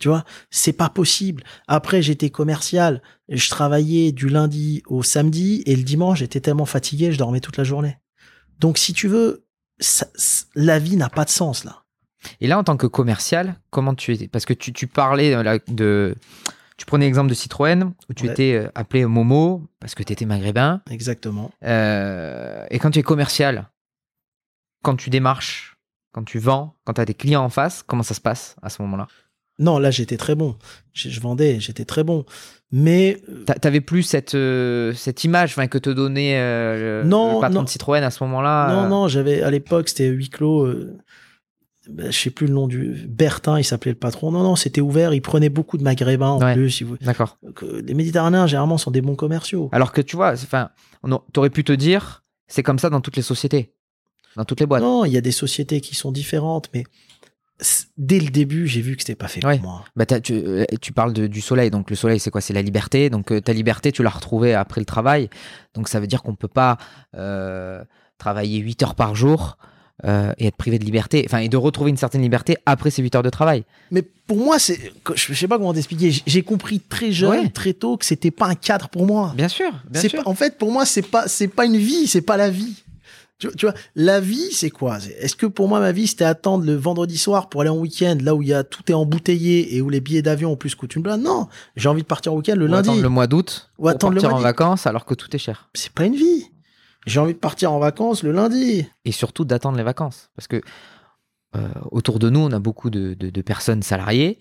Tu 0.00 0.08
vois, 0.08 0.24
c'est 0.50 0.72
pas 0.72 0.88
possible. 0.88 1.44
Après, 1.68 2.02
j'étais 2.02 2.30
commercial, 2.30 3.00
je 3.28 3.48
travaillais 3.48 4.10
du 4.12 4.28
lundi 4.28 4.82
au 4.86 5.02
samedi 5.02 5.62
et 5.66 5.76
le 5.76 5.84
dimanche, 5.84 6.18
j'étais 6.18 6.40
tellement 6.40 6.66
fatigué, 6.66 7.12
je 7.12 7.18
dormais 7.18 7.40
toute 7.40 7.56
la 7.56 7.64
journée. 7.64 7.98
Donc, 8.58 8.76
si 8.76 8.92
tu 8.92 9.06
veux, 9.06 9.46
la 10.56 10.78
vie 10.78 10.96
n'a 10.96 11.10
pas 11.10 11.24
de 11.24 11.30
sens 11.30 11.64
là. 11.64 11.83
Et 12.40 12.46
là, 12.46 12.58
en 12.58 12.64
tant 12.64 12.76
que 12.76 12.86
commercial, 12.86 13.54
comment 13.70 13.94
tu 13.94 14.12
étais? 14.12 14.28
Parce 14.28 14.44
que 14.44 14.52
tu, 14.54 14.72
tu 14.72 14.86
parlais 14.86 15.34
euh, 15.34 15.58
de. 15.68 16.14
Tu 16.76 16.86
prenais 16.86 17.04
l'exemple 17.04 17.28
de 17.28 17.34
Citroën, 17.34 17.92
où 18.10 18.14
tu 18.14 18.24
Ouais. 18.26 18.32
étais 18.32 18.54
euh, 18.54 18.68
appelé 18.74 19.06
Momo, 19.06 19.62
parce 19.80 19.94
que 19.94 20.02
tu 20.02 20.12
étais 20.12 20.24
maghrébin. 20.26 20.82
Exactement. 20.90 21.50
Euh, 21.64 22.64
et 22.70 22.78
quand 22.80 22.90
tu 22.90 22.98
es 22.98 23.02
commercial, 23.04 23.68
quand 24.82 24.96
tu 24.96 25.08
démarches, 25.10 25.76
quand 26.12 26.24
tu 26.24 26.38
vends, 26.38 26.74
quand 26.84 26.94
tu 26.94 27.00
as 27.00 27.04
des 27.04 27.14
clients 27.14 27.44
en 27.44 27.48
face, 27.48 27.82
comment 27.86 28.02
ça 28.02 28.14
se 28.14 28.20
passe 28.20 28.56
à 28.62 28.70
ce 28.70 28.82
moment-là? 28.82 29.06
Non, 29.60 29.78
là, 29.78 29.92
j'étais 29.92 30.16
très 30.16 30.34
bon. 30.34 30.56
Je, 30.92 31.08
je 31.10 31.20
vendais, 31.20 31.60
j'étais 31.60 31.84
très 31.84 32.02
bon. 32.02 32.24
Mais 32.72 33.22
T'a- 33.46 33.54
T'avais 33.54 33.80
plus 33.80 34.02
cette, 34.02 34.34
euh, 34.34 34.92
cette 34.94 35.22
image 35.22 35.54
que 35.54 35.78
te 35.78 35.90
donnait 35.90 36.40
euh, 36.40 37.02
le, 37.04 37.08
Non, 37.08 37.36
le 37.36 37.40
patron 37.40 37.58
non. 37.60 37.62
de 37.62 37.68
Citroën 37.68 38.02
à 38.02 38.10
ce 38.10 38.24
moment-là? 38.24 38.72
Non, 38.74 38.88
non, 38.88 39.06
j'avais 39.06 39.42
à 39.42 39.50
l'époque, 39.52 39.88
c'était 39.88 40.08
huis 40.08 40.28
clos. 40.28 40.64
Euh, 40.66 40.96
ben, 41.88 42.10
je 42.10 42.18
sais 42.18 42.30
plus 42.30 42.46
le 42.46 42.54
nom 42.54 42.66
du 42.66 43.06
Bertin, 43.08 43.58
il 43.58 43.64
s'appelait 43.64 43.92
le 43.92 43.98
patron. 43.98 44.30
Non, 44.32 44.42
non, 44.42 44.56
c'était 44.56 44.80
ouvert. 44.80 45.12
Il 45.14 45.20
prenait 45.20 45.48
beaucoup 45.50 45.76
de 45.78 45.82
maghrébins 45.82 46.30
en 46.30 46.40
Ouais. 46.40 46.54
plus. 46.54 46.70
Si 46.70 46.84
vous... 46.84 46.96
D'accord. 46.98 47.38
Les 47.84 47.94
Méditerranéens, 47.94 48.46
généralement, 48.46 48.78
sont 48.78 48.90
des 48.90 49.00
bons 49.02 49.16
commerciaux. 49.16 49.68
Alors 49.72 49.92
que 49.92 50.00
tu 50.00 50.16
vois, 50.16 50.32
enfin, 50.32 50.70
t'aurais 51.32 51.50
pu 51.50 51.64
te 51.64 51.72
dire, 51.72 52.24
c'est 52.48 52.62
comme 52.62 52.78
ça 52.78 52.90
dans 52.90 53.00
toutes 53.00 53.16
les 53.16 53.22
sociétés, 53.22 53.72
dans 54.36 54.44
toutes 54.44 54.60
les 54.60 54.66
boîtes. 54.66 54.82
Non, 54.82 55.04
il 55.04 55.12
y 55.12 55.16
a 55.16 55.20
des 55.20 55.32
sociétés 55.32 55.80
qui 55.80 55.94
sont 55.94 56.10
différentes, 56.12 56.70
mais 56.72 56.84
dès 57.96 58.18
le 58.18 58.30
début, 58.30 58.66
j'ai 58.66 58.80
vu 58.80 58.96
que 58.96 59.02
c'était 59.02 59.14
pas 59.14 59.28
fait 59.28 59.44
Ouais. 59.44 59.58
pour 59.58 59.68
moi. 59.70 59.84
Bah, 59.94 60.06
tu, 60.06 60.32
euh, 60.34 60.64
tu 60.80 60.92
parles 60.92 61.12
de- 61.12 61.26
du 61.28 61.40
soleil, 61.40 61.70
donc 61.70 61.88
le 61.90 61.96
soleil 61.96 62.18
c'est 62.18 62.30
quoi? 62.30 62.40
C'est 62.40 62.52
la 62.52 62.62
liberté. 62.62 63.10
Donc 63.10 63.30
euh, 63.30 63.40
ta 63.40 63.52
liberté, 63.52 63.92
tu 63.92 64.02
l'as 64.02 64.10
retrouvée 64.10 64.54
après 64.54 64.80
le 64.80 64.84
travail. 64.86 65.28
Donc 65.74 65.88
ça 65.88 66.00
veut 66.00 66.06
dire 66.06 66.22
qu'on 66.22 66.34
peut 66.34 66.48
pas 66.48 66.78
euh, 67.14 67.84
travailler 68.18 68.58
8 68.58 68.82
heures 68.82 68.94
par 68.96 69.14
jour 69.14 69.56
euh, 70.04 70.32
et 70.38 70.46
être 70.48 70.56
privé 70.56 70.78
de 70.78 70.84
liberté, 70.84 71.22
enfin 71.26 71.38
et 71.38 71.48
de 71.48 71.56
retrouver 71.56 71.90
une 71.90 71.96
certaine 71.96 72.22
liberté 72.22 72.56
après 72.66 72.90
ces 72.90 73.00
8 73.02 73.14
heures 73.14 73.22
de 73.22 73.30
travail. 73.30 73.64
Mais 73.92 74.02
pour 74.02 74.38
moi, 74.38 74.58
c'est, 74.58 74.92
je 75.14 75.34
sais 75.34 75.46
pas 75.48 75.56
comment 75.58 75.72
t'expliquer. 75.72 76.12
J'ai 76.26 76.42
compris 76.42 76.80
très 76.80 77.12
jeune, 77.12 77.30
Ouais. 77.30 77.48
très 77.48 77.74
tôt, 77.74 77.96
que 77.96 78.04
c'était 78.04 78.30
pas 78.32 78.46
un 78.46 78.54
cadre 78.56 78.88
pour 78.88 79.06
moi. 79.06 79.32
Bien 79.36 79.48
sûr, 79.48 79.70
bien 79.88 80.00
sûr. 80.00 80.24
pas- 80.24 80.28
en 80.30 80.34
fait, 80.34 80.58
pour 80.58 80.72
moi, 80.72 80.84
c'est 80.84 81.02
pas, 81.02 81.28
c'est 81.28 81.48
pas 81.48 81.64
une 81.66 81.76
vie, 81.76 82.06
c'est 82.08 82.22
pas 82.22 82.36
la 82.36 82.50
vie. 82.50 82.74
Tu, 83.38 83.48
tu 83.56 83.66
vois, 83.66 83.74
la 83.96 84.20
vie, 84.20 84.48
c'est 84.52 84.70
quoi? 84.70 84.98
Est-ce 85.20 85.34
que 85.34 85.46
pour 85.46 85.68
moi, 85.68 85.80
ma 85.80 85.90
vie, 85.90 86.06
c'était 86.06 86.24
attendre 86.24 86.64
le 86.64 86.74
vendredi 86.76 87.18
soir 87.18 87.48
pour 87.48 87.60
aller 87.62 87.70
en 87.70 87.76
week-end, 87.78 88.16
là 88.22 88.34
où 88.34 88.42
il 88.42 88.48
y 88.48 88.54
a 88.54 88.62
tout 88.62 88.82
est 88.88 88.94
embouteillé 88.94 89.74
et 89.76 89.80
où 89.82 89.90
les 89.90 90.00
billets 90.00 90.22
d'avion 90.22 90.52
en 90.52 90.56
plus 90.56 90.74
coûtent 90.76 90.94
une 90.94 91.02
blinde? 91.02 91.22
Non, 91.22 91.48
j'ai 91.76 91.88
envie 91.88 92.02
de 92.02 92.06
partir 92.06 92.32
en 92.32 92.36
week-end 92.36 92.54
le 92.56 92.66
Ou 92.66 92.68
lundi. 92.68 92.88
attendre 92.90 93.02
le 93.02 93.08
mois 93.08 93.26
d'août 93.26 93.70
Ou 93.78 93.82
pour 93.82 93.88
attendre 93.90 94.12
le 94.14 94.20
partir 94.20 94.30
mois 94.30 94.38
en 94.38 94.42
vacances 94.42 94.86
alors 94.86 95.04
que 95.04 95.14
tout 95.14 95.34
est 95.34 95.38
cher. 95.38 95.68
C'est 95.74 95.90
pas 95.92 96.04
une 96.04 96.14
vie. 96.14 96.46
J'ai 97.06 97.20
envie 97.20 97.34
de 97.34 97.38
partir 97.38 97.72
en 97.72 97.78
vacances 97.78 98.22
le 98.22 98.32
lundi. 98.32 98.86
Et 99.04 99.12
surtout 99.12 99.44
d'attendre 99.44 99.76
les 99.76 99.82
vacances, 99.82 100.30
parce 100.36 100.46
que 100.48 100.62
euh, 101.56 101.68
autour 101.90 102.18
de 102.18 102.30
nous, 102.30 102.40
on 102.40 102.50
a 102.52 102.58
beaucoup 102.58 102.90
de, 102.90 103.14
de- 103.14 103.30
de 103.30 103.42
personnes 103.42 103.82
salariées 103.82 104.38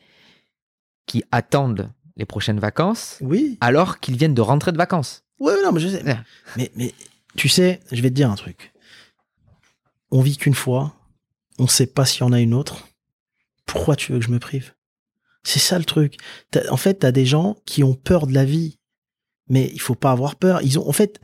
qui 1.05 1.23
attendent 1.31 1.91
les 2.15 2.25
prochaines 2.25 2.59
vacances 2.59 3.17
Oui. 3.21 3.57
alors 3.61 3.99
qu'ils 3.99 4.17
viennent 4.17 4.33
de 4.33 4.41
rentrer 4.41 4.71
de 4.71 4.77
vacances. 4.77 5.23
Ouais, 5.39 5.53
non, 5.63 5.71
mais 5.71 5.79
je 5.79 5.89
sais. 5.89 6.03
Mais, 6.57 6.71
mais 6.75 6.93
tu 7.35 7.49
sais, 7.49 7.81
je 7.91 8.01
vais 8.01 8.09
te 8.09 8.15
dire 8.15 8.31
un 8.31 8.35
truc. 8.35 8.71
On 10.11 10.21
vit 10.21 10.37
qu'une 10.37 10.53
fois. 10.53 10.95
On 11.59 11.67
sait 11.67 11.87
pas 11.87 12.05
s'il 12.05 12.21
y 12.21 12.23
en 12.23 12.31
a 12.33 12.39
une 12.39 12.53
autre. 12.53 12.87
Pourquoi 13.65 13.95
tu 13.95 14.11
veux 14.11 14.19
que 14.19 14.25
je 14.25 14.31
me 14.31 14.39
prive? 14.39 14.73
C'est 15.43 15.59
ça 15.59 15.77
le 15.77 15.85
truc. 15.85 16.17
En 16.69 16.77
fait, 16.77 16.95
t'as 16.95 17.11
des 17.11 17.25
gens 17.25 17.57
qui 17.65 17.83
ont 17.83 17.93
peur 17.95 18.25
de 18.27 18.33
la 18.33 18.45
vie. 18.45 18.79
Mais 19.49 19.69
il 19.73 19.79
faut 19.81 19.95
pas 19.95 20.11
avoir 20.11 20.35
peur. 20.35 20.61
Ils 20.61 20.79
ont, 20.79 20.87
en 20.87 20.93
fait, 20.93 21.19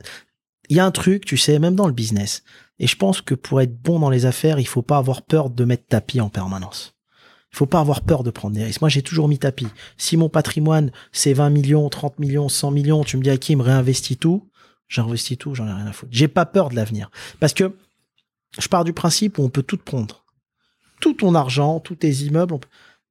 il 0.70 0.76
y 0.76 0.80
a 0.80 0.86
un 0.86 0.90
truc, 0.90 1.26
tu 1.26 1.36
sais, 1.36 1.58
même 1.58 1.74
dans 1.74 1.86
le 1.86 1.92
business. 1.92 2.42
Et 2.78 2.86
je 2.86 2.96
pense 2.96 3.20
que 3.20 3.34
pour 3.34 3.60
être 3.60 3.76
bon 3.82 3.98
dans 3.98 4.08
les 4.08 4.24
affaires, 4.24 4.58
il 4.58 4.66
faut 4.66 4.80
pas 4.82 4.96
avoir 4.96 5.20
peur 5.22 5.50
de 5.50 5.64
mettre 5.64 5.84
tapis 5.86 6.20
en 6.20 6.30
permanence. 6.30 6.94
Il 7.52 7.56
faut 7.58 7.66
pas 7.66 7.80
avoir 7.80 8.00
peur 8.02 8.22
de 8.22 8.30
prendre 8.30 8.54
des 8.54 8.64
risques. 8.64 8.80
Moi, 8.80 8.88
j'ai 8.88 9.02
toujours 9.02 9.28
mis 9.28 9.38
tapis. 9.38 9.66
Si 9.98 10.16
mon 10.16 10.28
patrimoine, 10.28 10.92
c'est 11.12 11.32
20 11.34 11.50
millions, 11.50 11.88
30 11.88 12.18
millions, 12.20 12.48
100 12.48 12.70
millions, 12.70 13.04
tu 13.04 13.16
me 13.16 13.22
dis, 13.22 13.30
Hakim, 13.30 13.60
réinvestis 13.60 14.16
tout. 14.16 14.48
J'investis 14.88 15.36
tout, 15.36 15.54
j'en 15.54 15.66
ai 15.66 15.72
rien 15.72 15.86
à 15.86 15.92
foutre. 15.92 16.12
J'ai 16.12 16.28
pas 16.28 16.46
peur 16.46 16.68
de 16.70 16.76
l'avenir. 16.76 17.10
Parce 17.40 17.52
que 17.52 17.76
je 18.58 18.68
pars 18.68 18.84
du 18.84 18.92
principe 18.92 19.38
où 19.38 19.42
on 19.42 19.48
peut 19.50 19.62
tout 19.62 19.76
prendre. 19.76 20.24
Tout 21.00 21.14
ton 21.14 21.34
argent, 21.34 21.80
tous 21.80 21.96
tes 21.96 22.10
immeubles, 22.10 22.58
peut- 22.60 22.68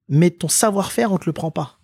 mais 0.08 0.30
ton 0.30 0.48
savoir-faire, 0.48 1.12
on 1.12 1.18
te 1.18 1.26
le 1.26 1.32
prend 1.32 1.50
pas. 1.50 1.78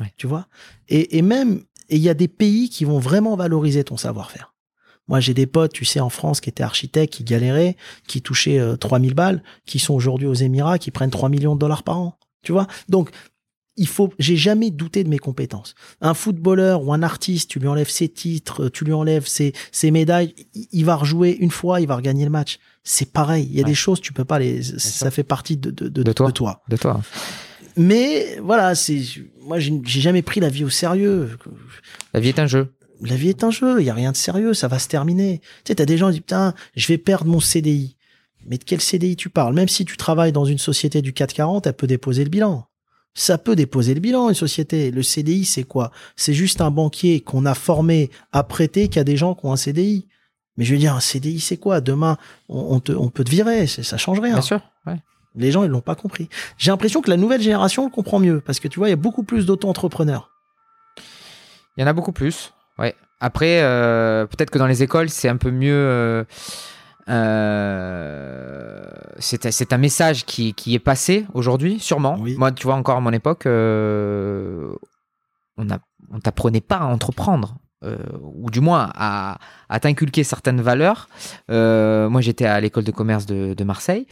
Ouais. 0.00 0.12
Tu 0.16 0.26
vois? 0.26 0.46
Et, 0.88 1.16
et 1.18 1.22
même, 1.22 1.62
et 1.88 1.96
il 1.96 2.02
y 2.02 2.08
a 2.08 2.14
des 2.14 2.28
pays 2.28 2.68
qui 2.70 2.84
vont 2.84 2.98
vraiment 2.98 3.36
valoriser 3.36 3.84
ton 3.84 3.96
savoir-faire. 3.96 4.49
Moi, 5.10 5.18
j'ai 5.18 5.34
des 5.34 5.46
potes, 5.46 5.72
tu 5.72 5.84
sais, 5.84 5.98
en 5.98 6.08
France, 6.08 6.40
qui 6.40 6.48
étaient 6.48 6.62
architectes, 6.62 7.12
qui 7.12 7.24
galéraient, 7.24 7.76
qui 8.06 8.22
touchaient 8.22 8.60
euh, 8.60 8.76
3000 8.76 9.14
balles, 9.14 9.42
qui 9.66 9.80
sont 9.80 9.92
aujourd'hui 9.92 10.28
aux 10.28 10.34
Émirats, 10.34 10.78
qui 10.78 10.92
prennent 10.92 11.10
3 11.10 11.28
millions 11.28 11.56
de 11.56 11.60
dollars 11.60 11.82
par 11.82 11.98
an. 11.98 12.16
Tu 12.44 12.52
vois? 12.52 12.68
Donc, 12.88 13.10
il 13.76 13.88
faut, 13.88 14.14
j'ai 14.20 14.36
jamais 14.36 14.70
douté 14.70 15.02
de 15.02 15.08
mes 15.08 15.18
compétences. 15.18 15.74
Un 16.00 16.14
footballeur 16.14 16.84
ou 16.84 16.92
un 16.92 17.02
artiste, 17.02 17.50
tu 17.50 17.58
lui 17.58 17.66
enlèves 17.66 17.88
ses 17.88 18.08
titres, 18.08 18.68
tu 18.68 18.84
lui 18.84 18.92
enlèves 18.92 19.26
ses, 19.26 19.52
ses 19.72 19.90
médailles, 19.90 20.32
il 20.54 20.84
va 20.84 20.94
rejouer 20.94 21.36
une 21.40 21.50
fois, 21.50 21.80
il 21.80 21.88
va 21.88 21.96
regagner 21.96 22.24
le 22.24 22.30
match. 22.30 22.60
C'est 22.84 23.12
pareil. 23.12 23.48
Il 23.50 23.56
y 23.56 23.60
a 23.60 23.64
des 23.64 23.74
choses, 23.74 24.00
tu 24.00 24.12
peux 24.12 24.24
pas 24.24 24.38
les, 24.38 24.62
ça 24.62 25.10
fait 25.10 25.24
partie 25.24 25.56
de, 25.56 25.72
de, 25.72 25.88
de, 25.88 26.12
toi. 26.12 26.28
de 26.28 26.32
toi. 26.32 26.62
De 26.68 26.76
toi. 26.76 27.00
Mais 27.76 28.38
voilà, 28.40 28.76
c'est, 28.76 29.02
moi, 29.40 29.58
j'ai 29.58 29.82
jamais 29.82 30.22
pris 30.22 30.38
la 30.38 30.50
vie 30.50 30.62
au 30.62 30.70
sérieux. 30.70 31.36
La 32.14 32.20
vie 32.20 32.28
est 32.28 32.38
un 32.38 32.46
jeu. 32.46 32.72
La 33.02 33.16
vie 33.16 33.28
est 33.28 33.44
un 33.44 33.50
jeu. 33.50 33.80
Il 33.80 33.86
y 33.86 33.90
a 33.90 33.94
rien 33.94 34.12
de 34.12 34.16
sérieux. 34.16 34.54
Ça 34.54 34.68
va 34.68 34.78
se 34.78 34.88
terminer. 34.88 35.40
Tu 35.64 35.68
sais, 35.68 35.74
t'as 35.76 35.84
des 35.84 35.96
gens 35.96 36.08
qui 36.08 36.14
disent, 36.14 36.20
putain, 36.20 36.54
je 36.76 36.86
vais 36.88 36.98
perdre 36.98 37.26
mon 37.26 37.40
CDI. 37.40 37.96
Mais 38.46 38.58
de 38.58 38.64
quel 38.64 38.80
CDI 38.80 39.16
tu 39.16 39.28
parles? 39.28 39.54
Même 39.54 39.68
si 39.68 39.84
tu 39.84 39.96
travailles 39.96 40.32
dans 40.32 40.44
une 40.44 40.58
société 40.58 41.02
du 41.02 41.12
440, 41.12 41.66
elle 41.66 41.74
peut 41.74 41.86
déposer 41.86 42.24
le 42.24 42.30
bilan. 42.30 42.66
Ça 43.12 43.38
peut 43.38 43.56
déposer 43.56 43.94
le 43.94 44.00
bilan, 44.00 44.28
une 44.28 44.34
société. 44.34 44.90
Le 44.90 45.02
CDI, 45.02 45.44
c'est 45.44 45.64
quoi? 45.64 45.90
C'est 46.16 46.34
juste 46.34 46.60
un 46.60 46.70
banquier 46.70 47.20
qu'on 47.20 47.44
a 47.44 47.54
formé 47.54 48.10
à 48.32 48.42
prêter 48.44 48.88
qu'il 48.88 48.96
y 48.96 49.00
a 49.00 49.04
des 49.04 49.16
gens 49.16 49.34
qui 49.34 49.46
ont 49.46 49.52
un 49.52 49.56
CDI. 49.56 50.06
Mais 50.56 50.64
je 50.64 50.74
veux 50.74 50.78
dire, 50.78 50.94
un 50.94 51.00
CDI, 51.00 51.40
c'est 51.40 51.56
quoi? 51.56 51.80
Demain, 51.80 52.18
on, 52.48 52.80
te, 52.80 52.92
on 52.92 53.08
peut 53.08 53.24
te 53.24 53.30
virer, 53.30 53.66
ça 53.66 53.96
change 53.96 54.20
rien. 54.20 54.34
Bien 54.34 54.42
sûr, 54.42 54.60
ouais. 54.86 54.96
Les 55.34 55.52
gens, 55.52 55.62
ils 55.62 55.70
l'ont 55.70 55.80
pas 55.80 55.94
compris. 55.94 56.28
J'ai 56.58 56.70
l'impression 56.70 57.00
que 57.00 57.08
la 57.08 57.16
nouvelle 57.16 57.40
génération 57.40 57.84
le 57.84 57.90
comprend 57.90 58.18
mieux, 58.18 58.40
parce 58.40 58.60
que 58.60 58.68
tu 58.68 58.78
vois, 58.78 58.88
il 58.88 58.90
y 58.90 58.94
a 58.94 58.96
beaucoup 58.96 59.22
plus 59.22 59.46
d'auto-entrepreneurs. 59.46 60.30
Il 61.76 61.80
y 61.80 61.84
en 61.84 61.86
a 61.86 61.92
beaucoup 61.92 62.12
plus, 62.12 62.52
ouais. 62.80 62.94
Après, 63.20 63.60
euh, 63.62 64.26
peut-être 64.26 64.50
que 64.50 64.58
dans 64.58 64.66
les 64.66 64.82
écoles, 64.82 65.10
c'est 65.10 65.28
un 65.28 65.36
peu 65.36 65.50
mieux... 65.50 65.72
Euh, 65.74 66.24
euh, 67.08 68.84
c'est 69.18 69.72
un 69.72 69.78
message 69.78 70.24
qui, 70.24 70.54
qui, 70.54 70.74
est 70.74 70.78
passé 70.78 71.26
aujourd'hui, 71.34 71.80
sûrement. 71.80 72.16
Moi, 72.18 72.52
tu 72.52 72.64
vois, 72.64 72.76
encore 72.76 72.96
à 72.96 73.00
mon 73.00 73.12
époque, 73.12 73.42
on 73.46 74.76
on 76.12 76.18
t'apprenait 76.18 76.60
pas 76.60 76.76
à 76.78 76.84
entreprendre. 76.86 77.56
Euh, 77.82 77.96
ou 78.20 78.50
du 78.50 78.60
moins 78.60 78.90
à, 78.94 79.38
à 79.70 79.80
t'inculquer 79.80 80.22
certaines 80.22 80.60
valeurs. 80.60 81.08
Euh, 81.50 82.10
moi, 82.10 82.20
j'étais 82.20 82.44
à 82.44 82.60
l'école 82.60 82.84
de 82.84 82.90
commerce 82.90 83.24
de, 83.24 83.54
de, 83.54 83.64
Marseille 83.64 84.06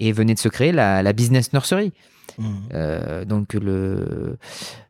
et 0.00 0.10
venait 0.10 0.34
de 0.34 0.40
se 0.40 0.48
créer 0.48 0.72
la, 0.72 1.00
la 1.00 1.12
business 1.12 1.52
nursery, 1.52 1.92
mmh. 2.38 2.44
euh, 2.72 3.24
donc 3.24 3.54
le, 3.54 4.36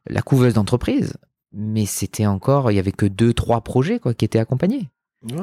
la 0.07 0.23
couveuse 0.23 0.55
d'entreprise. 0.55 1.19
Mais 1.55 1.87
c'était 1.87 2.27
encore, 2.27 2.71
il 2.71 2.75
y 2.75 2.79
avait 2.79 2.93
que 2.93 3.07
deux, 3.07 3.33
trois 3.33 3.61
projets 3.61 3.99
quoi 3.99 4.13
qui 4.15 4.25
étaient 4.25 4.39
accompagnés 4.39 4.91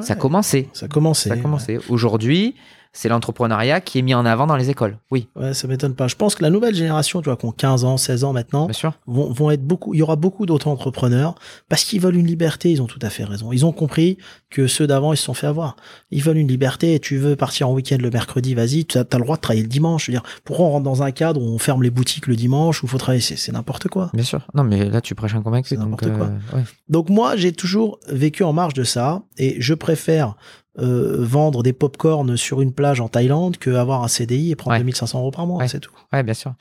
ça 0.00 0.14
commençait. 0.14 0.68
Ça 0.72 0.88
commençait. 0.88 1.28
Ça 1.28 1.36
commençait. 1.36 1.78
Aujourd'hui, 1.88 2.54
c'est 2.92 3.08
l'entrepreneuriat 3.08 3.80
qui 3.80 3.98
est 3.98 4.02
mis 4.02 4.14
en 4.14 4.26
avant 4.26 4.46
dans 4.46 4.56
les 4.56 4.68
écoles. 4.68 4.98
Oui. 5.10 5.28
Ouais, 5.34 5.54
ça 5.54 5.66
m'étonne 5.66 5.94
pas. 5.94 6.08
Je 6.08 6.16
pense 6.16 6.34
que 6.34 6.42
la 6.42 6.50
nouvelle 6.50 6.74
génération, 6.74 7.22
tu 7.22 7.30
vois, 7.30 7.36
qui 7.36 7.46
ont 7.46 7.52
15 7.52 7.84
ans, 7.84 7.96
16 7.96 8.24
ans 8.24 8.32
maintenant, 8.32 8.68
Vont, 9.06 9.32
vont 9.32 9.50
être 9.50 9.64
beaucoup, 9.64 9.94
il 9.94 9.98
y 9.98 10.02
aura 10.02 10.16
beaucoup 10.16 10.44
d'autres 10.44 10.68
entrepreneurs 10.68 11.34
parce 11.68 11.84
qu'ils 11.84 12.00
veulent 12.00 12.16
une 12.16 12.26
liberté. 12.26 12.70
Ils 12.70 12.82
ont 12.82 12.86
tout 12.86 12.98
à 13.02 13.08
fait 13.08 13.24
raison. 13.24 13.50
Ils 13.52 13.64
ont 13.64 13.72
compris 13.72 14.18
que 14.50 14.66
ceux 14.66 14.86
d'avant, 14.86 15.12
ils 15.12 15.16
se 15.16 15.24
sont 15.24 15.34
fait 15.34 15.46
avoir. 15.46 15.76
Ils 16.10 16.22
veulent 16.22 16.36
une 16.36 16.48
liberté. 16.48 16.98
Tu 17.00 17.16
veux 17.16 17.34
partir 17.34 17.68
en 17.68 17.72
week-end 17.72 17.96
le 17.98 18.10
mercredi, 18.10 18.54
vas-y. 18.54 18.84
Tu 18.84 18.98
as, 18.98 19.06
le 19.12 19.18
droit 19.20 19.36
de 19.36 19.40
travailler 19.40 19.62
le 19.62 19.68
dimanche. 19.68 20.06
Je 20.06 20.12
veux 20.12 20.18
dire, 20.18 20.22
pourquoi 20.44 20.66
on 20.66 20.70
rentre 20.70 20.84
dans 20.84 21.02
un 21.02 21.12
cadre 21.12 21.40
où 21.40 21.44
on 21.44 21.58
ferme 21.58 21.82
les 21.82 21.90
boutiques 21.90 22.26
le 22.26 22.36
dimanche 22.36 22.82
où 22.82 22.86
il 22.86 22.90
faut 22.90 22.98
travailler? 22.98 23.22
C'est 23.22 23.52
n'importe 23.52 23.88
quoi. 23.88 24.10
Bien 24.12 24.24
sûr. 24.24 24.46
Non, 24.54 24.64
mais 24.64 24.88
là, 24.90 25.00
tu 25.00 25.14
prêches 25.14 25.34
un 25.34 25.42
convaincu. 25.42 25.70
C'est 25.70 25.78
n'importe 25.78 26.12
quoi. 26.12 26.30
Euh, 26.54 26.60
donc 26.88 27.08
moi, 27.08 27.36
j'ai 27.36 27.52
toujours 27.52 27.98
vécu 28.08 28.42
en 28.42 28.52
marge 28.52 28.74
de 28.74 28.84
ça 28.84 29.22
et 29.38 29.56
je 29.60 29.74
préfère 29.74 30.36
euh, 30.78 31.16
vendre 31.18 31.62
des 31.62 31.74
pop-corn 31.74 32.34
sur 32.38 32.62
une 32.62 32.72
plage 32.72 33.00
en 33.00 33.08
Thaïlande 33.08 33.58
que 33.58 33.68
avoir 33.70 34.02
un 34.02 34.08
CDI 34.08 34.52
et 34.52 34.56
prendre 34.56 34.78
2500 34.78 35.18
euros 35.18 35.30
par 35.30 35.46
mois, 35.46 35.68
c'est 35.68 35.80
tout. 35.80 35.92
Ouais, 36.14 36.22
bien 36.22 36.32
sûr. 36.32 36.54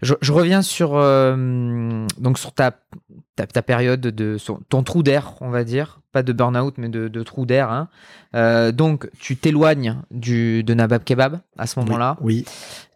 Je, 0.00 0.14
je 0.22 0.32
reviens 0.32 0.62
sur 0.62 0.92
euh, 0.94 2.06
donc 2.18 2.38
sur 2.38 2.52
ta, 2.52 2.72
ta, 3.36 3.46
ta 3.46 3.60
période 3.60 4.00
de 4.00 4.38
ton 4.70 4.82
trou 4.82 5.02
d'air, 5.02 5.34
on 5.42 5.50
va 5.50 5.64
dire, 5.64 6.00
pas 6.12 6.22
de 6.22 6.32
burn-out 6.32 6.74
mais 6.78 6.88
de, 6.88 7.08
de 7.08 7.22
trou 7.22 7.44
d'air. 7.44 7.70
Hein. 7.70 7.88
Euh, 8.34 8.72
donc 8.72 9.10
tu 9.18 9.36
t'éloignes 9.36 9.96
du 10.10 10.62
de 10.64 10.72
Nabab 10.72 11.04
Kebab 11.04 11.40
à 11.58 11.66
ce 11.66 11.78
moment-là. 11.80 12.16
Oui. 12.22 12.46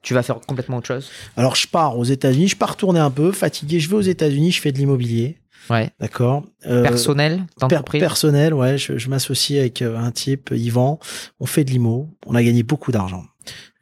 Tu 0.01 0.15
vas 0.15 0.23
faire 0.23 0.41
complètement 0.41 0.79
autre 0.79 0.87
chose. 0.89 1.11
Alors 1.37 1.55
je 1.55 1.69
pars 1.69 1.99
aux 1.99 2.05
États-Unis, 2.05 2.49
je 2.49 2.57
pars 2.57 2.77
tourner 2.77 3.01
un 3.01 3.11
peu, 3.11 3.31
fatigué. 3.31 3.79
Je 3.79 3.91
vais 3.91 3.97
aux 3.97 4.01
États-Unis, 4.01 4.53
je 4.53 4.61
fais 4.63 4.73
de 4.73 4.79
l'immobilier. 4.79 5.39
Ouais. 5.71 5.91
D'accord. 6.01 6.45
Euh, 6.67 6.83
personnel 6.83 7.45
d'entreprise. 7.59 8.01
personnel, 8.01 8.55
ouais. 8.55 8.79
Je, 8.79 8.99
je 8.99 9.09
m'associe 9.09 9.59
avec 9.61 9.83
euh, 9.83 9.97
un 9.97 10.11
type, 10.11 10.51
Yvan. 10.53 10.99
On 11.41 11.47
fait 11.47 11.65
de 11.65 11.71
l'IMO. 11.71 12.09
On 12.27 12.35
a 12.35 12.43
gagné 12.43 12.63
beaucoup 12.63 12.93
d'argent. 12.93 13.25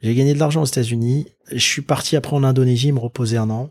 J'ai 0.01 0.15
gagné 0.15 0.33
de 0.33 0.39
l'argent 0.39 0.61
aux 0.61 0.65
États-Unis. 0.65 1.27
Je 1.51 1.59
suis 1.59 1.81
parti 1.81 2.15
après 2.15 2.35
en 2.35 2.43
Indonésie 2.43 2.91
me 2.91 2.99
reposer 2.99 3.37
un 3.37 3.49
an. 3.49 3.69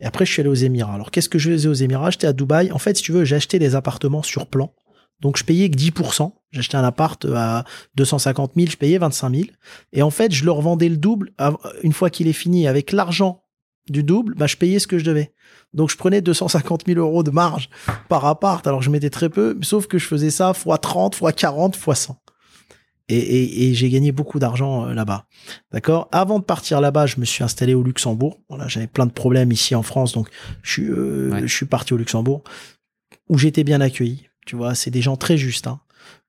Et 0.00 0.06
après, 0.06 0.24
je 0.24 0.32
suis 0.32 0.40
allé 0.40 0.48
aux 0.48 0.54
Émirats. 0.54 0.94
Alors, 0.94 1.10
qu'est-ce 1.10 1.28
que 1.28 1.38
je 1.38 1.50
faisais 1.50 1.68
aux 1.68 1.74
Émirats? 1.74 2.10
J'étais 2.10 2.26
à 2.26 2.32
Dubaï. 2.32 2.72
En 2.72 2.78
fait, 2.78 2.96
si 2.96 3.02
tu 3.02 3.12
veux, 3.12 3.24
j'ai 3.24 3.36
acheté 3.36 3.58
des 3.58 3.74
appartements 3.74 4.22
sur 4.22 4.46
plan. 4.46 4.72
Donc, 5.20 5.36
je 5.36 5.44
payais 5.44 5.68
que 5.68 5.76
10%. 5.76 6.32
J'achetais 6.52 6.76
un 6.76 6.84
appart 6.84 7.22
à 7.34 7.64
250 7.96 8.52
000, 8.56 8.68
je 8.70 8.76
payais 8.76 8.98
25 8.98 9.34
000. 9.34 9.48
Et 9.92 10.02
en 10.02 10.10
fait, 10.10 10.32
je 10.32 10.44
leur 10.44 10.60
vendais 10.62 10.88
le 10.88 10.96
double 10.96 11.32
une 11.82 11.92
fois 11.92 12.08
qu'il 12.10 12.28
est 12.28 12.32
fini. 12.32 12.66
Avec 12.66 12.92
l'argent 12.92 13.42
du 13.90 14.02
double, 14.02 14.34
bah, 14.34 14.46
je 14.46 14.56
payais 14.56 14.78
ce 14.78 14.86
que 14.86 14.98
je 14.98 15.04
devais. 15.04 15.32
Donc 15.76 15.90
je 15.90 15.96
prenais 15.96 16.20
250 16.22 16.84
000 16.86 16.98
euros 16.98 17.22
de 17.22 17.30
marge 17.30 17.68
par 18.08 18.24
appart, 18.24 18.66
alors 18.66 18.82
je 18.82 18.90
mettais 18.90 19.10
très 19.10 19.28
peu, 19.28 19.58
sauf 19.62 19.86
que 19.86 19.98
je 19.98 20.06
faisais 20.06 20.30
ça 20.30 20.54
fois 20.54 20.78
30, 20.78 21.14
fois 21.14 21.32
40, 21.32 21.76
fois 21.76 21.94
100. 21.94 22.18
Et, 23.08 23.68
et, 23.68 23.74
j'ai 23.74 23.88
gagné 23.88 24.10
beaucoup 24.10 24.40
d'argent 24.40 24.86
euh, 24.86 24.92
là-bas. 24.92 25.26
D'accord? 25.70 26.08
Avant 26.10 26.40
de 26.40 26.44
partir 26.44 26.80
là-bas, 26.80 27.06
je 27.06 27.20
me 27.20 27.24
suis 27.24 27.44
installé 27.44 27.72
au 27.72 27.84
Luxembourg. 27.84 28.40
Voilà, 28.48 28.66
j'avais 28.66 28.88
plein 28.88 29.06
de 29.06 29.12
problèmes 29.12 29.52
ici 29.52 29.76
en 29.76 29.84
France, 29.84 30.12
donc 30.12 30.28
je 30.62 30.72
suis, 30.72 30.90
euh, 30.90 31.46
je 31.46 31.54
suis 31.54 31.66
parti 31.66 31.94
au 31.94 31.98
Luxembourg, 31.98 32.42
où 33.28 33.38
j'étais 33.38 33.62
bien 33.62 33.80
accueilli. 33.80 34.28
Tu 34.44 34.56
vois, 34.56 34.74
c'est 34.74 34.90
des 34.90 35.02
gens 35.02 35.16
très 35.16 35.36
justes. 35.36 35.68
Hein. 35.68 35.78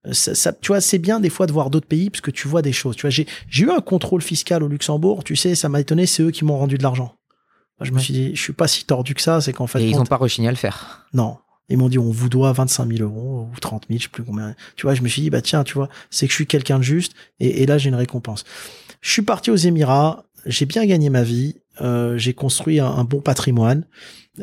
Euh, 0.06 0.14
ça, 0.14 0.54
tu 0.54 0.68
vois, 0.68 0.80
c'est 0.80 1.00
bien 1.00 1.20
des 1.20 1.32
fois 1.32 1.48
de 1.48 1.52
voir 1.52 1.72
d'autres 1.72 1.88
pays 1.88 2.12
parce 2.12 2.22
que 2.22 2.30
tu 2.30 2.48
vois 2.48 2.62
des 2.62 2.74
choses. 2.74 2.96
Tu 2.96 3.02
vois, 3.02 3.10
j'ai 3.10 3.26
eu 3.64 3.72
un 3.72 3.82
contrôle 3.82 4.22
fiscal 4.22 4.62
au 4.62 4.68
Luxembourg. 4.68 5.24
Tu 5.24 5.36
sais, 5.36 5.56
ça 5.56 5.70
m'a 5.70 5.80
étonné. 5.80 6.06
C'est 6.06 6.22
eux 6.22 6.32
qui 6.32 6.46
m'ont 6.46 6.58
rendu 6.60 6.78
de 6.78 6.84
l'argent 6.84 7.17
je 7.82 7.92
me 7.92 8.00
suis 8.00 8.14
dit, 8.14 8.36
je 8.36 8.42
suis 8.42 8.54
pas 8.54 8.68
si 8.68 8.86
tordu 8.86 9.14
que 9.14 9.22
ça, 9.22 9.42
c'est 9.42 9.54
qu'en 9.54 9.68
fait. 9.68 9.82
Et 9.82 9.90
ils 9.90 9.96
n'ont 9.96 10.06
pas 10.06 10.18
rechigné 10.18 10.48
à 10.48 10.52
le 10.52 10.58
faire. 10.58 11.06
Non. 11.14 11.38
Ils 11.70 11.78
m'ont 11.78 11.90
dit, 11.90 12.00
on 12.00 12.12
vous 12.12 12.30
doit 12.30 12.54
25 12.54 12.94
000 12.94 13.04
euros 13.04 13.50
ou 13.54 13.60
30 13.60 13.86
000, 13.90 14.00
je 14.00 14.04
sais 14.04 14.10
plus 14.10 14.24
combien. 14.24 14.56
Tu 14.76 14.84
vois, 14.84 14.96
je 14.96 15.02
me 15.02 15.08
suis 15.08 15.22
dit, 15.22 15.30
bah 15.30 15.42
tiens, 15.42 15.64
tu 15.64 15.74
vois, 15.74 15.90
c'est 16.10 16.26
que 16.26 16.32
je 16.32 16.36
suis 16.36 16.48
quelqu'un 16.48 16.80
de 16.80 16.84
juste 16.84 17.14
et, 17.40 17.66
là 17.66 17.78
j'ai 17.78 17.90
une 17.90 17.96
récompense. 17.96 18.46
Je 19.02 19.12
suis 19.12 19.22
parti 19.22 19.52
aux 19.52 19.56
Émirats, 19.56 20.24
j'ai 20.46 20.66
bien 20.66 20.86
gagné 20.86 21.10
ma 21.10 21.24
vie, 21.24 21.56
euh, 21.82 22.18
j'ai 22.18 22.34
construit 22.34 22.80
un, 22.80 23.04
bon 23.04 23.20
patrimoine. 23.20 23.86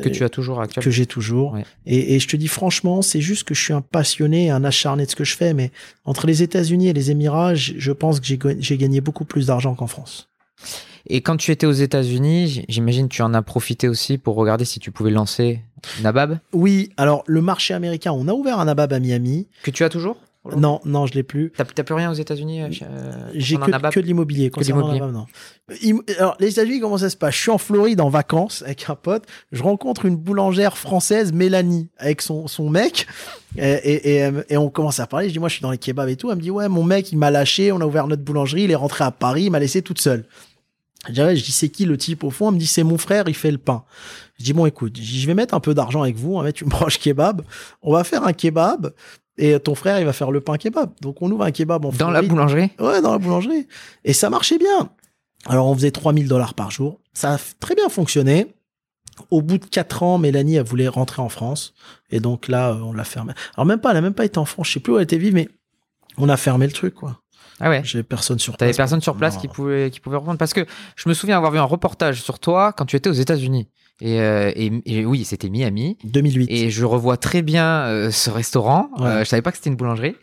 Que 0.01 0.09
tu 0.09 0.23
as 0.23 0.29
toujours 0.29 0.61
actuellement. 0.61 0.83
Que 0.83 0.91
j'ai 0.91 1.05
toujours. 1.05 1.57
Et, 1.85 2.15
et, 2.15 2.19
je 2.19 2.27
te 2.27 2.35
dis 2.35 2.47
franchement, 2.47 3.01
c'est 3.01 3.21
juste 3.21 3.43
que 3.43 3.55
je 3.55 3.61
suis 3.61 3.73
un 3.73 3.81
passionné, 3.81 4.51
un 4.51 4.63
acharné 4.63 5.05
de 5.05 5.09
ce 5.09 5.15
que 5.15 5.23
je 5.23 5.35
fais, 5.35 5.53
mais 5.53 5.71
entre 6.03 6.27
les 6.27 6.43
États-Unis 6.43 6.89
et 6.89 6.93
les 6.93 7.11
Émirats, 7.11 7.55
je 7.55 7.91
pense 7.91 8.19
que 8.19 8.27
j'ai 8.59 8.77
gagné 8.77 9.01
beaucoup 9.01 9.25
plus 9.25 9.47
d'argent 9.47 9.73
qu'en 9.73 9.87
France. 9.87 10.29
Et 11.07 11.21
quand 11.21 11.37
tu 11.37 11.51
étais 11.51 11.67
aux 11.67 11.71
États-Unis, 11.71 12.65
j'imagine 12.67 13.09
tu 13.09 13.21
en 13.21 13.33
as 13.33 13.41
profité 13.41 13.87
aussi 13.87 14.17
pour 14.17 14.35
regarder 14.35 14.65
si 14.65 14.79
tu 14.79 14.91
pouvais 14.91 15.11
lancer 15.11 15.61
Nabab? 16.01 16.39
Oui, 16.51 16.89
alors 16.97 17.23
le 17.27 17.41
marché 17.41 17.73
américain, 17.73 18.11
on 18.11 18.27
a 18.27 18.33
ouvert 18.33 18.59
un 18.59 18.65
Nabab 18.65 18.91
à 18.93 18.99
Miami. 18.99 19.47
Que 19.63 19.71
tu 19.71 19.83
as 19.83 19.89
toujours? 19.89 20.17
Non, 20.55 20.79
non, 20.85 21.07
je 21.07 21.13
l'ai 21.15 21.23
plus. 21.23 21.51
T'as 21.57 21.83
plus 21.83 21.95
rien 21.95 22.11
aux 22.11 22.15
États-Unis 22.15 22.61
euh, 22.61 22.69
J'ai 23.33 23.55
que, 23.57 23.89
que, 23.89 23.99
de 23.99 24.05
l'immobilier. 24.05 24.51
Alors, 26.19 26.37
les 26.39 26.49
États-Unis, 26.49 26.79
comment 26.79 26.99
ça 26.99 27.09
se 27.09 27.17
passe? 27.17 27.33
Je 27.33 27.41
suis 27.41 27.49
en 27.49 27.57
Floride 27.57 27.99
en 27.99 28.09
vacances 28.09 28.61
avec 28.61 28.87
un 28.87 28.95
pote. 28.95 29.23
Je 29.51 29.63
rencontre 29.63 30.05
une 30.05 30.15
boulangère 30.15 30.77
française, 30.77 31.33
Mélanie, 31.33 31.89
avec 31.97 32.21
son, 32.21 32.45
son 32.45 32.69
mec. 32.69 33.07
Et, 33.57 33.63
et, 33.63 34.19
et, 34.19 34.31
et, 34.49 34.57
on 34.57 34.69
commence 34.69 34.99
à 34.99 35.07
parler. 35.07 35.29
Je 35.29 35.33
dis, 35.33 35.39
moi, 35.39 35.49
je 35.49 35.55
suis 35.55 35.63
dans 35.63 35.71
les 35.71 35.79
kebabs 35.79 36.09
et 36.09 36.15
tout. 36.15 36.29
Elle 36.29 36.37
me 36.37 36.41
dit, 36.41 36.51
ouais, 36.51 36.69
mon 36.69 36.83
mec, 36.83 37.11
il 37.11 37.17
m'a 37.17 37.31
lâché. 37.31 37.71
On 37.71 37.81
a 37.81 37.85
ouvert 37.85 38.07
notre 38.07 38.21
boulangerie. 38.21 38.65
Il 38.65 38.71
est 38.71 38.75
rentré 38.75 39.03
à 39.03 39.09
Paris. 39.09 39.45
Il 39.45 39.49
m'a 39.49 39.59
laissé 39.59 39.81
toute 39.81 39.99
seule. 39.99 40.25
Je 41.07 41.33
dis, 41.33 41.51
c'est 41.51 41.69
qui 41.69 41.85
le 41.85 41.97
type 41.97 42.23
au 42.23 42.29
fond? 42.29 42.49
Elle 42.49 42.55
me 42.55 42.59
dit, 42.59 42.67
c'est 42.67 42.83
mon 42.83 42.97
frère, 42.97 43.25
il 43.27 43.35
fait 43.35 43.51
le 43.51 43.57
pain. 43.57 43.83
Je 44.39 44.43
dis, 44.43 44.53
bon, 44.53 44.65
écoute, 44.65 44.97
je 44.99 45.27
vais 45.27 45.33
mettre 45.33 45.53
un 45.53 45.59
peu 45.59 45.73
d'argent 45.73 46.01
avec 46.01 46.15
vous, 46.15 46.33
on 46.35 46.39
va 46.39 46.45
mettre 46.45 46.63
une 46.63 46.69
broche 46.69 46.99
kebab, 46.99 47.41
on 47.81 47.93
va 47.93 48.03
faire 48.03 48.25
un 48.25 48.33
kebab, 48.33 48.93
et 49.37 49.59
ton 49.59 49.75
frère, 49.75 49.99
il 49.99 50.05
va 50.05 50.13
faire 50.13 50.31
le 50.31 50.41
pain 50.41 50.57
kebab. 50.57 50.91
Donc, 51.01 51.21
on 51.21 51.29
ouvre 51.31 51.43
un 51.43 51.51
kebab 51.51 51.85
en 51.85 51.91
Dans 51.91 52.11
la 52.11 52.21
boulangerie? 52.21 52.71
Ouais, 52.79 53.01
dans 53.01 53.11
la 53.11 53.17
boulangerie. 53.17 53.67
Et 54.03 54.13
ça 54.13 54.29
marchait 54.29 54.57
bien. 54.57 54.89
Alors, 55.45 55.67
on 55.67 55.75
faisait 55.75 55.91
3000 55.91 56.27
dollars 56.27 56.53
par 56.53 56.71
jour. 56.71 56.99
Ça 57.13 57.33
a 57.33 57.37
très 57.59 57.75
bien 57.75 57.89
fonctionné. 57.89 58.55
Au 59.31 59.41
bout 59.41 59.57
de 59.57 59.65
quatre 59.65 60.03
ans, 60.03 60.17
Mélanie, 60.17 60.55
elle 60.55 60.65
voulait 60.65 60.87
rentrer 60.87 61.21
en 61.21 61.29
France. 61.29 61.73
Et 62.09 62.19
donc 62.19 62.47
là, 62.47 62.77
on 62.83 62.93
l'a 62.93 63.03
fermé. 63.03 63.33
Alors, 63.55 63.65
même 63.65 63.79
pas, 63.79 63.91
elle 63.91 63.97
a 63.97 64.01
même 64.01 64.13
pas 64.13 64.25
été 64.25 64.37
en 64.37 64.45
France. 64.45 64.67
Je 64.67 64.73
sais 64.73 64.79
plus 64.79 64.93
où 64.93 64.97
elle 64.97 65.03
était 65.03 65.17
vive, 65.17 65.33
mais 65.33 65.49
on 66.17 66.29
a 66.29 66.37
fermé 66.37 66.65
le 66.65 66.73
truc, 66.73 66.95
quoi. 66.95 67.19
Ah 67.59 67.69
ouais. 67.69 67.81
J'avais 67.83 68.03
personne 68.03 68.39
sur 68.39 68.53
place. 68.53 68.59
T'avais 68.59 68.77
personne 68.77 69.01
sur 69.01 69.15
place 69.15 69.37
qui 69.37 69.47
pouvait, 69.47 69.89
qui 69.89 69.99
pouvait 69.99 70.17
reprendre. 70.17 70.37
Parce 70.37 70.53
que 70.53 70.65
je 70.95 71.09
me 71.09 71.13
souviens 71.13 71.37
avoir 71.37 71.51
vu 71.51 71.59
un 71.59 71.63
reportage 71.63 72.21
sur 72.21 72.39
toi 72.39 72.73
quand 72.73 72.85
tu 72.85 72.95
étais 72.95 73.09
aux 73.09 73.13
États-Unis. 73.13 73.69
Et, 74.01 74.19
euh, 74.19 74.51
et, 74.55 75.05
oui, 75.05 75.23
c'était 75.23 75.49
Miami. 75.49 75.97
2008. 76.03 76.47
Et 76.51 76.69
je 76.69 76.83
revois 76.83 77.15
très 77.15 77.41
bien 77.41 77.85
euh, 77.85 78.11
ce 78.11 78.29
restaurant. 78.29 78.89
Euh, 78.99 79.19
je 79.19 79.23
savais 79.23 79.41
pas 79.41 79.51
que 79.51 79.57
c'était 79.57 79.69
une 79.69 79.77
boulangerie. 79.77 80.15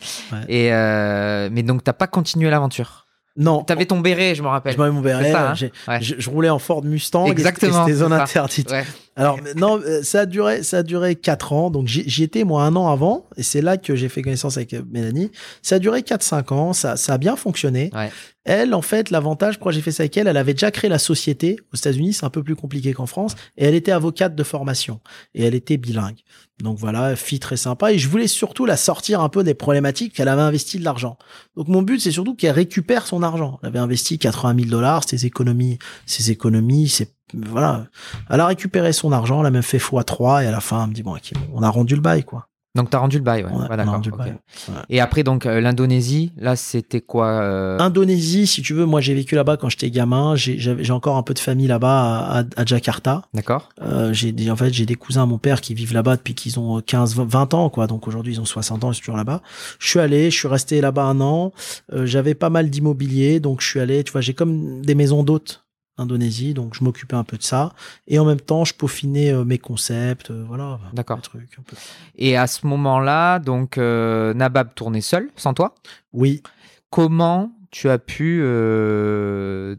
Et 0.48 0.70
mais 0.70 1.62
donc 1.62 1.82
t'as 1.84 1.94
pas 1.94 2.06
continué 2.06 2.50
l'aventure. 2.50 3.01
Non. 3.36 3.62
T'avais 3.64 3.86
ton 3.86 4.00
béret, 4.00 4.34
je 4.34 4.42
me 4.42 4.48
rappelle. 4.48 4.74
Je 4.74 4.78
m'avais 4.78 4.90
mon 4.92 5.00
béret. 5.00 5.32
ça, 5.32 5.52
hein 5.52 5.54
Ouais. 5.88 6.02
je, 6.02 6.14
je 6.18 6.30
roulais 6.30 6.50
en 6.50 6.58
Ford 6.58 6.84
Mustang. 6.84 7.26
Exactement, 7.26 7.84
C'était 7.86 7.98
zone 7.98 8.12
interdite. 8.12 8.70
Ouais. 8.70 8.84
Alors 9.14 9.38
non, 9.56 9.78
euh, 9.78 10.02
ça 10.02 10.20
a 10.20 10.26
duré, 10.26 10.62
ça 10.62 10.78
a 10.78 10.82
duré 10.82 11.16
quatre 11.16 11.52
ans. 11.52 11.70
Donc 11.70 11.86
j'y 11.86 12.22
étais 12.22 12.44
moi 12.44 12.64
un 12.64 12.74
an 12.76 12.90
avant, 12.90 13.26
et 13.36 13.42
c'est 13.42 13.60
là 13.62 13.76
que 13.76 13.94
j'ai 13.94 14.08
fait 14.08 14.22
connaissance 14.22 14.56
avec 14.56 14.72
euh, 14.74 14.82
Mélanie. 14.90 15.30
Ça 15.60 15.76
a 15.76 15.78
duré 15.78 16.00
4-5 16.00 16.52
ans, 16.54 16.72
ça, 16.72 16.96
ça 16.96 17.14
a 17.14 17.18
bien 17.18 17.36
fonctionné. 17.36 17.90
Ouais. 17.94 18.10
Elle, 18.44 18.74
en 18.74 18.82
fait, 18.82 19.10
l'avantage, 19.10 19.56
pourquoi 19.58 19.72
j'ai 19.72 19.82
fait 19.82 19.92
ça 19.92 20.02
avec 20.02 20.16
elle, 20.16 20.26
elle 20.26 20.36
avait 20.36 20.54
déjà 20.54 20.70
créé 20.70 20.90
la 20.90 20.98
société. 20.98 21.58
Aux 21.72 21.76
États-Unis, 21.76 22.14
c'est 22.14 22.24
un 22.26 22.30
peu 22.30 22.42
plus 22.42 22.56
compliqué 22.56 22.92
qu'en 22.92 23.06
France, 23.06 23.34
et 23.56 23.64
elle 23.66 23.74
était 23.74 23.92
avocate 23.92 24.34
de 24.34 24.42
formation, 24.42 25.00
et 25.34 25.44
elle 25.44 25.54
était 25.54 25.76
bilingue. 25.76 26.18
Donc 26.62 26.78
voilà, 26.78 27.16
fille 27.16 27.40
très 27.40 27.56
sympa. 27.56 27.92
Et 27.92 27.98
je 27.98 28.08
voulais 28.08 28.28
surtout 28.28 28.64
la 28.64 28.76
sortir 28.76 29.20
un 29.20 29.28
peu 29.28 29.42
des 29.44 29.54
problématiques 29.54 30.14
qu'elle 30.14 30.28
avait 30.28 30.42
investi 30.42 30.78
de 30.78 30.84
l'argent. 30.84 31.18
Donc 31.56 31.68
mon 31.68 31.82
but, 31.82 32.00
c'est 32.00 32.10
surtout 32.10 32.34
qu'elle 32.34 32.52
récupère 32.52 33.06
son 33.06 33.22
argent. 33.22 33.58
Elle 33.62 33.68
avait 33.68 33.78
investi 33.78 34.18
80 34.18 34.54
000 34.56 34.70
dollars, 34.70 35.02
ses 35.08 35.26
économies, 35.26 35.78
ses 36.06 36.30
économies, 36.30 36.88
voilà. 37.34 37.86
Elle 38.30 38.40
a 38.40 38.46
récupéré 38.46 38.92
son 38.92 39.12
argent, 39.12 39.40
elle 39.40 39.46
a 39.46 39.50
même 39.50 39.62
fait 39.62 39.78
x3 39.78 40.44
et 40.44 40.46
à 40.46 40.50
la 40.50 40.60
fin, 40.60 40.84
elle 40.84 40.90
me 40.90 40.94
dit 40.94 41.02
bon, 41.02 41.16
on 41.52 41.62
a 41.62 41.68
rendu 41.68 41.94
le 41.94 42.00
bail 42.00 42.24
quoi. 42.24 42.48
Donc 42.74 42.88
t'as 42.88 42.98
rendu 42.98 43.18
le 43.18 43.22
bail, 43.22 43.44
ouais. 43.44 43.50
Ouais, 43.52 43.76
d'accord. 43.76 44.00
Et 44.88 44.98
après 45.00 45.22
donc 45.24 45.44
euh, 45.44 45.60
l'Indonésie, 45.60 46.32
là 46.38 46.56
c'était 46.56 47.02
quoi 47.02 47.26
euh, 47.28 47.78
Indonésie, 47.78 48.46
si 48.46 48.62
tu 48.62 48.72
veux, 48.72 48.86
moi 48.86 49.02
j'ai 49.02 49.12
vécu 49.14 49.34
là-bas 49.34 49.58
quand 49.58 49.68
j'étais 49.68 49.90
gamin. 49.90 50.36
J'ai 50.36 50.90
encore 50.92 51.18
un 51.18 51.22
peu 51.22 51.34
de 51.34 51.38
famille 51.38 51.66
là-bas 51.66 52.00
à, 52.18 52.38
à- 52.40 52.44
à 52.56 52.64
Jakarta. 52.64 53.22
D'accord. 53.34 53.68
Euh, 53.82 54.14
j'ai 54.14 54.32
des, 54.32 54.50
en 54.50 54.56
fait 54.56 54.72
j'ai 54.72 54.86
des 54.86 54.94
cousins 54.94 55.24
à 55.24 55.26
mon 55.26 55.36
père 55.36 55.60
qui 55.60 55.74
vivent 55.74 55.92
là-bas 55.92 56.16
depuis 56.16 56.34
qu'ils 56.34 56.58
ont 56.58 56.80
15 56.80 57.14
20 57.16 57.52
ans 57.52 57.68
quoi. 57.68 57.86
Donc 57.86 58.08
aujourd'hui 58.08 58.32
ils 58.34 58.40
ont 58.40 58.46
60 58.46 58.84
ans, 58.84 58.90
ils 58.92 58.94
sont 58.94 59.00
toujours 59.00 59.16
là-bas. 59.18 59.42
Je 59.78 59.88
suis 59.88 60.00
allé, 60.00 60.30
je 60.30 60.38
suis 60.38 60.48
resté 60.48 60.80
là-bas 60.80 61.02
un 61.04 61.20
an. 61.20 61.52
Euh, 61.92 62.06
j'avais 62.06 62.34
pas 62.34 62.48
mal 62.48 62.70
d'immobilier, 62.70 63.38
donc 63.38 63.60
je 63.60 63.66
suis 63.68 63.80
allé, 63.80 64.02
tu 64.02 64.12
vois, 64.12 64.22
j'ai 64.22 64.32
comme 64.32 64.80
des 64.80 64.94
maisons 64.94 65.22
d'hôtes 65.22 65.61
Indonésie, 65.98 66.54
donc 66.54 66.74
je 66.74 66.82
m'occupais 66.82 67.16
un 67.16 67.24
peu 67.24 67.36
de 67.36 67.42
ça 67.42 67.74
et 68.08 68.18
en 68.18 68.24
même 68.24 68.40
temps 68.40 68.64
je 68.64 68.72
peaufinais 68.74 69.32
euh, 69.32 69.44
mes 69.44 69.58
concepts, 69.58 70.30
euh, 70.30 70.42
voilà, 70.48 70.80
D'accord. 70.94 71.16
des 71.18 71.22
trucs 71.22 71.58
un 71.58 71.62
peu. 71.62 71.76
Et 72.16 72.36
à 72.36 72.46
ce 72.46 72.66
moment-là, 72.66 73.38
donc 73.38 73.76
euh, 73.78 74.32
Nabab 74.34 74.74
tournait 74.74 75.00
seul, 75.02 75.30
sans 75.36 75.52
toi? 75.54 75.74
Oui, 76.12 76.42
Comment 76.90 77.52
tu 77.70 77.88
as 77.88 77.98
pu, 77.98 78.40
euh, 78.42 79.76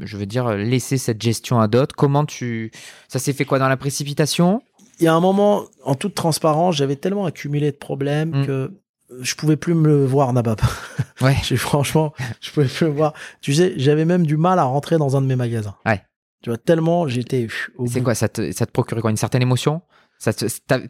je 0.00 0.16
veux 0.18 0.26
dire, 0.26 0.50
laisser 0.54 0.98
cette 0.98 1.20
gestion 1.22 1.58
à 1.60 1.66
d'autres? 1.68 1.94
Comment 1.96 2.24
tu, 2.26 2.70
ça 3.08 3.18
s'est 3.18 3.32
fait 3.32 3.44
quoi 3.46 3.58
dans 3.58 3.68
la 3.68 3.78
précipitation? 3.78 4.62
Il 4.98 5.04
y 5.04 5.08
a 5.08 5.14
un 5.14 5.20
moment, 5.20 5.64
en 5.84 5.94
toute 5.94 6.14
transparence, 6.14 6.76
j'avais 6.76 6.96
tellement 6.96 7.24
accumulé 7.24 7.70
de 7.72 7.76
problèmes 7.76 8.42
Mm. 8.42 8.46
que 8.46 8.72
je 9.20 9.34
pouvais 9.34 9.56
plus 9.56 9.74
me 9.74 9.86
le 9.88 10.04
voir, 10.04 10.32
Nabab. 10.32 10.60
Ouais. 11.20 11.34
Franchement, 11.56 12.14
je 12.40 12.50
pouvais 12.50 12.66
plus 12.66 12.86
le 12.86 12.92
voir. 12.92 13.12
Tu 13.42 13.52
sais, 13.52 13.74
j'avais 13.76 14.06
même 14.06 14.24
du 14.26 14.38
mal 14.38 14.58
à 14.58 14.62
rentrer 14.64 14.96
dans 14.96 15.16
un 15.16 15.20
de 15.22 15.26
mes 15.26 15.36
magasins. 15.36 15.76
Ouais. 15.84 16.02
Tu 16.42 16.48
vois, 16.48 16.56
tellement 16.56 17.06
j'étais 17.08 17.46
au 17.76 17.86
C'est 17.86 18.00
quoi 18.00 18.14
ça 18.14 18.30
te, 18.30 18.50
ça 18.52 18.64
te 18.64 18.70
procurait 18.72 19.02
quoi 19.02 19.10
Une 19.10 19.18
certaine 19.18 19.42
émotion? 19.42 19.82
Ça 20.18 20.32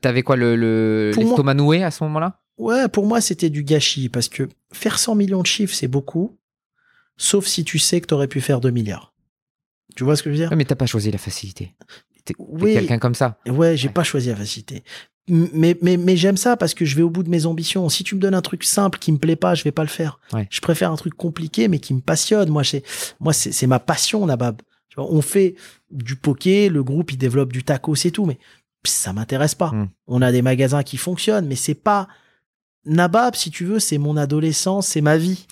T'avais 0.00 0.22
quoi 0.22 0.36
le, 0.36 0.54
le 0.54 1.10
moi- 1.16 1.24
l'estomac 1.24 1.54
noué 1.54 1.82
à 1.82 1.90
ce 1.90 2.04
moment-là? 2.04 2.40
Ouais, 2.58 2.88
pour 2.88 3.06
moi, 3.06 3.20
c'était 3.20 3.50
du 3.50 3.64
gâchis 3.64 4.08
parce 4.08 4.28
que 4.28 4.48
faire 4.72 4.98
100 5.00 5.16
millions 5.16 5.40
de 5.42 5.46
chiffres, 5.46 5.74
c'est 5.74 5.88
beaucoup, 5.88 6.38
sauf 7.16 7.46
si 7.46 7.64
tu 7.64 7.78
sais 7.80 8.00
que 8.00 8.06
tu 8.06 8.14
aurais 8.14 8.28
pu 8.28 8.40
faire 8.40 8.60
2 8.60 8.70
milliards. 8.70 9.12
Tu 9.96 10.04
vois 10.04 10.14
ce 10.14 10.22
que 10.22 10.30
je 10.30 10.34
veux 10.36 10.40
dire? 10.42 10.50
Ouais, 10.50 10.56
Mais 10.56 10.64
t'as 10.64 10.76
pas 10.76 10.86
choisi 10.86 11.10
la 11.10 11.18
facilité. 11.18 11.74
T'es 12.24 12.34
t'es 12.34 12.34
Oui. 12.38 12.74
quelqu'un 12.74 12.98
comme 13.00 13.14
ça. 13.16 13.38
Ouais, 13.48 13.76
j'ai 13.76 13.88
Ouais. 13.88 13.94
pas 13.94 14.04
choisi 14.04 14.28
la 14.28 14.36
facilité. 14.36 14.84
Mais, 15.30 15.76
mais, 15.80 15.96
mais 15.96 16.16
j'aime 16.16 16.36
ça 16.36 16.56
parce 16.56 16.74
que 16.74 16.84
je 16.84 16.96
vais 16.96 17.02
au 17.02 17.10
bout 17.10 17.22
de 17.22 17.30
mes 17.30 17.46
ambitions. 17.46 17.88
Si 17.88 18.04
tu 18.04 18.14
me 18.14 18.20
donnes 18.20 18.34
un 18.34 18.42
truc 18.42 18.64
simple 18.64 18.98
qui 18.98 19.12
me 19.12 19.18
plaît 19.18 19.36
pas, 19.36 19.54
je 19.54 19.64
vais 19.64 19.72
pas 19.72 19.82
le 19.82 19.88
faire. 19.88 20.18
Ouais. 20.32 20.46
Je 20.50 20.60
préfère 20.60 20.90
un 20.90 20.96
truc 20.96 21.14
compliqué 21.14 21.68
mais 21.68 21.78
qui 21.78 21.94
me 21.94 22.00
passionne. 22.00 22.48
Moi, 22.50 22.64
c'est, 22.64 22.82
moi, 23.20 23.32
c'est, 23.32 23.52
c'est 23.52 23.66
ma 23.66 23.78
passion, 23.78 24.26
Nabab. 24.26 24.60
Tu 24.88 24.96
vois, 24.96 25.10
on 25.10 25.22
fait 25.22 25.54
du 25.90 26.16
poker, 26.16 26.70
le 26.70 26.82
groupe, 26.82 27.12
il 27.12 27.16
développe 27.16 27.52
du 27.52 27.62
tacos 27.62 27.94
et 28.04 28.10
tout, 28.10 28.26
mais 28.26 28.38
ça 28.84 29.12
m'intéresse 29.12 29.54
pas. 29.54 29.70
Mm. 29.70 29.88
On 30.08 30.22
a 30.22 30.32
des 30.32 30.42
magasins 30.42 30.82
qui 30.82 30.96
fonctionnent, 30.96 31.46
mais 31.46 31.54
c'est 31.54 31.74
pas, 31.74 32.08
Nabab, 32.84 33.34
si 33.36 33.50
tu 33.50 33.64
veux, 33.64 33.78
c'est 33.78 33.98
mon 33.98 34.16
adolescence, 34.16 34.88
c'est 34.88 35.00
ma 35.00 35.16
vie. 35.16 35.46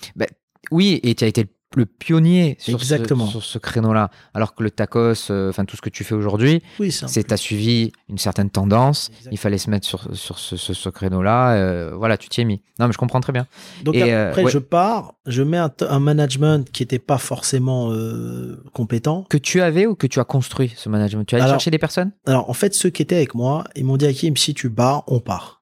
Oui, 0.71 0.99
et 1.03 1.15
tu 1.15 1.23
as 1.23 1.27
été 1.27 1.43
le 1.43 1.49
le 1.75 1.85
pionnier 1.85 2.55
sur 2.59 2.73
Exactement. 2.79 3.25
ce, 3.27 3.31
sur 3.33 3.43
ce 3.43 3.57
créneau-là. 3.59 4.09
Alors 4.33 4.55
que 4.55 4.63
le 4.63 4.71
tacos, 4.71 5.29
euh, 5.29 5.49
enfin 5.49 5.65
tout 5.65 5.75
ce 5.75 5.81
que 5.81 5.89
tu 5.89 6.03
fais 6.03 6.15
aujourd'hui, 6.15 6.63
Oui, 6.79 6.91
c'est 6.91 7.05
peu- 7.21 7.27
t'as 7.27 7.37
suivi 7.37 7.91
une 8.09 8.17
certaine 8.17 8.49
tendance. 8.49 9.09
Exactement. 9.09 9.31
Il 9.31 9.37
fallait 9.37 9.57
se 9.59 9.69
mettre 9.69 9.85
sur, 9.87 10.15
sur 10.15 10.39
ce, 10.39 10.57
ce- 10.57 10.73
ce 10.73 10.89
créneau-là. 10.89 11.53
euh, 11.53 11.91
voilà, 11.95 12.17
tu 12.17 12.27
t'y 12.27 12.41
es 12.41 12.45
mis. 12.45 12.61
Non, 12.79 12.87
mais 12.87 12.93
je 12.93 12.97
comprends 12.97 13.19
très 13.19 13.33
bien. 13.33 13.45
Donc 13.83 13.93
Et, 13.95 14.11
euh, 14.13 14.29
après, 14.29 14.45
ouais. 14.45 14.51
je 14.51 14.57
pars, 14.57 15.13
je 15.27 15.43
mets 15.43 15.57
un, 15.57 15.71
un 15.87 15.99
management 15.99 16.69
qui 16.71 16.81
était 16.81 16.97
pas 16.99 17.19
forcément 17.19 17.91
euh, 17.91 18.63
compétent. 18.73 19.25
Que 19.29 19.37
tu 19.37 19.61
avais 19.61 19.85
ou 19.85 19.93
que 19.95 20.07
tu 20.07 20.19
as 20.19 20.23
construit 20.25 20.73
ce 20.75 20.89
management? 20.89 21.25
Tu 21.25 21.35
as 21.35 21.37
allé 21.37 21.43
Alors- 21.45 21.55
chercher 21.59 21.71
des 21.71 21.77
personnes? 21.77 22.11
Alors, 22.25 22.49
en 22.49 22.53
fait, 22.53 22.73
ceux 22.73 22.89
qui 22.89 23.01
étaient 23.03 23.15
avec 23.17 23.35
moi, 23.35 23.63
ils 23.75 23.85
m'ont 23.85 23.97
dit, 23.97 24.07
Hakim, 24.07 24.35
si 24.37 24.53
tu 24.55 24.71
pars, 24.71 25.03
on 25.07 25.19
part. 25.19 25.58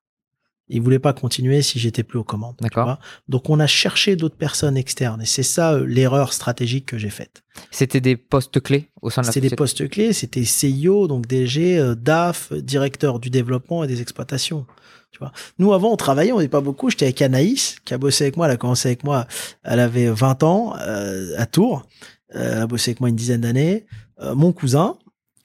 Ils 0.70 0.82
voulaient 0.82 1.00
pas 1.00 1.14
continuer 1.14 1.62
si 1.62 1.80
j'étais 1.80 2.04
plus 2.04 2.20
aux 2.20 2.24
commandes. 2.24 2.56
D'accord. 2.60 3.00
Donc, 3.30 3.50
on 3.50 3.60
a 3.60 3.68
cherché 3.68 4.16
d'autres 4.16 4.36
personnes 4.36 4.78
externes. 4.78 5.22
Et 5.22 5.26
c'est 5.26 5.44
ça 5.44 5.74
euh, 5.74 5.86
l'erreur 5.86 6.34
stratégique 6.34 6.86
que 6.86 6.98
j'ai 6.98 7.10
faite. 7.10 7.44
C'était 7.72 8.02
des 8.02 8.18
postes 8.18 8.60
clés 8.62 8.90
au 9.02 9.10
sein 9.10 9.22
de 9.22 9.28
la 9.28 9.34
C'était 9.34 9.50
des 9.50 9.56
postes 9.56 9.90
clés. 9.90 10.14
C'était 10.14 10.44
CIO, 10.44 11.08
donc 11.08 11.26
DG, 11.26 11.80
euh, 11.80 11.96
DAF, 11.96 12.52
directeur 12.54 13.20
du 13.20 13.30
développement 13.30 13.84
et 13.84 13.88
des 13.88 14.02
exploitations. 14.02 14.66
Tu 15.12 15.20
vois. 15.20 15.32
Nous, 15.58 15.74
avant, 15.74 15.94
on 15.94 15.98
travaillait, 15.98 16.32
on 16.32 16.40
n'était 16.40 16.50
pas 16.50 16.62
beaucoup. 16.62 16.90
J'étais 16.90 17.06
avec 17.06 17.22
Anaïs, 17.22 17.78
qui 17.86 17.94
a 17.94 17.98
bossé 17.98 18.26
avec 18.26 18.38
moi. 18.38 18.48
Elle 18.48 18.54
a 18.54 18.58
commencé 18.58 18.90
avec 18.90 19.04
moi. 19.04 19.26
Elle 19.64 19.80
avait 19.80 20.10
20 20.10 20.44
ans, 20.44 20.76
euh, 20.80 21.34
à 21.38 21.46
Tours. 21.46 21.88
Euh, 22.36 22.54
elle 22.56 22.62
a 22.64 22.68
bossé 22.68 22.92
avec 22.92 23.00
moi 23.00 23.10
une 23.10 23.16
dizaine 23.16 23.42
d'années. 23.42 23.86
Euh, 24.22 24.36
mon 24.36 24.52
cousin. 24.52 24.98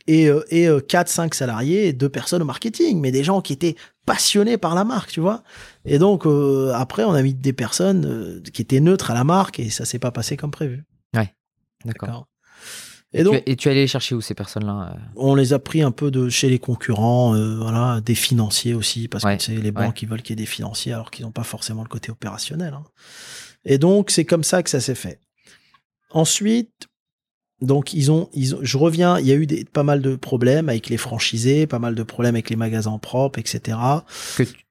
Et, 0.09 0.29
et 0.51 0.67
euh, 0.67 0.81
4, 0.81 1.09
5 1.09 1.35
salariés 1.35 1.87
et 1.87 1.93
deux 1.93 2.09
personnes 2.09 2.43
au 2.43 2.45
marketing. 2.45 3.01
Mais 3.01 3.13
des 3.13 3.23
gens 3.23 3.41
qui 3.41 3.53
étaient 3.53 3.77
passionnés 4.07 4.59
par 4.59 4.75
la 4.75 4.85
marque, 4.85 5.11
tu 5.11 5.21
vois. 5.21 5.43
Et 5.85 5.99
donc, 5.99 6.27
euh, 6.27 6.73
après, 6.75 7.05
on 7.05 7.13
a 7.13 7.23
mis 7.23 7.35
des 7.35 7.53
personnes 7.53 8.05
euh, 8.07 8.41
qui 8.53 8.63
étaient 8.63 8.81
neutres 8.81 9.11
à 9.11 9.15
la 9.15 9.25
marque 9.25 9.61
et 9.61 9.71
ça 9.71 9.85
s'est 9.85 9.99
pas 9.99 10.11
passé 10.11 10.37
comme 10.37 10.51
prévu. 10.51 10.85
D'accord. 11.85 12.29
Et 13.13 13.21
Et, 13.21 13.25
donc, 13.25 13.45
tu, 13.45 13.51
et 13.51 13.57
tu 13.57 13.69
es 13.69 13.73
allé 13.73 13.87
chercher 13.89 14.15
où 14.15 14.21
ces 14.21 14.35
personnes-là 14.35 14.95
euh? 14.95 14.99
On 15.17 15.35
les 15.35 15.53
a 15.53 15.59
pris 15.59 15.83
un 15.83 15.91
peu 15.91 16.13
de 16.13 16.29
chez 16.29 16.49
les 16.49 16.61
concurrents, 16.61 17.35
euh, 17.35 17.57
voilà, 17.59 18.01
des 18.01 18.15
financiers 18.15 18.73
aussi, 18.73 19.09
parce 19.09 19.25
Ouais, 19.25 19.37
que 19.37 19.43
c'est 19.43 19.57
les 19.57 19.73
banques 19.73 19.95
qui 19.95 20.07
veulent 20.07 20.23
qu'il 20.23 20.31
y 20.39 20.41
ait 20.41 20.45
des 20.45 20.47
financiers 20.47 20.93
alors 20.93 21.11
qu'ils 21.11 21.25
n'ont 21.25 21.33
pas 21.33 21.43
forcément 21.43 21.83
le 21.83 21.89
côté 21.89 22.13
opérationnel. 22.13 22.73
hein. 22.75 22.85
Et 23.65 23.79
donc 23.79 24.11
c'est 24.11 24.25
comme 24.25 24.45
ça 24.45 24.63
que 24.63 24.71
ça 24.71 24.81
s'est 24.81 24.95
fait. 24.95 25.19
Ensuite, 26.11 26.87
donc 27.63 27.95
ils 27.95 28.11
ont, 28.11 28.29
ils 28.35 28.55
ont, 28.55 28.59
je 28.63 28.77
reviens, 28.77 29.19
il 29.19 29.27
y 29.27 29.33
a 29.33 29.35
eu 29.35 29.47
des, 29.47 29.65
pas 29.65 29.83
mal 29.85 30.03
de 30.03 30.17
problèmes 30.17 30.69
avec 30.69 30.89
les 30.89 30.97
franchisés, 30.97 31.67
pas 31.67 31.79
mal 31.79 31.95
de 31.95 32.03
problèmes 32.03 32.35
avec 32.35 32.51
les 32.51 32.57
magasins 32.57 32.99
propres, 32.99 33.39
etc. 33.39 33.79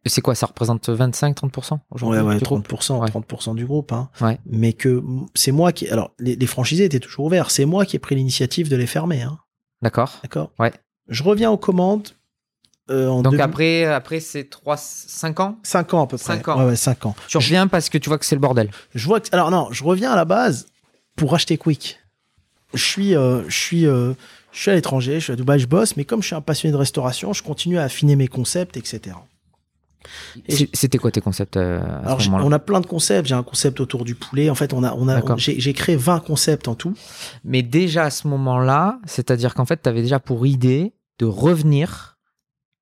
C'est 0.05 0.21
quoi 0.21 0.35
Ça 0.35 0.45
représente 0.47 0.89
25-30% 0.89 1.79
aujourd'hui 1.91 2.19
Ouais, 2.21 2.27
ouais, 2.27 2.37
du 2.37 2.43
groupe 2.43 2.67
30%, 2.67 2.99
Ouais. 2.99 3.09
30% 3.09 3.55
du 3.55 3.65
groupe. 3.65 3.91
Hein. 3.93 4.09
Ouais. 4.19 4.39
Mais 4.45 4.73
que 4.73 5.01
c'est 5.35 5.51
moi 5.51 5.71
qui, 5.71 5.87
alors 5.89 6.11
les, 6.19 6.35
les 6.35 6.47
franchisés 6.47 6.85
étaient 6.85 6.99
toujours 6.99 7.25
ouverts, 7.25 7.49
c'est 7.51 7.65
moi 7.65 7.85
qui 7.85 7.95
ai 7.95 7.99
pris 7.99 8.15
l'initiative 8.15 8.69
de 8.69 8.75
les 8.75 8.87
fermer. 8.87 9.21
Hein. 9.21 9.39
D'accord. 9.81 10.19
D'accord. 10.21 10.51
Ouais. 10.59 10.73
Je 11.07 11.23
reviens 11.23 11.49
aux 11.51 11.57
commandes. 11.57 12.09
Euh, 12.89 13.07
en 13.07 13.21
Donc 13.21 13.33
2000 13.33 13.41
après, 13.41 13.85
après 13.85 14.19
c'est 14.19 14.49
3, 14.49 14.75
5 14.75 15.39
ans? 15.39 15.59
5 15.63 15.93
ans 15.93 16.03
à 16.03 16.07
peu 16.07 16.17
près. 16.17 16.25
Cinq 16.25 16.47
ans. 16.49 16.59
Ouais, 16.59 16.65
ouais, 16.65 16.75
5 16.75 17.05
ans. 17.05 17.15
Tu 17.27 17.37
reviens 17.37 17.67
parce 17.67 17.89
que 17.89 17.97
tu 17.97 18.09
vois 18.09 18.17
que 18.17 18.25
c'est 18.25 18.35
le 18.35 18.41
bordel. 18.41 18.69
Je 18.95 19.05
vois 19.07 19.21
que, 19.21 19.29
alors 19.31 19.49
non, 19.49 19.69
je 19.71 19.83
reviens 19.85 20.11
à 20.11 20.15
la 20.17 20.25
base 20.25 20.65
pour 21.15 21.33
acheter 21.33 21.57
Quick. 21.57 21.99
Je 22.73 22.83
suis, 22.83 23.15
euh, 23.15 23.43
je 23.47 23.57
suis, 23.57 23.85
euh, 23.85 24.13
je 24.51 24.61
suis 24.61 24.71
à 24.71 24.75
l'étranger, 24.75 25.15
je 25.15 25.25
suis 25.25 25.33
à 25.33 25.35
Dubaï, 25.35 25.59
je 25.59 25.67
bosse, 25.67 25.97
mais 25.97 26.05
comme 26.05 26.21
je 26.21 26.27
suis 26.27 26.35
un 26.35 26.41
passionné 26.41 26.71
de 26.71 26.77
restauration, 26.77 27.33
je 27.33 27.43
continue 27.43 27.77
à 27.77 27.83
affiner 27.83 28.15
mes 28.15 28.27
concepts, 28.27 28.77
etc. 28.77 29.15
Et 30.47 30.69
C'était 30.73 30.97
quoi 30.97 31.11
tes 31.11 31.21
concepts 31.21 31.57
euh, 31.57 31.79
à 31.79 31.99
Alors, 32.05 32.21
ce 32.21 32.29
on 32.29 32.51
a 32.51 32.59
plein 32.59 32.81
de 32.81 32.85
concepts. 32.85 33.27
J'ai 33.27 33.35
un 33.35 33.43
concept 33.43 33.79
autour 33.79 34.03
du 34.03 34.15
poulet. 34.15 34.49
En 34.49 34.55
fait, 34.55 34.73
on 34.73 34.83
a, 34.83 34.93
on 34.93 35.07
a, 35.07 35.21
j'ai 35.37 35.73
créé 35.73 35.95
20 35.95 36.19
concepts 36.21 36.67
en 36.67 36.75
tout. 36.75 36.95
Mais 37.43 37.61
déjà 37.61 38.05
à 38.05 38.09
ce 38.09 38.27
moment-là, 38.27 38.99
c'est-à-dire 39.05 39.53
qu'en 39.53 39.65
fait, 39.65 39.81
tu 39.83 39.89
avais 39.89 40.01
déjà 40.01 40.19
pour 40.19 40.45
idée 40.45 40.93
de 41.19 41.25
revenir 41.25 42.17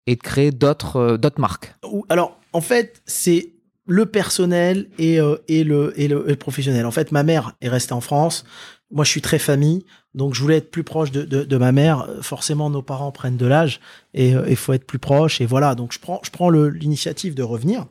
et 0.07 0.15
de 0.15 0.21
créer 0.21 0.51
d'autres 0.51 0.95
euh, 0.95 1.17
d'autres 1.17 1.41
marques. 1.41 1.75
Alors, 2.09 2.39
en 2.53 2.61
fait, 2.61 3.01
c'est 3.05 3.51
le 3.85 4.05
personnel 4.05 4.87
et, 4.97 5.19
euh, 5.19 5.37
et, 5.47 5.63
le, 5.63 5.93
et, 5.99 6.07
le, 6.07 6.25
et 6.25 6.31
le 6.31 6.35
professionnel. 6.35 6.85
En 6.85 6.91
fait, 6.91 7.11
ma 7.11 7.23
mère 7.23 7.55
est 7.61 7.69
restée 7.69 7.93
en 7.93 8.01
France. 8.01 8.45
Moi, 8.91 9.05
je 9.05 9.11
suis 9.11 9.21
très 9.21 9.39
famille, 9.39 9.85
donc 10.15 10.33
je 10.33 10.41
voulais 10.41 10.57
être 10.57 10.71
plus 10.71 10.83
proche 10.83 11.11
de, 11.11 11.23
de, 11.23 11.57
ma 11.57 11.71
mère. 11.71 12.01
Euh, 12.09 12.21
Forcément, 12.21 12.69
nos 12.69 12.81
parents 12.81 13.11
prennent 13.11 13.37
de 13.37 13.45
l'âge 13.45 13.79
et 14.13 14.29
il 14.31 14.55
faut 14.55 14.73
être 14.73 14.87
plus 14.87 14.99
proche. 14.99 15.41
Et 15.41 15.45
voilà, 15.45 15.75
donc 15.75 15.93
je 15.93 15.99
prends, 15.99 16.19
je 16.23 16.31
prends 16.31 16.49
l'initiative 16.49 17.35
de 17.35 17.43
revenir. 17.43 17.85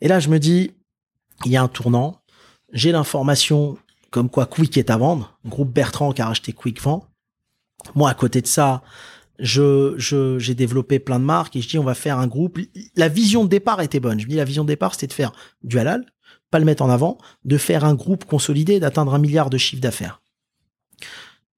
Et 0.00 0.08
là, 0.08 0.20
je 0.20 0.28
me 0.28 0.38
dis, 0.38 0.72
il 1.44 1.52
y 1.52 1.56
a 1.56 1.62
un 1.62 1.68
tournant. 1.68 2.22
J'ai 2.72 2.92
l'information 2.92 3.78
comme 4.10 4.30
quoi 4.30 4.46
Quick 4.46 4.76
est 4.76 4.90
à 4.90 4.96
vendre. 4.96 5.38
Groupe 5.44 5.72
Bertrand 5.72 6.12
qui 6.12 6.22
a 6.22 6.26
racheté 6.26 6.52
Quick 6.52 6.80
vend. 6.80 7.06
Moi, 7.94 8.10
à 8.10 8.14
côté 8.14 8.40
de 8.40 8.46
ça, 8.46 8.82
je, 9.38 9.94
je, 9.98 10.38
j'ai 10.38 10.54
développé 10.54 10.98
plein 10.98 11.20
de 11.20 11.24
marques 11.24 11.54
et 11.56 11.60
je 11.60 11.68
dis 11.68 11.78
on 11.78 11.84
va 11.84 11.94
faire 11.94 12.18
un 12.18 12.26
groupe. 12.26 12.58
La 12.96 13.08
vision 13.08 13.44
de 13.44 13.48
départ 13.48 13.80
était 13.80 14.00
bonne. 14.00 14.18
Je 14.18 14.24
me 14.26 14.30
dis 14.30 14.36
la 14.36 14.44
vision 14.44 14.64
de 14.64 14.68
départ 14.68 14.94
c'était 14.94 15.06
de 15.06 15.12
faire 15.12 15.32
du 15.62 15.78
halal, 15.78 16.06
pas 16.50 16.58
le 16.58 16.64
mettre 16.64 16.82
en 16.82 16.90
avant, 16.90 17.18
de 17.44 17.56
faire 17.58 17.84
un 17.84 17.94
groupe 17.94 18.24
consolidé, 18.24 18.80
d'atteindre 18.80 19.14
un 19.14 19.18
milliard 19.18 19.50
de 19.50 19.58
chiffre 19.58 19.82
d'affaires. 19.82 20.20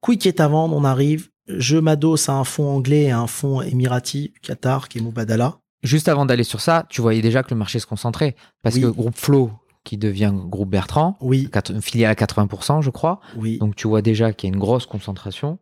Quick 0.00 0.26
est 0.26 0.40
à 0.40 0.48
vendre, 0.48 0.74
on 0.76 0.84
arrive. 0.84 1.28
Je 1.46 1.76
m'adosse 1.76 2.28
à 2.28 2.34
un 2.34 2.44
fonds 2.44 2.68
anglais 2.70 3.04
et 3.04 3.10
à 3.10 3.18
un 3.18 3.26
fonds 3.26 3.60
émirati, 3.60 4.32
Qatar, 4.42 4.88
qui 4.88 4.98
est 4.98 5.00
Mubadala. 5.02 5.58
Juste 5.82 6.08
avant 6.08 6.26
d'aller 6.26 6.44
sur 6.44 6.60
ça, 6.60 6.86
tu 6.90 7.00
voyais 7.00 7.22
déjà 7.22 7.42
que 7.42 7.50
le 7.50 7.56
marché 7.58 7.78
se 7.80 7.86
concentrait. 7.86 8.36
Parce 8.62 8.76
Oui. 8.76 8.82
que 8.82 8.86
groupe 8.88 9.16
Flow, 9.16 9.50
qui 9.84 9.96
devient 9.96 10.32
groupe 10.34 10.68
Bertrand, 10.70 11.16
Oui, 11.20 11.48
filiale 11.80 12.10
à 12.10 12.14
80%, 12.14 12.82
je 12.82 12.90
crois. 12.90 13.20
oui. 13.36 13.58
Donc 13.58 13.76
tu 13.76 13.88
vois 13.88 14.02
déjà 14.02 14.32
qu'il 14.32 14.48
y 14.48 14.52
a 14.52 14.54
une 14.54 14.60
grosse 14.60 14.86
concentration. 14.86 15.58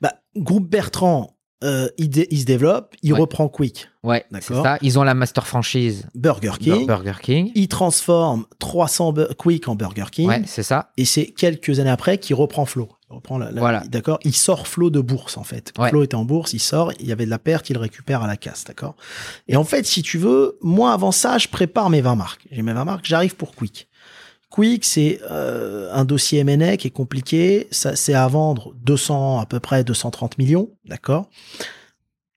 Bah, 0.00 0.14
groupe 0.36 0.68
Bertrand, 0.68 1.35
euh, 1.64 1.88
il, 1.98 2.12
se 2.40 2.44
développe, 2.44 2.94
il 3.02 3.12
Ouais. 3.14 3.20
reprend 3.20 3.48
Quick, 3.48 3.88
Ouais, 4.02 4.24
c'est 4.40 4.54
ça. 4.54 4.78
Ils 4.82 4.98
ont 4.98 5.02
la 5.02 5.14
master 5.14 5.46
franchise 5.46 6.06
Burger 6.14 6.52
Bur- 6.60 6.76
King. 6.76 6.86
Burger 6.86 7.14
King. 7.22 7.50
Il 7.54 7.66
transforme 7.68 8.44
300 8.58 9.12
Bu- 9.12 9.34
Quick 9.38 9.66
en 9.68 9.74
Burger 9.74 10.04
King. 10.12 10.28
Ouais, 10.28 10.42
c'est 10.46 10.62
ça. 10.62 10.90
Et 10.96 11.04
c'est 11.04 11.26
quelques 11.26 11.80
années 11.80 11.90
après 11.90 12.18
qu'il 12.18 12.36
reprend 12.36 12.66
Flow. 12.66 12.88
Il 13.10 13.14
reprend 13.14 13.38
la, 13.38 13.50
la- 13.50 13.60
Voilà. 13.60 13.80
D'accord. 13.88 14.18
Il 14.24 14.34
sort 14.36 14.68
Flow 14.68 14.90
de 14.90 15.00
bourse 15.00 15.36
en 15.38 15.44
fait. 15.44 15.72
Ouais. 15.78 15.88
Flow 15.88 16.02
était 16.04 16.14
en 16.14 16.24
bourse, 16.24 16.52
il 16.52 16.58
sort, 16.60 16.92
il 17.00 17.06
y 17.06 17.12
avait 17.12 17.24
de 17.24 17.30
la 17.30 17.38
perte, 17.38 17.70
il 17.70 17.78
récupère 17.78 18.22
à 18.22 18.26
la 18.26 18.36
casse, 18.36 18.64
d'accord. 18.64 18.94
Et 19.48 19.56
en 19.56 19.64
fait, 19.64 19.86
si 19.86 20.02
tu 20.02 20.18
veux, 20.18 20.58
moi 20.60 20.92
avant 20.92 21.10
ça, 21.12 21.38
je 21.38 21.48
prépare 21.48 21.88
mes 21.90 22.00
20 22.00 22.16
marques. 22.16 22.46
J'ai 22.52 22.62
mes 22.62 22.72
20 22.74 22.84
marques, 22.84 23.06
j'arrive 23.06 23.34
pour 23.34 23.54
Quick. 23.54 23.88
Quick, 24.50 24.84
c'est 24.84 25.20
euh, 25.30 25.90
un 25.92 26.04
dossier 26.04 26.38
M&A 26.40 26.76
qui 26.76 26.86
est 26.86 26.90
compliqué. 26.90 27.66
Ça, 27.70 27.96
c'est 27.96 28.14
à 28.14 28.26
vendre 28.28 28.72
200 28.84 29.40
à 29.40 29.46
peu 29.46 29.60
près 29.60 29.82
230 29.84 30.38
millions, 30.38 30.70
d'accord? 30.84 31.28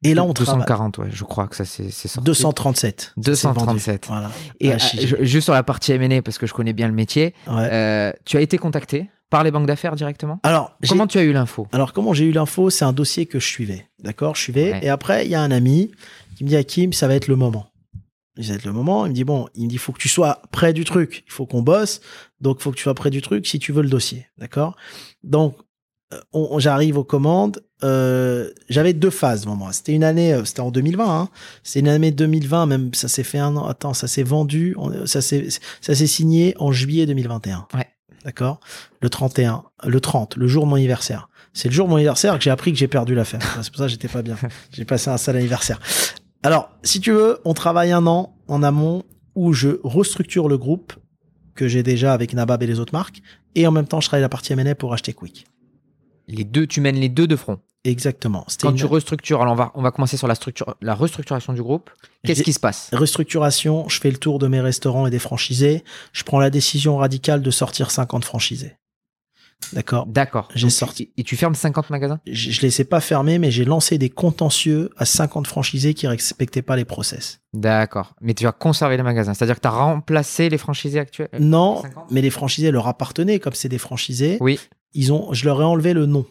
Et 0.03 0.13
là, 0.13 0.23
on 0.23 0.33
travaille 0.33 0.55
240, 0.55 0.97
ouais, 0.99 1.07
je 1.11 1.23
crois 1.25 1.47
que 1.47 1.55
ça 1.57 1.65
c'est 1.65 1.91
c'est 1.91 2.07
sorti. 2.07 2.25
237. 2.25 3.01
Ça, 3.01 3.35
c'est 3.35 3.47
vendu. 3.47 3.59
237. 3.59 4.05
Voilà. 4.07 4.31
Et 4.61 4.71
Ah, 4.71 4.75
euh, 4.75 4.77
je- 5.01 5.23
juste 5.25 5.43
sur 5.45 5.53
la 5.53 5.61
partie 5.63 5.91
M&A, 5.91 6.21
parce 6.21 6.37
que 6.37 6.47
je 6.47 6.53
connais 6.53 6.71
bien 6.73 6.87
le 6.87 6.93
métier, 6.93 7.33
Ouais. 7.47 7.67
euh, 7.71 8.13
tu 8.25 8.37
as 8.37 8.41
été 8.41 8.57
contacté 8.57 9.09
par 9.29 9.43
les 9.43 9.51
banques 9.51 9.67
d'affaires 9.67 9.95
directement? 9.97 10.39
Alors, 10.43 10.75
Comment 10.87 11.05
tu 11.05 11.17
as 11.19 11.23
eu 11.23 11.33
l'info? 11.33 11.67
Alors, 11.73 11.91
comment 11.93 12.13
j'ai 12.13 12.25
eu 12.25 12.31
l'info? 12.31 12.69
C'est 12.69 12.85
un 12.85 12.93
dossier 12.93 13.25
que 13.25 13.39
je 13.39 13.45
suivais. 13.47 13.87
D'accord? 14.01 14.35
Je 14.35 14.41
suivais. 14.41 14.71
Ouais. 14.71 14.79
Et 14.83 14.89
après, 14.89 15.25
il 15.25 15.31
y 15.31 15.35
a 15.35 15.41
un 15.41 15.51
ami 15.51 15.91
qui 16.37 16.45
me 16.45 16.49
dit 16.49 16.55
Hakim, 16.55 16.93
ça 16.93 17.07
va 17.09 17.15
être 17.15 17.27
le 17.27 17.35
moment. 17.35 17.67
Ça 18.41 18.49
va 18.49 18.55
être 18.55 18.65
le 18.65 18.73
moment. 18.73 19.05
Il 19.05 19.09
me 19.09 19.15
dit 19.15 19.23
Bon, 19.23 19.47
il 19.55 19.65
me 19.65 19.69
dit 19.69 19.77
faut 19.77 19.91
que 19.91 19.99
tu 19.99 20.09
sois 20.09 20.41
près 20.51 20.73
du 20.73 20.85
truc. 20.85 21.23
Il 21.27 21.31
faut 21.31 21.45
qu'on 21.45 21.61
bosse. 21.61 22.01
Donc, 22.41 22.61
faut 22.61 22.71
que 22.71 22.75
tu 22.77 22.83
sois 22.83 22.93
près 22.95 23.09
du 23.09 23.21
truc 23.21 23.45
si 23.47 23.59
tu 23.59 23.71
veux 23.71 23.81
le 23.83 23.89
dossier. 23.89 24.27
D'accord? 24.37 24.75
Donc, 25.23 25.55
euh, 26.13 26.19
on- 26.33 26.47
on- 26.51 26.59
j'arrive 26.59 26.97
aux 26.97 27.03
commandes. 27.03 27.61
Euh, 27.83 28.49
J'avais 28.69 28.93
deux 28.93 29.09
phases 29.09 29.41
devant 29.41 29.55
moi. 29.55 29.71
C'était 29.73 29.93
une 29.93 30.03
année, 30.03 30.33
euh, 30.33 30.43
c'était 30.45 30.59
en 30.61 30.71
2020. 30.71 31.21
Hein. 31.21 31.29
C'est 31.63 31.79
une 31.79 31.87
année 31.87 32.11
2020, 32.11 32.65
même 32.65 32.93
ça 32.93 33.07
s'est 33.07 33.23
fait 33.23 33.39
un 33.39 33.55
an. 33.57 33.65
Attends, 33.67 33.93
ça 33.93 34.07
s'est 34.07 34.23
vendu, 34.23 34.73
on- 34.77 35.05
ça 35.05 35.21
s'est 35.21 35.47
ça 35.81 35.95
s'est 35.95 36.07
signé 36.07 36.55
en 36.59 36.71
juillet 36.71 37.05
2021. 37.05 37.67
Ouais. 37.73 37.87
D'accord? 38.25 38.59
Le 39.01 39.09
31, 39.09 39.63
le 39.85 40.01
30, 40.01 40.35
le 40.35 40.47
jour 40.47 40.65
de 40.65 40.69
mon 40.69 40.75
anniversaire. 40.75 41.29
C'est 41.53 41.69
le 41.69 41.73
jour 41.73 41.85
de 41.87 41.89
mon 41.91 41.95
anniversaire 41.97 42.37
que 42.37 42.43
j'ai 42.43 42.51
appris 42.51 42.71
que 42.73 42.77
j'ai 42.77 42.87
perdu 42.89 43.15
l'affaire. 43.15 43.41
C'est 43.61 43.69
pour 43.71 43.77
ça 43.79 43.85
que 43.85 43.91
j'étais 43.91 44.07
pas 44.09 44.21
bien. 44.21 44.37
J'ai 44.73 44.85
passé 44.85 45.09
un 45.09 45.17
sale 45.17 45.37
anniversaire. 45.37 45.79
Alors, 46.43 46.69
si 46.83 46.99
tu 46.99 47.11
veux, 47.11 47.39
on 47.45 47.53
travaille 47.53 47.91
un 47.91 48.07
an 48.07 48.35
en 48.47 48.63
amont 48.63 49.03
où 49.35 49.53
je 49.53 49.79
restructure 49.83 50.47
le 50.47 50.57
groupe 50.57 50.93
que 51.55 51.67
j'ai 51.67 51.83
déjà 51.83 52.13
avec 52.13 52.33
Nabab 52.33 52.63
et 52.63 52.67
les 52.67 52.79
autres 52.79 52.93
marques. 52.93 53.21
Et 53.55 53.67
en 53.67 53.71
même 53.71 53.87
temps, 53.87 53.99
je 53.99 54.07
travaille 54.07 54.21
la 54.21 54.29
partie 54.29 54.53
M&A 54.53 54.75
pour 54.75 54.93
acheter 54.93 55.13
Quick. 55.13 55.45
Les 56.27 56.45
deux, 56.45 56.67
tu 56.67 56.79
mènes 56.79 56.95
les 56.95 57.09
deux 57.09 57.27
de 57.27 57.35
front. 57.35 57.59
Exactement. 57.83 58.45
Quand 58.61 58.71
une 58.71 58.77
tu 58.77 58.85
restructures, 58.85 59.41
alors 59.41 59.53
on 59.53 59.57
va, 59.57 59.71
on 59.75 59.81
va 59.81 59.91
commencer 59.91 60.17
sur 60.17 60.27
la, 60.27 60.35
structure, 60.35 60.75
la 60.81 60.95
restructuration 60.95 61.53
du 61.53 61.61
groupe. 61.61 61.89
Qu'est-ce 62.23 62.43
qui 62.43 62.53
se 62.53 62.59
passe? 62.59 62.89
Restructuration. 62.93 63.87
Je 63.87 63.99
fais 63.99 64.11
le 64.11 64.17
tour 64.17 64.39
de 64.39 64.47
mes 64.47 64.59
restaurants 64.61 65.07
et 65.07 65.09
des 65.09 65.19
franchisés. 65.19 65.83
Je 66.13 66.23
prends 66.23 66.39
la 66.39 66.49
décision 66.49 66.97
radicale 66.97 67.41
de 67.41 67.51
sortir 67.51 67.91
50 67.91 68.25
franchisés. 68.25 68.75
D'accord 69.73 70.05
D'accord. 70.07 70.47
J'ai 70.55 70.69
sorti. 70.69 71.11
Et 71.17 71.23
tu 71.23 71.35
fermes 71.35 71.53
50 71.55 71.89
magasins? 71.89 72.19
Je, 72.25 72.51
je 72.51 72.61
les 72.61 72.81
ai 72.81 72.83
pas 72.85 72.99
fermés, 73.01 73.37
mais 73.39 73.51
j'ai 73.51 73.65
lancé 73.65 73.97
des 73.97 74.09
contentieux 74.09 74.89
à 74.97 75.05
50 75.05 75.45
franchisés 75.47 75.93
qui 75.93 76.07
respectaient 76.07 76.61
pas 76.61 76.75
les 76.75 76.85
process. 76.85 77.41
D'accord. 77.53 78.15
Mais 78.21 78.33
tu 78.33 78.47
as 78.47 78.51
conservé 78.51 78.97
les 78.97 79.03
magasins. 79.03 79.33
C'est-à-dire 79.33 79.55
que 79.55 79.61
tu 79.61 79.67
as 79.67 79.71
remplacé 79.71 80.49
les 80.49 80.57
franchisés 80.57 80.99
actuels 80.99 81.29
Non, 81.39 81.81
50? 81.81 82.05
mais 82.11 82.21
les 82.21 82.29
franchisés 82.29 82.71
leur 82.71 82.87
appartenaient, 82.87 83.39
comme 83.39 83.53
c'est 83.53 83.69
des 83.69 83.77
franchisés. 83.77 84.37
Oui. 84.39 84.59
Ils 84.93 85.13
ont, 85.13 85.31
je 85.33 85.45
leur 85.45 85.61
ai 85.61 85.65
enlevé 85.65 85.93
le 85.93 86.05
nom. 86.07 86.25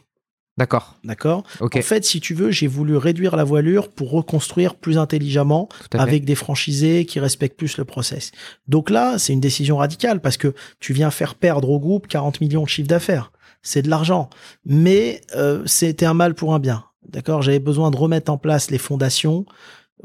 D'accord. 0.59 0.97
D'accord 1.05 1.45
Ok. 1.61 1.77
En 1.77 1.83
fait, 1.83 2.05
si 2.05 2.21
tu 2.21 2.35
veux, 2.35 2.51
j'ai 2.51 2.67
voulu 2.67 2.97
réduire 2.97 3.37
la 3.37 3.45
voilure 3.45 3.89
pour 3.89 4.11
reconstruire 4.11 4.75
plus 4.75 4.99
intelligemment 4.99 5.69
avec 5.93 6.25
des 6.25 6.35
franchisés 6.35 7.07
qui 7.07 7.21
respectent 7.21 7.57
plus 7.57 7.79
le 7.79 7.85
process. 7.85 8.33
Donc 8.67 8.91
là, 8.91 9.19
c'est 9.19 9.33
une 9.33 9.41
décision 9.41 9.77
radicale 9.77 10.21
parce 10.21 10.37
que 10.37 10.53
tu 10.81 10.93
viens 10.93 11.13
faire 11.13 11.37
perdre 11.37 11.71
au 11.71 11.79
groupe 11.79 12.09
40 12.09 12.41
millions 12.41 12.65
de 12.65 12.69
chiffre 12.69 12.89
d'affaires. 12.89 13.31
C'est 13.63 13.83
de 13.83 13.89
l'argent. 13.89 14.31
Mais 14.67 15.21
euh, 15.37 15.63
c'était 15.65 16.07
un 16.07 16.15
mal 16.15 16.35
pour 16.35 16.53
un 16.53 16.59
bien. 16.59 16.85
D'accord? 17.09 17.41
J'avais 17.41 17.61
besoin 17.61 17.93
de 17.93 17.97
remettre 17.97 18.33
en 18.33 18.37
place 18.37 18.73
les 18.73 18.79
fondations, 18.79 19.47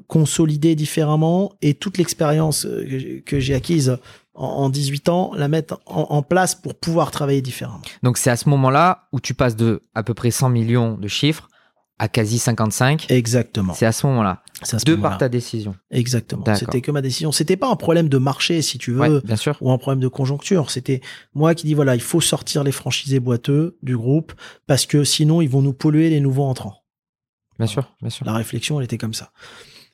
consolider 0.08 0.76
différemment 0.76 1.54
et 1.64 1.74
toute 1.74 1.97
l'expérience 1.97 2.68
euh, 2.68 3.22
que 3.26 3.39
j'ai 3.39 3.56
acquise 3.56 3.97
en, 4.36 4.46
en 4.48 4.70
18 4.70 5.10
ans, 5.10 5.32
la 5.36 5.48
mettre 5.48 5.80
en, 5.86 6.02
en 6.10 6.22
place 6.24 6.56
pour 6.56 6.76
pouvoir 6.76 7.12
travailler 7.12 7.42
différemment. 7.42 7.82
Donc 8.04 8.18
c'est 8.18 8.30
à 8.30 8.36
ce 8.38 8.50
moment-là 8.50 9.08
où 9.12 9.20
tu 9.20 9.34
passes 9.34 9.56
de 9.56 9.84
à 9.96 10.04
peu 10.04 10.14
près 10.14 10.32
100 10.32 10.50
millions 10.50 10.98
de 10.98 11.08
chiffres 11.08 11.48
à 12.00 12.08
quasi 12.08 12.40
55. 12.40 13.06
Exactement. 13.12 13.74
C'est 13.74 13.86
à 13.86 13.92
ce 13.92 14.08
moment-là. 14.08 14.42
Ce 14.64 14.78
De 14.84 14.96
par 14.96 15.18
ta 15.18 15.30
décision. 15.30 15.76
Exactement. 15.92 16.44
C'était 16.56 16.82
que 16.82 16.90
ma 16.92 17.02
décision. 17.02 17.32
C'était 17.32 17.56
pas 17.58 17.70
un 17.70 17.76
problème 17.76 18.10
de 18.10 18.18
marché, 18.18 18.62
si 18.62 18.78
tu 18.78 18.92
veux, 18.94 19.00
Ouais, 19.00 19.22
bien 19.24 19.36
sûr. 19.36 19.58
ou 19.62 19.72
un 19.72 19.78
problème 19.78 20.00
de 20.00 20.08
conjoncture. 20.08 20.72
C'était 20.72 21.02
moi 21.36 21.54
qui 21.54 21.68
dis 21.68 21.74
voilà, 21.76 21.94
il 21.96 22.02
faut 22.02 22.20
sortir 22.22 22.64
les 22.64 22.72
franchisés 22.72 23.20
boiteux 23.20 23.78
du 23.84 23.96
groupe 23.96 24.34
parce 24.68 24.86
que 24.86 25.04
sinon 25.04 25.42
ils 25.42 25.50
vont 25.50 25.62
nous 25.62 25.74
polluer 25.74 26.10
les 26.10 26.20
nouveaux 26.20 26.46
entrants. 26.46 26.84
Bien 27.60 27.68
sûr. 27.68 27.94
Bien 28.02 28.10
sûr. 28.10 28.26
La 28.26 28.34
réflexion, 28.34 28.80
elle 28.80 28.86
était 28.86 28.98
comme 28.98 29.14
ça. 29.14 29.32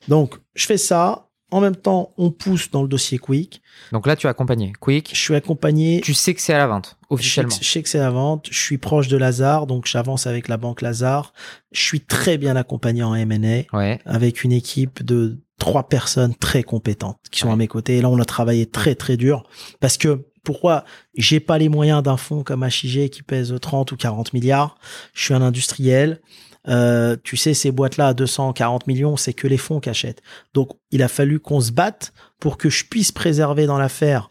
Donc, 0.07 0.39
je 0.55 0.65
fais 0.65 0.77
ça. 0.77 1.28
En 1.51 1.61
même 1.61 1.75
temps, 1.75 2.11
on 2.17 2.29
pousse 2.31 2.69
dans 2.69 2.81
le 2.83 2.87
dossier 2.87 3.17
Quick. 3.17 3.61
Donc 3.91 4.05
là, 4.05 4.15
tu 4.15 4.27
as 4.27 4.29
accompagné 4.29 4.71
Quick. 4.79 5.09
Je 5.13 5.19
suis 5.19 5.33
accompagné. 5.35 6.01
Tu 6.01 6.13
sais 6.13 6.33
que 6.35 6.41
c'est 6.41 6.53
à 6.53 6.57
la 6.59 6.67
vente, 6.67 6.85
Je 6.85 6.91
sais, 6.91 7.13
officiellement. 7.13 7.55
que, 7.57 7.63
je 7.65 7.69
sais 7.69 7.81
que 7.83 7.89
c'est 7.89 7.97
la 7.99 8.11
vente. 8.11 8.47
Je 8.51 8.59
suis 8.59 8.77
proche 8.77 9.07
de 9.07 9.17
Lazare, 9.17 9.65
donc 9.65 9.85
j'avance 9.87 10.27
avec 10.27 10.47
la 10.47 10.57
banque 10.57 10.81
Lazare. 10.81 11.33
Je 11.71 11.81
suis 11.81 12.01
très 12.01 12.37
bien 12.37 12.55
accompagné 12.55 13.01
en 13.03 13.15
M&A 13.15 13.63
Ouais. 13.75 13.99
avec 14.05 14.43
une 14.43 14.51
équipe 14.51 15.03
de 15.03 15.39
trois 15.57 15.89
personnes 15.89 16.35
très 16.35 16.61
compétentes 16.63 17.19
qui 17.31 17.39
sont 17.39 17.47
Ouais. 17.47 17.53
à 17.53 17.57
mes 17.57 17.67
côtés. 17.67 17.97
Et 17.97 18.01
là, 18.01 18.09
on 18.09 18.19
a 18.19 18.25
travaillé 18.25 18.65
très 18.67 18.93
très 18.95 19.17
dur 19.17 19.43
parce 19.79 19.97
que 19.97 20.25
pourquoi 20.43 20.85
j'ai 21.15 21.39
pas 21.39 21.57
les 21.57 21.67
moyens 21.67 22.01
d'un 22.01 22.15
fonds 22.17 22.43
comme 22.43 22.63
HIG 22.63 23.09
qui 23.09 23.23
pèse 23.23 23.53
30 23.61 23.91
ou 23.91 23.97
40 23.97 24.33
milliards? 24.33 24.77
Je 25.13 25.23
suis 25.25 25.33
un 25.33 25.41
industriel. 25.41 26.21
Euh, 26.69 27.15
tu 27.23 27.35
sais, 27.35 27.53
ces 27.53 27.71
boîtes-là 27.71 28.09
à 28.09 28.13
240 28.13 28.85
millions, 28.87 29.17
c'est 29.17 29.33
que 29.33 29.47
les 29.47 29.57
fonds 29.57 29.79
qui 29.79 29.89
achètent. 29.89 30.21
Donc, 30.53 30.71
il 30.91 31.01
a 31.01 31.07
fallu 31.07 31.39
qu'on 31.39 31.59
se 31.61 31.71
batte 31.71 32.13
pour 32.39 32.57
que 32.57 32.69
je 32.69 32.85
puisse 32.85 33.11
préserver 33.11 33.65
dans 33.65 33.77
l'affaire 33.79 34.29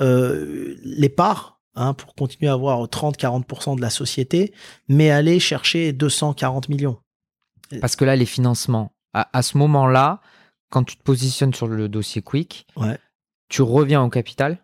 euh, 0.00 0.76
les 0.84 1.08
parts, 1.08 1.60
hein, 1.74 1.94
pour 1.94 2.14
continuer 2.14 2.50
à 2.50 2.52
avoir 2.54 2.84
30-40% 2.86 3.76
de 3.76 3.80
la 3.80 3.90
société, 3.90 4.52
mais 4.88 5.10
aller 5.10 5.40
chercher 5.40 5.92
240 5.92 6.68
millions. 6.68 6.98
Parce 7.80 7.96
que 7.96 8.04
là, 8.04 8.16
les 8.16 8.26
financements, 8.26 8.92
à, 9.14 9.28
à 9.36 9.42
ce 9.42 9.56
moment-là, 9.58 10.20
quand 10.70 10.84
tu 10.84 10.96
te 10.96 11.02
positionnes 11.02 11.54
sur 11.54 11.66
le 11.66 11.88
dossier 11.88 12.22
Quick, 12.22 12.66
Ouais. 12.76 12.98
tu 13.48 13.62
reviens 13.62 14.02
au 14.02 14.08
capital, 14.10 14.58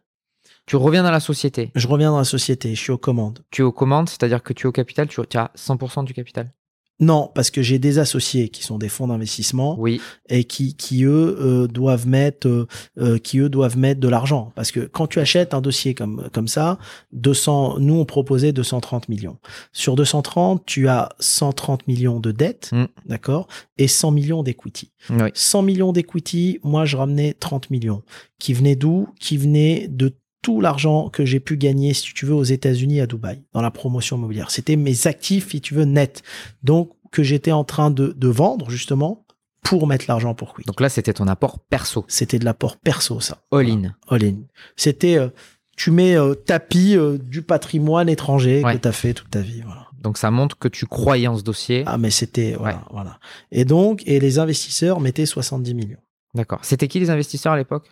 tu 0.66 0.76
reviens 0.76 1.02
dans 1.02 1.10
la 1.10 1.20
société, 1.20 1.70
Je 1.74 1.88
reviens 1.88 2.10
dans 2.10 2.18
la 2.18 2.24
société, 2.24 2.74
je 2.74 2.80
suis 2.80 2.92
aux 2.92 2.98
commandes. 2.98 3.40
tu 3.50 3.62
es 3.62 3.64
aux 3.64 3.72
commandes, 3.72 4.08
c'est-à-dire 4.08 4.42
que 4.42 4.52
tu 4.52 4.66
es 4.66 4.68
au 4.68 4.72
capital, 4.72 5.08
tu 5.08 5.20
as 5.20 5.50
100% 5.56 6.04
du 6.04 6.14
capital? 6.14 6.52
Non, 7.00 7.28
parce 7.34 7.50
que 7.50 7.60
j'ai 7.60 7.80
des 7.80 7.98
associés 7.98 8.48
qui 8.50 8.62
sont 8.62 8.78
des 8.78 8.88
fonds 8.88 9.08
d'investissement 9.08 9.76
Oui, 9.80 10.00
et 10.28 10.44
qui, 10.44 10.76
qui 10.76 11.02
eux 11.04 11.36
euh, 11.40 11.66
doivent 11.66 12.06
mettre, 12.06 12.46
euh, 12.46 12.66
euh, 12.98 13.18
qui 13.18 13.38
eux 13.40 13.48
doivent 13.48 13.76
mettre 13.76 14.00
de 14.00 14.06
l'argent. 14.08 14.52
Parce 14.54 14.70
que 14.70 14.80
quand 14.80 15.08
tu 15.08 15.18
achètes 15.18 15.54
un 15.54 15.60
dossier 15.60 15.94
comme 15.94 16.28
comme 16.32 16.46
ça, 16.46 16.78
200, 17.12 17.78
nous 17.80 17.94
on 17.94 18.04
proposait 18.04 18.52
230 18.52 19.08
millions. 19.08 19.38
Sur 19.72 19.96
230, 19.96 20.64
tu 20.66 20.86
as 20.88 21.08
130 21.18 21.88
millions 21.88 22.20
de 22.20 22.30
dettes, 22.32 22.70
Mm. 22.72 22.84
d'accord, 23.06 23.48
et 23.76 23.88
100 23.88 24.12
millions 24.12 24.42
d'equity. 24.42 24.92
oui. 25.10 25.30
100 25.34 25.62
millions 25.62 25.92
d'equity, 25.92 26.60
moi 26.62 26.84
je 26.84 26.96
ramenais 26.96 27.34
30 27.34 27.70
millions. 27.70 28.02
Qui 28.38 28.52
venaient 28.54 28.76
d'où? 28.76 29.08
Qui 29.20 29.36
venaient 29.36 29.88
de 29.90 30.14
tout 30.44 30.60
l'argent 30.60 31.08
que 31.08 31.24
j'ai 31.24 31.40
pu 31.40 31.56
gagner, 31.56 31.94
si 31.94 32.12
tu 32.14 32.26
veux, 32.26 32.34
aux 32.34 32.44
États-Unis, 32.44 33.00
à 33.00 33.06
Dubaï, 33.06 33.42
dans 33.54 33.62
la 33.62 33.70
promotion 33.70 34.16
immobilière. 34.18 34.50
C'était 34.50 34.76
mes 34.76 35.06
actifs, 35.06 35.50
si 35.50 35.60
tu 35.62 35.72
veux, 35.74 35.84
nets. 35.86 36.22
Donc, 36.62 36.92
que 37.10 37.22
j'étais 37.22 37.50
en 37.52 37.64
train 37.64 37.90
de, 37.90 38.08
de 38.16 38.28
vendre, 38.28 38.68
justement, 38.70 39.24
pour 39.62 39.86
mettre 39.86 40.04
l'argent 40.06 40.34
pour 40.34 40.52
Quick. 40.52 40.66
Donc 40.66 40.80
là, 40.82 40.88
c'était 40.90 41.14
ton 41.14 41.26
apport 41.28 41.58
perso, 41.60 42.04
C'était 42.08 42.38
de 42.38 42.44
l'apport 42.44 42.76
perso, 42.76 43.20
ça. 43.20 43.38
all-in. 43.50 43.94
All-in. 44.08 44.34
C'était, 44.76 45.16
euh, 45.16 45.28
tu 45.76 45.90
mets 45.90 46.14
euh, 46.16 46.34
tapis 46.34 46.94
euh, 46.96 47.16
du 47.16 47.40
patrimoine 47.40 48.10
étranger 48.10 48.62
Ouais. 48.62 48.74
que 48.76 48.82
tu 48.82 48.88
as 48.88 48.92
fait 48.92 49.14
toute 49.14 49.30
ta 49.30 49.40
vie. 49.40 49.62
Voilà. 49.64 49.86
Donc 50.02 50.18
ça 50.18 50.30
montre 50.30 50.58
que 50.58 50.68
tu 50.68 50.84
croyais 50.84 51.26
en 51.28 51.38
ce 51.38 51.42
dossier. 51.42 51.82
Ah, 51.86 51.96
mais 51.96 52.10
c'était, 52.10 52.52
voilà, 52.58 52.76
Ouais. 52.76 52.82
voilà. 52.90 53.18
Et 53.50 53.64
donc, 53.64 54.02
et 54.04 54.20
les 54.20 54.38
investisseurs 54.38 55.00
mettaient 55.00 55.24
70 55.24 55.72
millions. 55.72 55.98
D'accord. 56.34 56.58
C'était 56.62 56.88
qui 56.88 57.00
les 57.00 57.08
investisseurs 57.08 57.54
à 57.54 57.56
l'époque? 57.56 57.88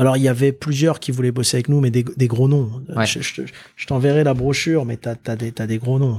Alors, 0.00 0.16
il 0.16 0.22
y 0.22 0.28
avait 0.28 0.52
plusieurs 0.52 0.98
qui 0.98 1.12
voulaient 1.12 1.30
bosser 1.30 1.58
avec 1.58 1.68
nous, 1.68 1.80
mais 1.80 1.90
des, 1.90 2.04
des 2.16 2.26
gros 2.26 2.48
noms. 2.48 2.70
Ouais. 2.96 3.06
Je, 3.06 3.20
je- 3.20 3.42
je 3.76 3.86
t'enverrai 3.86 4.24
la 4.24 4.34
brochure, 4.34 4.84
mais 4.86 4.96
t'as 4.96 5.14
as 5.26 5.36
des, 5.36 5.78
gros 5.78 5.98
noms. 5.98 6.16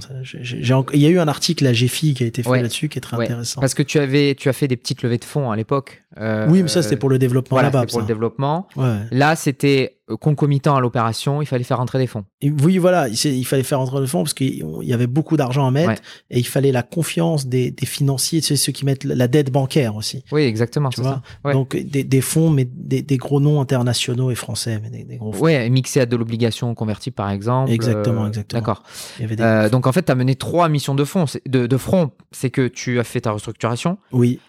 Il 0.94 1.00
y 1.00 1.06
a 1.06 1.10
eu 1.10 1.20
un 1.20 1.28
article 1.28 1.66
à 1.66 1.74
GFI 1.74 2.14
qui 2.14 2.24
a 2.24 2.28
été 2.28 2.44
fait 2.44 2.50
Ouais. 2.50 2.62
là-dessus 2.62 2.90
qui 2.90 3.00
est 3.00 3.02
très 3.02 3.18
Ouais. 3.18 3.26
intéressant. 3.26 3.60
Parce 3.60 3.74
que 3.74 3.84
tu 3.84 3.98
avais, 4.00 4.36
tu 4.36 4.50
as 4.50 4.54
fait 4.54 4.68
des 4.68 4.78
petites 4.78 5.02
levées 5.04 5.18
de 5.18 5.26
fonds 5.26 5.50
à 5.52 5.56
l'époque. 5.56 6.04
Euh, 6.20 6.46
oui, 6.50 6.62
mais 6.62 6.70
ça, 6.70 6.84
c'était 6.84 6.98
pour 6.98 7.10
le 7.10 7.18
développement 7.18 7.56
voilà, 7.56 7.70
là-bas. 7.70 7.86
pour 7.88 8.00
le 8.02 8.06
développement. 8.06 8.68
Là, 9.12 9.36
c'était 9.36 9.98
concomitant 10.20 10.76
à 10.76 10.82
l'opération. 10.82 11.42
Il 11.42 11.46
fallait 11.46 11.64
faire 11.64 11.78
rentrer 11.78 11.98
des 12.00 12.08
fonds. 12.08 12.26
Et 12.42 12.50
oui, 12.50 12.78
voilà, 12.78 13.08
il, 13.08 13.46
fallait 13.46 13.64
faire 13.64 13.80
entrer 13.80 14.00
le 14.00 14.08
fonds 14.08 14.24
parce 14.24 14.34
qu'il 14.34 14.66
y 14.82 14.94
avait 14.94 15.08
beaucoup 15.08 15.38
d'argent 15.38 15.66
à 15.68 15.72
mettre 15.72 15.90
Ouais. 15.90 15.98
et 16.30 16.40
il 16.40 16.48
fallait 16.48 16.72
la 16.72 16.84
confiance 16.84 17.48
des, 17.48 17.72
des 17.72 17.86
financiers, 17.86 18.42
sais, 18.42 18.56
ceux 18.56 18.72
qui 18.72 18.86
mettent 18.86 19.04
la 19.04 19.28
dette 19.28 19.52
bancaire 19.52 19.96
aussi. 19.96 20.24
Oui, 20.32 20.42
exactement. 20.42 20.90
Tu 20.90 21.02
vois 21.02 21.12
ça. 21.12 21.22
Ouais. 21.46 21.54
Donc 21.54 21.76
des, 21.76 22.04
des 22.04 22.22
fonds, 22.22 22.50
mais 22.50 22.66
des, 22.66 23.02
des 23.02 23.18
gros 23.18 23.40
noms 23.40 23.62
internationaux 23.62 24.32
et 24.32 24.36
français, 24.36 24.80
mais 24.82 24.90
des, 24.90 25.04
des 25.04 25.18
gros 25.18 25.32
fonds. 25.32 25.44
Ouais, 25.44 25.70
mixé 25.70 26.02
à 26.02 26.06
de 26.06 26.16
l'obligation 26.16 26.74
convertible, 26.76 27.16
par 27.16 27.30
exemple. 27.30 27.72
Exactement, 27.72 28.24
Euh, 28.26 28.28
exactement. 28.28 28.62
D'accord. 28.62 28.84
Des... 29.20 29.36
Euh, 29.40 29.70
donc 29.70 29.88
en 29.88 29.92
fait, 29.92 30.04
tu 30.04 30.12
as 30.12 30.16
mené 30.16 30.36
trois 30.36 30.68
missions 30.70 30.96
de 30.96 31.04
fonds, 31.04 31.26
de, 31.48 31.68
de 31.68 31.78
front. 31.78 32.12
C'est 32.32 32.50
que 32.50 32.68
tu 32.68 33.00
as 33.00 33.04
fait 33.04 33.22
ta 33.22 33.32
restructuration, 33.32 33.98
Oui, 34.12 34.40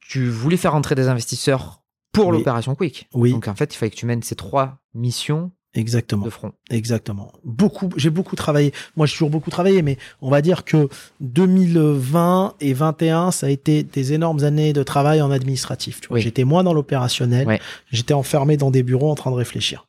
tu 0.00 0.28
voulais 0.28 0.56
faire 0.56 0.74
entrer 0.74 0.94
des 0.94 1.08
investisseurs 1.08 1.82
pour 2.22 2.30
Oui. 2.30 2.38
l'opération 2.38 2.74
Quick. 2.74 3.08
Oui. 3.14 3.32
Donc 3.32 3.48
en 3.48 3.54
fait, 3.54 3.74
il 3.74 3.76
fallait 3.76 3.90
que 3.90 3.96
tu 3.96 4.06
mènes 4.06 4.22
ces 4.22 4.34
trois 4.34 4.78
missions 4.94 5.50
exactement. 5.74 6.24
de 6.24 6.30
front. 6.30 6.52
Exactement. 6.70 7.32
Beaucoup, 7.44 7.88
j'ai 7.96 8.10
beaucoup 8.10 8.36
travaillé. 8.36 8.72
Moi, 8.96 9.06
j'ai 9.06 9.12
toujours 9.12 9.30
beaucoup 9.30 9.50
travaillé, 9.50 9.82
mais 9.82 9.96
on 10.20 10.30
va 10.30 10.42
dire 10.42 10.64
que 10.64 10.88
2020 11.20 12.54
et 12.60 12.72
21, 12.72 13.30
ça 13.30 13.46
a 13.46 13.50
été 13.50 13.82
des 13.82 14.12
énormes 14.12 14.42
années 14.44 14.72
de 14.72 14.82
travail 14.82 15.20
en 15.22 15.30
administratif. 15.30 16.00
Oui. 16.10 16.20
J'étais 16.20 16.44
moins 16.44 16.64
dans 16.64 16.72
l'opérationnel. 16.72 17.46
Ouais. 17.46 17.60
J'étais 17.90 18.14
enfermé 18.14 18.56
dans 18.56 18.70
des 18.70 18.82
bureaux 18.82 19.10
en 19.10 19.14
train 19.14 19.30
de 19.30 19.36
réfléchir 19.36 19.86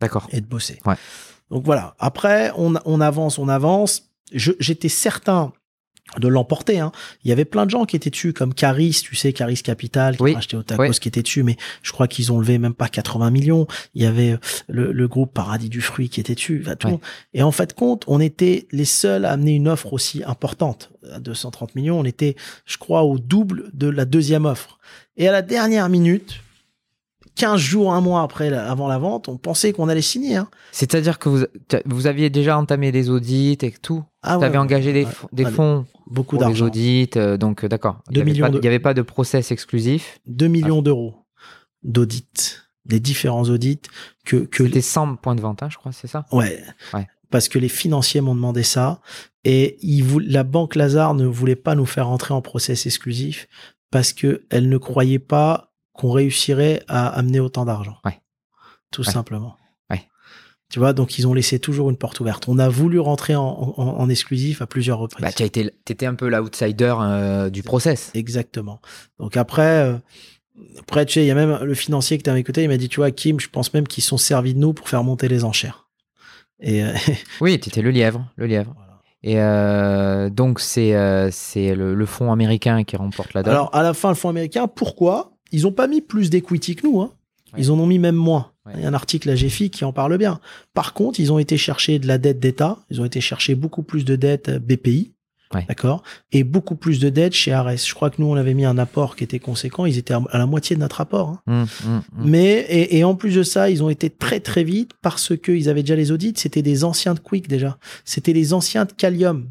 D'accord. 0.00 0.28
et 0.32 0.40
de 0.40 0.46
bosser. 0.46 0.80
Ouais. 0.86 0.96
Donc 1.50 1.64
voilà. 1.64 1.94
Après, 1.98 2.52
on, 2.56 2.74
on 2.84 3.00
avance, 3.00 3.38
on 3.38 3.48
avance. 3.48 4.10
J'étais 4.32 4.88
certain 4.88 5.52
de 6.18 6.28
l'emporter. 6.28 6.80
Hein. 6.80 6.92
Il 7.24 7.28
y 7.28 7.32
avait 7.32 7.44
plein 7.44 7.66
de 7.66 7.70
gens 7.70 7.84
qui 7.84 7.96
étaient 7.96 8.10
dessus, 8.10 8.32
comme 8.32 8.54
Caris, 8.54 9.00
tu 9.02 9.14
sais, 9.16 9.32
Caris 9.32 9.62
Capital, 9.62 10.16
qui 10.16 10.22
Oui. 10.22 10.34
a 10.34 10.38
acheté 10.38 10.56
Otakos, 10.56 10.82
Oui. 10.82 10.90
qui 10.98 11.08
était 11.08 11.22
dessus, 11.22 11.42
mais 11.42 11.56
je 11.82 11.92
crois 11.92 12.08
qu'ils 12.08 12.32
ont 12.32 12.38
levé 12.38 12.58
même 12.58 12.74
pas 12.74 12.88
80 12.88 13.30
millions. 13.30 13.66
Il 13.94 14.02
y 14.02 14.06
avait 14.06 14.32
euh, 14.32 14.38
le, 14.68 14.92
le 14.92 15.08
groupe 15.08 15.32
Paradis 15.32 15.68
du 15.68 15.80
Fruit 15.80 16.08
qui 16.08 16.20
était 16.20 16.34
dessus. 16.34 16.62
Enfin, 16.64 16.76
tout. 16.76 17.00
Et 17.34 17.42
en 17.42 17.52
fait, 17.52 17.74
compte, 17.74 18.04
on 18.06 18.20
était 18.20 18.66
les 18.72 18.84
seuls 18.84 19.24
à 19.24 19.32
amener 19.32 19.52
une 19.52 19.68
offre 19.68 19.92
aussi 19.92 20.22
importante. 20.26 20.90
À 21.12 21.18
230 21.20 21.74
millions, 21.74 21.98
on 22.00 22.04
était, 22.04 22.36
je 22.66 22.76
crois, 22.78 23.02
au 23.04 23.18
double 23.18 23.70
de 23.72 23.88
la 23.88 24.04
deuxième 24.04 24.46
offre. 24.46 24.78
Et 25.16 25.28
à 25.28 25.32
la 25.32 25.42
dernière 25.42 25.88
minute, 25.88 26.40
15 27.36 27.60
jours, 27.60 27.92
un 27.94 28.00
mois 28.00 28.22
après, 28.22 28.52
avant 28.52 28.88
la 28.88 28.98
vente, 28.98 29.28
on 29.28 29.36
pensait 29.38 29.72
qu'on 29.72 29.88
allait 29.88 30.02
signer. 30.02 30.36
Hein. 30.36 30.48
C'est-à-dire 30.72 31.18
que 31.18 31.28
vous, 31.28 31.44
vous 31.86 32.06
aviez 32.06 32.30
déjà 32.30 32.58
entamé 32.58 32.92
des 32.92 33.08
audits 33.10 33.56
et 33.62 33.70
tout. 33.72 34.02
Ah 34.22 34.34
tu 34.34 34.40
ouais, 34.40 34.46
avais 34.46 34.58
engagé 34.58 34.92
des, 34.92 35.06
ouais. 35.44 35.50
fonds 35.50 35.86
beaucoup 36.06 36.36
pour 36.36 36.42
les 36.44 36.48
d'argent. 36.50 36.66
audits. 36.66 37.10
euh, 37.16 37.36
donc 37.36 37.64
euh, 37.64 37.68
d'accord. 37.68 38.00
Il 38.10 38.22
n'y 38.22 38.40
avait, 38.42 38.50
de- 38.50 38.66
avait 38.66 38.78
pas 38.78 38.94
de 38.94 39.02
process 39.02 39.50
exclusif. 39.52 40.18
2 40.26 40.48
millions 40.48 40.82
d'euros 40.82 41.14
d'audits, 41.82 42.56
des 42.84 43.00
différents 43.00 43.44
audits 43.44 43.80
que, 44.24 44.36
que 44.36 44.64
C'était 44.66 44.80
100 44.82 45.16
points 45.16 45.34
de 45.34 45.40
vente, 45.40 45.62
hein, 45.62 45.68
je 45.70 45.78
crois, 45.78 45.92
c'est 45.92 46.06
ça? 46.08 46.26
Ouais, 46.32 46.62
Ouais. 46.92 47.06
parce 47.30 47.48
que 47.48 47.58
les 47.58 47.68
financiers 47.68 48.20
m'ont 48.20 48.34
demandé 48.34 48.62
ça 48.62 49.00
et 49.44 49.78
ils 49.80 50.04
la 50.26 50.42
banque 50.44 50.74
Lazare 50.74 51.14
ne 51.14 51.24
voulait 51.26 51.56
pas 51.56 51.74
nous 51.74 51.86
faire 51.86 52.08
entrer 52.08 52.34
en 52.34 52.42
process 52.42 52.84
exclusif 52.86 53.46
parce 53.90 54.12
que 54.12 54.44
elle 54.50 54.68
ne 54.68 54.76
croyait 54.78 55.18
pas 55.18 55.69
qu'on 56.00 56.10
réussirait 56.12 56.82
à 56.88 57.08
amener 57.08 57.40
autant 57.40 57.64
d'argent. 57.64 57.96
Ouais. 58.04 58.18
Tout 58.90 59.04
Ouais. 59.06 59.12
simplement. 59.12 59.56
Ouais. 59.90 60.02
Tu 60.70 60.78
vois, 60.78 60.92
donc 60.92 61.18
ils 61.18 61.26
ont 61.26 61.34
laissé 61.34 61.58
toujours 61.58 61.90
une 61.90 61.96
porte 61.96 62.20
ouverte. 62.20 62.48
On 62.48 62.58
a 62.58 62.68
voulu 62.68 62.98
rentrer 62.98 63.34
en, 63.36 63.44
en- 63.76 63.82
en 64.00 64.08
exclusif 64.08 64.62
à 64.62 64.66
plusieurs 64.66 64.98
reprises. 64.98 65.22
Bah, 65.22 65.32
tu 65.32 65.42
étais 65.44 66.06
un 66.06 66.14
peu 66.14 66.28
l'outsider 66.28 66.94
euh, 67.00 67.50
du 67.50 67.62
process. 67.62 68.10
Exactement. 68.14 68.80
Donc 69.18 69.36
après, 69.36 69.84
euh, 69.84 69.96
après 70.80 71.06
tu 71.06 71.14
sais, 71.14 71.24
il 71.24 71.26
y 71.26 71.30
a 71.30 71.34
même 71.34 71.58
le 71.62 71.74
financier 71.74 72.18
que 72.18 72.22
tu 72.22 72.30
avais 72.30 72.40
écouté, 72.40 72.62
il 72.64 72.68
m'a 72.68 72.76
dit, 72.76 72.88
tu 72.88 72.96
vois, 73.00 73.10
Kim, 73.10 73.38
je 73.40 73.48
pense 73.48 73.72
même 73.74 73.86
qu'ils 73.86 74.04
sont 74.04 74.18
servis 74.18 74.54
de 74.54 74.58
nous 74.58 74.72
pour 74.72 74.88
faire 74.88 75.04
monter 75.04 75.28
les 75.28 75.44
enchères. 75.44 75.88
Et 76.60 76.84
euh, 76.84 76.92
Oui, 77.40 77.58
tu 77.60 77.68
étais 77.68 77.82
le 77.82 77.90
lièvre, 77.90 78.26
le 78.36 78.46
lièvre. 78.46 78.72
voilà. 78.76 78.90
Et 79.22 79.38
euh, 79.40 80.30
donc 80.30 80.60
c'est 80.60 80.94
euh, 80.94 81.30
le 81.54 82.06
fonds 82.06 82.32
américain 82.32 82.84
qui 82.84 82.96
remporte 82.96 83.34
la 83.34 83.42
donne. 83.42 83.52
Alors 83.52 83.74
à 83.74 83.82
la 83.82 83.92
fin, 83.94 84.08
le 84.08 84.14
fonds 84.14 84.30
américain, 84.30 84.66
pourquoi 84.66 85.32
Ils 85.52 85.66
ont 85.66 85.72
pas 85.72 85.86
mis 85.86 86.00
plus 86.00 86.30
d'equity 86.30 86.76
que 86.76 86.86
nous. 86.86 87.00
Hein. 87.00 87.12
Ouais. 87.52 87.60
Ils 87.60 87.70
en 87.70 87.78
ont 87.78 87.86
mis 87.86 87.98
même 87.98 88.14
moins. 88.16 88.52
Ouais. 88.66 88.72
Il 88.76 88.82
y 88.82 88.84
a 88.84 88.88
un 88.88 88.94
article 88.94 89.28
à 89.30 89.34
GFI 89.34 89.70
qui 89.70 89.84
en 89.84 89.92
parle 89.92 90.16
bien. 90.18 90.40
Par 90.74 90.92
contre, 90.94 91.18
ils 91.20 91.32
ont 91.32 91.38
été 91.38 91.56
chercher 91.56 91.98
de 91.98 92.06
la 92.06 92.18
dette 92.18 92.38
d'État. 92.38 92.78
Ils 92.90 93.00
ont 93.00 93.04
été 93.04 93.20
chercher 93.20 93.54
beaucoup 93.54 93.82
plus 93.82 94.04
de 94.04 94.16
dette 94.16 94.50
BPI. 94.50 95.12
Ouais. 95.52 95.64
D'accord 95.68 96.04
Et 96.30 96.44
beaucoup 96.44 96.76
plus 96.76 97.00
de 97.00 97.08
dette 97.08 97.32
chez 97.32 97.50
Ares. 97.50 97.76
Je 97.76 97.92
crois 97.92 98.10
que 98.10 98.22
nous, 98.22 98.28
on 98.28 98.36
avait 98.36 98.54
mis 98.54 98.64
un 98.64 98.78
apport 98.78 99.16
qui 99.16 99.24
était 99.24 99.40
conséquent. 99.40 99.84
Ils 99.84 99.98
étaient 99.98 100.14
à 100.14 100.38
la 100.38 100.46
moitié 100.46 100.76
de 100.76 100.80
notre 100.80 101.00
apport. 101.00 101.28
hein. 101.30 101.42
Hum, 101.48 101.66
hum, 101.86 102.02
hum. 102.18 102.24
Mais 102.30 102.52
et, 102.68 102.98
et 102.98 103.02
en 103.02 103.16
plus 103.16 103.34
de 103.34 103.42
ça, 103.42 103.68
ils 103.68 103.82
ont 103.82 103.90
été 103.90 104.10
très 104.10 104.38
très 104.38 104.62
vite 104.62 104.92
parce 105.02 105.36
que 105.36 105.50
ils 105.50 105.68
avaient 105.68 105.82
déjà 105.82 105.96
les 105.96 106.12
audits. 106.12 106.34
C'était 106.36 106.62
des 106.62 106.84
anciens 106.84 107.14
de 107.14 107.18
Quick 107.18 107.48
déjà. 107.48 107.78
C'était 108.04 108.32
les 108.32 108.52
anciens 108.54 108.84
de 108.84 108.92
Callium. 108.92 109.50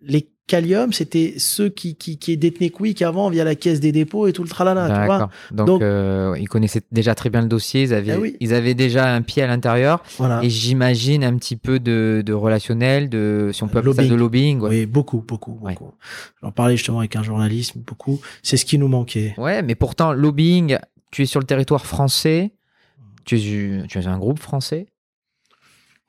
Les 0.00 0.28
Callium, 0.46 0.92
c'était 0.92 1.34
ceux 1.38 1.70
qui, 1.70 1.96
qui 1.96 2.18
qui 2.18 2.36
détenaient 2.36 2.68
Quick 2.68 3.00
avant 3.00 3.30
via 3.30 3.44
la 3.44 3.54
caisse 3.54 3.80
des 3.80 3.92
dépôts 3.92 4.26
et 4.26 4.32
tout 4.34 4.42
le 4.42 4.48
tralala. 4.48 4.88
Tu 4.88 5.06
vois. 5.06 5.30
Donc, 5.50 5.66
Donc- 5.66 5.82
euh, 5.82 6.36
ils 6.38 6.48
connaissaient 6.48 6.82
déjà 6.92 7.14
très 7.14 7.30
bien 7.30 7.40
le 7.40 7.48
dossier. 7.48 7.82
Ils 7.82 7.94
avaient, 7.94 8.12
Eh 8.14 8.18
oui. 8.18 8.36
ils 8.40 8.52
avaient 8.52 8.74
déjà 8.74 9.12
un 9.14 9.22
pied 9.22 9.42
à 9.42 9.46
l'intérieur. 9.46 10.02
Voilà. 10.18 10.44
Et 10.44 10.50
j'imagine 10.50 11.24
un 11.24 11.34
petit 11.36 11.56
peu 11.56 11.80
de, 11.80 12.22
de 12.24 12.32
relationnel, 12.34 13.08
de, 13.08 13.50
si 13.54 13.62
on 13.62 13.68
peut 13.68 13.78
appeler 13.78 13.94
ça 13.94 14.04
de 14.04 14.14
Lobbying. 14.14 14.60
Ouais. 14.60 14.68
Oui, 14.70 14.86
beaucoup, 14.86 15.24
beaucoup, 15.26 15.58
Ouais. 15.62 15.72
beaucoup. 15.72 15.94
J'en 16.42 16.52
parlais 16.52 16.76
justement 16.76 16.98
avec 16.98 17.16
un 17.16 17.22
journaliste, 17.22 17.78
beaucoup. 17.78 18.20
C'est 18.42 18.58
ce 18.58 18.66
qui 18.66 18.76
nous 18.76 18.88
manquait. 18.88 19.34
Ouais, 19.38 19.62
mais 19.62 19.74
pourtant, 19.74 20.12
lobbying, 20.12 20.76
tu 21.10 21.22
es 21.22 21.26
sur 21.26 21.40
le 21.40 21.46
territoire 21.46 21.86
français. 21.86 22.52
Tu 23.24 23.36
es, 23.38 23.86
tu 23.88 23.98
es 23.98 24.06
un 24.06 24.18
groupe 24.18 24.38
français. 24.38 24.88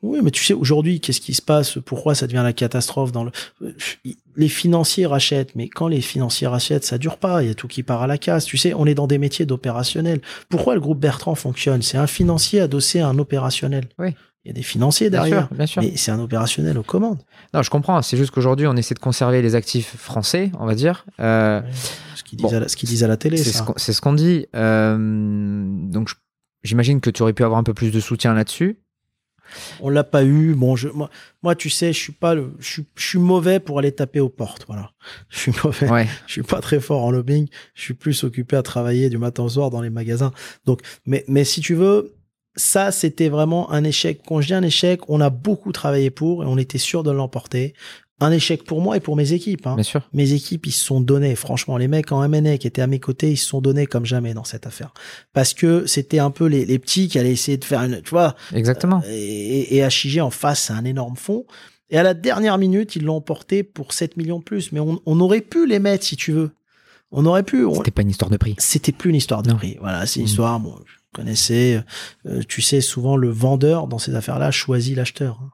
Oui, 0.06 0.19
mais 0.23 0.32
tu 0.32 0.44
sais, 0.44 0.53
aujourd'hui, 0.53 0.99
qu'est-ce 0.99 1.22
qui 1.22 1.34
se 1.34 1.41
passe? 1.41 1.77
Pourquoi 1.86 2.15
ça 2.15 2.27
devient 2.27 2.41
la 2.44 2.53
catastrophe 2.53 3.11
dans 3.11 3.23
le... 3.23 3.32
Les 4.38 4.48
financiers 4.49 5.06
rachètent, 5.06 5.56
mais 5.56 5.69
quand 5.69 5.88
les 5.88 6.02
financiers 6.02 6.48
rachètent, 6.48 6.84
ça 6.84 6.98
dure 6.98 7.18
pas. 7.18 7.41
Il 7.41 7.48
y 7.48 7.52
a 7.52 7.56
tout 7.56 7.68
qui 7.68 7.84
part 7.84 8.02
à 8.02 8.07
la 8.07 8.18
casse. 8.18 8.45
Tu 8.45 8.57
sais, 8.57 8.73
on 8.73 8.86
est 8.86 8.94
dans 8.95 9.07
des 9.07 9.18
métiers 9.18 9.45
d'opérationnel. 9.45 10.22
Pourquoi 10.49 10.76
le 10.76 10.82
groupe 10.82 10.99
Bertrand 10.99 11.36
fonctionne? 11.36 11.82
C'est 11.82 11.98
un 11.98 12.07
financier 12.07 12.60
adossé 12.60 12.99
à 12.99 13.07
un 13.07 13.18
opérationnel. 13.18 13.86
Oui. 13.99 14.10
Il 14.44 14.49
y 14.49 14.52
a 14.52 14.53
des 14.53 14.61
financiers 14.61 15.10
Bien 15.10 15.22
derrière. 15.22 15.48
sûr, 15.48 15.56
bien 15.57 15.65
sûr. 15.65 15.82
Mais 15.82 15.94
c'est 15.95 16.11
un 16.11 16.19
opérationnel 16.19 16.77
aux 16.77 16.84
commandes. 16.84 17.18
Non, 17.53 17.64
je 17.64 17.69
comprends. 17.72 17.99
C'est 18.03 18.15
juste 18.18 18.30
qu'aujourd'hui, 18.32 18.68
on 18.68 18.76
essaie 18.76 18.94
de 18.94 18.99
conserver 18.99 19.41
les 19.41 19.56
actifs 19.56 19.95
français, 19.98 20.52
on 20.60 20.65
va 20.68 20.76
dire. 20.76 21.06
Euh, 21.19 21.61
Ce 22.15 22.23
qu'ils 22.23 22.38
Bon. 22.40 22.48
disent, 22.49 22.57
à 22.57 22.60
la- 22.60 22.68
ce 22.68 22.76
qu'ils 22.76 22.90
disent 22.90 23.03
à 23.03 23.07
la 23.07 23.18
télé, 23.18 23.38
c'est 23.38 23.52
ça. 23.52 23.60
ce 23.60 23.64
qu'on 23.64 23.73
c'est 23.77 23.91
ce 23.94 24.02
qu'on 24.02 24.14
dit. 24.14 24.45
Euh, 24.56 24.98
donc, 25.90 26.11
j'imagine 26.64 27.02
que 27.02 27.10
tu 27.10 27.23
aurais 27.23 27.34
pu 27.34 27.44
avoir 27.44 27.60
un 27.60 27.64
peu 27.64 27.73
plus 27.73 27.90
de 27.90 27.99
soutien 27.99 28.34
là-dessus. 28.36 28.77
On 29.80 29.89
l'a 29.89 30.03
pas 30.03 30.23
eu. 30.23 30.53
Bon, 30.53 30.76
je, 30.76 30.88
moi, 30.89 31.09
moi, 31.43 31.55
tu 31.55 31.69
sais, 31.69 31.93
je 31.93 31.99
suis 31.99 32.13
pas 32.13 32.35
le, 32.35 32.53
je 32.59 32.72
suis, 32.72 32.85
je 32.95 33.07
suis 33.07 33.19
mauvais 33.19 33.59
pour 33.59 33.80
aller 33.80 33.91
taper 33.91 34.19
aux 34.19 34.30
portes. 34.30 34.65
Voilà. 34.67 34.91
Je 35.30 35.39
suis 35.39 35.53
mauvais. 35.63 35.89
Ouais. 35.89 36.07
Je 36.27 36.34
suis 36.34 36.43
pas 36.43 36.61
très 36.61 36.80
fort 36.80 37.03
en 37.03 37.11
lobbying. 37.11 37.47
Je 37.73 37.81
suis 37.81 37.93
plus 37.93 38.23
occupé 38.23 38.55
à 38.55 38.63
travailler 38.63 39.09
du 39.09 39.17
matin 39.17 39.43
au 39.43 39.49
soir 39.49 39.69
dans 39.69 39.81
les 39.81 39.89
magasins. 39.89 40.31
Donc, 40.65 40.81
mais, 41.05 41.23
mais 41.27 41.43
si 41.43 41.61
tu 41.61 41.76
veux, 41.76 42.15
ça, 42.55 42.91
c'était 42.91 43.30
vraiment 43.30 43.72
un 43.72 43.84
échec. 43.84 44.22
Quand 44.26 44.41
je 44.41 44.47
dis 44.47 44.53
un 44.53 44.63
échec, 44.63 45.01
on 45.09 45.22
a 45.22 45.30
beaucoup 45.30 45.72
travaillé 45.72 46.09
pour 46.09 46.43
et 46.43 46.47
on 46.47 46.57
était 46.57 46.77
sûr 46.77 47.03
de 47.03 47.11
l'emporter. 47.11 47.73
Un 48.21 48.31
échec 48.31 48.63
pour 48.63 48.79
moi 48.81 48.95
et 48.95 49.01
pour 49.01 49.17
mes 49.17 49.33
équipes. 49.33 49.67
Hein. 49.67 49.75
Bien 49.75 49.83
sûr. 49.83 50.07
Mes 50.13 50.31
équipes, 50.31 50.65
ils 50.67 50.71
se 50.71 50.85
sont 50.85 51.01
donnés. 51.01 51.35
Franchement, 51.35 51.77
les 51.77 51.89
mecs 51.89 52.13
en 52.13 52.25
MNA 52.27 52.57
qui 52.59 52.67
étaient 52.67 52.81
à 52.81 52.87
mes 52.87 52.99
côtés, 53.01 53.31
ils 53.31 53.37
se 53.37 53.45
sont 53.45 53.59
donnés 53.59 53.87
comme 53.87 54.05
jamais 54.05 54.33
dans 54.33 54.45
cette 54.45 54.65
affaire. 54.65 54.93
Parce 55.33 55.53
que 55.53 55.85
c'était 55.85 56.19
un 56.19 56.31
peu 56.31 56.45
les, 56.45 56.65
les 56.65 56.79
petits 56.79 57.09
qui 57.09 57.19
allaient 57.19 57.33
essayer 57.33 57.57
de 57.57 57.65
faire 57.65 57.81
une, 57.83 58.01
tu 58.01 58.11
vois, 58.11 58.35
Exactement. 58.53 59.03
et, 59.09 59.77
et 59.77 59.85
HIG 59.85 60.19
en 60.21 60.29
face, 60.29 60.61
c'est 60.67 60.73
un 60.73 60.85
énorme 60.85 61.17
fond. 61.17 61.45
Et 61.89 61.97
à 61.97 62.03
la 62.03 62.13
dernière 62.13 62.57
minute, 62.57 62.95
ils 62.95 63.03
l'ont 63.03 63.17
emporté 63.17 63.63
pour 63.63 63.91
7 63.91 64.15
millions 64.15 64.39
de 64.39 64.43
plus. 64.45 64.71
Mais 64.71 64.79
on, 64.79 65.01
on 65.05 65.19
aurait 65.19 65.41
pu 65.41 65.67
les 65.67 65.79
mettre, 65.79 66.05
si 66.05 66.15
tu 66.15 66.31
veux. 66.31 66.51
On 67.11 67.25
aurait 67.25 67.43
pu. 67.43 67.65
on- 67.65 67.75
C'était 67.75 67.91
pas 67.91 68.01
une 68.01 68.09
histoire 68.09 68.31
de 68.31 68.37
prix. 68.37 68.55
C'était 68.59 68.91
plus 68.93 69.09
une 69.09 69.15
histoire 69.17 69.43
de 69.43 69.49
Non. 69.49 69.57
prix. 69.57 69.75
Voilà, 69.81 70.05
c'est 70.05 70.19
une 70.21 70.23
Mhm. 70.25 70.29
histoire. 70.29 70.59
Bon, 70.61 70.75
je 70.85 70.93
connaissais. 71.13 71.83
euh, 72.25 72.41
tu 72.47 72.61
sais, 72.61 72.79
souvent 72.81 73.17
le 73.17 73.29
vendeur 73.29 73.87
dans 73.87 73.99
ces 73.99 74.15
affaires-là 74.15 74.51
choisit 74.51 74.95
l'acheteur. 74.95 75.39
hein. 75.43 75.49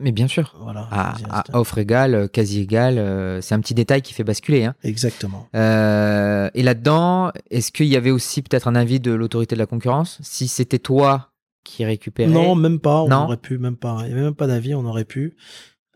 Mais 0.00 0.12
bien 0.12 0.28
sûr. 0.28 0.54
Voilà. 0.60 0.86
À, 0.90 1.14
à 1.30 1.58
offre 1.58 1.78
égale, 1.78 2.14
euh, 2.14 2.28
quasi 2.28 2.60
égale, 2.60 2.98
euh, 2.98 3.40
c'est 3.40 3.54
un 3.54 3.60
petit 3.60 3.74
détail 3.74 4.02
qui 4.02 4.12
fait 4.14 4.24
basculer. 4.24 4.64
Hein. 4.64 4.74
Exactement. 4.84 5.48
Euh, 5.54 6.50
et 6.54 6.62
là-dedans, 6.62 7.30
est-ce 7.50 7.72
qu'il 7.72 7.86
y 7.86 7.96
avait 7.96 8.10
aussi 8.10 8.42
peut-être 8.42 8.68
un 8.68 8.74
avis 8.74 9.00
de 9.00 9.12
l'autorité 9.12 9.54
de 9.54 9.60
la 9.60 9.66
concurrence? 9.66 10.18
Si 10.22 10.48
c'était 10.48 10.78
toi 10.78 11.30
qui 11.64 11.84
récupérais? 11.84 12.30
Non, 12.30 12.54
même 12.54 12.78
pas. 12.80 13.02
On 13.02 13.08
Non? 13.08 13.24
aurait 13.24 13.36
pu, 13.36 13.58
même 13.58 13.76
pas. 13.76 13.98
Il 14.02 14.06
n'y 14.06 14.12
avait 14.12 14.22
même 14.22 14.34
pas 14.34 14.46
d'avis, 14.46 14.74
on 14.74 14.84
aurait 14.84 15.04
pu. 15.04 15.36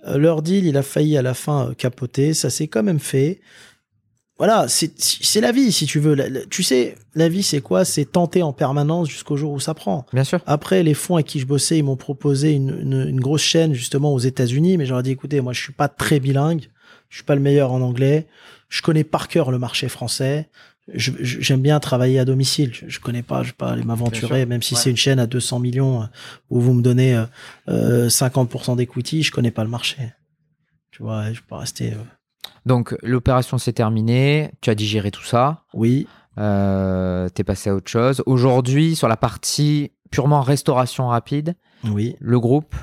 Euh, 0.06 0.19
leur 0.19 0.43
deal, 0.43 0.66
il 0.66 0.77
a 0.77 0.82
failli 0.82 1.16
à 1.16 1.23
la 1.23 1.35
fin 1.35 1.73
capoter. 1.78 2.35
Ça 2.35 2.51
s'est 2.51 2.69
quand 2.69 2.82
même 2.82 2.98
fait. 2.98 3.40
Voilà, 4.39 4.67
c'est 4.69 5.41
la 5.41 5.53
vie, 5.53 5.71
si 5.73 5.87
tu 5.87 6.01
veux. 6.01 6.15
La- 6.15 6.29
la- 6.29 6.45
tu 6.47 6.63
sais, 6.63 6.97
la 7.15 7.29
vie, 7.29 7.43
c'est 7.43 7.61
quoi? 7.61 7.85
C'est 7.85 8.05
tenter 8.07 8.43
en 8.43 8.53
permanence 8.53 9.09
jusqu'au 9.09 9.37
jour 9.37 9.53
où 9.53 9.61
ça 9.61 9.75
prend. 9.75 10.05
Bien 10.13 10.25
sûr. 10.25 10.41
Après, 10.47 10.83
les 10.83 10.95
fonds 10.95 11.15
avec 11.15 11.27
qui 11.27 11.39
je 11.39 11.47
bossais, 11.47 11.79
ils 11.79 11.85
m'ont 11.85 11.97
proposé 11.97 12.53
une, 12.53 12.71
une, 12.81 13.09
une 13.09 13.21
grosse 13.21 13.43
chaîne 13.43 13.73
justement 13.75 14.13
aux 14.13 14.19
États-Unis, 14.19 14.79
mais 14.79 14.87
j'aurais 14.87 15.03
dit, 15.05 15.11
écoutez, 15.13 15.41
moi, 15.41 15.53
je 15.53 15.61
suis 15.63 15.73
pas 15.73 15.89
très 15.89 16.19
bilingue, 16.19 16.69
je 17.09 17.17
suis 17.17 17.25
pas 17.25 17.35
le 17.37 17.41
meilleur 17.41 17.71
en 17.73 17.81
anglais, 17.83 18.27
je 18.69 18.83
connais 18.83 19.05
par 19.05 19.29
cœur 19.29 19.51
le 19.53 19.59
marché 19.59 19.89
français. 19.89 20.49
J'aime 20.93 21.63
bien 21.63 21.79
travailler 21.79 22.19
à 22.19 22.25
domicile. 22.25 22.73
Je, 22.75 22.87
je 22.89 22.99
connais 22.99 23.23
pas, 23.23 23.45
je 23.45 23.51
vais 23.51 23.55
pas 23.57 23.71
aller 23.71 23.85
m'aventurer, 23.85 24.47
même 24.47 24.63
si 24.63 24.75
Ouais. 24.75 24.81
c'est 24.81 24.91
une 24.91 24.97
chaîne 24.97 25.21
à 25.21 25.29
200 25.29 25.61
millions 25.61 26.03
euh, 26.03 26.07
où 26.51 26.61
vous 26.61 26.75
me 26.75 26.83
donnez 26.83 27.15
euh, 27.15 27.25
euh, 27.69 28.09
50% 28.09 28.75
d'equity, 28.77 29.23
je 29.23 29.31
connais 29.31 29.53
pas 29.53 29.63
le 29.63 29.71
marché. 29.71 29.99
Tu 30.91 31.03
vois, 31.05 31.33
je 31.33 31.39
peux 31.41 31.47
pas 31.51 31.59
rester. 31.59 31.93
euh, 31.93 31.97
Donc, 32.66 32.94
l'opération 33.02 33.59
s'est 33.59 33.73
terminée. 33.73 34.51
Tu 34.60 34.70
as 34.70 34.74
digéré 34.74 35.10
tout 35.10 35.24
ça. 35.24 35.62
Oui, 35.74 36.06
Euh, 36.39 37.28
T'es 37.28 37.44
passé 37.44 37.70
à 37.70 37.74
autre 37.74 37.90
chose. 37.90 38.23
Aujourd'hui, 38.27 38.97
sur 38.97 39.09
la 39.09 39.16
partie 39.16 39.93
purement 40.10 40.40
restauration 40.40 41.09
rapide, 41.09 41.55
oui. 41.90 42.16
le 42.20 42.40
groupe 42.40 42.74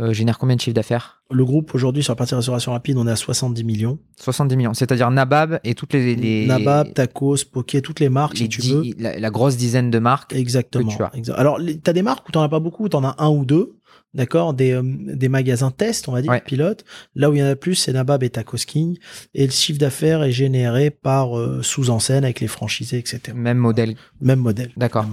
euh, 0.00 0.12
génère 0.12 0.38
combien 0.38 0.54
de 0.56 0.60
chiffre 0.60 0.74
d'affaires? 0.74 1.22
Le 1.30 1.44
groupe 1.44 1.74
aujourd'hui 1.74 2.02
sur 2.02 2.12
la 2.12 2.16
partie 2.16 2.34
restauration 2.34 2.72
rapide, 2.72 2.96
on 2.98 3.06
est 3.06 3.10
à 3.10 3.16
70 3.16 3.64
millions. 3.64 3.98
70 4.20 4.56
millions. 4.56 4.72
C'est-à-dire 4.74 5.10
Nabab 5.10 5.58
et 5.64 5.74
toutes 5.74 5.92
les. 5.94 6.14
les 6.14 6.46
Nabab, 6.46 6.94
Tacos, 6.94 7.44
Poké, 7.52 7.82
toutes 7.82 8.00
les 8.00 8.08
marques 8.08 8.34
les 8.38 8.44
si 8.44 8.48
tu 8.48 8.60
dix- 8.60 8.72
veux. 8.72 8.82
la, 8.98 9.18
la 9.18 9.30
grosse 9.30 9.56
dizaine 9.56 9.90
de 9.90 9.98
marques. 9.98 10.32
Exactement. 10.34 10.88
que 10.88 11.18
tu 11.22 11.30
as. 11.32 11.34
Alors, 11.34 11.58
tu 11.58 11.80
as 11.90 11.92
des 11.92 12.02
marques 12.02 12.28
où 12.28 12.32
tu 12.32 12.38
n'en 12.38 12.44
as 12.44 12.48
pas 12.48 12.60
beaucoup, 12.60 12.88
tu 12.88 12.96
en 12.96 13.04
as 13.04 13.16
un 13.18 13.28
ou 13.28 13.44
deux, 13.44 13.77
d'accord 14.14 14.54
des, 14.54 14.72
euh, 14.72 14.82
des 14.84 15.28
magasins 15.28 15.70
test, 15.70 16.08
on 16.08 16.12
va 16.12 16.22
dire, 16.22 16.30
Ouais. 16.30 16.40
pilotes. 16.40 16.84
Là 17.14 17.30
où 17.30 17.34
il 17.34 17.38
y 17.38 17.42
en 17.42 17.46
a 17.46 17.56
plus, 17.56 17.74
c'est 17.74 17.92
Nabab 17.92 18.22
et 18.22 18.30
Tacos 18.30 18.58
King. 18.66 18.96
Et 19.34 19.44
le 19.46 19.52
chiffre 19.52 19.78
d'affaires 19.78 20.22
est 20.22 20.32
généré 20.32 20.90
par 20.90 21.38
euh, 21.38 21.60
sous-enseigne 21.62 22.24
avec 22.24 22.40
les 22.40 22.48
franchisés, 22.48 22.98
etc. 22.98 23.20
Même 23.34 23.58
modèle. 23.58 23.94
Même 24.20 24.40
modèle. 24.40 24.70
D'accord. 24.76 25.06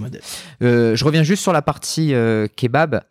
Euh, 0.62 0.96
je 0.96 1.04
reviens 1.04 1.22
juste 1.22 1.42
sur 1.42 1.52
la 1.52 1.62
partie 1.62 2.14
euh, 2.14 2.46
kebab. 2.56 3.02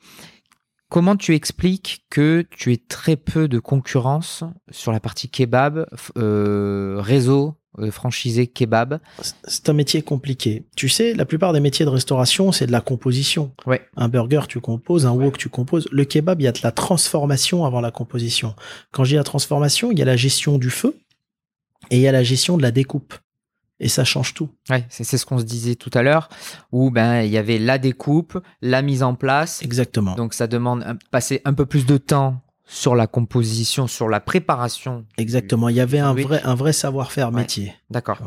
Comment 0.90 1.16
tu 1.16 1.34
expliques 1.34 2.06
que 2.10 2.46
tu 2.52 2.72
aies 2.72 2.82
très 2.88 3.16
peu 3.16 3.48
de 3.48 3.60
concurrence 3.60 4.44
sur 4.70 4.92
la 4.92 5.00
partie 5.00 5.30
kebab, 5.30 5.88
euh, 6.18 6.98
réseau 7.00 7.56
euh, 7.80 7.90
franchisé 7.90 8.46
kebab? 8.46 9.00
C'est 9.46 9.68
un 9.68 9.74
métier 9.74 10.04
compliqué. 10.04 10.68
Tu 10.76 10.88
sais, 10.88 11.16
la 11.16 11.26
plupart 11.26 11.54
des 11.54 11.60
métiers 11.60 11.86
de 11.86 11.90
restauration, 11.90 12.52
c'est 12.52 12.68
de 12.68 12.72
la 12.72 12.82
composition. 12.82 13.52
Ouais. 13.66 13.82
Un 13.98 14.10
burger, 14.10 14.42
tu 14.48 14.60
composes, 14.60 15.08
un 15.08 15.12
wok, 15.12 15.38
tu 15.38 15.50
composes. 15.50 15.88
Le 15.92 16.06
kebab, 16.06 16.40
il 16.40 16.44
y 16.44 16.48
a 16.48 16.52
de 16.52 16.60
la 16.64 16.72
transformation 16.72 17.66
avant 17.66 17.82
la 17.82 17.92
composition. 17.92 18.56
Quand 18.92 19.04
je 19.04 19.10
dis 19.10 19.16
la 19.16 19.24
transformation, 19.24 19.92
il 19.92 19.98
y 19.98 20.04
a 20.04 20.06
la 20.06 20.18
gestion 20.18 20.60
du 20.60 20.70
feu 20.70 20.96
et 21.90 21.98
il 21.98 22.02
y 22.02 22.08
a 22.08 22.12
la 22.12 22.24
gestion 22.24 22.58
de 22.58 22.62
la 22.62 22.72
découpe. 22.72 23.16
Et 23.80 23.90
ça 23.90 24.06
change 24.06 24.34
tout. 24.34 24.50
Ouais, 24.70 24.86
c'est 24.90 25.04
ce 25.04 25.26
qu'on 25.26 25.38
se 25.38 25.44
disait 25.44 25.76
tout 25.76 25.90
à 25.94 26.02
l'heure, 26.02 26.30
où 26.72 26.92
ben 26.92 27.22
il 27.24 27.30
y 27.32 27.38
avait 27.38 27.60
la 27.60 27.78
découpe, 27.78 28.40
la 28.62 28.82
mise 28.82 29.04
en 29.04 29.16
place. 29.16 29.62
Exactement. 29.62 30.16
Donc 30.16 30.34
ça 30.34 30.48
demande 30.48 30.84
un- 30.84 30.96
passer 31.12 31.42
un 31.44 31.54
peu 31.54 31.66
plus 31.66 31.86
de 31.86 31.98
temps 31.98 32.42
sur 32.68 32.96
la 32.96 33.06
composition, 33.06 33.86
sur 33.88 34.08
la 34.08 34.20
préparation. 34.22 35.06
Exactement. 35.18 35.68
Il 35.70 35.76
y 35.76 35.82
avait 35.82 36.00
un 36.00 36.14
vrai, 36.14 36.42
un 36.44 36.56
vrai 36.56 36.72
savoir-faire 36.74 37.30
Ouais. 37.32 37.42
métier. 37.42 37.74
D'accord. 37.90 38.20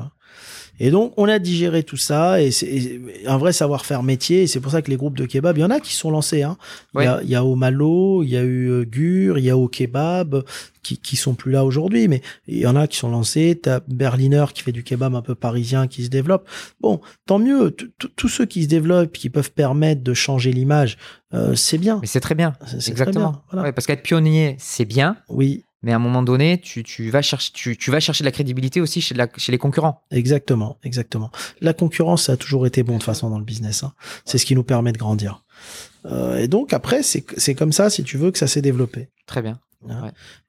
Et 0.81 0.91
donc, 0.93 1.13
on 1.17 1.29
a 1.29 1.41
digéré 1.41 1.83
tout 1.83 1.97
ça 1.97 2.41
et 2.41 2.53
c'est 2.53 3.01
un 3.27 3.37
vrai 3.37 3.53
savoir-faire 3.53 4.05
métier. 4.05 4.43
Et 4.43 4.47
c'est 4.47 4.61
pour 4.61 4.71
ça 4.71 4.81
que 4.81 4.91
les 4.91 4.97
groupes 4.97 5.17
de 5.17 5.27
kebab, 5.27 5.57
il 5.59 5.61
y 5.61 5.65
en 5.65 5.71
a 5.71 5.81
qui 5.81 5.93
sont 5.93 6.11
lancés. 6.11 6.45
Hein. 6.45 6.57
Il, 6.95 7.03
y 7.03 7.07
a, 7.07 7.21
il 7.25 7.29
y 7.29 7.35
a 7.35 7.45
au 7.45 7.57
Malo, 7.57 8.23
il 8.23 8.29
y 8.31 8.37
a 8.37 8.43
eu 8.43 8.69
euh, 8.71 8.85
Gur, 8.85 9.39
il 9.39 9.45
y 9.45 9.51
a 9.51 9.57
au 9.57 9.67
Kebab 9.67 10.45
qui, 10.85 10.97
qui 10.99 11.17
sont 11.17 11.35
plus 11.35 11.51
là 11.51 11.65
aujourd'hui. 11.65 12.07
Mais 12.07 12.23
il 12.47 12.59
y 12.59 12.67
en 12.69 12.77
a 12.77 12.87
qui 12.87 12.97
sont 12.97 13.11
lancés. 13.11 13.59
T'as 13.61 13.81
Berliner 13.89 14.45
qui 14.55 14.63
fait 14.63 14.71
du 14.71 14.85
kebab 14.85 15.17
un 15.17 15.23
peu 15.23 15.35
parisien 15.35 15.89
qui 15.89 16.05
se 16.05 16.11
développe. 16.11 16.49
Bon, 16.81 17.01
tant 17.27 17.41
mieux. 17.41 17.75
Tous 18.15 18.29
ceux 18.29 18.47
qui 18.47 18.63
se 18.63 18.69
développent, 18.69 19.11
qui 19.13 19.31
peuvent 19.31 19.51
permettre 19.51 20.03
de 20.05 20.15
changer 20.15 20.53
l'image, 20.53 20.97
euh, 21.35 21.57
c'est 21.57 21.79
bien. 21.79 21.99
Mais 22.03 22.07
c'est 22.07 22.21
très 22.21 22.37
bien. 22.37 22.55
C'est- 22.61 22.81
c'est 22.81 22.93
très 22.95 23.03
Exactement. 23.03 23.31
bien. 23.33 23.43
Voilà. 23.51 23.67
Ouais, 23.67 23.73
parce 23.73 23.89
qu'être 23.89 24.05
pionnier, 24.05 24.55
c'est 24.61 24.85
bien, 24.85 25.17
Oui, 25.29 25.65
mais 25.83 25.93
à 25.93 25.97
un 25.97 26.01
moment 26.01 26.23
donné, 26.23 26.61
tu, 26.61 26.83
tu 26.83 27.11
vas 27.11 27.23
chercher, 27.23 27.53
tu, 27.53 27.77
tu 27.77 27.91
vas 27.91 28.01
chercher 28.01 28.25
de 28.25 28.29
la 28.29 28.33
crédibilité 28.33 28.81
aussi 28.81 29.01
chez, 29.01 29.15
la- 29.15 29.29
chez 29.37 29.53
les 29.53 29.59
concurrents. 29.59 30.03
Exactement, 30.11 30.79
exactement. 30.83 31.31
La 31.61 31.73
concurrence, 31.73 32.25
ça 32.25 32.33
a 32.33 32.37
toujours 32.37 32.67
été 32.67 32.83
bon 32.83 32.99
de 32.99 33.03
façon 33.03 33.31
dans 33.31 33.39
le 33.39 33.45
business. 33.45 33.83
hein. 33.85 33.93
C'est 34.25 34.39
ce 34.39 34.47
qui 34.47 34.55
nous 34.55 34.65
permet 34.65 34.93
de 34.93 34.99
grandir. 34.99 35.45
Euh, 36.07 36.39
et 36.39 36.49
donc 36.49 36.73
après, 36.73 37.03
c'est 37.03 37.25
c'est 37.37 37.55
comme 37.55 37.73
ça, 37.73 37.91
si 37.91 38.03
tu 38.05 38.17
veux, 38.19 38.31
que 38.31 38.39
ça 38.39 38.47
s'est 38.47 38.63
développé. 38.63 39.09
Très 39.27 39.43
bien. 39.43 39.61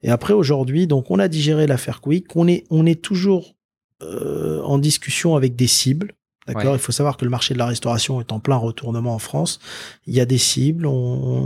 Et 0.02 0.10
après 0.10 0.34
aujourd'hui, 0.34 0.86
donc 0.88 1.10
on 1.10 1.18
a 1.20 1.28
digéré 1.28 1.66
l'affaire 1.68 2.00
Quick. 2.00 2.34
On 2.34 2.48
est 2.48 2.64
on 2.70 2.84
est 2.84 3.00
toujours 3.00 3.54
euh, 4.02 4.60
en 4.62 4.78
discussion 4.78 5.36
avec 5.36 5.54
des 5.54 5.68
cibles. 5.68 6.12
D'accord. 6.54 6.72
Ouais. 6.72 6.76
Il 6.78 6.80
faut 6.80 6.92
savoir 6.92 7.16
que 7.16 7.24
le 7.24 7.30
marché 7.30 7.54
de 7.54 7.58
la 7.58 7.66
restauration 7.66 8.20
est 8.20 8.32
en 8.32 8.40
plein 8.40 8.56
retournement 8.56 9.14
en 9.14 9.18
France. 9.18 9.60
Il 10.06 10.14
y 10.14 10.20
a 10.20 10.24
des 10.26 10.38
cibles. 10.38 10.86
On, 10.86 10.92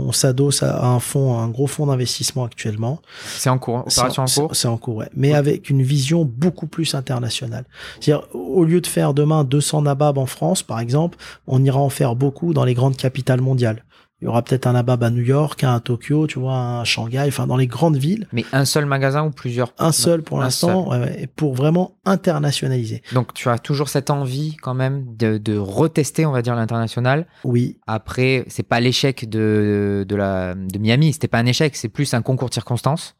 on 0.07 0.11
s'adosse 0.11 0.63
à 0.63 0.85
un 0.85 0.99
fonds, 0.99 1.37
à 1.37 1.41
un 1.41 1.49
gros 1.49 1.67
fonds 1.67 1.85
d'investissement 1.87 2.43
actuellement. 2.45 3.01
C'est 3.37 3.49
en 3.49 3.57
cours. 3.57 3.79
Opération 3.87 4.23
en 4.23 4.25
cours. 4.27 4.55
C'est 4.55 4.67
en 4.67 4.77
cours, 4.77 4.95
ouais. 4.97 5.09
Mais 5.15 5.29
Ouais. 5.29 5.35
avec 5.35 5.69
une 5.69 5.81
vision 5.81 6.25
beaucoup 6.25 6.67
plus 6.67 6.93
internationale. 6.95 7.65
C'est-à-dire, 7.99 8.27
au 8.33 8.63
lieu 8.63 8.81
de 8.81 8.87
faire 8.87 9.13
demain 9.13 9.43
200 9.43 9.83
nababs 9.83 10.17
en 10.17 10.25
France, 10.25 10.63
par 10.63 10.79
exemple, 10.79 11.17
on 11.47 11.63
ira 11.63 11.79
en 11.79 11.89
faire 11.89 12.15
beaucoup 12.15 12.53
dans 12.53 12.63
les 12.65 12.73
grandes 12.73 12.97
capitales 12.97 13.41
mondiales. 13.41 13.83
Il 14.21 14.25
y 14.25 14.27
aura 14.29 14.41
peut-être 14.43 14.65
un 14.65 14.73
nabab 14.73 15.03
à 15.03 15.09
New 15.09 15.21
York, 15.23 15.61
un 15.65 15.75
à 15.75 15.79
Tokyo, 15.81 16.25
tu 16.25 16.39
vois, 16.39 16.53
un 16.55 16.79
à 16.81 16.83
Shanghai, 16.85 17.25
enfin, 17.27 17.47
dans 17.47 17.57
les 17.57 17.67
grandes 17.67 17.97
villes. 17.97 18.27
Mais 18.31 18.45
un 18.53 18.63
seul 18.63 18.85
magasin 18.85 19.25
ou 19.25 19.29
plusieurs? 19.31 19.73
Un 19.77 19.91
seul 19.91 20.23
pour 20.23 20.39
l'instant, 20.39 20.89
ouais, 20.89 20.99
ouais, 20.99 21.23
et 21.23 21.27
pour 21.27 21.53
vraiment 21.53 21.97
internationaliser. 22.05 23.01
Donc 23.13 23.33
tu 23.33 23.49
as 23.49 23.59
toujours 23.59 23.89
cette 23.89 24.09
envie 24.09 24.55
quand 24.61 24.73
même 24.73 25.05
de, 25.17 25.37
de 25.37 25.57
retester, 25.57 26.25
on 26.25 26.31
va 26.31 26.41
dire, 26.41 26.55
l'international. 26.55 27.27
Oui, 27.43 27.77
Après, 27.87 28.45
c'est 28.47 28.63
pas 28.63 28.79
l'échec 28.79 29.27
de, 29.29 30.05
de, 30.07 30.15
la, 30.15 30.55
de 30.55 30.77
Miami, 30.79 31.11
c'était 31.13 31.27
pas 31.27 31.39
un 31.39 31.45
échec, 31.45 31.75
c'est 31.75 31.89
plus 31.89 32.13
un 32.13 32.21
concours 32.21 32.47
de 32.49 32.53
circonstances. 32.53 33.15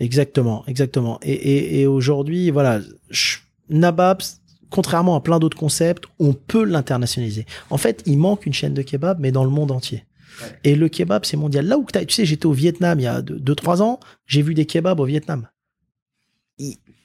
exactement, 0.00 0.64
exactement. 0.66 1.18
Et, 1.22 1.32
et, 1.32 1.80
et 1.82 1.86
aujourd'hui, 1.86 2.50
voilà, 2.50 2.80
je- 3.10 3.36
nabab, 3.68 4.22
contrairement 4.70 5.14
à 5.14 5.20
plein 5.20 5.38
d'autres 5.38 5.56
concepts, 5.58 6.04
on 6.18 6.32
peut 6.32 6.64
l'internationaliser. 6.64 7.44
En 7.70 7.76
fait, 7.76 8.02
il 8.06 8.16
manque 8.18 8.46
une 8.46 8.52
chaîne 8.54 8.74
de 8.74 8.82
kebab, 8.82 9.18
mais 9.20 9.30
dans 9.30 9.44
le 9.44 9.50
monde 9.50 9.70
entier. 9.70 10.04
Et 10.64 10.74
le 10.74 10.88
kebab, 10.88 11.24
c'est 11.24 11.36
mondial. 11.36 11.66
Là 11.66 11.78
où 11.78 11.84
t'as- 11.84 12.04
tu 12.04 12.14
sais, 12.14 12.24
j'étais 12.24 12.46
au 12.46 12.52
Vietnam 12.52 13.00
il 13.00 13.04
y 13.04 13.06
a 13.06 13.22
2-3 13.22 13.82
ans, 13.82 14.00
j'ai 14.26 14.42
vu 14.42 14.54
des 14.54 14.66
kebabs 14.66 15.00
au 15.00 15.04
Vietnam. 15.04 15.48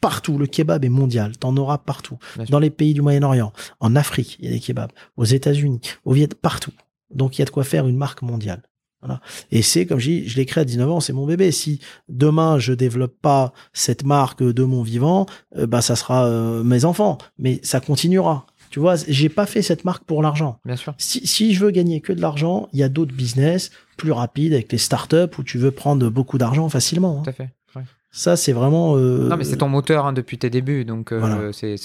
Partout, 0.01 0.37
le 0.37 0.47
kebab 0.47 0.83
est 0.83 0.89
mondial. 0.89 1.37
T'en 1.37 1.55
auras 1.55 1.77
partout. 1.77 2.17
Bien 2.35 2.45
sûr. 2.45 2.51
Dans 2.51 2.59
les 2.59 2.69
pays 2.69 2.93
du 2.93 3.01
Moyen-Orient, 3.01 3.53
en 3.79 3.95
Afrique, 3.95 4.35
il 4.39 4.45
y 4.45 4.47
a 4.49 4.51
des 4.51 4.59
kebabs. 4.59 4.91
Aux 5.15 5.23
États-Unis, 5.23 5.79
au 6.03 6.11
Viet, 6.13 6.27
partout. 6.35 6.71
Donc 7.13 7.37
il 7.37 7.41
y 7.41 7.43
a 7.43 7.45
de 7.45 7.51
quoi 7.51 7.63
faire 7.63 7.87
une 7.87 7.95
marque 7.95 8.21
mondiale. 8.21 8.63
Voilà. 9.01 9.21
Et 9.51 9.61
c'est, 9.61 9.85
comme 9.85 9.99
je 9.99 10.09
dis, 10.09 10.27
je 10.29 10.37
l'ai 10.37 10.45
créé 10.45 10.61
à 10.61 10.65
19 10.65 10.89
ans, 10.89 10.99
c'est 11.01 11.11
mon 11.13 11.25
bébé. 11.25 11.51
Si 11.51 11.79
demain 12.09 12.57
je 12.57 12.73
développe 12.73 13.15
pas 13.21 13.53
cette 13.73 14.03
marque 14.05 14.41
de 14.43 14.63
mon 14.63 14.81
vivant, 14.81 15.25
euh, 15.57 15.67
bah 15.67 15.81
ça 15.81 15.95
sera 15.97 16.25
euh, 16.25 16.63
mes 16.63 16.85
enfants. 16.85 17.17
Mais 17.37 17.59
ça 17.63 17.79
continuera. 17.81 18.45
Tu 18.73 18.79
vois, 18.79 18.95
j'ai 19.07 19.29
pas 19.29 19.45
fait 19.45 19.61
cette 19.61 19.85
marque 19.85 20.03
pour 20.03 20.23
l'argent. 20.23 20.57
Bien 20.65 20.75
sûr. 20.75 20.95
Si, 20.97 21.27
si 21.27 21.53
je 21.53 21.63
veux 21.63 21.69
gagner 21.69 22.01
que 22.01 22.11
de 22.11 22.19
l'argent, 22.19 22.69
il 22.73 22.79
y 22.79 22.83
a 22.83 22.89
d'autres 22.89 23.13
business 23.13 23.69
plus 23.97 24.11
rapides 24.11 24.51
avec 24.51 24.71
les 24.71 24.79
startups 24.79 25.29
où 25.37 25.43
tu 25.43 25.59
veux 25.59 25.69
prendre 25.69 26.09
beaucoup 26.09 26.39
d'argent 26.39 26.67
facilement. 26.69 27.19
hein. 27.19 27.21
Tout 27.23 27.29
à 27.29 27.33
fait. 27.33 27.49
ouais. 27.75 27.83
Ça, 28.09 28.35
c'est 28.35 28.51
vraiment. 28.51 28.95
euh, 28.97 29.27
Non, 29.29 29.37
mais 29.37 29.43
c'est 29.43 29.57
ton 29.57 29.69
moteur 29.69 30.07
hein, 30.07 30.13
depuis 30.13 30.39
tes 30.39 30.49
débuts, 30.49 30.85
donc 30.85 31.11
euh, 31.13 31.19
Voilà. 31.19 31.53
c'est 31.53 31.77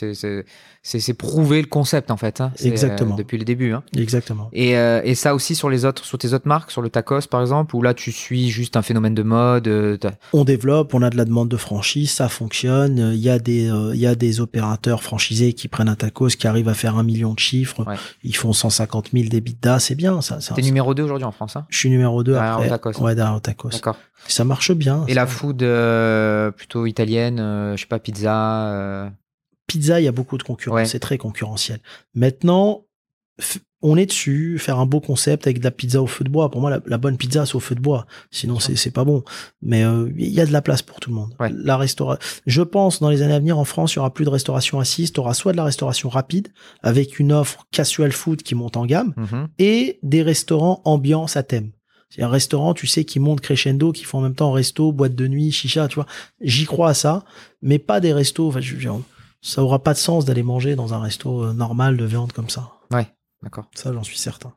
c'est- 1.00 1.14
prouver 1.14 1.60
le 1.60 1.66
concept 1.68 2.10
en 2.10 2.16
fait. 2.16 2.40
hein. 2.40 2.52
Exactement. 2.62 3.14
euh, 3.14 3.18
depuis 3.18 3.36
le 3.38 3.44
début. 3.44 3.72
hein. 3.72 3.82
Exactement. 3.96 4.48
Et, 4.52 4.76
euh, 4.78 5.00
et 5.04 5.14
ça 5.14 5.34
aussi 5.34 5.54
sur 5.54 5.68
les 5.68 5.84
autres, 5.84 6.04
sur 6.04 6.16
tes 6.18 6.32
autres 6.32 6.48
marques, 6.48 6.70
sur 6.70 6.80
le 6.82 6.88
tacos 6.90 7.26
par 7.30 7.40
exemple, 7.40 7.74
où 7.76 7.82
là 7.82 7.94
tu 7.94 8.12
suis 8.12 8.48
juste 8.48 8.76
un 8.76 8.82
phénomène 8.82 9.14
de 9.14 9.22
mode. 9.22 9.68
euh, 9.68 9.96
On 10.32 10.44
développe, 10.44 10.94
on 10.94 11.02
a 11.02 11.10
de 11.10 11.16
la 11.16 11.24
demande 11.24 11.48
de 11.48 11.56
franchise, 11.56 12.10
ça 12.10 12.28
fonctionne. 12.28 13.12
Il 13.14 13.20
y 13.20 13.28
a 13.30 13.38
des, 13.38 13.64
il 13.94 14.00
y 14.00 14.06
a 14.06 14.14
des 14.14 14.40
opérateurs 14.40 15.02
franchisés 15.02 15.52
qui 15.52 15.68
prennent 15.68 15.88
un 15.88 15.94
tacos, 15.96 16.28
qui 16.28 16.46
arrivent 16.46 16.68
à 16.68 16.74
faire 16.74 16.96
un 16.96 17.02
million 17.02 17.34
de 17.34 17.38
chiffres. 17.38 17.86
Ouais. 17.86 17.96
Ils 18.24 18.36
font 18.36 18.52
150 18.52 19.10
000 19.12 19.28
d'EBITDA, 19.28 19.78
c'est 19.80 19.94
bien. 19.94 20.20
Ça, 20.22 20.38
T'es 20.54 20.62
numéro 20.62 20.94
2 20.94 21.02
aujourd'hui 21.02 21.24
en 21.26 21.32
France. 21.32 21.56
hein? 21.56 21.66
Je 21.68 21.78
suis 21.78 21.90
numéro 21.90 22.22
2 22.24 22.32
Derrière 22.32 22.54
après. 22.54 22.66
au 22.66 22.70
tacos. 22.70 23.02
Ouais, 23.02 23.14
derrière 23.14 23.34
au 23.36 23.40
tacos. 23.40 23.68
D'accord. 23.70 23.96
Ça 24.26 24.44
marche 24.44 24.72
bien. 24.72 25.04
Et 25.08 25.14
ça. 25.14 25.20
la 25.20 25.26
food 25.26 25.58
plutôt 26.56 26.86
italienne, 26.86 27.38
je 27.76 27.80
sais 27.80 27.86
pas, 27.86 27.98
pizza. 27.98 29.10
Pizza, 29.68 30.00
il 30.00 30.04
y 30.04 30.08
a 30.08 30.12
beaucoup 30.12 30.36
de 30.38 30.42
concurrence, 30.42 30.74
Ouais. 30.76 30.84
c'est 30.86 30.98
très 30.98 31.18
concurrentiel. 31.18 31.78
Maintenant, 32.14 32.84
on 33.80 33.96
est 33.96 34.06
dessus, 34.06 34.58
faire 34.58 34.80
un 34.80 34.86
beau 34.86 34.98
concept 35.00 35.46
avec 35.46 35.60
de 35.60 35.64
la 35.64 35.70
pizza 35.70 36.02
au 36.02 36.08
feu 36.08 36.24
de 36.24 36.28
bois. 36.28 36.50
Pour 36.50 36.60
moi, 36.60 36.70
la, 36.70 36.80
la 36.86 36.98
bonne 36.98 37.16
pizza, 37.16 37.46
c'est 37.46 37.54
au 37.54 37.60
feu 37.60 37.76
de 37.76 37.80
bois. 37.80 38.06
Sinon, 38.32 38.58
c'est 38.58 38.90
pas 38.90 39.04
bon. 39.04 39.22
Mais 39.62 39.84
euh, 39.84 40.10
il 40.16 40.30
y 40.32 40.40
a 40.40 40.46
de 40.46 40.52
la 40.52 40.62
place 40.62 40.82
pour 40.82 40.98
tout 40.98 41.10
le 41.10 41.14
monde. 41.16 41.32
Ouais. 41.38 41.52
La. 41.54 41.78
Je 42.46 42.62
pense, 42.62 42.98
dans 42.98 43.08
les 43.10 43.22
années 43.22 43.34
à 43.34 43.38
venir, 43.38 43.56
en 43.56 43.64
France, 43.64 43.92
il 43.92 43.96
y 43.96 43.98
aura 44.00 44.12
plus 44.12 44.24
de 44.24 44.30
restauration 44.30 44.80
assise. 44.80 45.12
Tu 45.12 45.20
auras 45.20 45.34
soit 45.34 45.52
de 45.52 45.56
la 45.58 45.62
restauration 45.62 46.08
rapide, 46.08 46.48
avec 46.82 47.20
une 47.20 47.32
offre 47.32 47.66
casual 47.70 48.10
food 48.10 48.42
qui 48.42 48.56
monte 48.56 48.76
en 48.76 48.84
gamme, 48.84 49.14
mhm. 49.16 49.46
et 49.60 50.00
des 50.02 50.22
restaurants 50.22 50.82
ambiance 50.84 51.36
à 51.36 51.44
thème. 51.44 51.70
C'est 52.10 52.22
un 52.22 52.28
restaurant, 52.28 52.74
tu 52.74 52.88
sais, 52.88 53.04
qui 53.04 53.20
monte 53.20 53.40
crescendo, 53.42 53.92
qui 53.92 54.02
font 54.02 54.18
en 54.18 54.22
même 54.22 54.34
temps 54.34 54.50
resto, 54.50 54.90
boîte 54.90 55.14
de 55.14 55.28
nuit, 55.28 55.52
chicha, 55.52 55.86
tu 55.86 55.96
vois. 55.96 56.06
J'y 56.40 56.64
crois 56.64 56.88
à 56.90 56.94
ça, 56.94 57.22
mais 57.62 57.78
pas 57.78 58.00
des 58.00 58.12
restos. 58.12 58.48
Enfin, 58.48 58.60
je, 58.60 58.76
je- 58.76 58.88
ça 59.40 59.62
aura 59.62 59.82
pas 59.82 59.92
de 59.94 59.98
sens 59.98 60.24
d'aller 60.24 60.42
manger 60.42 60.74
dans 60.76 60.94
un 60.94 61.00
resto 61.00 61.44
euh, 61.44 61.52
normal 61.52 61.96
de 61.96 62.04
viande 62.04 62.32
comme 62.32 62.48
ça. 62.48 62.72
Ouais, 62.90 63.06
d'accord. 63.42 63.66
Ça, 63.74 63.92
j'en 63.92 64.02
suis 64.02 64.18
certain. 64.18 64.52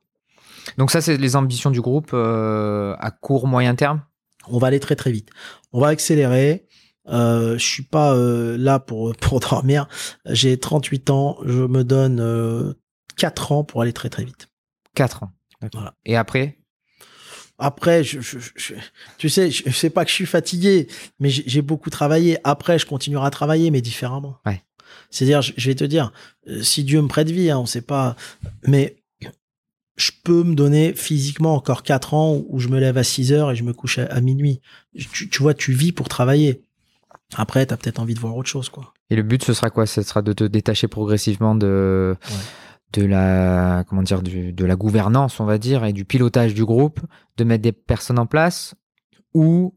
Donc 0.77 0.91
ça, 0.91 1.01
c'est 1.01 1.17
les 1.17 1.35
ambitions 1.35 1.71
du 1.71 1.81
groupe 1.81 2.11
euh, 2.13 2.95
à 2.99 3.11
court, 3.11 3.47
moyen 3.47 3.75
terme? 3.75 4.03
On 4.47 4.57
va 4.57 4.67
aller 4.67 4.79
très 4.79 4.95
très 4.95 5.11
vite. 5.11 5.29
On 5.71 5.79
va 5.81 5.87
accélérer. 5.89 6.67
Euh, 7.07 7.57
je 7.57 7.65
suis 7.65 7.83
pas 7.83 8.13
euh, 8.15 8.57
là 8.57 8.79
pour 8.79 9.15
pour 9.19 9.39
dormir. 9.39 9.87
J'ai 10.25 10.59
38 10.59 11.09
ans. 11.09 11.37
Je 11.45 11.63
me 11.63 11.83
donne 11.83 12.19
euh, 12.19 12.73
4 13.17 13.51
ans 13.51 13.63
pour 13.63 13.81
aller 13.81 13.93
très 13.93 14.09
très 14.09 14.23
vite. 14.23 14.49
4 14.95 15.23
ans. 15.23 15.31
Voilà. 15.73 15.93
Et 16.05 16.15
après? 16.15 16.57
Après, 17.59 18.03
je, 18.03 18.19
je- 18.21 18.39
je- 18.55 18.73
tu 19.19 19.29
sais, 19.29 19.51
je, 19.51 19.69
sais 19.69 19.91
pas 19.91 20.03
que 20.03 20.09
je 20.09 20.15
suis 20.15 20.25
fatigué, 20.25 20.87
mais 21.19 21.29
j'ai 21.29 21.43
j'ai 21.45 21.61
beaucoup 21.61 21.91
travaillé. 21.91 22.39
Après, 22.43 22.79
je 22.79 22.87
continuerai 22.87 23.27
à 23.27 23.29
travailler, 23.29 23.69
mais 23.69 23.81
différemment. 23.81 24.37
Ouais. 24.47 24.63
C'est-à-dire, 25.09 25.41
je, 25.41 25.67
vais 25.69 25.75
te 25.75 25.83
dire, 25.83 26.11
euh, 26.47 26.61
si 26.61 26.83
Dieu 26.83 27.01
me 27.01 27.07
prête 27.07 27.29
vie, 27.29 27.49
hein, 27.51 27.59
on 27.59 27.65
sait 27.65 27.81
pas, 27.81 28.15
mais 28.67 28.95
je 29.97 30.11
peux 30.23 30.43
me 30.43 30.55
donner 30.55 30.93
physiquement 30.93 31.53
encore 31.55 31.83
4 31.83 32.13
ans 32.13 32.41
où 32.47 32.59
je 32.59 32.69
me 32.69 32.79
lève 32.79 32.97
à 32.97 33.03
6 33.03 33.33
heures 33.33 33.51
et 33.51 33.55
je 33.55 33.63
me 33.63 33.73
couche 33.73 33.99
à, 33.99 34.05
à 34.05 34.21
minuit. 34.21 34.61
Tu, 34.97 35.29
tu 35.29 35.41
vois, 35.43 35.53
tu 35.53 35.73
vis 35.73 35.91
pour 35.91 36.07
travailler. 36.09 36.61
Après, 37.35 37.65
t'as 37.65 37.77
peut-être 37.77 37.99
envie 37.99 38.13
de 38.13 38.19
voir 38.19 38.35
autre 38.35 38.49
chose, 38.49 38.69
quoi. 38.69 38.93
Et 39.09 39.15
le 39.15 39.23
but, 39.23 39.43
ce 39.43 39.53
sera 39.53 39.69
quoi? 39.69 39.85
Ce 39.85 40.01
sera 40.01 40.21
de 40.21 40.33
te 40.33 40.43
détacher 40.43 40.87
progressivement 40.87 41.55
de, 41.55 42.15
de 42.93 43.05
la 43.05 43.83
comment 43.87 44.03
dire 44.03 44.21
du- 44.21 44.53
de 44.53 44.65
la 44.65 44.75
gouvernance, 44.75 45.39
on 45.39 45.45
va 45.45 45.57
dire, 45.57 45.85
et 45.85 45.93
du 45.93 46.05
pilotage 46.05 46.53
du 46.53 46.65
groupe, 46.65 46.99
de 47.37 47.43
mettre 47.43 47.61
des 47.61 47.71
personnes 47.71 48.19
en 48.19 48.25
place 48.25 48.73
ou 49.33 49.75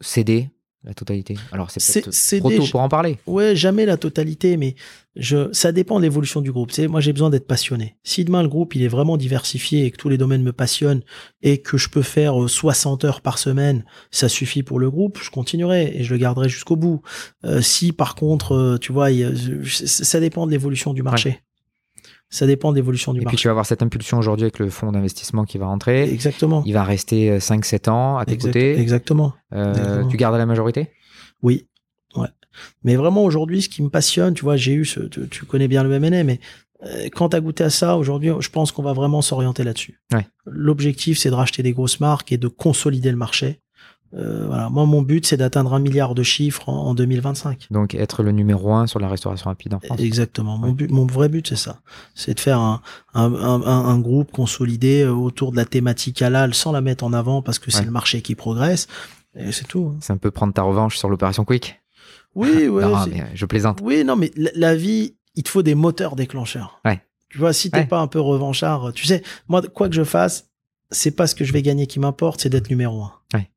céder 0.00 0.50
la 0.84 0.94
totalité. 0.94 1.36
Alors 1.52 1.70
c'est 1.70 1.80
C'est- 1.80 2.02
peut-être 2.02 2.40
trop 2.40 2.50
tôt 2.50 2.66
pour 2.70 2.80
en 2.80 2.88
parler. 2.88 3.18
Ouais, 3.26 3.56
jamais 3.56 3.86
la 3.86 3.96
totalité, 3.96 4.56
mais 4.56 4.74
je, 5.16 5.50
ça 5.52 5.72
dépend 5.72 5.96
de 5.98 6.02
l'évolution 6.02 6.40
du 6.40 6.52
groupe. 6.52 6.72
Sais, 6.72 6.88
moi, 6.88 7.00
j'ai 7.00 7.12
besoin 7.12 7.30
d'être 7.30 7.46
passionné. 7.46 7.96
Si 8.02 8.24
demain 8.24 8.42
le 8.42 8.48
groupe 8.48 8.74
il 8.74 8.82
est 8.82 8.88
vraiment 8.88 9.16
diversifié 9.16 9.86
et 9.86 9.90
que 9.90 9.96
tous 9.96 10.08
les 10.08 10.18
domaines 10.18 10.42
me 10.42 10.52
passionnent 10.52 11.02
et 11.42 11.58
que 11.62 11.76
je 11.78 11.88
peux 11.88 12.02
faire 12.02 12.42
euh, 12.42 12.48
60 12.48 13.04
heures 13.04 13.20
par 13.20 13.38
semaine, 13.38 13.84
ça 14.10 14.28
suffit 14.28 14.62
pour 14.62 14.78
le 14.78 14.90
groupe, 14.90 15.18
je 15.22 15.30
continuerai 15.30 15.96
et 15.96 16.04
je 16.04 16.12
le 16.12 16.18
garderai 16.18 16.48
jusqu'au 16.48 16.76
bout. 16.76 17.00
Euh, 17.44 17.60
si 17.62 17.92
par 17.92 18.14
contre, 18.14 18.52
euh, 18.52 18.78
tu 18.78 18.92
vois, 18.92 19.10
il 19.10 19.32
ça 19.68 20.20
dépend 20.20 20.46
de 20.46 20.50
l'évolution 20.52 20.92
du 20.92 21.02
marché. 21.02 21.40
Ça 22.30 22.46
dépend 22.46 22.70
de 22.72 22.76
l'évolution 22.76 23.12
du 23.12 23.18
Et 23.18 23.20
puis 23.20 23.24
marché. 23.26 23.36
tu 23.38 23.46
vas 23.48 23.52
avoir 23.52 23.66
cette 23.66 23.82
impulsion 23.82 24.18
aujourd'hui 24.18 24.44
avec 24.44 24.58
le 24.58 24.68
fonds 24.70 24.90
d'investissement 24.90 25.44
qui 25.44 25.56
va 25.58 25.66
rentrer. 25.66 26.10
Exactement. 26.10 26.62
Il 26.66 26.72
va 26.72 26.82
rester 26.82 27.38
5-7 27.38 27.88
ans 27.90 28.18
à 28.18 28.24
tes 28.24 28.32
Exact- 28.32 28.48
côtés. 28.50 28.78
Exactement. 28.80 29.34
Euh, 29.52 29.70
exactement. 29.72 30.08
tu 30.08 30.16
gardes 30.16 30.36
la 30.36 30.46
majorité? 30.46 30.90
Oui, 31.42 31.68
ouais. 32.16 32.28
Mais 32.82 32.96
vraiment 32.96 33.22
aujourd'hui, 33.24 33.62
ce 33.62 33.68
qui 33.68 33.82
me 33.82 33.88
passionne, 33.88 34.34
tu 34.34 34.42
vois, 34.42 34.56
j'ai 34.56 34.72
eu 34.72 34.84
ce, 34.84 35.00
tu, 35.00 35.28
tu 35.28 35.44
connais 35.44 35.68
bien 35.68 35.82
le 35.84 35.98
MNA, 36.00 36.24
mais 36.24 36.40
euh, 36.84 37.08
quand 37.12 37.28
tu 37.30 37.36
as 37.36 37.40
goûté 37.40 37.62
à 37.64 37.70
ça, 37.70 37.96
aujourd'hui, 37.96 38.30
je 38.40 38.48
pense 38.50 38.72
qu'on 38.72 38.82
va 38.82 38.92
vraiment 38.92 39.22
s'orienter 39.22 39.62
là-dessus. 39.62 40.00
Ouais. 40.12 40.26
L'objectif, 40.46 41.18
c'est 41.18 41.30
de 41.30 41.34
racheter 41.34 41.62
des 41.62 41.72
grosses 41.72 42.00
marques 42.00 42.32
et 42.32 42.36
de 42.38 42.48
consolider 42.48 43.10
le 43.10 43.16
marché. 43.16 43.60
Euh, 44.16 44.46
voilà. 44.46 44.68
Moi, 44.70 44.86
mon 44.86 45.02
but, 45.02 45.26
c'est 45.26 45.36
d'atteindre 45.36 45.74
un 45.74 45.80
milliard 45.80 46.14
de 46.14 46.22
chiffres 46.22 46.68
en, 46.68 46.86
en 46.88 46.94
2025. 46.94 47.66
Donc 47.70 47.94
être 47.94 48.22
le 48.22 48.30
numéro 48.32 48.72
un 48.72 48.86
sur 48.86 49.00
la 49.00 49.08
restauration 49.08 49.50
rapide 49.50 49.74
en 49.74 49.80
France. 49.80 49.98
Exactement. 50.00 50.56
Mon, 50.56 50.70
but, 50.72 50.90
mon 50.90 51.04
vrai 51.06 51.28
but, 51.28 51.48
c'est 51.48 51.56
ça. 51.56 51.80
C'est 52.14 52.34
de 52.34 52.40
faire 52.40 52.60
un, 52.60 52.80
un, 53.14 53.32
un, 53.32 53.98
groupe 53.98 54.30
consolidé 54.30 55.02
euh, 55.02 55.10
autour 55.12 55.50
de 55.50 55.56
la 55.56 55.64
thématique 55.64 56.22
halal 56.22 56.54
sans 56.54 56.70
la 56.70 56.80
mettre 56.80 57.02
en 57.04 57.12
avant 57.12 57.42
parce 57.42 57.58
que 57.58 57.70
c'est 57.72 57.80
Ouais. 57.80 57.86
le 57.86 57.90
marché 57.90 58.22
qui 58.22 58.34
progresse. 58.36 58.86
Et 59.36 59.50
c'est 59.50 59.66
tout. 59.66 59.90
hein. 59.92 59.98
C'est 60.00 60.12
un 60.12 60.16
peu 60.16 60.30
prendre 60.30 60.52
ta 60.54 60.62
revanche 60.62 60.96
sur 60.96 61.08
l'opération 61.08 61.44
Quick. 61.44 61.80
Oui, 62.36 62.68
ouais. 62.68 62.82
non, 62.84 63.06
mais 63.06 63.20
euh, 63.20 63.24
je 63.34 63.46
plaisante. 63.46 63.80
Oui, 63.82 64.04
non, 64.04 64.14
mais 64.14 64.30
la, 64.36 64.50
la 64.54 64.76
vie, 64.76 65.16
il 65.34 65.42
te 65.42 65.48
faut 65.48 65.62
des 65.62 65.74
moteurs 65.74 66.14
déclencheurs. 66.14 66.80
Ouais. 66.84 67.02
Tu 67.30 67.38
vois, 67.38 67.52
si 67.52 67.68
t'es 67.68 67.78
Ouais. 67.78 67.86
pas 67.86 67.98
un 67.98 68.06
peu 68.06 68.20
revanchard, 68.20 68.92
tu 68.92 69.06
sais, 69.06 69.24
moi, 69.48 69.60
quoi 69.62 69.88
que 69.88 69.94
je 69.96 70.04
fasse, 70.04 70.50
c'est 70.92 71.10
pas 71.10 71.26
ce 71.26 71.34
que 71.34 71.44
je 71.44 71.52
vais 71.52 71.62
gagner 71.62 71.88
qui 71.88 71.98
m'importe, 71.98 72.40
c'est 72.42 72.48
d'être 72.48 72.70
numéro 72.70 73.02
un. 73.02 73.12
Ouais. 73.34 73.50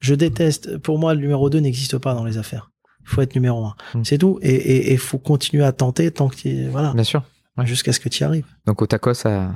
Je 0.00 0.14
déteste, 0.14 0.78
pour 0.78 0.98
moi, 0.98 1.14
le 1.14 1.20
numéro 1.20 1.50
2 1.50 1.58
n'existe 1.60 1.98
pas 1.98 2.14
dans 2.14 2.24
les 2.24 2.38
affaires. 2.38 2.70
Il 3.02 3.08
faut 3.08 3.22
être 3.22 3.34
numéro 3.34 3.64
un. 3.64 3.74
Mm. 3.94 4.04
C'est 4.04 4.18
tout. 4.18 4.38
Et 4.42 4.92
il 4.92 4.98
faut 4.98 5.18
continuer 5.18 5.64
à 5.64 5.72
tenter 5.72 6.10
tant 6.10 6.28
que 6.28 6.36
tu 6.36 6.68
voilà, 6.68 6.92
Bien 6.92 7.04
sûr. 7.04 7.22
ouais. 7.56 7.66
jusqu'à 7.66 7.92
ce 7.92 8.00
que 8.00 8.08
tu 8.08 8.22
y 8.22 8.24
arrives. 8.24 8.46
Donc 8.66 8.80
au 8.82 8.86
tacos, 8.86 9.14
ça 9.14 9.52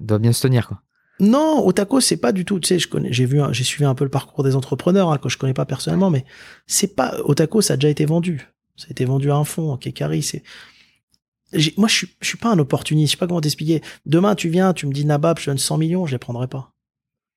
doit 0.00 0.18
bien 0.18 0.32
se 0.32 0.42
tenir. 0.42 0.68
Quoi. 0.68 0.80
Non, 1.20 1.60
au 1.64 1.72
taco, 1.72 2.00
c'est 2.00 2.16
pas 2.16 2.32
du 2.32 2.44
tout. 2.44 2.58
Tu 2.60 2.68
sais, 2.68 2.78
je 2.78 2.88
connais, 2.88 3.12
j'ai 3.12 3.24
vu, 3.24 3.40
j'ai 3.52 3.64
suivi 3.64 3.84
un 3.84 3.94
peu 3.94 4.04
le 4.04 4.10
parcours 4.10 4.42
des 4.42 4.56
entrepreneurs 4.56 5.12
hein, 5.12 5.18
que 5.18 5.28
je 5.28 5.38
connais 5.38 5.54
pas 5.54 5.64
personnellement, 5.64 6.10
mais 6.10 6.24
c'est 6.66 6.96
pas 6.96 7.16
au 7.24 7.34
taco, 7.34 7.60
ça 7.60 7.74
a 7.74 7.76
déjà 7.76 7.88
été 7.88 8.04
vendu. 8.04 8.48
Ça 8.76 8.86
a 8.88 8.90
été 8.90 9.04
vendu 9.04 9.30
à 9.30 9.36
un 9.36 9.44
fonds, 9.44 9.70
en 9.70 9.76
Kekari. 9.76 10.22
C'est, 10.22 10.42
moi, 11.76 11.86
je 11.86 11.94
suis, 11.94 12.08
je 12.20 12.26
suis 12.26 12.38
pas 12.38 12.50
un 12.50 12.58
opportuniste. 12.58 13.12
Je 13.12 13.16
sais 13.16 13.18
pas 13.20 13.28
comment 13.28 13.40
t'expliquer. 13.40 13.80
Demain, 14.06 14.34
tu 14.34 14.48
viens, 14.48 14.72
tu 14.72 14.86
me 14.88 14.92
dis 14.92 15.04
Nabab, 15.04 15.38
je 15.38 15.46
donne 15.46 15.58
100 15.58 15.78
millions, 15.78 16.06
je 16.06 16.12
les 16.12 16.18
prendrai 16.18 16.48
pas. 16.48 16.73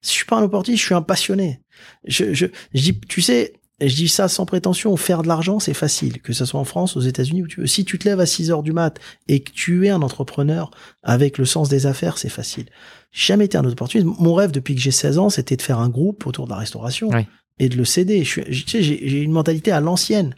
Je 0.03 0.09
suis 0.09 0.25
pas 0.25 0.37
un 0.37 0.43
opportuniste, 0.43 0.81
je 0.81 0.85
suis 0.87 0.95
un 0.95 1.01
passionné. 1.01 1.61
Je, 2.05 2.33
je, 2.33 2.45
je 2.73 2.81
dis, 2.81 2.99
tu 3.07 3.21
sais, 3.21 3.53
je 3.79 3.93
dis 3.95 4.07
ça 4.07 4.27
sans 4.27 4.45
prétention, 4.45 4.95
faire 4.97 5.21
de 5.21 5.27
l'argent, 5.27 5.59
c'est 5.59 5.73
facile, 5.73 6.21
que 6.21 6.33
ce 6.33 6.45
soit 6.45 6.59
en 6.59 6.63
France, 6.63 6.95
aux 6.97 7.01
États-Unis, 7.01 7.43
où 7.43 7.47
tu 7.47 7.61
veux. 7.61 7.67
Si 7.67 7.85
tu 7.85 7.99
te 7.99 8.07
lèves 8.07 8.19
à 8.19 8.25
6 8.25 8.49
heures 8.51 8.63
du 8.63 8.73
mat 8.73 8.99
et 9.27 9.41
que 9.41 9.51
tu 9.51 9.85
es 9.85 9.89
un 9.89 10.01
entrepreneur 10.01 10.71
avec 11.03 11.37
le 11.37 11.45
sens 11.45 11.69
des 11.69 11.85
affaires, 11.85 12.17
c'est 12.17 12.29
facile. 12.29 12.65
Jamais 13.11 13.45
été 13.45 13.57
un 13.57 13.65
opportuniste. 13.65 14.07
Mon 14.19 14.33
rêve 14.33 14.51
depuis 14.51 14.73
que 14.75 14.81
j'ai 14.81 14.91
16 14.91 15.17
ans, 15.19 15.29
c'était 15.29 15.55
de 15.57 15.61
faire 15.61 15.79
un 15.79 15.89
groupe 15.89 16.25
autour 16.25 16.45
de 16.45 16.51
la 16.51 16.57
restauration 16.57 17.09
Oui. 17.09 17.25
et 17.59 17.69
de 17.69 17.75
le 17.77 17.85
céder. 17.85 18.23
Je 18.23 18.41
tu 18.41 18.67
sais, 18.67 18.81
j'ai 18.83 19.07
j'ai 19.07 19.21
une 19.21 19.31
mentalité 19.31 19.71
à 19.71 19.79
l'ancienne. 19.79 20.35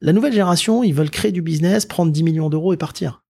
La 0.00 0.12
nouvelle 0.12 0.32
génération, 0.32 0.82
ils 0.82 0.94
veulent 0.94 1.10
créer 1.10 1.30
du 1.32 1.42
business, 1.42 1.86
prendre 1.86 2.10
10 2.12 2.22
millions 2.24 2.50
d'euros 2.50 2.72
et 2.72 2.76
partir. 2.78 3.22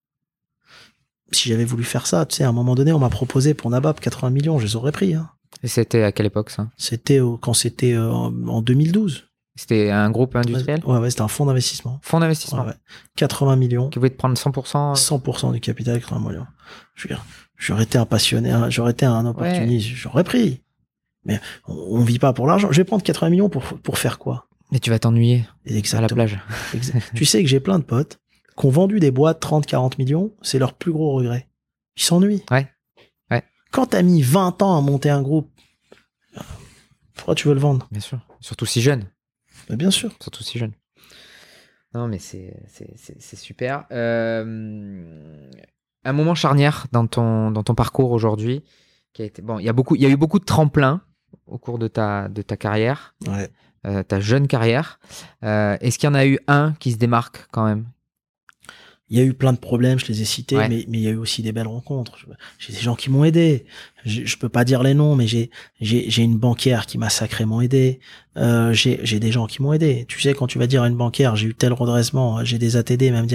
Si 1.33 1.49
j'avais 1.49 1.65
voulu 1.65 1.85
faire 1.85 2.07
ça, 2.07 2.27
tu 2.27 2.37
sais, 2.37 2.45
à 2.45 2.49
un 2.49 2.53
moment 2.53 2.75
donné, 2.75 2.93
on 2.93 2.99
m'a 2.99 3.09
proposé 3.11 3.55
pour 3.55 3.71
Nabab 3.71 3.99
80 4.01 4.31
millions, 4.31 4.59
je 4.59 4.67
les 4.67 4.77
aurais 4.77 4.93
pris. 4.93 5.15
hein. 5.15 5.31
Et 5.63 5.69
c'était 5.69 6.03
à 6.03 6.13
quelle 6.13 6.27
époque 6.27 6.51
ça? 6.51 6.69
C'était 6.77 7.21
quand 7.41 7.55
c'était 7.55 7.93
euh, 7.93 8.11
en 8.11 8.33
en 8.49 8.63
2012. 8.63 9.29
C'était 9.55 9.91
un 9.91 10.11
groupe 10.11 10.35
industriel? 10.35 10.83
Ouais, 10.87 10.99
ouais, 10.99 11.11
c'était 11.11 11.23
un 11.23 11.29
fonds 11.29 11.45
d'investissement. 11.45 12.01
Fonds 12.03 12.21
d'investissement 12.21 12.65
ouais. 12.65 12.73
80 13.17 13.57
millions, 13.57 13.91
qui 13.91 13.99
voulait 13.99 14.11
te 14.11 14.17
prendre 14.17 14.37
100% 14.37 14.95
100% 14.97 15.53
du 15.53 15.61
capital 15.61 16.01
80 16.01 16.21
millions. 16.31 16.47
Je 16.95 17.03
veux 17.03 17.15
dire, 17.15 17.25
j'aurais 17.59 17.83
été 17.83 17.99
un 17.99 18.07
passionné, 18.07 18.51
j'aurais 18.71 18.93
été 18.93 19.05
un 19.05 19.27
opportuniste, 19.27 19.89
j'aurais 19.89 20.25
pris. 20.25 20.63
Mais 21.25 21.39
on, 21.69 21.75
on 21.75 22.01
vit 22.03 22.19
pas 22.19 22.33
pour 22.33 22.47
l'argent. 22.47 22.69
Je 22.73 22.79
vais 22.79 22.85
prendre 22.85 23.03
80 23.03 23.31
millions 23.31 23.49
pour, 23.51 23.63
pour 23.63 23.99
faire 23.99 24.19
quoi? 24.19 24.49
Mais 24.73 24.81
tu 24.81 24.89
vas 24.89 24.99
t'ennuyer 24.99 25.45
à 25.93 26.01
la 26.01 26.09
plage. 26.09 26.41
Tu 27.15 27.27
sais 27.27 27.43
que 27.43 27.49
j'ai 27.49 27.61
plein 27.61 27.79
de 27.79 27.85
potes 27.85 28.19
qui 28.59 28.67
ont 28.67 28.71
vendu 28.71 29.01
des 29.01 29.11
boîtes 29.11 29.39
30, 29.41 29.67
40 29.67 29.99
millions, 29.99 30.33
c'est 30.41 30.59
leur 30.59 30.73
plus 30.73 30.93
gros 30.93 31.13
regret. 31.13 31.49
Ils 31.97 32.03
s'ennuient. 32.03 32.43
Ouais. 32.51 32.69
Quand 33.73 33.87
t'as 33.87 34.03
mis 34.03 34.23
20 34.23 34.61
ans 34.63 34.77
à 34.77 34.81
monter 34.81 35.11
un 35.11 35.23
groupe, 35.23 35.51
pourquoi 37.15 37.35
tu 37.35 37.49
veux 37.49 37.55
le 37.55 37.61
vendre? 37.61 37.89
Bien 37.91 38.01
sûr. 38.01 38.21
Surtout 38.41 38.67
si 38.67 38.81
jeune. 38.83 39.07
Ben, 39.69 39.77
Bien 39.77 39.91
sûr. 39.91 40.13
Surtout 40.21 40.43
si 40.43 40.59
jeune. 40.59 40.73
Non, 41.95 42.09
mais 42.09 42.19
c'est 42.19 42.55
c'est- 42.69 42.93
c'est- 42.97 43.21
c'est 43.21 43.37
super. 43.37 43.85
Euh, 43.93 45.51
un 46.05 46.13
moment 46.13 46.35
charnière 46.35 46.87
dans 46.93 47.07
ton, 47.07 47.51
dans 47.51 47.63
ton 47.63 47.75
parcours 47.75 48.11
aujourd'hui. 48.13 48.63
Qui 49.13 49.23
a 49.23 49.25
été, 49.27 49.43
bon, 49.43 49.59
il 49.59 49.65
y, 49.65 49.69
a 49.69 49.75
beaucoup, 49.75 49.95
il 49.95 50.01
y 50.03 50.07
a 50.07 50.09
eu 50.09 50.17
beaucoup 50.17 50.39
de 50.39 50.45
tremplins 50.45 51.03
au 51.47 51.59
cours 51.59 51.79
de 51.79 51.87
ta, 51.87 52.29
de 52.29 52.41
ta 52.41 52.57
carrière, 52.57 53.15
Ouais. 53.27 53.51
euh, 53.87 54.03
ta 54.03 54.21
jeune 54.21 54.49
carrière. 54.49 54.99
Euh, 55.45 55.77
Est-ce 55.83 55.99
qu'il 55.99 56.07
y 56.07 56.11
en 56.11 56.15
a 56.15 56.25
eu 56.27 56.39
un 56.49 56.73
qui 56.81 56.93
se 56.93 56.97
démarque 56.97 57.47
quand 57.53 57.65
même? 57.67 57.87
Il 59.13 59.19
y 59.19 59.21
a 59.21 59.25
eu 59.25 59.35
plein 59.35 59.53
de 59.53 59.59
problèmes, 59.59 59.99
je 59.99 60.07
les 60.07 60.23
ai 60.23 60.25
cités, 60.25 60.57
Ouais. 60.57 60.71
mais, 60.71 60.87
mais 60.89 60.97
il 60.99 61.05
y 61.05 61.07
a 61.07 61.11
eu 61.11 61.17
aussi 61.17 61.43
des 61.43 61.53
belles 61.53 61.67
rencontres. 61.69 62.17
J'ai 62.59 62.73
des 62.73 62.79
gens 62.81 62.95
qui 62.95 63.11
m'ont 63.11 63.25
aidé. 63.25 63.67
Je, 64.07 64.25
je 64.25 64.37
peux 64.39 64.49
pas 64.49 64.65
dire 64.65 64.83
les 64.83 64.95
noms, 64.95 65.15
mais 65.17 65.27
j'ai 65.27 65.51
une 66.23 66.39
banquière 66.39 66.87
qui 66.87 66.97
m'a 66.97 67.11
sacrément 67.11 67.61
aidé. 67.61 68.01
Euh, 68.39 68.73
j'ai 68.73 69.01
j'ai 69.03 69.21
des 69.21 69.31
gens 69.31 69.47
qui 69.47 69.61
m'ont 69.61 69.75
aidé. 69.75 70.07
Tu 70.09 70.19
sais, 70.19 70.33
quand 70.33 70.47
tu 70.47 70.59
vas 70.59 70.67
dire 70.67 70.83
à 70.83 70.89
une 70.89 70.97
banquière, 70.97 71.37
j'ai 71.37 71.49
eu 71.49 71.55
tel 71.55 71.75
redressement, 71.75 72.43
j'ai 72.43 72.59
des 72.59 72.77
ATD, 72.77 73.11
même 73.11 73.27
dit 73.27 73.35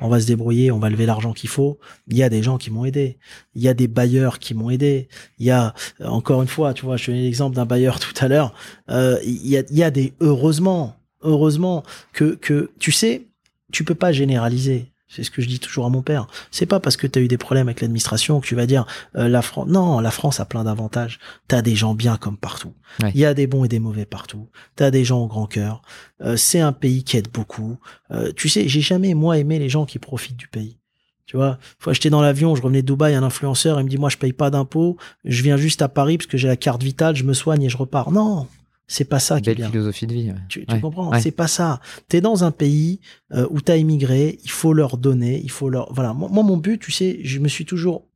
on 0.00 0.08
va 0.08 0.20
se 0.20 0.26
débrouiller, 0.26 0.70
on 0.70 0.78
va 0.78 0.90
lever 0.90 1.06
l'argent 1.06 1.32
qu'il 1.32 1.48
faut. 1.48 1.78
Il 2.08 2.18
y 2.18 2.22
a 2.22 2.28
des 2.28 2.42
gens 2.42 2.58
qui 2.58 2.70
m'ont 2.70 2.84
aidé. 2.84 3.18
Il 3.54 3.62
y 3.62 3.68
a 3.68 3.74
des 3.74 3.88
bailleurs 3.88 4.38
qui 4.38 4.52
m'ont 4.52 4.68
aidé. 4.68 5.08
Il 5.38 5.46
y 5.46 5.50
a 5.50 5.74
euh, 6.02 6.08
encore 6.08 6.42
une 6.42 6.48
fois, 6.48 6.74
tu 6.74 6.84
vois, 6.84 6.98
je 6.98 7.06
te 7.06 7.10
l'exemple 7.10 7.56
d'un 7.56 7.64
bailleur 7.64 7.98
tout 8.04 8.12
à 8.20 8.28
l'heure. 8.28 8.52
Euh, 8.90 9.18
il 9.24 9.48
y 9.48 9.56
a 9.56 9.62
il 9.70 9.78
y 9.78 9.82
a 9.82 9.90
des 9.90 10.12
heureusement, 10.20 10.96
heureusement 11.22 11.84
que 12.12 12.34
que 12.34 12.70
tu 12.78 12.92
sais, 12.92 13.28
tu 13.72 13.84
peux 13.84 13.94
pas 13.94 14.12
généraliser. 14.12 14.89
C'est 15.12 15.24
ce 15.24 15.30
que 15.32 15.42
je 15.42 15.48
dis 15.48 15.58
toujours 15.58 15.86
à 15.86 15.88
mon 15.88 16.02
père. 16.02 16.28
C'est 16.52 16.66
pas 16.66 16.78
parce 16.78 16.96
que 16.96 17.08
tu 17.08 17.18
as 17.18 17.22
eu 17.22 17.26
des 17.26 17.36
problèmes 17.36 17.66
avec 17.66 17.80
l'administration 17.80 18.40
que 18.40 18.46
tu 18.46 18.54
vas 18.54 18.66
dire 18.66 18.86
euh, 19.16 19.26
la 19.28 19.42
France. 19.42 19.66
Non, 19.68 19.98
la 19.98 20.12
France 20.12 20.38
a 20.38 20.44
plein 20.44 20.62
d'avantages. 20.62 21.18
Tu 21.48 21.56
as 21.56 21.62
des 21.62 21.74
gens 21.74 21.94
bien 21.94 22.16
comme 22.16 22.36
partout. 22.36 22.74
Il 23.00 23.04
Ouais. 23.06 23.12
y 23.16 23.24
a 23.24 23.34
des 23.34 23.48
bons 23.48 23.64
et 23.64 23.68
des 23.68 23.80
mauvais 23.80 24.04
partout. 24.06 24.48
Tu 24.76 24.84
as 24.84 24.92
des 24.92 25.04
gens 25.04 25.18
au 25.18 25.26
grand 25.26 25.46
cœur. 25.46 25.82
Euh, 26.22 26.36
c'est 26.36 26.60
un 26.60 26.72
pays 26.72 27.02
qui 27.02 27.16
aide 27.16 27.28
beaucoup. 27.32 27.76
Euh, 28.12 28.30
tu 28.36 28.48
sais, 28.48 28.68
j'ai 28.68 28.80
jamais 28.82 29.14
moi 29.14 29.36
aimé 29.38 29.58
les 29.58 29.68
gens 29.68 29.84
qui 29.84 29.98
profitent 29.98 30.36
du 30.36 30.46
pays. 30.46 30.78
Tu 31.26 31.36
vois, 31.36 31.58
fois 31.78 31.92
j'étais 31.92 32.10
dans 32.10 32.22
l'avion, 32.22 32.54
je 32.56 32.62
revenais 32.62 32.82
de 32.82 32.86
Dubaï, 32.88 33.14
un 33.14 33.22
influenceur, 33.22 33.78
il 33.80 33.84
me 33.84 33.88
dit 33.88 33.98
moi 33.98 34.08
je 34.10 34.16
paye 34.16 34.32
pas 34.32 34.50
d'impôts, 34.50 34.96
je 35.24 35.42
viens 35.44 35.56
juste 35.56 35.80
à 35.80 35.88
Paris 35.88 36.18
parce 36.18 36.26
que 36.26 36.36
j'ai 36.36 36.48
la 36.48 36.56
carte 36.56 36.82
vitale, 36.82 37.14
je 37.14 37.22
me 37.22 37.34
soigne 37.34 37.62
et 37.62 37.68
je 37.68 37.76
repars. 37.76 38.10
Non, 38.10 38.48
C'est 38.92 39.04
pas 39.04 39.20
ça 39.20 39.40
qui 39.40 39.48
est 39.50 39.54
bien. 39.54 39.70
philosophie 39.70 40.06
de 40.08 40.12
vie. 40.12 40.30
ouais. 40.30 40.34
Tu, 40.48 40.66
tu 40.66 40.74
Ouais, 40.74 40.80
comprends? 40.80 41.10
Ouais. 41.10 41.20
C'est 41.20 41.30
pas 41.30 41.46
ça. 41.46 41.80
T'es 42.08 42.20
dans 42.20 42.42
un 42.42 42.50
pays 42.50 43.00
euh, 43.32 43.46
où 43.50 43.60
t'as 43.60 43.76
immigré, 43.76 44.38
il 44.42 44.50
faut 44.50 44.72
leur 44.72 44.96
donner, 44.96 45.40
il 45.44 45.50
faut 45.50 45.68
leur. 45.68 45.92
Voilà. 45.92 46.12
Moi, 46.12 46.28
moi, 46.32 46.42
mon 46.42 46.56
but, 46.56 46.78
tu 46.80 46.90
sais, 46.90 47.20
je 47.22 47.38
me 47.38 47.46
suis 47.46 47.64
toujours 47.64 48.08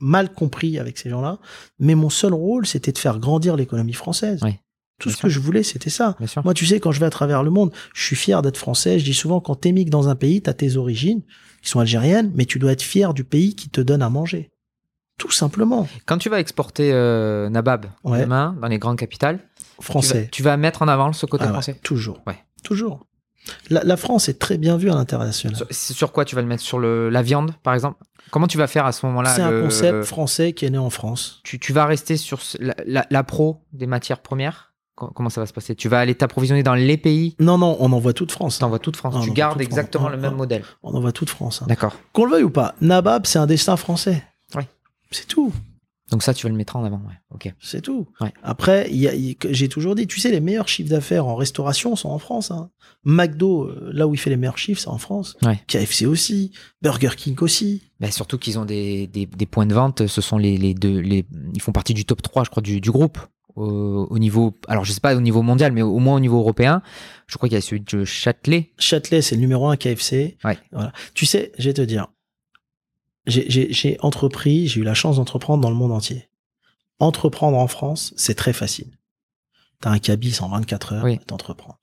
mal 0.00 0.32
compris 0.32 0.78
avec 0.78 0.96
ces 0.96 1.10
gens-là, 1.10 1.38
mais 1.78 1.94
mon 1.94 2.08
seul 2.08 2.32
rôle, 2.32 2.66
c'était 2.66 2.90
de 2.92 2.98
faire 2.98 3.18
grandir 3.18 3.54
l'économie 3.56 3.92
française. 3.92 4.40
Tout 4.98 5.08
bien 5.08 5.16
ce 5.16 5.22
que 5.22 5.28
je 5.28 5.40
voulais, 5.40 5.62
c'était 5.62 5.90
ça. 5.90 6.16
Bien. 6.18 6.42
Moi, 6.42 6.54
tu 6.54 6.64
sais, 6.66 6.80
quand 6.80 6.90
je 6.92 7.00
vais 7.00 7.06
à 7.06 7.10
travers 7.10 7.42
le 7.42 7.50
monde, 7.50 7.70
je 7.94 8.02
suis 8.04 8.16
fier 8.16 8.40
d'être 8.40 8.56
français. 8.56 8.98
Je 8.98 9.04
dis 9.04 9.12
souvent, 9.12 9.40
quand 9.40 9.56
t'émigres 9.56 9.90
dans 9.90 10.08
un 10.08 10.14
pays, 10.14 10.40
t'as 10.40 10.52
tes 10.54 10.76
origines, 10.76 11.20
qui 11.62 11.68
sont 11.68 11.80
algériennes, 11.80 12.30
mais 12.34 12.46
tu 12.46 12.58
dois 12.58 12.72
être 12.72 12.82
fier 12.82 13.12
du 13.12 13.24
pays 13.24 13.54
qui 13.54 13.68
te 13.68 13.80
donne 13.82 14.00
à 14.02 14.08
manger. 14.08 14.50
Tout 15.18 15.30
simplement. 15.30 15.86
Quand 16.06 16.18
tu 16.18 16.28
vas 16.28 16.40
exporter 16.40 16.90
euh, 16.92 17.48
Nabab 17.48 17.86
Ouais. 18.02 18.20
demain 18.20 18.56
dans 18.60 18.66
les 18.68 18.78
grandes 18.78 18.98
capitales, 18.98 19.38
tu 19.78 19.82
vas, 19.82 19.84
Français. 19.86 20.28
tu 20.32 20.42
vas 20.42 20.56
mettre 20.56 20.82
en 20.82 20.88
avant 20.88 21.12
ce 21.12 21.26
côté 21.26 21.44
Ah 21.44 21.48
ouais, 21.48 21.52
français. 21.54 21.80
toujours. 21.82 22.20
Ouais. 22.26 22.36
Toujours. 22.62 23.06
La, 23.68 23.84
la 23.84 23.96
France 23.98 24.28
est 24.30 24.38
très 24.38 24.56
bien 24.56 24.76
vue 24.78 24.90
à 24.90 24.94
l'international. 24.94 25.56
Sur, 25.56 25.66
c'est 25.70 25.92
sur 25.92 26.12
quoi 26.12 26.24
tu 26.24 26.34
vas 26.34 26.40
le 26.42 26.48
mettre? 26.48 26.62
Sur 26.62 26.78
le, 26.78 27.10
la 27.10 27.20
viande, 27.22 27.52
par 27.62 27.74
exemple? 27.74 28.02
Comment 28.30 28.46
tu 28.46 28.56
vas 28.56 28.66
faire 28.66 28.86
à 28.86 28.92
ce 28.92 29.04
moment-là 29.06 29.34
C'est 29.34 29.42
un 29.42 29.50
le- 29.50 29.62
concept 29.62 30.04
français 30.04 30.54
qui 30.54 30.64
est 30.64 30.70
né 30.70 30.78
en 30.78 30.88
France. 30.90 31.40
tu, 31.44 31.58
tu 31.58 31.72
vas 31.74 31.84
rester 31.84 32.16
sur 32.16 32.40
la, 32.58 32.74
la- 32.86 33.06
la 33.10 33.22
pro 33.22 33.60
des 33.74 33.86
matières 33.86 34.20
premières? 34.20 34.72
Co- 34.94 35.08
Comment 35.08 35.28
ça 35.28 35.40
va 35.42 35.46
se 35.46 35.52
passer? 35.52 35.74
Tu 35.74 35.88
vas 35.90 35.98
aller 36.00 36.14
t'approvisionner 36.14 36.62
dans 36.62 36.74
les 36.74 36.96
pays? 36.96 37.36
Non, 37.38 37.58
non, 37.58 37.76
on 37.80 37.92
envoie 37.92 38.14
toute 38.14 38.32
France. 38.32 38.58
T'envoies 38.60 38.78
toute 38.78 38.96
France. 38.96 39.22
Tu 39.24 39.30
gardes 39.32 39.54
France. 39.60 39.62
exactement 39.66 40.08
le 40.08 40.16
même 40.16 40.36
modèle. 40.36 40.62
On 40.82 40.94
envoie 40.94 41.12
toute 41.12 41.28
France. 41.30 41.60
hein. 41.62 41.66
D'accord. 41.68 41.94
Qu'on 42.14 42.24
le 42.24 42.30
veuille 42.30 42.44
ou 42.44 42.50
pas, 42.50 42.74
Nabab, 42.80 43.26
c'est 43.26 43.38
un 43.38 43.46
destin 43.46 43.76
français. 43.76 44.24
Ouais. 44.54 44.66
C'est 45.10 45.26
tout. 45.26 45.52
Donc 46.14 46.22
ça, 46.22 46.32
tu 46.32 46.46
vas 46.46 46.50
le 46.50 46.56
mettre 46.56 46.76
en 46.76 46.84
avant. 46.84 46.98
Ouais. 46.98 47.14
Ok. 47.34 47.52
C'est 47.60 47.80
tout. 47.80 48.06
Ouais. 48.20 48.32
Après, 48.44 48.88
y 48.92 49.08
a- 49.08 49.14
y 49.16 49.36
j'ai 49.50 49.68
toujours 49.68 49.96
dit, 49.96 50.06
tu 50.06 50.20
sais, 50.20 50.30
les 50.30 50.38
meilleurs 50.38 50.68
chiffres 50.68 50.90
d'affaires 50.90 51.26
en 51.26 51.34
restauration 51.34 51.96
sont 51.96 52.08
en 52.08 52.20
France. 52.20 52.52
hein. 52.52 52.70
McDo, 53.04 53.64
euh, 53.64 53.90
là 53.92 54.06
où 54.06 54.14
il 54.14 54.16
fait 54.16 54.30
les 54.30 54.36
meilleurs 54.36 54.56
chiffres, 54.58 54.80
c'est 54.80 54.88
en 54.88 54.98
France. 54.98 55.36
Ouais. 55.42 55.60
KFC 55.66 56.06
aussi. 56.06 56.52
Burger 56.82 57.10
King 57.16 57.34
aussi. 57.40 57.82
Bah, 57.98 58.12
surtout 58.12 58.38
qu'ils 58.38 58.60
ont 58.60 58.64
des, 58.64 59.08
des, 59.08 59.26
des 59.26 59.46
points 59.46 59.66
de 59.66 59.74
vente. 59.74 60.06
Ce 60.06 60.20
sont 60.20 60.38
les, 60.38 60.56
les 60.56 60.72
deux. 60.72 61.00
Les, 61.00 61.26
ils 61.52 61.60
font 61.60 61.72
partie 61.72 61.94
du 61.94 62.04
top 62.04 62.22
3, 62.22 62.44
je 62.44 62.50
crois, 62.50 62.62
du, 62.62 62.80
du 62.80 62.92
groupe. 62.92 63.18
Au, 63.56 64.06
au 64.10 64.18
niveau. 64.20 64.56
Alors, 64.68 64.84
je 64.84 64.92
sais 64.92 65.00
pas 65.00 65.14
au 65.16 65.20
niveau 65.20 65.42
mondial, 65.42 65.72
mais 65.72 65.82
au 65.82 65.98
moins 65.98 66.16
au 66.16 66.20
niveau 66.20 66.38
européen. 66.38 66.80
Je 67.26 67.36
crois 67.36 67.48
qu'il 67.48 67.56
y 67.56 67.58
a 67.58 67.60
celui 67.60 67.80
de 67.82 68.04
Châtelet. 68.04 68.72
Châtelet, 68.78 69.20
c'est 69.22 69.34
le 69.34 69.40
numéro 69.40 69.68
un 69.68 69.76
KFC. 69.76 70.36
Ouais. 70.44 70.58
Voilà. 70.72 70.92
Tu 71.14 71.26
sais, 71.26 71.50
je 71.58 71.68
vais 71.68 71.74
te 71.74 71.82
dire, 71.82 72.06
j'ai- 73.26 73.96
entrepris, 74.00 74.66
j'ai 74.68 74.80
eu 74.80 74.84
la 74.84 74.94
chance 74.94 75.16
d'entreprendre 75.16 75.62
dans 75.62 75.70
le 75.70 75.76
monde 75.76 75.92
entier. 75.92 76.28
Entreprendre 76.98 77.58
en 77.58 77.66
France, 77.66 78.14
c'est 78.16 78.34
très 78.34 78.52
facile. 78.52 78.90
T'as 79.80 79.90
un 79.90 79.98
cabis 79.98 80.40
en 80.40 80.48
24 80.48 80.92
heures, 80.94 81.04
Oui. 81.04 81.18
t'entreprends. 81.26 81.78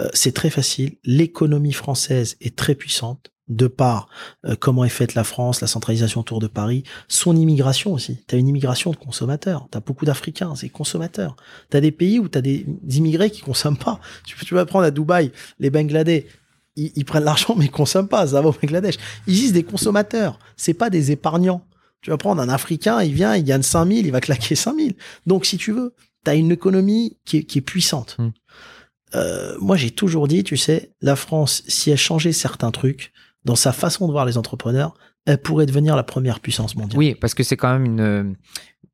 Euh, 0.00 0.08
c'est 0.14 0.32
très 0.32 0.50
facile. 0.50 0.96
L'économie 1.04 1.72
française 1.72 2.36
est 2.40 2.56
très 2.56 2.74
puissante 2.74 3.30
de 3.48 3.66
par 3.66 4.08
euh, 4.44 4.56
comment 4.58 4.84
est 4.84 4.88
faite 4.90 5.14
la 5.14 5.24
France, 5.24 5.60
la 5.62 5.66
centralisation 5.66 6.20
autour 6.20 6.38
de 6.38 6.46
Paris, 6.46 6.84
son 7.08 7.34
immigration 7.34 7.92
aussi. 7.94 8.22
T'as 8.26 8.36
une 8.36 8.46
immigration 8.48 8.90
de 8.90 8.96
consommateurs. 8.96 9.66
T'as 9.70 9.80
beaucoup 9.80 10.04
d'Africains, 10.04 10.54
c'est 10.54 10.68
consommateurs. 10.68 11.34
T'as 11.70 11.80
des 11.80 11.92
pays 11.92 12.18
où 12.18 12.28
t'as 12.28 12.42
des 12.42 12.66
immigrés 12.90 13.30
qui 13.30 13.40
consomment 13.40 13.78
pas. 13.78 14.00
Tu, 14.26 14.36
tu 14.44 14.54
vas 14.54 14.66
prendre 14.66 14.84
à 14.84 14.90
Dubaï, 14.90 15.32
les 15.58 15.70
Bangladais, 15.70 16.26
ils, 16.78 16.92
ils 16.96 17.04
prennent 17.04 17.24
l'argent 17.24 17.54
mais 17.56 17.66
ils 17.66 17.70
consomment 17.70 18.08
pas. 18.08 18.26
Ça 18.26 18.40
va 18.40 18.48
au 18.48 18.52
Bangladesh. 18.52 18.96
Ils 19.26 19.34
disent 19.34 19.52
des 19.52 19.64
consommateurs. 19.64 20.38
C'est 20.56 20.74
pas 20.74 20.90
des 20.90 21.10
épargnants. 21.10 21.64
Tu 22.00 22.10
vas 22.10 22.16
prendre 22.16 22.40
un 22.40 22.48
Africain, 22.48 23.02
il 23.02 23.12
vient, 23.12 23.34
il 23.34 23.44
gagne 23.44 23.62
5000, 23.62 24.06
il 24.06 24.12
va 24.12 24.20
claquer 24.20 24.54
5000. 24.54 24.94
Donc, 25.26 25.46
si 25.46 25.56
tu 25.56 25.72
veux, 25.72 25.94
tu 26.24 26.30
as 26.30 26.34
une 26.34 26.52
économie 26.52 27.16
qui 27.24 27.38
est, 27.38 27.42
qui 27.42 27.58
est 27.58 27.62
puissante. 27.62 28.16
Mm. 28.18 28.28
Euh, 29.14 29.56
moi, 29.60 29.76
j'ai 29.76 29.90
toujours 29.90 30.28
dit, 30.28 30.44
tu 30.44 30.56
sais, 30.56 30.92
la 31.00 31.16
France, 31.16 31.62
si 31.66 31.90
elle 31.90 31.98
changeait 31.98 32.32
certains 32.32 32.70
trucs 32.70 33.12
dans 33.44 33.56
sa 33.56 33.72
façon 33.72 34.06
de 34.06 34.12
voir 34.12 34.26
les 34.26 34.38
entrepreneurs, 34.38 34.94
elle 35.26 35.38
pourrait 35.38 35.66
devenir 35.66 35.96
la 35.96 36.02
première 36.02 36.40
puissance 36.40 36.76
mondiale. 36.76 36.98
Oui, 36.98 37.14
parce 37.14 37.34
que 37.34 37.42
c'est 37.42 37.56
quand 37.56 37.72
même 37.72 37.84
une, 37.84 38.36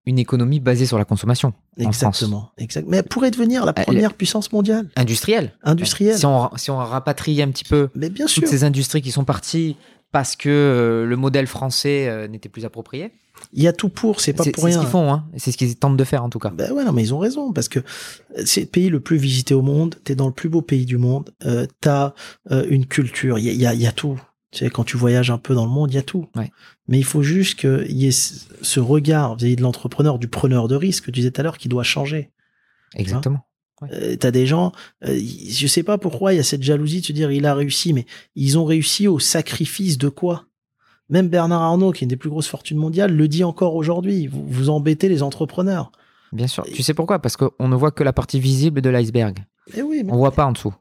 une 0.07 0.19
économie 0.19 0.61
basée 0.61 0.87
sur 0.87 0.99
la 0.99 1.05
consommation. 1.05 1.55
en. 1.79 1.83
Exactement. 1.83 2.51
Exact. 2.59 2.87
Mais 2.89 2.99
elle 2.99 3.05
pourrait 3.05 3.31
devenir 3.31 3.65
la 3.65 3.73
Elle- 3.77 3.85
première 3.85 4.15
puissance 4.15 4.53
mondiale, 4.53 4.89
Industrielle. 4.97 5.53
industrielle. 5.63 6.19
Si 6.19 6.27
on, 6.27 6.51
si 6.57 6.71
on 6.71 6.77
rapatrie 6.77 7.41
un 7.43 7.49
petit 7.51 7.65
peu 7.65 7.89
Mais 7.95 8.11
bien 8.11 8.27
sûr. 8.27 8.43
toutes 8.43 8.51
ces 8.51 8.65
industries 8.65 9.01
qui 9.03 9.11
sont 9.13 9.25
parties 9.25 9.77
parce 10.13 10.37
que 10.37 10.49
euh, 10.49 11.07
le 11.07 11.17
modèle 11.17 11.47
français 11.47 12.07
euh, 12.09 12.29
n'était 12.29 12.49
plus 12.49 12.65
approprié. 12.65 13.13
Il 13.53 13.63
y 13.63 13.67
a 13.67 13.73
tout 13.73 13.89
pour, 13.89 14.21
c'est 14.21 14.33
pas 14.33 14.45
pour 14.45 14.55
c'est 14.55 14.61
ce 14.61 14.67
rien. 14.67 14.79
qu'ils 14.79 14.89
font, 14.89 15.13
hein. 15.13 15.25
C'est 15.37 15.51
ce 15.51 15.57
qu'ils 15.57 15.75
tentent 15.75 15.97
de 15.97 16.05
faire 16.05 16.23
en 16.23 16.31
tout 16.31 16.39
cas. 16.39 16.51
Ben 16.51 16.71
ouais, 16.71 16.85
non, 16.85 16.93
mais 16.93 17.03
ils 17.03 17.13
ont 17.13 17.19
raison, 17.19 17.53
parce 17.53 17.69
que 17.69 17.81
c'est 18.45 18.61
le 18.61 18.67
pays 18.67 18.89
le 18.91 19.01
plus 19.01 19.17
visité 19.17 19.55
au 19.55 19.63
monde, 19.63 19.97
t'es 20.05 20.15
dans 20.15 20.27
le 20.29 20.33
plus 20.33 20.49
beau 20.49 20.63
pays 20.63 20.87
du 20.87 20.99
monde, 20.99 21.31
euh, 21.45 21.67
t'as 21.81 22.15
euh, 22.53 22.65
une 22.71 22.87
culture, 22.87 23.39
il 23.41 23.47
y 23.47 23.49
a, 23.49 23.53
il 23.53 23.61
y, 23.61 23.67
a, 23.67 23.75
il 23.75 23.81
y 23.83 23.87
a 23.89 23.93
tout. 23.93 24.21
Tu 24.55 24.65
sais, 24.65 24.71
quand 24.71 24.85
tu 24.85 24.97
voyages 24.97 25.31
un 25.31 25.39
peu 25.39 25.55
dans 25.55 25.67
le 25.67 25.71
monde, 25.71 25.91
il 25.93 25.97
y 25.97 25.99
a 25.99 26.03
tout. 26.03 26.29
Ouais. 26.37 26.51
Mais 26.87 26.99
il 26.99 27.05
faut 27.05 27.23
juste 27.23 27.59
qu'il 27.59 27.93
y 27.93 28.07
ait 28.07 28.13
ce 28.13 28.81
regard 28.81 29.35
vis-à-vis 29.35 29.57
de 29.57 29.63
l'entrepreneur, 29.63 30.19
du 30.19 30.29
preneur 30.29 30.69
de 30.69 30.77
risque, 30.77 31.07
que 31.07 31.11
tu 31.11 31.21
disais 31.21 31.33
tout 31.33 31.41
à 31.41 31.45
l'heure, 31.45 31.59
qui 31.59 31.69
doit 31.69 31.83
changer. 31.83 32.31
Exactement. 32.95 33.41
Euh, 33.93 34.17
t'as 34.17 34.31
des 34.31 34.47
gens, 34.47 34.73
euh, 35.05 35.19
je 35.19 35.67
sais 35.67 35.83
pas 35.83 35.99
pourquoi 35.99 36.33
il 36.33 36.37
y 36.37 36.41
a 36.41 36.45
cette 36.45 36.63
jalousie 36.63 37.01
de 37.01 37.07
se 37.07 37.13
dire 37.13 37.33
il 37.33 37.45
a 37.45 37.55
réussi, 37.55 37.93
mais 37.93 38.07
ils 38.37 38.57
ont 38.57 38.65
réussi 38.65 39.09
au 39.09 39.19
sacrifice 39.19 39.99
de 39.99 40.09
quoi? 40.09 40.47
Même 41.11 41.29
Bernard 41.29 41.61
Arnault, 41.61 41.91
qui 41.91 42.05
est 42.05 42.07
une 42.07 42.11
des 42.11 42.17
plus 42.17 42.31
grosses 42.31 42.47
fortunes 42.47 42.79
mondiales, 42.79 43.15
le 43.15 43.29
dit 43.29 43.45
encore 43.45 43.75
aujourd'hui. 43.75 44.29
Vous, 44.29 44.47
vous 44.47 44.71
embêtez 44.71 45.09
les 45.09 45.23
entrepreneurs. 45.23 45.91
Bien 46.33 46.47
sûr. 46.47 46.65
Tu 46.73 46.83
sais 46.83 46.95
pourquoi? 46.95 47.19
Parce 47.19 47.37
qu'on 47.37 47.69
ne 47.69 47.77
voit 47.77 47.91
que 47.91 48.05
la 48.05 48.13
partie 48.13 48.41
visible 48.41 48.81
de 48.81 48.89
l'iceberg. 48.89 49.45
Eh 49.77 49.83
oui, 49.83 50.03
mais 50.05 50.13
On 50.13 50.17
voit 50.17 50.33
pas 50.33 50.47
en 50.47 50.53
dessous. 50.53 50.75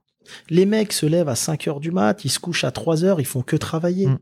Les 0.49 0.65
mecs 0.65 0.93
se 0.93 1.05
lèvent 1.05 1.29
à 1.29 1.35
5 1.35 1.67
heures 1.67 1.79
du 1.79 1.91
mat, 1.91 2.23
ils 2.25 2.29
se 2.29 2.39
couchent 2.39 2.63
à 2.63 2.71
3 2.71 3.03
heures, 3.03 3.19
ils 3.19 3.25
font 3.25 3.41
que 3.41 3.55
travailler. 3.55 4.07
Mm. 4.07 4.19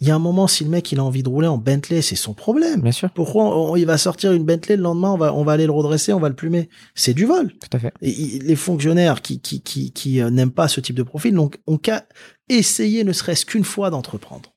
Il 0.00 0.08
y 0.08 0.10
a 0.10 0.14
un 0.16 0.18
moment, 0.18 0.48
si 0.48 0.64
le 0.64 0.70
mec 0.70 0.90
il 0.90 0.98
a 0.98 1.04
envie 1.04 1.22
de 1.22 1.28
rouler 1.28 1.46
en 1.46 1.56
Bentley, 1.56 2.02
c'est 2.02 2.16
son 2.16 2.34
problème. 2.34 2.80
Bien 2.82 2.90
sûr. 2.90 3.10
Pourquoi 3.10 3.44
on- 3.56 3.76
il 3.76 3.86
va 3.86 3.96
sortir 3.96 4.32
une 4.32 4.42
Bentley 4.44 4.76
le 4.76 4.82
lendemain, 4.82 5.12
on 5.12 5.16
va, 5.16 5.32
on 5.32 5.44
va 5.44 5.52
aller 5.52 5.66
le 5.66 5.72
redresser, 5.72 6.12
on 6.12 6.18
va 6.18 6.28
le 6.28 6.34
plumer 6.34 6.68
C'est 6.96 7.14
du 7.14 7.26
vol. 7.26 7.52
Tout 7.58 7.68
à 7.76 7.78
fait. 7.78 7.94
Et 8.02 8.40
les 8.40 8.56
fonctionnaires 8.56 9.22
qui, 9.22 9.40
qui, 9.40 9.62
qui, 9.62 9.92
qui 9.92 10.20
euh, 10.20 10.30
n'aiment 10.30 10.50
pas 10.50 10.66
ce 10.66 10.80
type 10.80 10.96
de 10.96 11.04
profil, 11.04 11.34
donc 11.34 11.60
ont 11.68 11.78
qu'à 11.78 12.06
essayer 12.48 13.04
ne 13.04 13.12
serait-ce 13.12 13.46
qu'une 13.46 13.62
fois 13.64 13.90
d'entreprendre. 13.90 14.52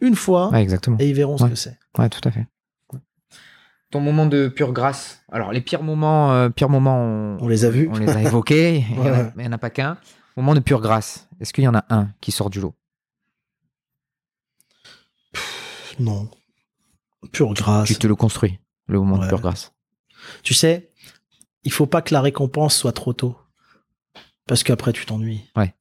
Une 0.00 0.14
fois, 0.14 0.50
Ouais, 0.50 0.62
exactement. 0.62 0.96
et 1.00 1.08
ils 1.08 1.14
verront 1.14 1.36
ce 1.36 1.44
que 1.44 1.54
c'est. 1.56 1.76
Ouais, 1.98 2.08
tout 2.08 2.26
à 2.26 2.30
fait. 2.30 2.46
Ton 3.90 4.00
moment 4.00 4.26
de 4.26 4.48
pure 4.48 4.72
grâce. 4.72 5.22
Alors, 5.32 5.52
les 5.52 5.60
pires 5.60 5.82
moments, 5.82 6.32
euh, 6.32 6.48
pires 6.48 6.68
moments, 6.68 6.98
on, 7.02 7.38
On 7.40 7.48
les 7.48 7.64
a 7.64 7.70
vus. 7.70 7.88
on 7.92 7.98
les 7.98 8.08
a 8.08 8.22
évoqués. 8.22 8.84
Il 8.90 8.98
Ouais. 9.00 9.32
mais 9.34 9.42
il 9.44 9.46
n'y 9.46 9.48
en 9.48 9.52
a 9.52 9.58
pas 9.58 9.70
qu'un. 9.70 9.96
Moment 10.36 10.54
de 10.54 10.60
pure 10.60 10.80
grâce. 10.80 11.28
Est-ce 11.40 11.52
qu'il 11.52 11.64
y 11.64 11.68
en 11.68 11.74
a 11.74 11.84
un 11.90 12.08
qui 12.20 12.30
sort 12.30 12.50
du 12.50 12.60
lot? 12.60 12.74
Non. 15.98 16.30
Pure 17.32 17.52
grâce. 17.54 17.88
Tu 17.88 17.96
te 17.96 18.06
le 18.06 18.14
construis, 18.14 18.58
le 18.86 18.98
moment 19.00 19.18
de 19.18 19.26
pure 19.28 19.40
grâce. 19.40 19.72
Tu 20.42 20.54
sais, 20.54 20.90
il 21.64 21.72
faut 21.72 21.86
pas 21.86 22.00
que 22.02 22.14
la 22.14 22.20
récompense 22.20 22.76
soit 22.76 22.92
trop 22.92 23.12
tôt. 23.12 23.36
Parce 24.46 24.62
qu'après, 24.62 24.92
tu 24.92 25.04
t'ennuies. 25.06 25.42
Ouais. 25.56 25.74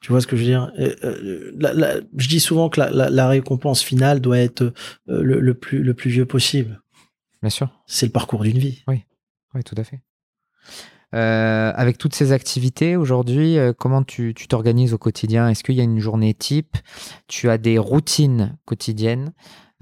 Tu 0.00 0.12
vois 0.12 0.20
ce 0.20 0.26
que 0.26 0.36
je 0.36 0.42
veux 0.42 0.48
dire? 0.48 0.70
Euh, 0.78 0.94
euh, 1.04 1.52
la- 1.58 1.74
la- 1.74 1.96
Je 2.16 2.28
dis 2.28 2.40
souvent 2.40 2.68
que 2.68 2.80
la, 2.80 3.28
récompense 3.28 3.82
finale 3.82 4.20
doit 4.20 4.38
être 4.38 4.72
le, 5.06 5.40
le 5.40 5.54
plus, 5.54 5.82
le 5.82 5.94
plus 5.94 6.10
vieux 6.10 6.26
possible. 6.26 6.80
Bien 7.42 7.50
sûr. 7.50 7.68
C'est 7.86 8.06
le 8.06 8.12
parcours 8.12 8.42
d'une 8.42 8.58
vie. 8.58 8.82
Oui, 8.88 9.04
tout 9.64 9.74
à 9.78 9.84
fait. 9.84 10.00
Euh, 11.14 11.72
avec 11.74 11.96
toutes 11.96 12.14
ces 12.14 12.32
activités 12.32 12.94
aujourd'hui, 12.96 13.58
euh, 13.58 13.72
comment 13.72 14.02
tu 14.02 14.34
t'organises 14.34 14.92
au 14.92 14.98
quotidien? 14.98 15.48
Est-ce 15.48 15.64
qu'il 15.64 15.74
y 15.76 15.80
a 15.80 15.84
une 15.84 16.00
journée 16.00 16.34
type? 16.34 16.76
Tu 17.28 17.48
as 17.48 17.56
des 17.56 17.78
routines 17.78 18.58
quotidiennes 18.66 19.32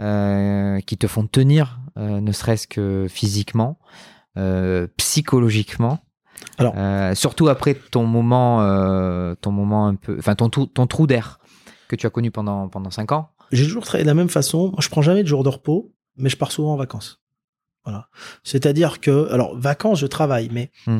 euh, 0.00 0.78
qui 0.80 0.96
te 0.96 1.06
font 1.08 1.26
tenir, 1.26 1.80
ne 1.96 2.30
serait-ce 2.30 2.68
que 2.68 3.06
physiquement, 3.08 3.78
psychologiquement 4.96 5.98
Alors- 6.58 6.74
surtout 7.16 7.48
après 7.48 7.74
ton 7.74 8.04
moment, 8.06 8.58
ton 9.40 9.50
moment 9.50 9.86
un 9.88 9.94
peu, 9.96 10.16
enfin 10.18 10.34
ton, 10.34 10.48
trou- 10.50 10.66
ton 10.66 10.86
trou 10.86 11.06
d'air 11.06 11.40
que 11.88 11.96
tu 11.96 12.06
as 12.06 12.10
connu 12.10 12.30
pendant 12.30 12.68
pendant 12.68 12.90
cinq 12.90 13.12
ans? 13.12 13.30
J'ai 13.52 13.64
toujours 13.64 13.84
travaillé 13.84 14.04
de 14.04 14.08
la 14.10 14.14
même 14.14 14.28
façon. 14.28 14.68
Moi, 14.70 14.78
je 14.80 14.88
prends 14.88 15.02
jamais 15.02 15.22
de 15.22 15.28
jour 15.28 15.44
de 15.44 15.48
repos, 15.48 15.92
mais 16.16 16.28
je 16.28 16.36
pars 16.36 16.50
souvent 16.52 16.72
en 16.72 16.76
vacances. 16.76 17.22
Voilà. 17.86 18.08
C'est-à-dire 18.44 19.00
que, 19.00 19.30
alors, 19.32 19.56
vacances, 19.58 20.00
je 20.00 20.06
travaille, 20.06 20.48
mais 20.52 20.70
Hmm. 20.86 20.98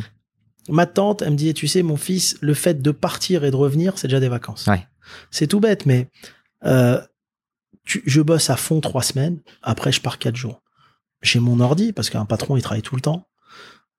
ma 0.69 0.87
tante, 0.87 1.21
elle 1.21 1.33
me 1.33 1.37
dit, 1.37 1.53
tu 1.53 1.67
sais, 1.69 1.83
mon 1.83 1.97
fils, 1.97 2.39
le 2.41 2.55
fait 2.55 2.81
de 2.81 2.91
partir 2.93 3.45
et 3.45 3.51
de 3.51 3.57
revenir, 3.57 3.99
c'est 3.99 4.07
déjà 4.09 4.21
des 4.21 4.29
vacances. 4.29 4.67
Ouais. 4.69 4.87
C'est 5.31 5.47
tout 5.49 5.61
bête, 5.61 5.85
mais 5.85 6.09
euh, 6.65 7.01
tu- 7.85 8.03
je 8.07 8.21
bosse 8.23 8.51
à 8.51 8.57
fond 8.57 8.81
trois 8.81 9.03
semaines. 9.03 9.41
Après, 9.63 9.91
je 9.93 10.01
pars 10.01 10.19
quatre 10.19 10.37
jours. 10.37 10.63
J'ai 11.23 11.41
mon 11.41 11.61
ordi 11.61 11.93
parce 11.93 12.09
qu'un 12.09 12.25
patron, 12.25 12.57
il 12.57 12.63
travaille 12.63 12.83
tout 12.83 12.95
le 12.97 13.01
temps. 13.03 13.27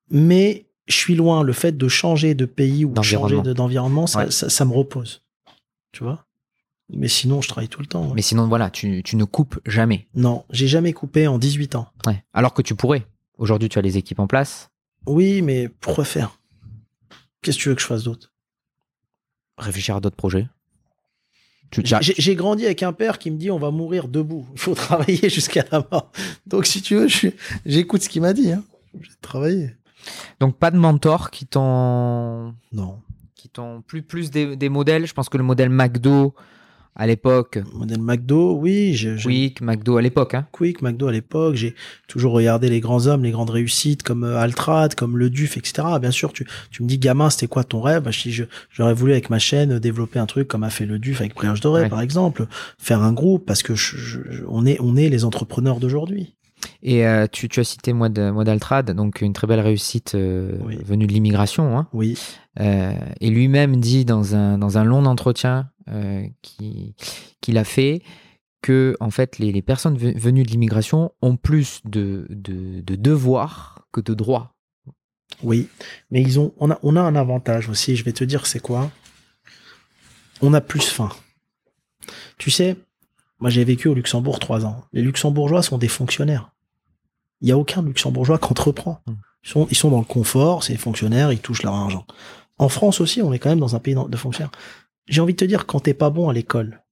Mais 0.09 0.67
je 0.87 0.95
suis 0.95 1.15
loin. 1.15 1.43
Le 1.43 1.51
fait 1.53 1.77
de 1.77 1.87
changer 1.89 2.35
de 2.35 2.45
pays 2.45 2.85
ou 2.85 2.91
de 2.91 2.95
changer 3.01 3.15
D'environnement. 3.17 3.43
de- 3.43 3.53
d'environnement, 3.53 4.07
ça, 4.07 4.19
Ouais. 4.19 4.31
ça, 4.31 4.49
ça 4.49 4.63
me 4.65 4.73
repose. 4.73 5.23
Tu 5.91 6.03
vois? 6.03 6.25
Mais 6.89 7.07
sinon, 7.09 7.41
je 7.41 7.49
travaille 7.49 7.67
tout 7.67 7.81
le 7.81 7.85
temps. 7.85 8.07
ouais. 8.07 8.13
Mais 8.15 8.21
sinon 8.21 8.47
voilà, 8.47 8.69
tu, 8.69 9.03
tu 9.03 9.15
ne 9.17 9.25
coupes 9.25 9.59
jamais. 9.65 10.07
Non, 10.15 10.45
j'ai 10.51 10.67
jamais 10.67 10.93
coupé 10.93 11.27
en 11.27 11.37
18 11.37 11.75
ans. 11.75 11.89
Ouais. 12.05 12.23
Alors 12.33 12.53
que 12.53 12.61
tu 12.61 12.75
pourrais. 12.75 13.05
Aujourd'hui, 13.37 13.67
tu 13.69 13.77
as 13.77 13.81
les 13.81 13.97
équipes 13.97 14.19
en 14.19 14.27
place. 14.27 14.69
Oui, 15.05 15.41
mais 15.41 15.67
pourquoi 15.69 16.05
faire? 16.05 16.39
Qu'est-ce 17.41 17.57
que 17.57 17.63
tu 17.63 17.69
veux 17.69 17.75
que 17.75 17.81
je 17.81 17.87
fasse 17.87 18.03
d'autre? 18.03 18.31
Réfléchir 19.57 19.95
à 19.95 19.99
d'autres 19.99 20.15
projets. 20.15 20.47
J'ai 22.01 22.35
grandi 22.35 22.65
avec 22.65 22.81
un 22.83 22.93
père 22.93 23.19
qui 23.19 23.29
me 23.29 23.37
dit 23.37 23.51
on 23.51 23.59
va 23.59 23.71
mourir 23.71 24.07
debout. 24.07 24.47
Il 24.53 24.59
faut 24.59 24.73
travailler 24.75 25.29
jusqu'à 25.29 25.65
la 25.71 25.85
mort. 25.91 26.11
Donc 26.45 26.65
si 26.65 26.81
tu 26.81 26.95
veux, 26.95 27.07
j'écoute 27.65 28.01
ce 28.03 28.09
qu'il 28.09 28.21
m'a 28.21 28.31
dit. 28.33 28.51
Hein. 28.53 28.63
J'ai 28.99 29.09
travaillé. 29.21 29.75
Donc 30.39 30.57
pas 30.57 30.71
de 30.71 30.77
mentors 30.77 31.29
qui 31.31 31.45
t'ont 31.45 32.55
Non. 32.71 33.01
qui 33.35 33.49
t'ont 33.49 33.81
plus 33.81 34.01
plus 34.01 34.31
des, 34.31 34.55
des 34.55 34.69
modèles. 34.69 35.05
Je 35.07 35.13
pense 35.13 35.27
que 35.27 35.37
le 35.37 35.43
modèle 35.43 35.69
McDo 35.69 36.33
à 36.99 37.07
l'époque, 37.07 37.59
Modèle 37.75 38.01
McDo, 38.01 38.57
oui. 38.59 38.93
je- 38.95 39.15
je- 39.17 39.23
Quick, 39.27 39.61
McDo 39.61 39.97
à 39.97 40.01
l'époque, 40.01 40.33
hein. 40.33 40.47
Quick, 40.51 40.81
McDo 40.81 41.07
à 41.07 41.11
l'époque, 41.11 41.55
j'ai 41.55 41.75
toujours 42.07 42.33
regardé 42.33 42.69
les 42.69 42.79
grands 42.79 43.05
hommes, 43.07 43.23
les 43.23 43.31
grandes 43.31 43.51
réussites 43.51 44.01
comme 44.03 44.23
euh, 44.23 44.37
Altrad, 44.39 44.95
comme 44.95 45.17
Le 45.17 45.29
Duf, 45.29 45.57
etc. 45.57 45.87
Bien 46.01 46.11
sûr, 46.11 46.33
tu, 46.33 46.47
tu 46.71 46.81
me 46.83 46.87
dis 46.87 46.97
gamin, 46.97 47.29
c'était 47.29 47.47
quoi 47.47 47.63
ton 47.63 47.81
rêve? 47.81 48.01
Bah, 48.03 48.11
je 48.11 48.21
dis, 48.23 48.31
je- 48.31 48.45
J'aurais 48.71 48.93
voulu 48.95 49.11
avec 49.13 49.29
ma 49.29 49.39
chaîne 49.39 49.79
développer 49.79 50.19
un 50.19 50.25
truc 50.25 50.47
comme 50.47 50.63
a 50.63 50.69
fait 50.69 50.85
Le 50.85 50.99
Duf 50.99 51.21
avec 51.21 51.35
Brioche 51.35 51.63
Ouais. 51.65 51.87
par 51.89 52.01
exemple, 52.01 52.47
faire 52.79 53.01
un 53.03 53.13
groupe 53.13 53.45
parce 53.45 53.61
que 53.63 53.75
je- 53.75 53.97
je- 53.97 54.19
on 54.47 54.65
est 54.65 54.77
on 54.81 54.95
est 54.95 55.09
les 55.09 55.23
entrepreneurs 55.23 55.79
d'aujourd'hui. 55.79 56.33
Et 56.81 57.05
euh, 57.05 57.27
tu, 57.31 57.47
tu 57.49 57.59
as 57.59 57.63
cité 57.63 57.93
moi 57.93 58.09
d'Altrad, 58.09 58.89
donc 58.91 59.21
une 59.21 59.33
très 59.33 59.45
belle 59.47 59.59
réussite 59.59 60.13
euh, 60.15 60.51
Oui. 60.65 60.77
venue 60.83 61.05
de 61.07 61.13
l'immigration. 61.13 61.77
Hein. 61.77 61.87
Oui, 61.93 62.17
Euh, 62.59 62.91
et 63.21 63.29
lui-même 63.29 63.75
dit 63.77 64.03
dans 64.03 64.33
un, 64.35 64.57
dans 64.57 64.79
un 64.79 64.83
long 64.83 65.05
entretien 65.05 65.69
euh, 65.89 66.25
qui- 66.41 66.95
qu'il 67.41 67.57
a 67.57 67.63
fait 67.63 68.01
que 68.61 68.95
en 68.99 69.11
fait 69.11 69.37
les, 69.39 69.51
les 69.51 69.61
personnes 69.61 69.97
ve- 69.97 70.17
venues 70.17 70.43
de 70.43 70.49
l'immigration 70.49 71.11
ont 71.21 71.37
plus 71.37 71.81
de, 71.85 72.25
de, 72.29 72.81
de 72.81 72.95
devoirs 72.95 73.87
que 73.91 74.01
de 74.01 74.13
droits. 74.13 74.55
oui, 75.43 75.69
mais 76.11 76.21
ils 76.21 76.39
ont 76.39 76.53
on 76.57 76.71
a 76.71 76.79
on 76.83 76.95
a 76.95 77.01
un 77.01 77.15
avantage 77.15 77.69
aussi. 77.69 77.95
Je 77.95 78.03
vais 78.03 78.13
te 78.13 78.23
dire 78.23 78.45
c'est 78.47 78.59
quoi? 78.59 78.89
On 80.41 80.53
a 80.53 80.61
plus 80.61 80.87
faim. 80.89 81.09
Tu 82.37 82.51
sais, 82.51 82.75
moi 83.39 83.49
j'ai 83.49 83.63
vécu 83.63 83.87
au 83.87 83.93
Luxembourg 83.93 84.39
trois 84.39 84.65
ans. 84.65 84.83
Les 84.93 85.01
Luxembourgeois 85.01 85.61
sont 85.63 85.77
des 85.77 85.87
fonctionnaires. 85.87 86.51
Il 87.41 87.47
y 87.47 87.51
a 87.51 87.57
aucun 87.57 87.81
Luxembourgeois 87.83 88.39
qui 88.39 88.45
entreprend. 88.45 89.01
Hmm. 89.07 89.13
Ils 89.43 89.49
sont, 89.49 89.67
ils 89.69 89.77
sont 89.77 89.91
dans 89.91 89.99
le 89.99 90.05
confort, 90.05 90.63
c'est 90.63 90.73
des 90.73 90.79
fonctionnaires, 90.79 91.31
ils 91.31 91.39
touchent 91.39 91.63
leur 91.63 91.73
argent. 91.75 92.05
En 92.57 92.69
France 92.69 92.99
aussi, 93.01 93.21
on 93.21 93.31
est 93.31 93.39
quand 93.39 93.49
même 93.49 93.59
dans 93.59 93.75
un 93.75 93.79
pays 93.79 93.95
de 93.95 94.17
fonctionnaires. 94.17 94.51
J'ai 95.07 95.21
envie 95.21 95.33
de 95.33 95.37
te 95.37 95.45
dire, 95.45 95.65
quand 95.65 95.81
t'es 95.81 95.93
pas 95.93 96.09
bon 96.09 96.29
à 96.29 96.33
l'école, 96.33 96.83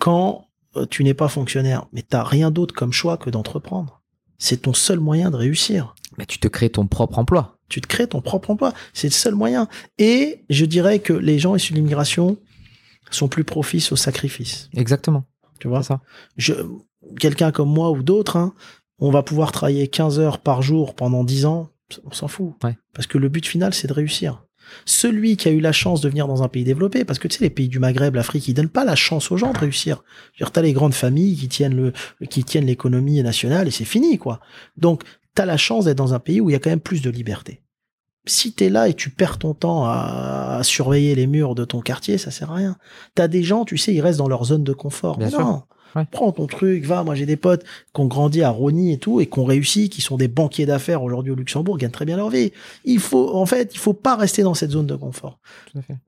quand 0.00 0.46
euh, 0.76 0.86
tu 0.86 1.04
n'es 1.04 1.14
pas 1.14 1.28
fonctionnaire, 1.28 1.86
mais 1.92 2.02
t'as 2.02 2.22
rien 2.22 2.50
d'autre 2.50 2.74
comme 2.74 2.92
choix 2.92 3.16
que 3.16 3.30
d'entreprendre. 3.30 4.02
C'est 4.38 4.62
ton 4.62 4.72
seul 4.72 5.00
moyen 5.00 5.30
de 5.30 5.36
réussir. 5.36 5.94
Mais 6.16 6.26
tu 6.26 6.38
te 6.38 6.48
crées 6.48 6.70
ton 6.70 6.86
propre 6.86 7.18
emploi. 7.18 7.58
Tu 7.68 7.80
te 7.80 7.86
crées 7.86 8.06
ton 8.06 8.20
propre 8.20 8.50
emploi. 8.50 8.72
C'est 8.94 9.08
le 9.08 9.12
seul 9.12 9.34
moyen. 9.34 9.68
Et 9.98 10.44
je 10.48 10.64
dirais 10.64 11.00
que 11.00 11.12
les 11.12 11.38
gens 11.38 11.56
issus 11.56 11.72
de 11.72 11.78
l'immigration 11.78 12.38
sont 13.10 13.28
plus 13.28 13.44
propices 13.44 13.90
au 13.90 13.96
sacrifice. 13.96 14.70
Exactement. 14.74 15.24
Tu 15.58 15.66
vois? 15.66 15.82
Ça. 15.82 16.00
je, 16.36 16.54
quelqu'un 17.18 17.50
comme 17.50 17.70
moi 17.70 17.90
ou 17.90 18.02
d'autres, 18.02 18.36
hein, 18.36 18.54
on 18.98 19.10
va 19.10 19.22
pouvoir 19.22 19.52
travailler 19.52 19.88
15 19.88 20.20
heures 20.20 20.38
par 20.38 20.62
jour 20.62 20.94
pendant 20.94 21.24
10 21.24 21.46
ans, 21.46 21.70
on 22.04 22.12
s'en 22.12 22.28
fout. 22.28 22.54
Ouais. 22.62 22.76
Parce 22.94 23.06
que 23.06 23.18
le 23.18 23.28
but 23.28 23.46
final, 23.46 23.74
c'est 23.74 23.88
de 23.88 23.92
réussir. 23.92 24.44
Celui 24.84 25.36
qui 25.36 25.48
a 25.48 25.50
eu 25.50 25.60
la 25.60 25.72
chance 25.72 26.00
de 26.00 26.08
venir 26.08 26.26
dans 26.26 26.42
un 26.42 26.48
pays 26.48 26.64
développé, 26.64 27.04
parce 27.04 27.18
que 27.18 27.28
tu 27.28 27.38
sais, 27.38 27.44
les 27.44 27.50
pays 27.50 27.68
du 27.68 27.78
Maghreb, 27.78 28.14
l'Afrique, 28.14 28.48
ils 28.48 28.54
donnent 28.54 28.68
pas 28.68 28.84
la 28.84 28.96
chance 28.96 29.30
aux 29.30 29.36
gens 29.36 29.52
de 29.52 29.58
réussir. 29.58 30.02
Dire, 30.36 30.50
t'as 30.50 30.62
les 30.62 30.72
grandes 30.72 30.94
familles 30.94 31.36
qui 31.36 31.48
tiennent 31.48 31.76
le, 31.76 31.92
qui 32.28 32.44
tiennent 32.44 32.66
l'économie 32.66 33.22
nationale 33.22 33.68
et 33.68 33.70
c'est 33.70 33.84
fini, 33.84 34.18
quoi. 34.18 34.40
Donc, 34.76 35.02
t'as 35.34 35.46
la 35.46 35.56
chance 35.56 35.84
d'être 35.84 35.98
dans 35.98 36.14
un 36.14 36.18
pays 36.18 36.40
où 36.40 36.50
il 36.50 36.52
y 36.52 36.56
a 36.56 36.58
quand 36.58 36.70
même 36.70 36.80
plus 36.80 37.02
de 37.02 37.10
liberté. 37.10 37.62
Si 38.26 38.52
t'es 38.52 38.68
là 38.68 38.88
et 38.88 38.94
tu 38.94 39.08
perds 39.10 39.38
ton 39.38 39.54
temps 39.54 39.84
à, 39.86 40.56
à 40.58 40.62
surveiller 40.62 41.14
les 41.14 41.26
murs 41.26 41.54
de 41.54 41.64
ton 41.64 41.80
quartier, 41.80 42.18
ça 42.18 42.30
sert 42.30 42.50
à 42.50 42.56
rien. 42.56 42.76
T'as 43.14 43.26
des 43.28 43.42
gens, 43.42 43.64
tu 43.64 43.78
sais, 43.78 43.94
ils 43.94 44.02
restent 44.02 44.18
dans 44.18 44.28
leur 44.28 44.44
zone 44.44 44.64
de 44.64 44.72
confort. 44.74 45.16
Bien 45.16 45.26
Mais 45.28 45.30
sûr. 45.30 45.40
non. 45.40 45.62
Ouais. 45.96 46.04
Prends 46.10 46.32
ton 46.32 46.46
truc, 46.46 46.84
va. 46.84 47.02
Moi, 47.04 47.14
j'ai 47.14 47.26
des 47.26 47.36
potes 47.36 47.64
qui 47.94 48.00
ont 48.00 48.06
grandi 48.06 48.42
à 48.42 48.50
Rony 48.50 48.92
et 48.92 48.98
tout, 48.98 49.20
et 49.20 49.26
qui 49.26 49.38
ont 49.38 49.44
réussi, 49.44 49.88
qui 49.88 50.00
sont 50.00 50.16
des 50.16 50.28
banquiers 50.28 50.66
d'affaires 50.66 51.02
aujourd'hui 51.02 51.32
au 51.32 51.34
Luxembourg, 51.34 51.78
gagnent 51.78 51.90
très 51.90 52.04
bien 52.04 52.16
leur 52.16 52.30
vie. 52.30 52.52
Il 52.84 52.98
faut, 53.00 53.34
en 53.34 53.46
fait, 53.46 53.70
il 53.74 53.78
faut 53.78 53.94
pas 53.94 54.16
rester 54.16 54.42
dans 54.42 54.54
cette 54.54 54.70
zone 54.72 54.86
de 54.86 54.94
confort. 54.96 55.38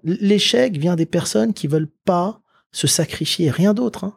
L'échec 0.05 0.77
vient 0.79 0.97
des 0.97 1.07
personnes 1.07 1.53
qui 1.55 1.67
veulent 1.67 1.91
pas 2.05 2.41
se 2.73 2.87
sacrifier, 2.87 3.51
rien 3.51 3.75
d'autre. 3.75 4.05
Hein. 4.05 4.15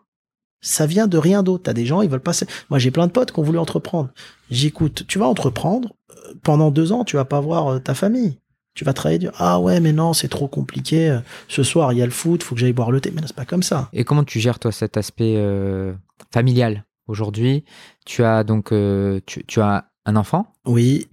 Ça 0.62 0.86
vient 0.86 1.08
de 1.08 1.18
rien 1.18 1.44
d'autre. 1.44 1.64
T'as 1.64 1.74
des 1.74 1.86
gens, 1.86 2.02
ils 2.02 2.10
veulent 2.10 2.20
pas. 2.22 2.34
se- 2.34 2.46
Moi, 2.70 2.80
j'ai 2.80 2.92
plein 2.92 3.08
de 3.08 3.12
potes 3.12 3.32
qui 3.32 3.40
ont 3.40 3.44
voulu 3.44 3.58
entreprendre. 3.58 4.10
J'écoute. 4.50 5.04
Tu 5.08 5.20
vas 5.20 5.28
entreprendre 5.28 5.96
euh, 6.12 6.34
pendant 6.44 6.72
deux 6.72 6.92
ans, 6.92 7.04
tu 7.04 7.16
vas 7.18 7.26
pas 7.26 7.42
voir 7.42 7.68
euh, 7.68 7.80
ta 7.80 7.94
famille. 7.94 8.38
Tu 8.76 8.84
vas 8.86 8.94
travailler. 8.94 9.20
dire, 9.20 9.32
Ah 9.38 9.60
ouais, 9.60 9.80
mais 9.80 9.94
non, 9.94 10.14
c'est 10.14 10.28
trop 10.30 10.48
compliqué. 10.48 11.20
Ce 11.48 11.62
soir, 11.64 11.94
il 11.94 12.00
y 12.00 12.02
a 12.02 12.06
le 12.06 12.12
foot, 12.12 12.42
faut 12.44 12.56
que 12.56 12.62
j'aille 12.62 12.74
boire 12.74 12.92
le 12.92 13.00
thé. 13.02 13.12
Mais 13.14 13.22
non, 13.22 13.28
c'est 13.28 13.36
pas 13.36 13.46
comme 13.46 13.64
ça. 13.64 13.90
Et 13.94 14.04
comment 14.04 14.24
tu 14.24 14.40
gères 14.40 14.60
toi 14.60 14.72
cet 14.72 14.98
aspect 14.98 15.36
euh, 15.38 15.94
familial 16.34 16.84
aujourd'hui? 17.08 17.64
Tu 18.06 18.24
as 18.24 18.44
donc 18.44 18.72
euh, 18.72 19.20
tu, 19.26 19.44
tu 19.46 19.62
as 19.62 19.86
un 20.06 20.16
enfant? 20.16 20.48
Oui, 20.66 21.08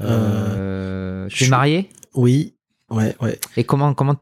Euh, 0.00 1.28
tu 1.28 1.44
es 1.44 1.48
marié? 1.48 1.90
oui, 2.14 2.54
ouais, 2.90 3.16
ouais. 3.20 3.38
Et 3.56 3.64
comment 3.64 3.94
comment 3.94 4.16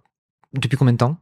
depuis 0.54 0.76
combien 0.76 0.92
de 0.92 0.98
temps? 0.98 1.16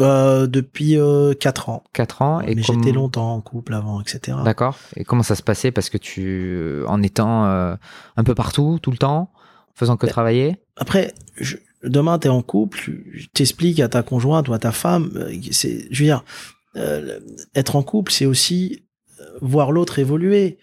Euh, 0.00 0.46
depuis 0.46 0.96
euh, 0.96 1.34
quatre 1.34 1.68
ans. 1.70 1.82
4 1.92 2.22
ans. 2.22 2.40
Et 2.42 2.54
mais 2.54 2.62
j'étais 2.62 2.92
longtemps 2.92 3.34
en 3.34 3.40
couple 3.40 3.74
avant, 3.74 4.00
etc. 4.00 4.38
D'accord. 4.44 4.76
Et 4.94 5.02
comment 5.04 5.24
ça 5.24 5.34
se 5.34 5.42
passait? 5.42 5.72
Parce 5.72 5.90
que 5.90 5.98
tu, 5.98 6.82
en 6.86 7.02
étant 7.02 7.46
euh, 7.46 7.74
un 8.16 8.22
peu 8.24 8.34
partout, 8.34 8.78
tout 8.80 8.92
le 8.92 8.96
temps, 8.96 9.32
faisant 9.78 9.96
que 9.96 10.06
Ben, 10.06 10.12
travailler. 10.12 10.56
Après, 10.76 11.14
je, 11.36 11.56
demain, 11.82 12.18
t'es 12.18 12.28
en 12.28 12.42
couple, 12.42 12.78
t'expliques 13.32 13.80
à 13.80 13.88
ta 13.88 14.02
conjointe 14.02 14.48
ou 14.48 14.52
à 14.52 14.58
ta 14.58 14.72
femme, 14.72 15.10
euh, 15.16 15.32
c'est, 15.50 15.86
je 15.90 15.98
veux 16.02 16.08
dire, 16.08 16.24
euh, 16.76 17.20
être 17.54 17.76
en 17.76 17.82
couple, 17.82 18.12
c'est 18.12 18.26
aussi 18.26 18.84
euh, 19.20 19.24
voir 19.40 19.72
l'autre 19.72 19.98
évoluer. 19.98 20.58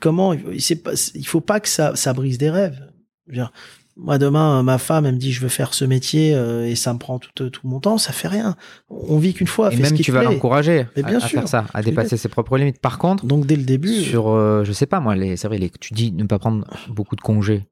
Comment, 0.00 0.34
pas, 0.34 0.92
il 1.14 1.26
faut 1.26 1.42
pas 1.42 1.60
que 1.60 1.68
ça, 1.68 1.94
ça 1.94 2.12
brise 2.12 2.38
des 2.38 2.50
rêves. 2.50 2.80
Je 3.26 3.32
veux 3.32 3.36
dire, 3.36 3.52
moi, 3.96 4.18
demain, 4.18 4.62
ma 4.62 4.78
femme, 4.78 5.04
elle 5.04 5.14
me 5.14 5.18
dit, 5.18 5.32
je 5.32 5.40
veux 5.40 5.48
faire 5.48 5.74
ce 5.74 5.84
métier 5.84 6.34
euh, 6.34 6.66
et 6.66 6.74
ça 6.74 6.94
me 6.94 6.98
prend 6.98 7.18
tout, 7.18 7.50
tout 7.50 7.68
mon 7.68 7.80
temps, 7.80 7.98
ça 7.98 8.12
fait 8.12 8.28
rien. 8.28 8.56
On 8.88 9.18
vit 9.18 9.34
qu'une 9.34 9.46
fois, 9.46 9.72
Et 9.72 9.76
ce 9.76 9.82
même 9.82 9.92
qui 9.92 10.02
tu 10.02 10.10
vas 10.10 10.22
l'encourager 10.22 10.86
à, 10.96 11.20
faire 11.20 11.48
ça, 11.48 11.66
à 11.74 11.82
dépasser 11.82 12.16
ses 12.16 12.28
propres 12.28 12.56
limites. 12.56 12.80
Par 12.80 12.98
contre, 12.98 13.26
Donc, 13.26 13.46
dès 13.46 13.56
le 13.56 13.64
début, 13.64 14.02
sur, 14.02 14.28
euh, 14.28 14.64
je 14.64 14.72
sais 14.72 14.86
pas 14.86 15.00
moi, 15.00 15.16
les, 15.16 15.36
c'est 15.36 15.48
vrai, 15.48 15.58
les, 15.58 15.70
tu 15.70 15.92
dis 15.92 16.12
ne 16.12 16.24
pas 16.24 16.38
prendre 16.38 16.66
beaucoup 16.88 17.14
de 17.14 17.20
congés 17.20 17.66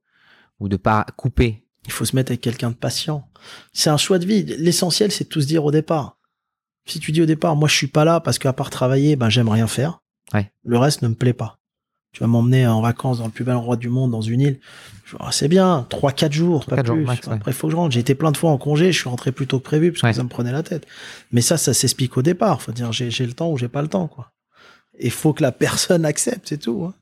ou 0.61 0.69
de 0.69 0.77
pas 0.77 1.07
couper. 1.17 1.65
il 1.87 1.93
faut 1.93 2.05
se 2.05 2.15
mettre 2.17 2.31
avec 2.33 2.41
quelqu'un 2.41 2.71
de 2.71 2.75
patient. 2.75 3.29
C'est 3.73 3.91
un 3.91 3.97
choix 3.97 4.19
de 4.19 4.27
vie. 4.27 4.43
L'essentiel, 4.43 5.11
c'est 5.13 5.25
de 5.25 5.29
tout 5.29 5.41
se 5.41 5.47
dire 5.47 5.65
au 5.65 5.71
départ. 5.71 6.19
Si 6.87 7.01
tu 7.01 7.13
dis 7.13 7.23
au 7.23 7.27
départ, 7.27 7.55
moi, 7.57 7.69
je 7.69 7.75
suis 7.75 7.87
pas 7.87 8.05
là 8.05 8.21
parce 8.21 8.39
qu'à 8.39 8.53
part 8.53 8.71
travailler, 8.71 9.17
ben, 9.17 9.29
j'aime 9.29 9.49
rien 9.49 9.67
faire. 9.67 10.01
Ouais. 10.35 10.51
Le 10.65 10.79
reste 10.79 11.03
ne 11.03 11.09
me 11.09 11.15
plaît 11.15 11.33
pas. 11.33 11.59
Tu 12.13 12.21
vas 12.21 12.27
m'emmener 12.27 12.67
en 12.67 12.81
vacances 12.81 13.19
dans 13.19 13.27
le 13.27 13.31
plus 13.31 13.45
bel 13.45 13.55
endroit 13.55 13.77
du 13.77 13.89
monde, 13.91 14.11
dans 14.11 14.23
une 14.23 14.41
île. 14.41 14.61
C'est 15.31 15.49
bien, 15.49 15.87
trois, 15.91 16.13
quatre 16.13 16.33
jours, 16.33 16.63
Trois, 16.65 16.79
pas 16.79 16.85
jours 16.85 16.97
plus. 16.97 17.05
max. 17.05 17.29
Après, 17.29 17.51
il 17.51 17.55
faut 17.55 17.69
que 17.69 17.73
je 17.73 17.77
rentre. 17.77 17.93
J'ai 17.93 18.01
été 18.01 18.15
plein 18.15 18.33
de 18.33 18.37
fois 18.39 18.51
en 18.51 18.57
congé, 18.59 18.93
je 18.93 18.99
suis 18.99 19.09
rentré 19.09 19.31
plus 19.33 19.47
tôt 19.47 19.59
que 19.59 19.65
prévu 19.65 19.93
parce 19.93 20.01
que 20.03 20.07
Ouais. 20.09 20.13
ça 20.15 20.23
me 20.23 20.29
prenait 20.29 20.53
la 20.53 20.63
tête. 20.63 20.87
Mais 21.33 21.43
ça, 21.43 21.57
ça 21.59 21.75
s'explique 21.75 22.17
au 22.17 22.23
départ. 22.23 22.61
Faut 22.63 22.73
dire, 22.73 22.93
j'ai, 22.93 23.11
j'ai 23.11 23.27
le 23.27 23.35
temps 23.35 23.51
ou 23.51 23.59
j'ai 23.59 23.69
pas 23.69 23.83
le 23.83 23.89
temps, 23.89 24.09
quoi. 24.09 24.33
Et 24.99 25.11
faut 25.11 25.33
que 25.35 25.43
la 25.43 25.53
personne 25.53 26.05
accepte, 26.07 26.49
c'est 26.49 26.59
tout. 26.59 26.85
hein. 26.87 26.95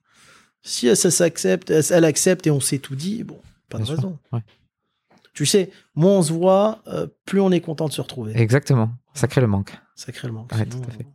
Si 0.63 0.89
elle, 0.89 0.97
ça 0.97 1.11
s'accepte, 1.11 1.71
elle, 1.71 1.85
elle 1.91 2.05
accepte 2.05 2.47
et 2.47 2.51
on 2.51 2.61
s'est 2.61 2.79
tout 2.79 2.97
dit, 2.97 3.25
bon, 3.25 3.39
pas 3.69 3.79
de 3.79 3.85
sûr. 3.85 3.97
raison. 3.97 4.19
Ouais. 4.33 4.41
Tu 5.33 5.45
sais, 5.47 5.71
moins 5.95 6.13
on 6.13 6.23
se 6.23 6.33
voit, 6.33 6.83
euh, 6.87 7.07
plus 7.27 7.41
on 7.41 7.53
est 7.53 7.61
content 7.61 7.87
de 7.87 7.93
se 7.93 8.01
retrouver. 8.01 8.33
Exactement. 8.35 8.91
Ça 9.13 9.29
crée 9.29 9.43
le 9.43 9.47
manque. 9.47 9.73
Sacrément. 9.95 10.47
Ouais, 10.55 10.67
tout 10.67 10.81
à 10.89 10.91
fait. 10.91 11.07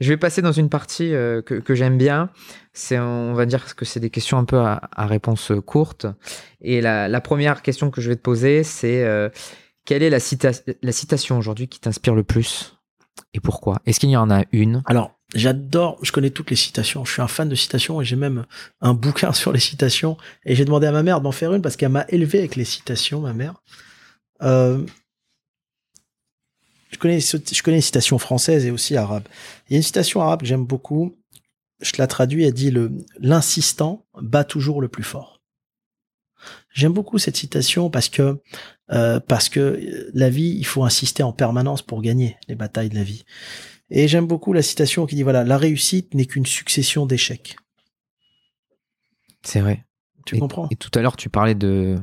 Je 0.00 0.08
vais 0.08 0.16
passer 0.16 0.42
dans 0.42 0.52
une 0.52 0.68
partie 0.68 1.12
euh, 1.14 1.42
que, 1.42 1.54
que 1.54 1.74
j'aime 1.74 1.96
bien. 1.98 2.30
C'est, 2.72 2.98
on 2.98 3.34
va 3.34 3.46
dire 3.46 3.74
que 3.76 3.84
c'est 3.84 4.00
des 4.00 4.10
questions 4.10 4.38
un 4.38 4.44
peu 4.44 4.58
à, 4.58 4.88
à 4.92 5.06
réponse 5.06 5.52
courte. 5.64 6.06
Et 6.60 6.80
la, 6.80 7.08
la 7.08 7.20
première 7.20 7.62
question 7.62 7.90
que 7.90 8.00
je 8.00 8.08
vais 8.08 8.16
te 8.16 8.20
poser, 8.22 8.62
c'est 8.64 9.04
euh, 9.04 9.28
quelle 9.84 10.02
est 10.02 10.10
la, 10.10 10.18
cita- 10.18 10.62
la 10.82 10.92
citation 10.92 11.38
aujourd'hui 11.38 11.68
qui 11.68 11.80
t'inspire 11.80 12.14
le 12.14 12.24
plus 12.24 12.76
et 13.34 13.40
pourquoi? 13.40 13.80
Est-ce 13.86 14.00
qu'il 14.00 14.10
y 14.10 14.16
en 14.16 14.30
a 14.30 14.44
une? 14.52 14.82
Alors, 14.86 15.18
j'adore, 15.34 15.98
je 16.02 16.12
connais 16.12 16.30
toutes 16.30 16.50
les 16.50 16.56
citations. 16.56 17.04
Je 17.04 17.12
suis 17.12 17.22
un 17.22 17.28
fan 17.28 17.48
de 17.48 17.54
citations 17.54 18.00
et 18.00 18.04
j'ai 18.04 18.16
même 18.16 18.44
un 18.80 18.94
bouquin 18.94 19.32
sur 19.32 19.52
les 19.52 19.60
citations. 19.60 20.16
Et 20.44 20.54
j'ai 20.54 20.64
demandé 20.64 20.86
à 20.86 20.92
ma 20.92 21.02
mère 21.02 21.20
d'en 21.20 21.32
faire 21.32 21.52
une 21.54 21.62
parce 21.62 21.76
qu'elle 21.76 21.90
m'a 21.90 22.06
élevé 22.08 22.38
avec 22.38 22.56
les 22.56 22.64
citations, 22.64 23.20
ma 23.20 23.32
mère. 23.32 23.54
Euh, 24.42 24.84
je 26.90 26.98
connais, 26.98 27.20
je 27.20 27.62
connais 27.62 27.78
les 27.78 27.82
citations 27.82 28.18
françaises 28.18 28.66
et 28.66 28.70
aussi 28.70 28.96
arabes. 28.96 29.26
Il 29.68 29.72
y 29.72 29.76
a 29.76 29.78
une 29.78 29.82
citation 29.82 30.20
arabe 30.20 30.40
que 30.40 30.46
j'aime 30.46 30.66
beaucoup. 30.66 31.16
Je 31.80 31.92
la 31.98 32.06
traduis. 32.06 32.44
Elle 32.44 32.52
dit 32.52 32.72
l'insistant 33.18 34.04
bat 34.20 34.44
toujours 34.44 34.80
le 34.80 34.88
plus 34.88 35.02
fort. 35.02 35.40
J'aime 36.72 36.92
beaucoup 36.92 37.18
cette 37.18 37.36
citation 37.36 37.90
parce 37.90 38.08
que, 38.08 38.40
euh, 38.90 39.20
parce 39.20 39.48
que 39.48 40.10
la 40.14 40.30
vie, 40.30 40.56
il 40.58 40.66
faut 40.66 40.84
insister 40.84 41.22
en 41.22 41.32
permanence 41.32 41.82
pour 41.82 42.02
gagner 42.02 42.36
les 42.48 42.54
batailles 42.54 42.88
de 42.88 42.94
la 42.94 43.04
vie. 43.04 43.24
Et 43.94 44.08
j'aime 44.08 44.26
beaucoup 44.26 44.54
la 44.54 44.62
citation 44.62 45.04
qui 45.04 45.14
dit 45.16 45.22
voilà, 45.22 45.44
la 45.44 45.58
réussite 45.58 46.14
n'est 46.14 46.24
qu'une 46.24 46.46
succession 46.46 47.04
d'échecs. 47.04 47.56
C'est 49.42 49.60
vrai. 49.60 49.84
Tu 50.24 50.36
et, 50.36 50.38
comprends? 50.38 50.66
Et 50.70 50.76
tout 50.76 50.90
à 50.94 51.02
l'heure, 51.02 51.16
tu 51.16 51.28
parlais 51.28 51.54
de, 51.54 51.96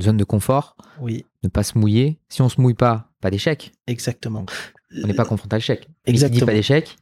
zone 0.00 0.18
de 0.18 0.24
confort, 0.24 0.76
Oui, 1.00 1.24
ne 1.42 1.48
pas 1.48 1.62
se 1.62 1.78
mouiller. 1.78 2.20
Si 2.28 2.42
on 2.42 2.50
se 2.50 2.60
mouille 2.60 2.74
pas, 2.74 3.10
pas 3.20 3.30
d'échec. 3.30 3.72
exactement. 3.86 4.44
On 5.02 5.06
n'est 5.06 5.14
pas 5.14 5.24
confronté 5.24 5.54
à 5.54 5.58
l'échec. 5.58 5.88
Et 6.04 6.12
qui 6.12 6.18
dit 6.18 6.24
Exactement. 6.24 6.46
pas 6.46 6.52
d'échec, 6.52 6.96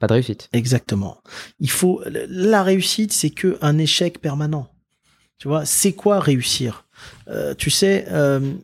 pas 0.00 0.06
de 0.06 0.12
réussite. 0.12 0.48
Exactement. 0.52 1.22
Il 1.58 1.70
faut 1.70 2.02
la 2.06 2.62
réussite, 2.62 3.12
c'est 3.12 3.30
que 3.30 3.56
un 3.62 3.78
échec 3.78 4.20
permanent. 4.20 4.68
Tu 5.38 5.48
vois, 5.48 5.64
c'est 5.64 5.92
quoi 5.92 6.20
réussir? 6.20 6.86
Euh, 7.28 7.54
Tu 7.54 7.70
sais, 7.70 8.04
euh, 8.10 8.54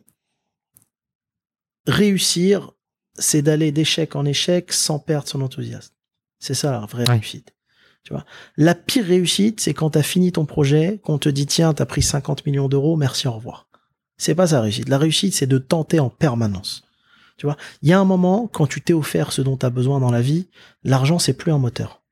réussir, 1.87 2.73
c'est 3.17 3.41
d'aller 3.41 3.71
d'échec 3.71 4.15
en 4.15 4.25
échec 4.25 4.71
sans 4.73 4.99
perdre 4.99 5.27
son 5.27 5.41
enthousiasme. 5.41 5.93
C'est 6.39 6.53
ça 6.53 6.71
la 6.71 6.79
vraie 6.85 7.03
Ouais. 7.07 7.15
réussite. 7.15 7.53
Tu 8.03 8.13
vois, 8.13 8.25
la 8.57 8.75
pire 8.75 9.05
réussite, 9.05 9.59
c'est 9.61 9.73
quand 9.73 9.91
tu 9.91 9.97
as 9.97 10.03
fini 10.03 10.31
ton 10.31 10.45
projet, 10.45 10.99
qu'on 11.03 11.17
te 11.17 11.27
dit 11.29 11.47
tiens, 11.47 11.73
t'as 11.73 11.85
pris 11.87 12.03
50 12.03 12.45
millions 12.45 12.67
d'euros, 12.69 12.97
merci, 12.97 13.27
au 13.27 13.31
revoir. 13.31 13.67
C'est 14.17 14.35
pas 14.35 14.47
ça 14.47 14.57
la 14.57 14.61
réussite. 14.61 14.89
La 14.89 14.97
réussite, 14.99 15.33
c'est 15.33 15.47
de 15.47 15.57
tenter 15.57 15.99
en 15.99 16.09
permanence. 16.09 16.83
Tu 17.37 17.45
vois, 17.47 17.57
il 17.81 17.89
y 17.89 17.93
a 17.93 17.99
un 17.99 18.05
moment 18.05 18.47
quand 18.47 18.67
tu 18.67 18.81
t'es 18.81 18.93
offert 18.93 19.31
ce 19.31 19.41
dont 19.41 19.57
tu 19.57 19.65
as 19.65 19.69
besoin 19.71 19.99
dans 19.99 20.11
la 20.11 20.21
vie, 20.21 20.47
l'argent 20.83 21.19
c'est 21.19 21.33
plus 21.33 21.51
un 21.51 21.57
moteur. 21.57 22.03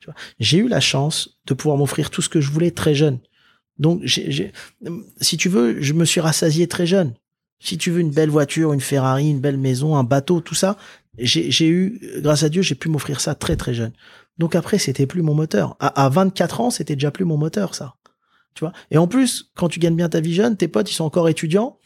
Tu 0.00 0.06
vois, 0.06 0.14
j'ai 0.40 0.58
eu 0.58 0.68
la 0.68 0.80
chance 0.80 1.38
de 1.46 1.54
pouvoir 1.54 1.76
m'offrir 1.76 2.10
tout 2.10 2.22
ce 2.22 2.28
que 2.28 2.40
je 2.40 2.50
voulais 2.50 2.70
très 2.70 2.94
jeune. 2.94 3.18
Donc, 3.78 4.00
j'ai, 4.04 4.30
j'ai- 4.32 4.52
si 5.20 5.36
tu 5.36 5.48
veux, 5.48 5.80
je 5.82 5.92
me 5.92 6.04
suis 6.04 6.20
rassasié 6.20 6.66
très 6.68 6.86
jeune. 6.86 7.14
Si 7.64 7.78
tu 7.78 7.90
veux 7.90 8.00
une 8.00 8.10
belle 8.10 8.28
voiture, 8.30 8.72
une 8.74 8.80
Ferrari, 8.80 9.30
une 9.30 9.40
belle 9.40 9.56
maison, 9.56 9.96
un 9.96 10.04
bateau, 10.04 10.40
tout 10.40 10.54
ça, 10.54 10.76
j'ai, 11.18 11.66
eu, 11.68 12.00
grâce 12.18 12.42
à 12.42 12.48
Dieu, 12.48 12.60
j'ai 12.60 12.74
pu 12.74 12.88
m'offrir 12.88 13.20
ça 13.20 13.34
très 13.34 13.56
très 13.56 13.72
jeune. 13.72 13.92
Donc 14.36 14.54
après, 14.54 14.78
c'était 14.78 15.06
plus 15.06 15.22
mon 15.22 15.32
moteur. 15.34 15.76
À, 15.80 16.04
à 16.04 16.08
24 16.08 16.60
ans, 16.60 16.70
c'était 16.70 16.94
déjà 16.96 17.10
plus 17.10 17.24
mon 17.24 17.36
moteur, 17.38 17.74
ça. 17.74 17.94
Tu 18.54 18.60
vois? 18.60 18.72
Et 18.90 18.98
en 18.98 19.06
plus, 19.08 19.50
quand 19.56 19.68
tu 19.68 19.78
gagnes 19.80 19.96
bien 19.96 20.08
ta 20.08 20.20
vie 20.20 20.34
jeune, 20.34 20.56
tes 20.56 20.68
potes, 20.68 20.90
ils 20.90 20.94
sont 20.94 21.04
encore 21.04 21.28
étudiants. 21.28 21.78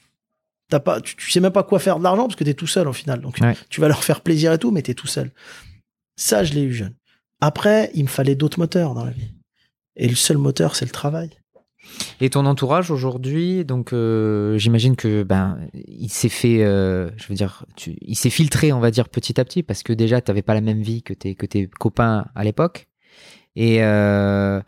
T'as 0.69 0.81
pas, 0.81 1.01
tu, 1.01 1.15
tu 1.17 1.31
sais 1.31 1.41
même 1.41 1.53
pas 1.53 1.63
quoi 1.63 1.79
faire 1.79 1.99
de 1.99 2.03
l'argent 2.05 2.25
parce 2.27 2.37
que 2.37 2.45
t'es 2.45 2.55
tout 2.55 2.67
seul 2.67 2.89
au 2.89 2.93
final. 2.93 3.21
Donc 3.21 3.39
Ouais. 3.41 3.57
tu 3.71 3.81
vas 3.81 3.89
leur 3.89 4.03
faire 4.03 4.21
plaisir 4.23 4.53
et 4.53 4.59
tout, 4.59 4.71
mais 4.71 4.83
t'es 4.83 4.95
tout 4.95 5.07
seul. 5.07 5.31
Ça, 6.17 6.43
je 6.43 6.53
l'ai 6.55 6.63
eu 6.63 6.73
jeune. 6.75 6.95
Après, 7.41 7.91
il 7.95 8.03
me 8.03 8.09
fallait 8.09 8.35
d'autres 8.35 8.59
moteurs 8.59 8.95
dans 8.95 9.05
la 9.05 9.13
vie. 9.13 9.33
Et 9.97 10.09
le 10.09 10.17
seul 10.17 10.39
moteur, 10.39 10.75
c'est 10.75 10.85
le 10.85 10.91
travail. 10.91 11.31
Et 12.21 12.31
ton 12.31 12.47
entourage 12.47 12.91
aujourd'hui, 12.91 13.65
donc 13.65 13.93
euh, 13.93 14.59
j'imagine 14.59 14.97
que 14.97 15.23
ben 15.23 15.59
il 15.75 16.09
s'est 16.09 16.29
fait, 16.29 16.65
euh, 16.65 17.11
je 17.17 17.29
veux 17.29 17.35
dire, 17.35 17.65
il 17.87 18.17
s'est 18.17 18.31
filtré, 18.31 18.73
on 18.73 18.81
va 18.81 18.91
dire 18.91 19.09
petit 19.09 19.41
à 19.41 19.45
petit, 19.45 19.63
parce 19.63 19.83
que 19.83 19.93
déjà 19.93 20.21
tu 20.21 20.31
n'avais 20.31 20.43
pas 20.43 20.55
la 20.55 20.61
même 20.61 20.83
vie 20.83 21.03
que 21.03 21.15
tes 21.15 21.35
copains 21.79 22.27
à 22.35 22.45
l'époque, 22.45 22.89
et 23.57 23.83
euh, 23.83 24.61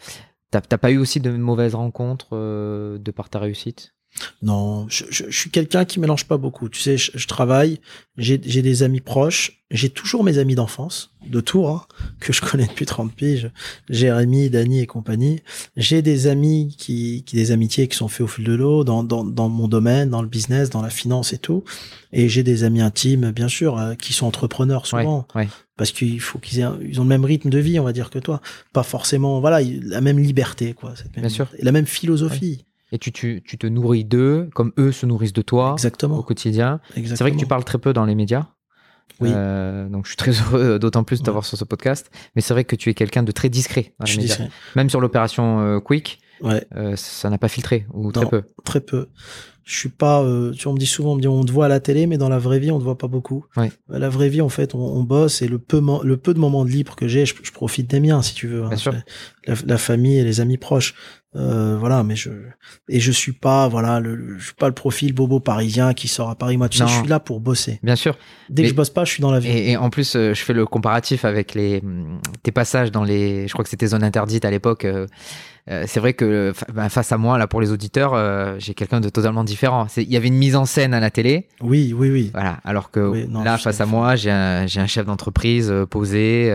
t'as 0.51 0.61
pas 0.61 0.91
eu 0.91 0.99
aussi 0.99 1.21
de 1.21 1.31
mauvaises 1.31 1.75
rencontres 1.75 2.35
de 2.35 3.11
par 3.11 3.29
ta 3.31 3.39
réussite? 3.39 3.95
Non, 4.43 4.87
je, 4.89 5.05
je- 5.11 5.24
je 5.28 5.37
suis 5.39 5.51
quelqu'un 5.51 5.85
qui 5.85 6.01
mélange 6.01 6.24
pas 6.27 6.37
beaucoup. 6.37 6.69
Tu 6.69 6.81
sais, 6.81 6.97
je, 6.99 7.11
je 7.15 7.27
travaille, 7.27 7.81
j'ai 8.19 8.39
des 8.39 8.82
amis 8.82 9.01
proches, 9.01 9.62
j'ai 9.70 9.89
toujours 9.89 10.24
mes 10.24 10.39
amis 10.39 10.55
d'enfance, 10.55 11.12
de 11.27 11.41
Tours, 11.41 11.70
hein, 11.70 11.82
que 12.19 12.32
je 12.32 12.41
connais 12.41 12.66
depuis 12.66 12.87
30 12.87 13.12
piges, 13.15 13.51
Jérémy, 13.89 14.51
Dany 14.51 14.81
et 14.81 14.87
compagnie. 14.87 15.41
J'ai 15.77 16.03
des 16.03 16.27
amis 16.27 16.74
qui, 16.77 17.23
qui, 17.24 17.37
des 17.37 17.51
amitiés 17.53 17.87
qui 17.89 17.97
sont 17.97 18.09
faits 18.09 18.23
au 18.23 18.27
fil 18.27 18.45
de 18.45 18.53
l'eau, 18.53 18.85
dans, 18.85 19.05
dans, 19.05 19.24
dans 19.24 19.49
mon 19.49 19.69
domaine, 19.69 20.11
dans 20.11 20.23
le 20.23 20.28
business, 20.28 20.70
dans 20.70 20.82
la 20.82 20.91
finance 20.91 21.32
et 21.32 21.39
tout. 21.39 21.65
Et 22.12 22.28
j'ai 22.28 22.43
des 22.43 22.65
amis 22.65 22.81
intimes, 22.82 23.31
bien 23.31 23.49
sûr, 23.49 23.78
euh, 23.78 23.95
qui 23.95 24.12
sont 24.12 24.27
entrepreneurs 24.27 24.87
souvent. 24.87 25.27
Ouais, 25.35 25.43
ouais. 25.43 25.49
Parce 25.77 25.93
qu'il 25.93 26.20
faut 26.20 26.39
qu'ils 26.39 26.61
aient, 26.61 26.66
ils 26.87 27.01
ont 27.01 27.05
le 27.05 27.09
même 27.09 27.24
rythme 27.24 27.49
de 27.49 27.59
vie, 27.59 27.78
on 27.78 27.85
va 27.85 27.93
dire, 27.93 28.11
que 28.11 28.19
toi. 28.19 28.41
Pas 28.74 28.82
forcément, 28.82 29.41
voilà, 29.41 29.62
il- 29.62 29.87
la 29.89 30.01
même 30.03 30.19
liberté, 30.19 30.74
quoi. 30.74 30.95
cette 30.97 31.15
même 31.16 31.24
Bien 31.27 31.28
sûr. 31.35 31.49
la 31.59 31.73
même 31.73 31.87
philosophie. 31.87 32.65
Et 32.93 32.99
tu, 32.99 33.12
tu, 33.12 33.43
tu 33.47 33.57
te 33.59 33.67
nourris 33.67 34.05
d'eux, 34.05 34.49
comme 34.55 34.73
eux 34.79 34.91
se 34.93 35.07
nourrissent 35.07 35.33
de 35.33 35.43
toi 35.43 35.71
au 35.71 35.73
Exactement. 35.75 36.23
quotidien. 36.23 36.81
Exactement. 36.97 37.17
C'est 37.17 37.25
vrai 37.25 37.31
que 37.33 37.37
tu 37.39 37.47
parles 37.47 37.65
très 37.65 37.79
peu 37.79 37.93
dans 37.93 38.05
les 38.05 38.15
médias. 38.15 38.47
Oui. 39.21 39.31
Euh, 39.35 39.89
donc 39.89 40.07
je 40.07 40.11
suis 40.11 40.17
très 40.17 40.31
heureux 40.53 40.79
d'autant 40.79 41.05
plus 41.05 41.21
de 41.21 41.25
t'avoir 41.25 41.45
sur 41.45 41.57
ce 41.59 41.65
podcast. 41.65 42.11
Mais 42.35 42.43
c'est 42.43 42.55
vrai 42.55 42.65
que 42.65 42.75
tu 42.77 42.91
es 42.91 42.95
quelqu'un 42.95 43.23
de 43.23 43.33
très 43.33 43.49
discret 43.49 43.95
dans 44.01 44.07
Je 44.07 44.12
les 44.17 44.23
suis 44.23 44.23
médias. 44.23 44.37
discret. 44.47 44.51
Même 44.77 44.91
sur 44.91 45.01
l'opération 45.01 45.61
euh, 45.61 45.81
Quick, 45.81 46.21
Ouais. 46.41 46.65
euh, 46.75 46.95
ça 46.97 47.29
n'a 47.29 47.37
pas 47.37 47.49
filtré 47.49 47.87
ou 47.93 48.11
très 48.12 48.25
peu. 48.27 48.43
Très 48.65 48.81
peu. 48.81 49.09
Je 49.62 49.77
suis 49.79 49.89
pas. 49.91 50.25
tu 50.57 50.62
vois, 50.65 50.73
on 50.73 50.75
me 50.75 50.79
dit 50.81 50.87
souvent, 50.87 51.12
on 51.12 51.17
me 51.17 51.21
dit, 51.21 51.29
on 51.29 51.45
te 51.45 51.53
voit 51.53 51.67
à 51.67 51.69
la 51.69 51.79
télé, 51.81 52.07
mais 52.07 52.17
dans 52.19 52.31
la 52.31 52.39
vraie 52.39 52.59
vie, 52.59 52.73
on 52.73 52.79
te 52.79 52.83
voit 52.83 52.97
pas 52.99 53.07
beaucoup. 53.09 53.45
Ouais. 53.57 53.71
La 53.89 54.09
vraie 54.09 54.31
vie, 54.31 54.41
en 54.41 54.49
fait, 54.49 54.75
on, 54.75 54.79
on 54.81 55.05
bosse 55.05 55.43
et 55.43 55.49
le 55.49 55.59
peu, 55.59 55.79
mo- 55.81 56.03
le 56.03 56.17
peu 56.17 56.33
de 56.35 56.41
moments 56.41 56.65
de 56.65 56.71
libre 56.71 56.97
que 56.97 57.07
j'ai, 57.07 57.25
je, 57.27 57.35
je 57.43 57.53
profite 57.53 57.89
des 57.89 58.01
miens, 58.01 58.23
si 58.23 58.35
tu 58.35 58.49
veux. 58.49 58.65
hein. 58.65 58.71
La 59.67 59.79
famille 59.79 60.17
et 60.19 60.25
les 60.25 60.41
amis 60.41 60.57
proches. 60.57 60.95
Euh, 61.36 61.77
voilà, 61.78 62.02
mais 62.02 62.16
je 62.16 62.31
et 62.89 62.98
je 62.98 63.12
suis 63.12 63.31
pas, 63.32 63.69
voilà, 63.69 64.01
le, 64.01 64.16
le- 64.16 64.39
je 64.39 64.47
suis 64.47 64.55
pas 64.55 64.66
le 64.66 64.74
profil 64.74 65.12
bobo 65.15 65.39
parisien 65.39 65.94
qui 65.94 66.09
sort 66.09 66.28
à 66.28 66.35
Paris. 66.35 66.57
Moi, 66.57 66.69
tu 66.69 66.78
sais, 66.78 66.86
je 66.89 66.93
suis 66.93 67.07
là 67.07 67.20
pour 67.20 67.39
bosser. 67.39 67.78
Bien 67.85 67.94
sûr. 67.94 68.19
Dès 68.48 68.62
Mais- 68.62 68.69
que 68.69 68.73
je 68.73 68.77
bosse 68.77 68.90
pas, 68.90 69.05
je 69.05 69.12
suis 69.12 69.20
dans 69.23 69.31
la 69.31 69.39
vie. 69.39 69.48
Et, 69.48 69.70
et 69.70 69.77
en 69.77 69.90
plus, 69.90 70.16
euh, 70.16 70.35
je 70.35 70.43
fais 70.43 70.52
le 70.55 70.66
comparatif 70.66 71.24
avec 71.24 71.55
les 71.55 71.81
hum, 71.85 72.20
tes 72.43 72.51
passages 72.51 72.90
dans 72.90 73.05
les. 73.05 73.47
Je 73.47 73.52
crois 73.52 73.62
que 73.62 73.70
c'était 73.70 73.86
zone 73.86 74.02
interdite 74.02 74.44
à 74.44 74.51
l'époque. 74.51 74.85
euh, 74.85 75.07
euh, 75.71 75.85
c'est 75.87 76.01
vrai 76.01 76.15
que 76.15 76.53
ben, 76.73 76.89
face 76.89 77.13
à 77.13 77.19
moi, 77.19 77.39
là, 77.39 77.47
pour 77.47 77.61
les 77.61 77.71
auditeurs, 77.71 78.15
euh, 78.15 78.57
j'ai 78.59 78.75
quelqu'un 78.75 79.01
de 79.01 79.09
totalement 79.09 79.45
différent. 79.45 79.87
Il 79.97 80.11
y 80.11 80.17
avait 80.17 80.29
une 80.29 80.37
mise 80.39 80.57
en 80.57 80.65
scène 80.65 80.95
à 80.95 81.01
la 81.01 81.11
télé, 81.11 81.47
Oui, 81.61 81.95
oui, 81.97 82.11
oui. 82.11 82.31
voilà. 82.33 82.59
Alors 82.65 82.91
que 82.91 83.01
Oui, 83.01 83.27
non, 83.29 83.43
là, 83.43 83.57
je 83.57 83.63
face 83.63 83.81
à 83.81 83.87
moi, 83.87 84.17
j'ai 84.17 84.31
un, 84.31 84.67
chef 84.67 85.07
d'entreprise 85.07 85.71
euh, 85.71 85.87
posé 85.87 86.47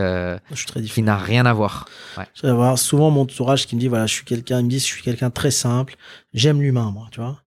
Je 0.51 0.55
suis 0.55 0.65
très 0.65 0.81
différent. 0.81 0.93
qui 0.95 1.01
n'a 1.03 1.17
rien 1.17 1.45
à 1.45 1.53
voir. 1.53 1.87
Je 2.33 2.41
vais 2.41 2.49
avoir 2.49 2.77
souvent 2.77 3.09
mon 3.11 3.21
entourage 3.21 3.67
qui 3.67 3.75
me 3.75 3.79
dit 3.79 3.87
voilà, 3.87 4.05
je 4.05 4.13
suis 4.13 4.25
quelqu'un, 4.25 4.61
me 4.61 4.67
dit 4.67 4.79
je 4.79 4.83
suis 4.85 5.03
quelqu'un 5.03 5.29
très 5.29 5.51
simple, 5.51 5.95
j'aime 6.33 6.61
l'humain 6.61 6.91
moi, 6.93 7.07
tu 7.11 7.21
vois. 7.21 7.41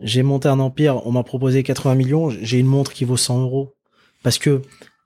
J'ai 0.00 0.22
monté 0.22 0.48
un 0.48 0.58
empire, 0.58 1.06
on 1.06 1.12
m'a 1.12 1.22
proposé 1.22 1.62
80 1.62 1.94
millions, 1.94 2.30
j'ai 2.30 2.58
une 2.58 2.66
montre 2.66 2.92
qui 2.92 3.04
vaut 3.04 3.16
100 3.16 3.40
euros 3.42 3.74
parce 4.22 4.38
que 4.38 4.62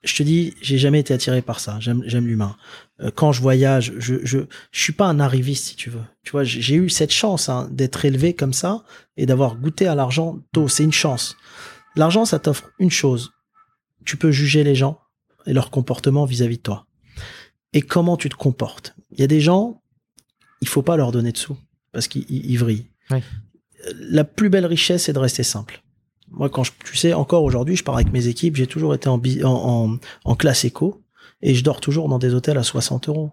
je 0.07 0.15
te 0.17 0.23
dis, 0.23 0.55
j'ai 0.63 0.79
jamais 0.79 1.01
été 1.01 1.13
attiré 1.13 1.43
par 1.43 1.61
ça. 1.61 1.79
J'aime 1.81 2.03
j'aime 2.07 2.27
l'humain. 2.27 2.57
Euh, 3.01 3.11
Quand 3.15 3.33
je 3.33 3.41
voyage, 3.43 3.93
je 3.99 4.15
je 4.25 4.39
je 4.71 4.81
suis 4.81 4.93
pas 4.93 5.07
un 5.07 5.21
arriviste 5.21 5.65
si 5.67 5.77
tu 5.77 5.91
veux. 5.91 6.03
Tu 6.23 6.31
vois, 6.33 6.45
j'ai 6.45 6.77
eu 6.77 6.89
cette 6.89 7.11
chance 7.13 7.49
hein, 7.49 7.69
d'être 7.73 8.05
élevé 8.05 8.33
comme 8.35 8.53
ça 8.53 8.85
et 9.17 9.27
d'avoir 9.27 9.57
goûté 9.57 9.87
à 9.87 9.95
l'argent 9.95 10.39
tôt. 10.53 10.69
C'est 10.69 10.85
une 10.85 10.93
chance. 10.93 11.37
L'argent, 11.97 12.25
ça 12.25 12.39
t'offre 12.39 12.71
une 12.79 12.91
chose. 12.91 13.33
Tu 14.05 14.17
peux 14.17 14.31
juger 14.31 14.65
les 14.65 14.75
gens 14.75 15.01
et 15.47 15.53
leur 15.53 15.71
comportement 15.71 16.25
vis-à-vis 16.25 16.59
de 16.59 16.63
toi 16.63 16.87
et 17.73 17.83
comment 17.83 18.17
tu 18.17 18.29
te 18.29 18.37
comportes? 18.37 18.95
Il 19.13 19.21
y 19.21 19.25
a 19.25 19.27
des 19.27 19.41
gens, 19.41 19.83
il 20.61 20.69
faut 20.69 20.83
pas 20.83 20.97
leur 20.97 21.11
donner 21.13 21.33
de 21.33 21.39
sous 21.39 21.57
parce 21.93 22.07
qu'ils 22.09 22.25
ils- 22.29 22.51
ils 22.51 22.57
vrillent. 22.59 22.89
Ouais. 23.11 23.23
La 23.99 24.25
plus 24.25 24.49
belle 24.51 24.67
richesse, 24.67 25.05
c'est 25.05 25.13
de 25.13 25.19
rester 25.19 25.43
simple. 25.43 25.83
Moi, 26.31 26.49
quand 26.49 26.65
je, 26.65 26.73
tu 26.85 26.97
sais, 26.97 27.13
encore 27.15 27.45
aujourd'hui, 27.45 27.77
je 27.77 27.85
pars 27.85 27.95
avec 27.95 28.13
mes 28.13 28.27
équipes, 28.29 28.57
j'ai 28.57 28.67
toujours 28.67 28.95
été 28.95 29.09
en, 29.09 29.21
en, 29.45 29.97
en, 30.25 30.35
classe 30.35 30.65
éco 30.65 31.03
et 31.43 31.55
je 31.55 31.63
dors 31.65 31.81
toujours 31.81 32.09
dans 32.09 32.19
des 32.19 32.35
hôtels 32.35 32.59
à 32.59 32.63
60 32.63 33.09
euros. 33.09 33.31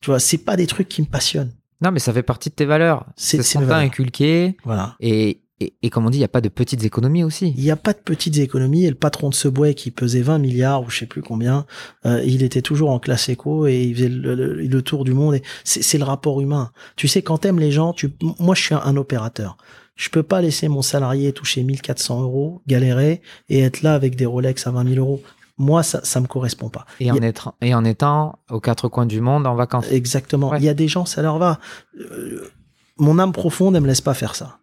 Tu 0.00 0.10
vois, 0.10 0.18
c'est 0.20 0.38
pas 0.38 0.56
des 0.56 0.66
trucs 0.66 0.88
qui 0.88 1.02
me 1.02 1.06
passionnent. 1.06 1.52
Non, 1.80 1.90
mais 1.90 1.98
ça 1.98 2.12
fait 2.12 2.22
partie 2.22 2.48
de 2.48 2.54
tes 2.54 2.64
valeurs. 2.64 3.06
C'est- 3.16 3.38
mes 3.58 3.64
valeurs. 3.66 3.78
inculqué. 3.84 4.56
Voilà. 4.64 4.94
Et, 5.00 5.42
et, 5.60 5.74
et 5.82 5.90
comme 5.90 6.06
on 6.06 6.10
dit, 6.10 6.18
il 6.18 6.20
n'y 6.20 6.24
a 6.24 6.28
pas 6.28 6.40
de 6.40 6.48
petites 6.48 6.84
économies 6.84 7.24
aussi. 7.24 7.54
Il 7.56 7.62
n'y 7.62 7.70
a 7.72 7.76
pas 7.76 7.92
de 7.92 7.98
petites 7.98 8.38
économies. 8.38 8.84
Et 8.86 8.88
le 8.88 8.94
patron 8.94 9.28
de 9.28 9.34
Subway, 9.34 9.74
qui 9.74 9.90
pesait 9.90 10.22
20 10.22 10.38
milliards 10.38 10.82
ou 10.82 10.90
je 10.90 10.98
sais 11.00 11.06
plus 11.06 11.22
combien, 11.22 11.66
euh, 12.06 12.22
il 12.24 12.42
était 12.44 12.62
toujours 12.62 12.90
en 12.90 12.98
classe 13.00 13.28
éco 13.28 13.66
et 13.66 13.82
il 13.82 13.94
faisait 13.96 14.08
le, 14.08 14.34
le- 14.36 14.54
le 14.62 14.82
tour 14.82 15.04
du 15.04 15.12
monde. 15.12 15.34
Et 15.34 15.42
c'est 15.64 15.82
c'est 15.82 15.98
le 15.98 16.04
rapport 16.04 16.40
humain. 16.40 16.70
Tu 16.96 17.08
sais, 17.08 17.22
quand 17.22 17.38
t'aimes 17.38 17.58
les 17.60 17.72
gens, 17.72 17.92
tu, 17.92 18.12
moi, 18.38 18.54
je 18.54 18.62
suis 18.62 18.74
un, 18.74 18.80
un 18.84 18.96
opérateur. 18.96 19.56
Je 19.94 20.08
peux 20.08 20.22
pas 20.22 20.40
laisser 20.40 20.68
mon 20.68 20.82
salarié 20.82 21.32
toucher 21.32 21.62
1400 21.62 22.22
euros, 22.22 22.62
galérer 22.66 23.20
et 23.48 23.60
être 23.60 23.82
là 23.82 23.94
avec 23.94 24.16
des 24.16 24.26
Rolex 24.26 24.66
à 24.66 24.70
20 24.70 24.94
000 24.94 25.00
euros. 25.00 25.22
Moi, 25.58 25.82
ça, 25.82 26.00
ça 26.02 26.20
me 26.20 26.26
correspond 26.26 26.70
pas. 26.70 26.86
Et 26.98 27.10
en, 27.10 27.16
être, 27.16 27.54
et 27.60 27.74
en 27.74 27.84
étant 27.84 28.38
aux 28.50 28.60
quatre 28.60 28.88
coins 28.88 29.06
du 29.06 29.20
monde 29.20 29.46
en 29.46 29.54
vacances. 29.54 29.90
Exactement. 29.90 30.50
Ouais. 30.50 30.58
Il 30.58 30.64
y 30.64 30.68
a 30.68 30.74
des 30.74 30.88
gens, 30.88 31.04
ça 31.04 31.20
leur 31.22 31.38
va. 31.38 31.60
Euh, 31.98 32.50
mon 32.96 33.18
âme 33.18 33.32
profonde, 33.32 33.76
elle 33.76 33.82
me 33.82 33.86
laisse 33.86 34.00
pas 34.00 34.14
faire 34.14 34.34
ça. 34.34 34.58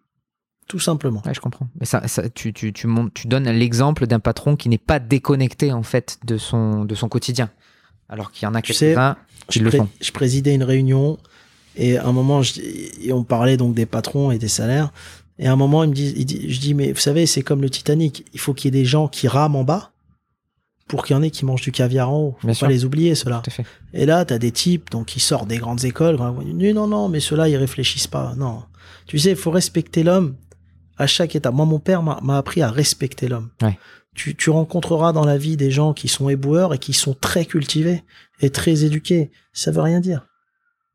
Tout 0.66 0.78
simplement. 0.78 1.22
Ouais, 1.24 1.34
je 1.34 1.40
comprends. 1.40 1.68
Mais 1.78 1.86
ça, 1.86 2.06
ça, 2.06 2.28
tu, 2.28 2.52
tu, 2.52 2.72
tu, 2.72 2.88
tu 3.14 3.28
donnes 3.28 3.48
l'exemple 3.48 4.06
d'un 4.06 4.20
patron 4.20 4.56
qui 4.56 4.68
n'est 4.68 4.78
pas 4.78 4.98
déconnecté 4.98 5.72
en 5.72 5.82
fait 5.82 6.18
de 6.24 6.38
son, 6.38 6.84
de 6.84 6.94
son 6.94 7.08
quotidien. 7.08 7.50
Alors 8.08 8.30
qu'il 8.32 8.46
y 8.46 8.48
en 8.48 8.54
a 8.54 8.62
quelques-uns 8.62 9.16
qui 9.48 9.60
je, 9.60 9.64
le 9.64 9.70
sont. 9.70 9.88
je 10.00 10.12
présidais 10.12 10.54
une 10.54 10.62
réunion 10.62 11.18
et 11.76 11.96
à 11.96 12.06
un 12.06 12.12
moment, 12.12 12.42
je, 12.42 12.60
et 12.60 13.12
on 13.12 13.24
parlait 13.24 13.56
donc 13.56 13.74
des 13.74 13.86
patrons 13.86 14.30
et 14.30 14.38
des 14.38 14.48
salaires. 14.48 14.92
Et 15.40 15.46
à 15.48 15.52
un 15.52 15.56
moment, 15.56 15.82
il 15.82 15.90
me 15.90 15.94
dit, 15.94 16.12
il 16.16 16.24
dit- 16.26 16.50
je 16.52 16.60
dis, 16.60 16.74
mais 16.74 16.92
vous 16.92 17.00
savez, 17.00 17.24
c'est 17.26 17.42
comme 17.42 17.62
le 17.62 17.70
Titanic. 17.70 18.24
Il 18.34 18.38
faut 18.38 18.54
qu'il 18.54 18.66
y 18.72 18.78
ait 18.78 18.80
des 18.82 18.84
gens 18.86 19.08
qui 19.08 19.26
rament 19.26 19.56
en 19.56 19.64
bas 19.64 19.90
pour 20.86 21.04
qu'il 21.04 21.16
y 21.16 21.18
en 21.18 21.22
ait 21.22 21.30
qui 21.30 21.44
mangent 21.44 21.62
du 21.62 21.72
caviar 21.72 22.10
en 22.10 22.18
haut. 22.18 22.32
Faut 22.40 22.46
Bien 22.46 22.48
pas 22.52 22.58
sûr. 22.58 22.68
les 22.68 22.84
oublier, 22.84 23.14
ceux-là. 23.14 23.42
Et 23.94 24.04
là, 24.06 24.24
t'as 24.24 24.38
des 24.38 24.52
types 24.52 24.90
donc 24.90 25.06
qui 25.06 25.18
sortent 25.18 25.48
des 25.48 25.58
grandes 25.58 25.84
écoles. 25.84 26.16
Non, 26.16 26.86
non, 26.86 27.08
mais 27.08 27.20
ceux-là, 27.20 27.48
ils 27.48 27.56
réfléchissent 27.56 28.06
pas. 28.06 28.34
Non. 28.36 28.62
Tu 29.06 29.18
sais, 29.18 29.30
il 29.30 29.36
faut 29.36 29.50
respecter 29.50 30.02
l'homme 30.02 30.36
à 30.98 31.06
chaque 31.06 31.34
étape. 31.34 31.54
Moi, 31.54 31.64
mon 31.64 31.78
père 31.78 32.02
m'a 32.02 32.36
appris 32.36 32.60
à 32.60 32.70
respecter 32.70 33.26
l'homme. 33.26 33.48
Ouais. 33.62 33.78
Tu, 34.14 34.34
tu 34.36 34.50
rencontreras 34.50 35.12
dans 35.12 35.24
la 35.24 35.38
vie 35.38 35.56
des 35.56 35.70
gens 35.70 35.94
qui 35.94 36.08
sont 36.08 36.28
éboueurs 36.28 36.74
et 36.74 36.78
qui 36.78 36.92
sont 36.92 37.14
très 37.14 37.46
cultivés 37.46 38.02
et 38.40 38.50
très 38.50 38.84
éduqués. 38.84 39.30
Ça 39.54 39.70
veut 39.70 39.80
rien 39.80 40.00
dire. 40.00 40.26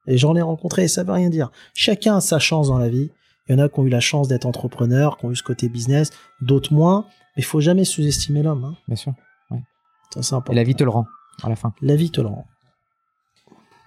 Et 0.05 0.17
j'en 0.17 0.35
ai 0.35 0.41
rencontré, 0.41 0.87
ça 0.87 1.03
veut 1.03 1.13
rien 1.13 1.29
dire. 1.29 1.49
Chacun 1.73 2.17
a 2.17 2.21
sa 2.21 2.37
chance 2.37 2.67
dans 2.67 2.77
la 2.77 2.89
vie. 2.89 3.09
Il 3.47 3.55
y 3.55 3.61
en 3.61 3.63
a 3.63 3.69
qui 3.69 3.79
ont 3.79 3.85
eu 3.85 3.89
la 3.89 3.99
chance 3.99 4.27
d'être 4.27 4.45
entrepreneurs, 4.45 5.17
qui 5.17 5.25
ont 5.25 5.31
eu 5.31 5.35
ce 5.35 5.43
côté 5.43 5.69
business, 5.69 6.09
d'autres 6.41 6.73
moins. 6.73 7.05
Mais 7.35 7.41
il 7.43 7.45
faut 7.45 7.61
jamais 7.61 7.85
sous-estimer 7.85 8.41
l'homme. 8.43 8.63
Hein. 8.63 8.75
Bien 8.87 8.95
sûr. 8.95 9.13
Ça, 10.13 10.21
c'est 10.23 10.33
important. 10.35 10.53
Et 10.53 10.55
la 10.55 10.63
vie 10.63 10.75
te 10.75 10.83
le 10.83 10.89
rend 10.89 11.05
à 11.43 11.49
la 11.49 11.55
fin. 11.55 11.73
La 11.81 11.95
vie 11.95 12.09
te 12.09 12.21
le 12.21 12.27
rend. 12.27 12.45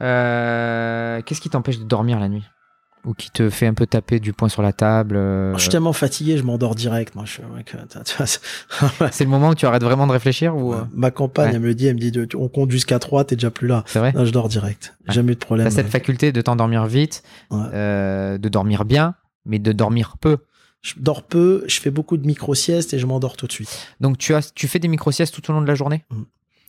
Euh, 0.00 1.20
Qu'est-ce 1.22 1.40
qui 1.40 1.50
t'empêche 1.50 1.78
de 1.78 1.84
dormir 1.84 2.20
la 2.20 2.28
nuit? 2.28 2.44
Ou 3.04 3.14
qui 3.14 3.30
te 3.30 3.48
fait 3.48 3.66
un 3.66 3.74
peu 3.74 3.86
taper 3.86 4.18
du 4.20 4.32
poing 4.32 4.48
sur 4.48 4.60
la 4.60 4.72
table 4.72 5.16
euh, 5.16 5.54
Je 5.54 5.60
suis 5.60 5.70
tellement 5.70 5.92
fatigué, 5.92 6.36
je 6.36 6.42
m'endors 6.42 6.74
direct. 6.74 7.14
Moi, 7.14 7.24
je 7.24 7.40
c'est- 9.12 9.24
le 9.24 9.30
moment 9.30 9.50
où 9.50 9.54
tu 9.54 9.66
arrêtes 9.66 9.84
vraiment 9.84 10.06
de 10.06 10.12
réfléchir 10.12 10.56
ou 10.56 10.74
euh, 10.74 10.84
Ma 10.92 11.10
compagne, 11.10 11.48
Ouais. 11.50 11.54
elle 11.54 11.60
me 11.62 11.66
le 11.68 11.74
dit, 11.74 11.86
elle 11.86 11.94
me 11.94 12.00
dit, 12.00 12.10
de- 12.10 12.28
on 12.36 12.48
compte 12.48 12.70
jusqu'à 12.70 12.98
3, 12.98 13.24
t'es 13.24 13.36
déjà 13.36 13.50
plus 13.50 13.68
là. 13.68 13.84
C'est 13.86 14.00
vrai? 14.00 14.12
Non, 14.12 14.24
je 14.24 14.32
dors 14.32 14.48
direct. 14.48 14.96
Ouais. 15.08 15.14
Jamais 15.14 15.32
eu 15.32 15.36
de 15.36 15.40
problème. 15.40 15.66
T'as 15.66 15.70
cette 15.74 15.88
faculté 15.88 16.32
de 16.32 16.40
t'endormir 16.40 16.86
vite, 16.86 17.22
Ouais. 17.50 17.58
euh, 17.72 18.36
de 18.36 18.48
dormir 18.48 18.84
bien, 18.84 19.14
mais 19.48 19.58
de 19.58 19.72
dormir 19.72 20.16
peu. 20.20 20.38
Je 20.82 20.94
dors 20.98 21.24
peu, 21.24 21.64
je 21.66 21.80
fais 21.80 21.90
beaucoup 21.90 22.16
de 22.16 22.24
micro-siestes 22.26 22.94
et 22.94 22.98
je 23.00 23.06
m'endors 23.06 23.36
tout 23.36 23.48
de 23.48 23.52
suite. 23.52 23.88
Donc 24.00 24.16
tu 24.18 24.32
as, 24.34 24.52
tu 24.54 24.68
fais 24.68 24.78
des 24.78 24.86
micro-siestes 24.86 25.34
tout 25.34 25.50
au 25.50 25.52
long 25.54 25.60
de 25.62 25.66
la 25.66 25.74
journée 25.74 26.04
Mm. 26.10 26.22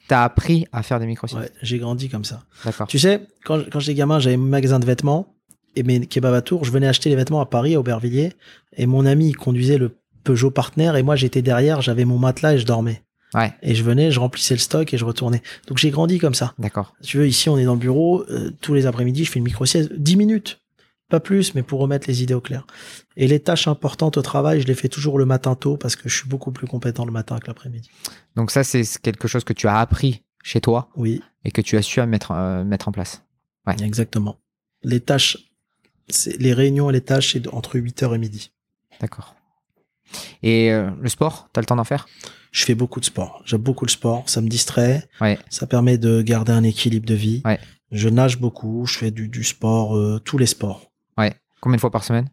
T'as 0.07 0.23
appris 0.23 0.65
à 0.71 0.81
faire 0.81 0.99
des 0.99 1.05
micro-siestes 1.05 1.39
Ouais, 1.43 1.51
j'ai 1.61 1.77
grandi 1.77 2.09
comme 2.09 2.25
ça. 2.25 2.41
D'accord. 2.65 2.87
Tu 2.87 2.97
sais, 2.97 3.27
quand, 3.45 3.61
quand 3.69 3.79
j'étais 3.79 3.93
gamin, 3.93 4.17
j'avais 4.17 4.37
mon 4.37 4.47
magasin 4.47 4.79
de 4.79 4.85
vêtements 4.85 5.35
et 5.75 5.83
mes 5.83 6.03
kebabs 6.07 6.33
à 6.33 6.41
Tours. 6.41 6.65
Je 6.65 6.71
venais 6.71 6.87
acheter 6.87 7.11
les 7.11 7.15
vêtements 7.15 7.41
à 7.41 7.45
Paris, 7.45 7.75
à 7.75 7.79
Aubervilliers. 7.79 8.33
Et 8.75 8.87
mon 8.87 9.05
ami, 9.05 9.27
il 9.29 9.35
conduisait 9.37 9.77
le 9.77 9.99
Peugeot 10.23 10.49
Partner 10.49 10.91
et 10.97 11.03
moi, 11.03 11.15
j'étais 11.15 11.43
derrière, 11.43 11.81
j'avais 11.83 12.05
mon 12.05 12.17
matelas 12.17 12.55
et 12.55 12.57
je 12.57 12.65
dormais. 12.65 13.03
Ouais, 13.35 13.53
Et 13.61 13.75
je 13.75 13.83
venais, 13.83 14.09
je 14.09 14.19
remplissais 14.19 14.55
le 14.55 14.59
stock 14.59 14.91
et 14.91 14.97
je 14.97 15.05
retournais. 15.05 15.43
Donc 15.67 15.77
j'ai 15.77 15.91
grandi 15.91 16.17
comme 16.17 16.33
ça. 16.33 16.55
d'accord. 16.57 16.95
Tu 17.03 17.17
veux, 17.19 17.27
ici, 17.27 17.47
on 17.47 17.59
est 17.59 17.65
dans 17.65 17.73
le 17.75 17.79
bureau. 17.79 18.25
euh, 18.31 18.49
tous 18.61 18.73
les 18.73 18.87
après-midi, 18.87 19.25
je 19.25 19.29
fais 19.31 19.37
une 19.37 19.45
micro-sieste. 19.45 19.93
10 19.93 20.15
minutes. 20.15 20.59
Pas 21.09 21.19
plus, 21.19 21.55
mais 21.55 21.63
pour 21.63 21.79
remettre 21.79 22.07
les 22.07 22.21
idées 22.21 22.35
au 22.35 22.41
clair. 22.41 22.67
Et 23.17 23.27
les 23.27 23.39
tâches 23.39 23.67
importantes 23.67 24.17
au 24.17 24.21
travail, 24.21 24.61
je 24.61 24.67
les 24.67 24.75
fais 24.75 24.89
toujours 24.89 25.17
le 25.17 25.25
matin 25.25 25.55
tôt 25.55 25.75
parce 25.75 25.95
que 25.95 26.07
je 26.07 26.15
suis 26.15 26.29
beaucoup 26.29 26.51
plus 26.51 26.67
compétent 26.67 27.03
le 27.03 27.11
matin 27.11 27.39
que 27.39 27.47
l'après-midi. 27.47 27.89
Donc 28.35 28.51
ça, 28.51 28.63
c'est 28.63 28.83
quelque 29.01 29.27
chose 29.27 29.43
que 29.43 29.53
tu 29.53 29.67
as 29.67 29.79
appris 29.79 30.23
chez 30.43 30.61
toi 30.61 30.89
Oui, 30.95 31.21
et 31.43 31.51
que 31.51 31.61
tu 31.61 31.77
as 31.77 31.81
su 31.81 31.99
à 31.99 32.05
mettre, 32.05 32.31
euh, 32.31 32.63
mettre 32.63 32.87
en 32.87 32.91
place. 32.91 33.23
Ouais. 33.65 33.75
exactement. 33.83 34.37
Les 34.83 34.99
tâches, 34.99 35.37
c'est 36.07 36.37
les 36.39 36.53
réunions 36.53 36.89
et 36.89 36.93
les 36.93 37.01
tâches, 37.01 37.33
c'est 37.33 37.47
entre 37.53 37.77
8h 37.77 38.15
et 38.15 38.17
midi. 38.17 38.51
D'accord. 39.01 39.35
Et 40.43 40.71
euh, 40.71 40.89
le 41.01 41.09
sport, 41.09 41.49
t'as 41.53 41.61
le 41.61 41.65
temps 41.65 41.75
d'en 41.75 41.83
faire? 41.83 42.07
Je 42.51 42.65
fais 42.65 42.75
beaucoup 42.75 42.99
de 42.99 43.05
sport. 43.05 43.41
J'aime 43.45 43.61
beaucoup 43.61 43.85
le 43.85 43.91
sport. 43.91 44.23
Ça 44.27 44.41
me 44.41 44.47
distrait. 44.47 45.07
Ouais. 45.21 45.37
Ça 45.49 45.67
permet 45.67 45.97
de 45.97 46.21
garder 46.21 46.51
un 46.51 46.63
équilibre 46.63 47.05
de 47.05 47.13
vie. 47.13 47.41
Ouais. 47.45 47.59
Je 47.91 48.09
nage 48.09 48.39
beaucoup. 48.39 48.85
Je 48.87 48.97
fais 48.97 49.11
du, 49.11 49.27
du 49.27 49.43
sport, 49.43 49.95
euh, 49.95 50.19
tous 50.23 50.37
les 50.37 50.47
sports. 50.47 50.88
Combien 51.61 51.77
de 51.77 51.81
fois 51.81 51.91
par 51.91 52.03
semaine? 52.03 52.29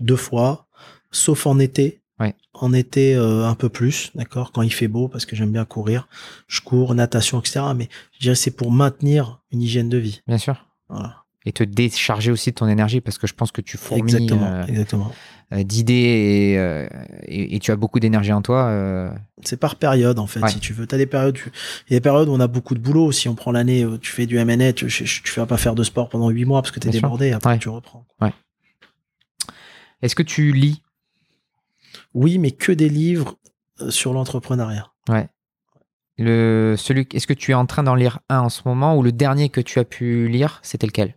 Deux 0.00 0.16
fois, 0.16 0.68
sauf 1.10 1.46
en 1.46 1.58
été. 1.58 2.00
Ouais. 2.18 2.34
En 2.52 2.72
été, 2.72 3.14
euh, 3.14 3.46
un 3.46 3.54
peu 3.54 3.68
plus, 3.68 4.10
d'accord, 4.16 4.50
quand 4.50 4.62
il 4.62 4.72
fait 4.72 4.88
beau, 4.88 5.06
parce 5.06 5.24
que 5.24 5.36
j'aime 5.36 5.52
bien 5.52 5.64
courir. 5.64 6.08
Je 6.48 6.60
cours, 6.60 6.94
natation, 6.94 7.38
etc. 7.38 7.60
Mais 7.76 7.88
je 8.14 8.18
dirais 8.18 8.34
que 8.34 8.40
c'est 8.40 8.50
pour 8.50 8.72
maintenir 8.72 9.40
une 9.52 9.62
hygiène 9.62 9.88
de 9.88 9.98
vie. 9.98 10.22
Bien 10.26 10.38
sûr. 10.38 10.66
Voilà. 10.88 11.24
Et 11.44 11.52
te 11.52 11.62
décharger 11.62 12.32
aussi 12.32 12.50
de 12.50 12.56
ton 12.56 12.66
énergie 12.66 13.00
parce 13.00 13.18
que 13.18 13.26
je 13.26 13.34
pense 13.34 13.52
que 13.52 13.60
tu 13.60 13.76
fourmilles 13.76 14.16
Exactement, 14.16 14.46
euh, 14.46 14.66
exactement. 14.66 15.12
Euh, 15.52 15.62
d'idées 15.62 15.94
et, 16.52 16.58
euh, 16.58 16.86
et, 17.26 17.56
et 17.56 17.58
tu 17.58 17.70
as 17.70 17.76
beaucoup 17.76 18.00
d'énergie 18.00 18.32
en 18.32 18.42
toi. 18.42 18.64
euh, 18.66 19.10
C'est 19.44 19.58
par 19.58 19.76
période, 19.76 20.18
en 20.18 20.26
fait, 20.26 20.40
Ouais. 20.40 20.48
si 20.50 20.60
tu 20.60 20.72
veux. 20.72 20.86
T'as 20.86 20.96
des 20.98 21.06
périodes, 21.06 21.34
tu- 21.36 21.50
il 21.88 21.92
y 21.92 21.96
a 21.96 21.98
des 21.98 22.02
périodes 22.02 22.28
où 22.28 22.32
on 22.32 22.40
a 22.40 22.46
beaucoup 22.48 22.74
de 22.74 22.80
boulot. 22.80 23.12
Si 23.12 23.28
on 23.28 23.34
prend 23.34 23.52
l'année, 23.52 23.86
tu 24.00 24.10
fais 24.12 24.26
du 24.26 24.36
MNA, 24.38 24.72
tu, 24.74 24.86
tu, 24.88 25.40
vas 25.40 25.46
pas 25.46 25.56
faire 25.56 25.74
de 25.74 25.82
sport 25.82 26.08
pendant 26.08 26.28
huit 26.30 26.44
mois 26.44 26.60
parce 26.62 26.70
que 26.70 26.80
t'es 26.80 26.90
sûr. 26.92 27.00
débordé. 27.00 27.32
Après, 27.32 27.52
Ouais. 27.52 27.58
tu 27.58 27.68
reprends. 27.68 28.04
Est-ce 30.02 30.14
que 30.14 30.22
tu 30.22 30.52
lis? 30.52 30.82
Oui, 32.14 32.38
mais 32.38 32.50
que 32.52 32.70
des 32.72 32.88
livres 32.88 33.34
sur 33.88 34.12
l'entrepreneuriat. 34.12 34.86
Ouais. 35.08 35.28
Le, 36.18 36.74
celui, 36.76 37.06
est-ce 37.12 37.26
que 37.26 37.32
tu 37.32 37.52
es 37.52 37.54
en 37.54 37.66
train 37.66 37.82
d'en 37.84 37.94
lire 37.94 38.20
un 38.28 38.40
en 38.40 38.48
ce 38.48 38.62
moment 38.64 38.96
ou 38.96 39.02
le 39.02 39.12
dernier 39.12 39.48
que 39.48 39.60
tu 39.60 39.78
as 39.78 39.84
pu 39.84 40.28
lire, 40.28 40.60
c'était 40.62 40.86
lequel? 40.86 41.14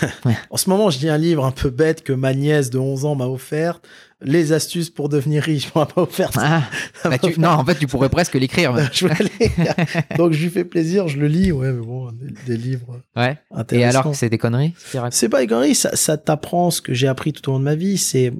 En 0.50 0.56
ce 0.56 0.68
moment, 0.70 0.90
je 0.90 0.98
lis 0.98 1.08
un 1.08 1.18
livre 1.18 1.44
un 1.44 1.50
peu 1.50 1.70
bête 1.70 2.02
que 2.02 2.12
ma 2.12 2.34
nièce 2.34 2.70
de 2.70 2.78
11 2.78 3.04
ans 3.04 3.14
m'a 3.14 3.26
offert. 3.26 3.80
Les 4.20 4.52
astuces 4.52 4.90
pour 4.90 5.08
devenir 5.08 5.42
riche. 5.42 5.70
On 5.74 5.80
m'a 5.80 5.86
pas 5.86 6.02
offert. 6.02 6.30
Ah, 6.36 6.62
bah 7.04 7.18
tu- 7.18 7.38
Non, 7.38 7.50
en 7.50 7.64
fait, 7.64 7.76
tu 7.76 7.86
pourrais 7.86 8.08
presque 8.08 8.34
l'écrire. 8.34 8.72
Donc, 10.16 10.32
je 10.32 10.42
lui 10.42 10.50
fais 10.50 10.64
plaisir, 10.64 11.08
je 11.08 11.18
le 11.18 11.28
lis. 11.28 11.52
Ouais, 11.52 11.72
mais 11.72 11.84
bon, 11.84 12.10
des, 12.12 12.34
des 12.46 12.56
livres 12.56 13.00
Ouais. 13.16 13.38
intéressants. 13.52 13.86
Et 13.86 13.96
alors 13.96 14.10
que 14.10 14.16
c'est 14.16 14.28
des 14.30 14.38
conneries 14.38 14.74
C'est 15.10 15.28
pas 15.28 15.42
égoïste, 15.42 15.82
ça, 15.82 15.96
ça 15.96 16.16
t'apprend 16.16 16.70
ce 16.70 16.80
que 16.82 16.94
j'ai 16.94 17.08
appris 17.08 17.32
tout 17.32 17.48
au 17.48 17.52
long 17.52 17.58
de 17.60 17.64
ma 17.64 17.74
vie. 17.74 17.96
C'est, 17.98 18.32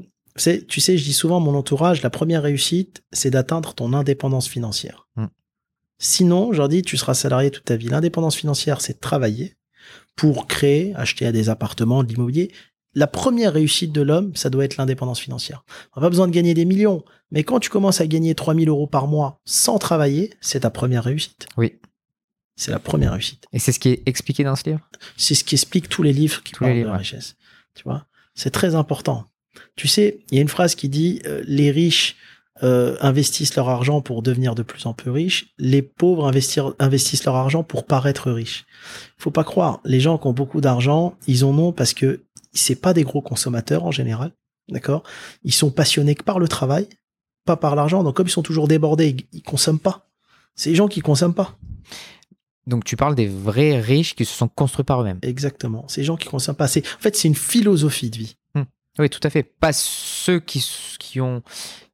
tu 0.68 0.80
sais, 0.80 0.96
je 0.98 1.04
dis 1.04 1.12
souvent 1.12 1.36
à 1.38 1.40
mon 1.40 1.54
entourage, 1.54 2.02
la 2.02 2.10
première 2.10 2.42
réussite, 2.42 3.02
c'est 3.12 3.30
d'atteindre 3.30 3.74
ton 3.74 3.92
indépendance 3.92 4.48
financière. 4.48 5.06
Mm. 5.16 5.26
Sinon, 6.00 6.52
je 6.52 6.58
leur 6.58 6.68
dis, 6.68 6.82
tu 6.82 6.96
seras 6.96 7.14
salarié 7.14 7.50
toute 7.50 7.64
ta 7.64 7.76
vie. 7.76 7.88
L'indépendance 7.88 8.36
financière, 8.36 8.80
c'est 8.80 9.00
travailler 9.00 9.56
pour 10.18 10.48
créer, 10.48 10.92
acheter 10.96 11.26
à 11.26 11.32
des 11.32 11.48
appartements, 11.48 12.02
de 12.02 12.08
l'immobilier. 12.08 12.50
La 12.94 13.06
première 13.06 13.52
réussite 13.52 13.92
de 13.92 14.02
l'homme, 14.02 14.34
ça 14.34 14.50
doit 14.50 14.64
être 14.64 14.76
l'indépendance 14.76 15.20
financière. 15.20 15.64
On 15.94 16.00
n'a 16.00 16.06
pas 16.06 16.10
besoin 16.10 16.26
de 16.26 16.32
gagner 16.32 16.54
des 16.54 16.64
millions, 16.64 17.04
mais 17.30 17.44
quand 17.44 17.60
tu 17.60 17.70
commences 17.70 18.00
à 18.00 18.06
gagner 18.08 18.34
3000 18.34 18.68
euros 18.68 18.88
par 18.88 19.06
mois 19.06 19.40
sans 19.44 19.78
travailler, 19.78 20.34
c'est 20.40 20.60
ta 20.60 20.70
première 20.70 21.04
réussite. 21.04 21.46
Oui. 21.56 21.76
C'est 22.56 22.72
la 22.72 22.80
première 22.80 23.12
réussite. 23.12 23.44
Et 23.52 23.60
c'est 23.60 23.70
ce 23.70 23.78
qui 23.78 23.90
est 23.90 24.02
expliqué 24.06 24.42
dans 24.42 24.56
ce 24.56 24.68
livre? 24.68 24.80
C'est 25.16 25.36
ce 25.36 25.44
qui 25.44 25.54
explique 25.54 25.88
tous 25.88 26.02
les 26.02 26.12
livres 26.12 26.42
qui 26.42 26.52
Tous 26.52 26.64
parlent 26.64 26.72
livres, 26.72 26.86
de 26.86 26.88
la 26.88 26.94
ouais. 26.94 26.98
richesse. 26.98 27.36
Tu 27.76 27.84
vois, 27.84 28.04
c'est 28.34 28.50
très 28.50 28.74
important. 28.74 29.26
Tu 29.76 29.86
sais, 29.86 30.18
il 30.32 30.34
y 30.34 30.38
a 30.40 30.42
une 30.42 30.48
phrase 30.48 30.74
qui 30.74 30.88
dit 30.88 31.22
euh, 31.26 31.44
les 31.46 31.70
riches 31.70 32.16
euh, 32.62 32.96
investissent 33.00 33.54
leur 33.56 33.68
argent 33.68 34.00
pour 34.00 34.22
devenir 34.22 34.54
de 34.54 34.62
plus 34.62 34.86
en 34.86 34.94
plus 34.94 35.10
riches, 35.10 35.54
les 35.58 35.82
pauvres 35.82 36.30
investir- 36.30 36.74
investissent 36.78 37.24
leur 37.24 37.36
argent 37.36 37.62
pour 37.62 37.84
paraître 37.86 38.30
riches. 38.30 38.66
Faut 39.16 39.30
pas 39.30 39.44
croire, 39.44 39.80
les 39.84 40.00
gens 40.00 40.18
qui 40.18 40.26
ont 40.26 40.32
beaucoup 40.32 40.60
d'argent, 40.60 41.14
ils 41.26 41.44
en 41.44 41.56
ont 41.58 41.72
parce 41.72 41.94
que 41.94 42.24
c'est 42.52 42.80
pas 42.80 42.94
des 42.94 43.04
gros 43.04 43.22
consommateurs 43.22 43.84
en 43.84 43.90
général, 43.90 44.32
d'accord? 44.68 45.02
Ils 45.44 45.52
sont 45.52 45.70
passionnés 45.70 46.14
que 46.14 46.24
par 46.24 46.38
le 46.38 46.48
travail, 46.48 46.88
pas 47.44 47.56
par 47.56 47.76
l'argent. 47.76 48.02
Donc 48.02 48.16
comme 48.16 48.26
ils 48.26 48.30
sont 48.30 48.42
toujours 48.42 48.68
débordés, 48.68 49.08
ils, 49.10 49.38
ils 49.38 49.42
consomment 49.42 49.78
pas. 49.78 50.08
C'est 50.54 50.70
les 50.70 50.76
gens 50.76 50.88
qui 50.88 51.00
consomment 51.00 51.34
pas. 51.34 51.56
Donc 52.66 52.84
tu 52.84 52.96
parles 52.96 53.14
des 53.14 53.28
vrais 53.28 53.80
riches 53.80 54.14
qui 54.14 54.24
se 54.24 54.34
sont 54.34 54.48
construits 54.48 54.84
par 54.84 55.00
eux-mêmes. 55.00 55.20
Exactement. 55.22 55.86
Ces 55.88 56.04
gens 56.04 56.16
qui 56.16 56.28
consomment 56.28 56.56
pas. 56.56 56.66
En 56.66 57.00
fait, 57.00 57.16
c'est 57.16 57.28
une 57.28 57.34
philosophie 57.34 58.10
de 58.10 58.18
vie. 58.18 58.36
Oui, 58.98 59.10
tout 59.10 59.20
à 59.22 59.30
fait. 59.30 59.42
Pas 59.42 59.72
ceux 59.72 60.40
qui, 60.40 61.20
ont, 61.20 61.42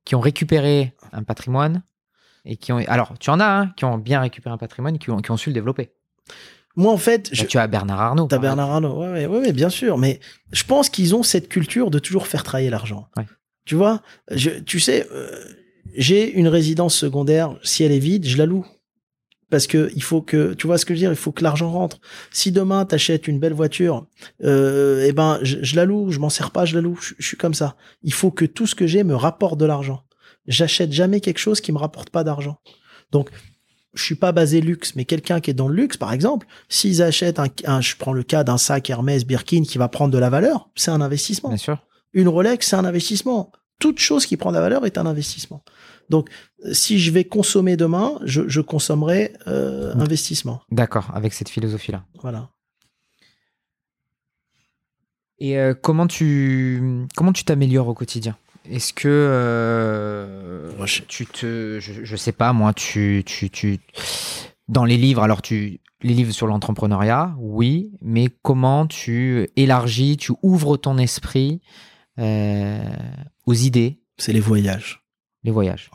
qui 0.04 0.14
ont 0.14 0.20
récupéré 0.20 0.94
un 1.12 1.22
patrimoine 1.22 1.82
et 2.44 2.56
qui 2.56 2.72
ont. 2.72 2.78
Alors, 2.88 3.18
tu 3.18 3.30
en 3.30 3.40
as 3.40 3.46
hein, 3.46 3.72
qui 3.76 3.84
ont 3.84 3.98
bien 3.98 4.20
récupéré 4.20 4.52
un 4.52 4.58
patrimoine 4.58 4.98
qui 4.98 5.10
ont, 5.10 5.18
qui 5.18 5.30
ont 5.30 5.36
su 5.36 5.50
le 5.50 5.54
développer. 5.54 5.92
Moi, 6.76 6.92
en 6.92 6.96
fait, 6.96 7.30
Là, 7.30 7.36
je, 7.42 7.44
tu 7.44 7.58
as 7.58 7.66
Bernard 7.66 8.00
Arnault. 8.00 8.26
T'as. 8.26 8.38
Bernard 8.38 8.70
Arnault, 8.70 9.00
ouais, 9.00 9.08
ouais, 9.08 9.26
ouais, 9.26 9.38
ouais, 9.38 9.52
bien 9.52 9.68
sûr, 9.68 9.96
mais 9.96 10.20
je 10.52 10.64
pense 10.64 10.88
qu'ils 10.88 11.14
ont 11.14 11.22
cette 11.22 11.48
culture 11.48 11.90
de 11.90 11.98
toujours 11.98 12.26
faire 12.26 12.42
travailler 12.42 12.70
l'argent. 12.70 13.08
Ouais. 13.16 13.26
Tu 13.64 13.76
vois, 13.76 14.02
je, 14.30 14.50
tu 14.50 14.80
sais, 14.80 15.06
euh, 15.12 15.30
j'ai 15.96 16.32
une 16.32 16.48
résidence 16.48 16.96
secondaire, 16.96 17.56
si 17.62 17.84
elle 17.84 17.92
est 17.92 17.98
vide, 18.00 18.26
je 18.26 18.36
la 18.36 18.46
loue. 18.46 18.66
Parce 19.50 19.66
que 19.66 19.90
il 19.94 20.02
faut 20.02 20.22
que, 20.22 20.54
tu 20.54 20.66
vois 20.66 20.78
ce 20.78 20.84
que 20.84 20.94
je 20.94 20.98
veux 21.00 21.06
dire, 21.06 21.12
il 21.12 21.16
faut 21.16 21.32
que 21.32 21.42
l'argent 21.44 21.70
rentre. 21.70 21.98
Si 22.32 22.50
demain 22.50 22.84
t'achètes 22.84 23.28
une 23.28 23.38
belle 23.38 23.52
voiture, 23.52 24.06
euh, 24.42 25.04
eh 25.06 25.12
ben, 25.12 25.38
je, 25.42 25.58
je 25.62 25.76
la 25.76 25.84
loue, 25.84 26.10
je 26.10 26.18
m'en 26.18 26.30
sers 26.30 26.50
pas, 26.50 26.64
je 26.64 26.74
la 26.74 26.80
loue. 26.80 26.98
Je, 27.00 27.14
je 27.18 27.26
suis 27.26 27.36
comme 27.36 27.54
ça. 27.54 27.76
Il 28.02 28.12
faut 28.12 28.30
que 28.30 28.44
tout 28.44 28.66
ce 28.66 28.74
que 28.74 28.86
j'ai 28.86 29.04
me 29.04 29.14
rapporte 29.14 29.58
de 29.58 29.66
l'argent. 29.66 30.02
J'achète 30.46 30.92
jamais 30.92 31.20
quelque 31.20 31.38
chose 31.38 31.60
qui 31.60 31.72
me 31.72 31.78
rapporte 31.78 32.10
pas 32.10 32.24
d'argent. 32.24 32.58
Donc, 33.12 33.30
je 33.94 34.02
suis 34.02 34.16
pas 34.16 34.32
basé 34.32 34.60
luxe, 34.60 34.96
mais 34.96 35.04
quelqu'un 35.04 35.40
qui 35.40 35.50
est 35.50 35.54
dans 35.54 35.68
le 35.68 35.74
luxe, 35.76 35.96
par 35.96 36.12
exemple, 36.12 36.46
s'ils 36.68 37.00
achètent 37.00 37.38
un, 37.38 37.46
un- 37.64 37.80
je 37.80 37.94
prends 37.96 38.12
le 38.12 38.24
cas 38.24 38.42
d'un 38.44 38.58
sac 38.58 38.90
Hermès 38.90 39.24
Birkin 39.24 39.62
qui 39.62 39.78
va 39.78 39.88
prendre 39.88 40.12
de 40.12 40.18
la 40.18 40.30
valeur, 40.30 40.68
c'est 40.74 40.90
un 40.90 41.00
investissement. 41.00 41.50
Bien 41.50 41.58
sûr. 41.58 41.78
Une 42.12 42.28
Rolex, 42.28 42.66
c'est 42.68 42.76
un 42.76 42.84
investissement. 42.84 43.52
Toute 43.78 43.98
chose 44.00 44.26
qui 44.26 44.36
prend 44.36 44.50
de 44.50 44.56
la 44.56 44.62
valeur 44.62 44.84
est 44.86 44.98
un 44.98 45.06
investissement. 45.06 45.62
Donc, 46.10 46.28
si 46.72 46.98
je 46.98 47.10
vais 47.10 47.24
consommer 47.24 47.76
demain, 47.76 48.18
je, 48.24 48.48
je 48.48 48.60
consommerai 48.60 49.32
euh, 49.46 49.94
Mm. 49.94 50.00
investissement. 50.00 50.60
D'accord, 50.70 51.10
avec 51.14 51.32
cette 51.34 51.48
philosophie-là. 51.48 52.04
Voilà. 52.22 52.50
Et 55.38 55.58
euh, 55.58 55.74
comment 55.74 56.06
tu 56.06 57.06
comment 57.16 57.32
tu 57.32 57.44
t'améliores 57.44 57.88
au 57.88 57.94
quotidien? 57.94 58.36
Est-ce 58.70 58.92
que 58.92 59.08
euh, 59.08 60.72
Moi, 60.76 60.86
je- 60.86 61.02
tu 61.02 61.26
te 61.26 61.78
je, 61.80 62.04
je 62.04 62.16
sais 62.16 62.32
pas 62.32 62.52
moi 62.52 62.72
tu 62.72 63.22
tu 63.26 63.50
tu 63.50 63.78
dans 64.68 64.84
les 64.84 64.96
livres 64.96 65.22
alors 65.22 65.42
tu 65.42 65.80
les 66.02 66.14
livres 66.14 66.32
sur 66.32 66.46
l'entrepreneuriat 66.46 67.34
oui 67.38 67.92
mais 68.00 68.28
comment 68.42 68.86
tu 68.86 69.48
élargis 69.56 70.16
tu 70.16 70.32
ouvres 70.42 70.76
ton 70.76 70.96
esprit 70.98 71.60
euh, 72.18 72.78
aux 73.46 73.54
idées? 73.54 74.00
C'est 74.16 74.32
les 74.32 74.40
voyages. 74.40 75.03
Les 75.44 75.50
voyages 75.50 75.90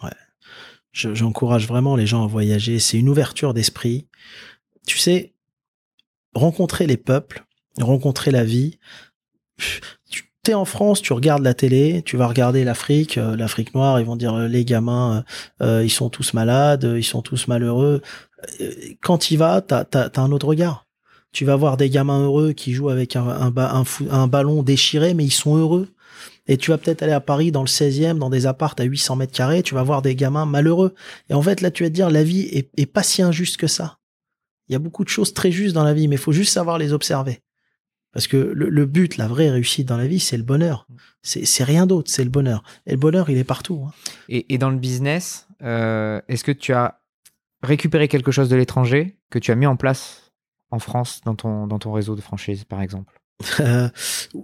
Je- 0.92 1.14
J'encourage 1.14 1.68
vraiment 1.68 1.96
les 1.96 2.08
gens 2.08 2.24
à 2.24 2.28
voyager. 2.28 2.80
C'est 2.80 2.98
une 2.98 3.10
ouverture 3.10 3.54
d'esprit. 3.54 4.08
Tu 4.88 4.98
sais, 4.98 5.34
rencontrer 6.34 6.88
les 6.88 6.98
peuples, 6.98 7.46
rencontrer 7.80 8.32
la 8.32 8.44
vie. 8.44 8.80
Tu 10.10 10.32
t'es 10.44 10.54
en 10.54 10.66
France, 10.66 11.02
tu 11.02 11.14
regardes 11.14 11.44
la 11.44 11.54
télé, 11.54 12.02
tu 12.06 12.16
vas 12.18 12.28
regarder 12.28 12.64
l'Afrique, 12.64 13.18
euh, 13.18 13.36
l'Afrique 13.36 13.76
noire, 13.76 14.00
ils 14.00 14.06
vont 14.06 14.16
dire 14.16 14.34
euh, 14.34 14.48
les 14.48 14.64
gamins, 14.64 15.26
euh, 15.62 15.84
ils 15.84 15.90
sont 15.90 16.10
tous 16.10 16.34
malades, 16.34 16.90
ils 16.96 17.04
sont 17.04 17.22
tous 17.22 17.48
malheureux. 17.48 18.02
Quand 19.02 19.32
il 19.32 19.38
va, 19.38 19.62
t'as 19.62 19.84
as, 19.94 20.20
un 20.22 20.32
autre 20.32 20.48
regard. 20.48 20.88
Tu 21.32 21.46
vas 21.46 21.56
voir 21.56 21.78
des 21.78 21.90
gamins 21.90 22.24
heureux 22.24 22.54
qui 22.54 22.74
jouent 22.74 22.90
avec 22.90 23.16
un, 23.16 23.54
un 24.10 24.28
ballon 24.28 24.64
déchiré, 24.64 25.14
mais 25.14 25.26
ils 25.26 25.32
sont 25.32 25.58
heureux. 25.58 25.90
Et 26.48 26.58
tu 26.58 26.72
vas 26.72 26.78
peut-être 26.78 27.04
aller 27.04 27.14
à 27.14 27.20
Paris 27.20 27.52
dans 27.52 27.62
le 27.62 27.68
16e, 27.68 28.18
dans 28.18 28.30
des 28.30 28.46
appartes 28.46 28.80
à 28.80 28.84
800 28.84 29.16
mètres 29.18 29.34
carrés, 29.34 29.64
tu 29.64 29.76
vas 29.76 29.84
voir 29.84 30.02
des 30.02 30.16
gamins 30.16 30.46
malheureux. 30.46 30.94
Et 31.30 31.34
en 31.34 31.42
fait, 31.42 31.62
là, 31.62 31.72
tu 31.72 31.84
vas 31.84 31.90
te 31.90 31.94
dire, 31.96 32.10
la 32.10 32.24
vie 32.24 32.42
est, 32.52 32.86
pas 32.86 33.04
si 33.04 33.22
injuste 33.22 33.58
que 33.58 33.68
ça. 33.68 34.00
Il 34.68 34.74
y 34.74 34.76
a 34.76 34.80
beaucoup 34.80 35.04
de 35.04 35.10
choses 35.10 35.34
très 35.34 35.52
justes 35.52 35.76
dans 35.76 35.84
la 35.84 35.94
vie, 35.94 36.08
mais 36.08 36.16
il 36.16 36.22
faut 36.22 36.32
juste 36.32 36.54
savoir 36.54 36.78
les 36.78 36.94
observer. 36.94 37.42
Parce 38.12 38.28
que 38.28 38.38
le, 38.38 38.86
but, 38.86 39.18
la 39.18 39.28
vraie 39.28 39.52
réussite 39.52 39.88
dans 39.88 39.98
la 39.98 40.08
vie, 40.08 40.20
c'est 40.20 40.38
le 40.38 40.44
bonheur. 40.44 40.88
C'est 41.22 41.64
rien 41.64 41.86
d'autre, 41.86 42.10
c'est 42.10 42.24
le 42.24 42.30
bonheur. 42.30 42.64
Et 42.88 42.92
le 42.92 42.98
bonheur, 42.98 43.30
il 43.30 43.38
est 43.38 43.44
partout. 43.44 43.86
Hein. 43.88 43.92
Et, 44.30 44.58
dans 44.58 44.72
le 44.72 44.78
business, 44.78 45.48
euh, 45.62 46.20
est-ce 46.28 46.44
que 46.44 46.52
tu 46.52 46.74
as 46.74 47.02
récupéré 47.62 48.08
quelque 48.08 48.32
chose 48.32 48.50
de 48.50 48.56
l'étranger 48.56 49.18
que 49.30 49.38
tu 49.38 49.52
as 49.52 49.56
mis 49.56 49.68
en 49.68 49.76
place 49.76 50.32
en 50.72 50.80
France 50.80 51.22
dans 51.24 51.36
ton, 51.36 51.68
dans 51.68 51.78
ton 51.78 51.92
réseau 51.92 52.16
de 52.16 52.22
franchise, 52.22 52.64
par 52.64 52.82
exemple? 52.82 53.19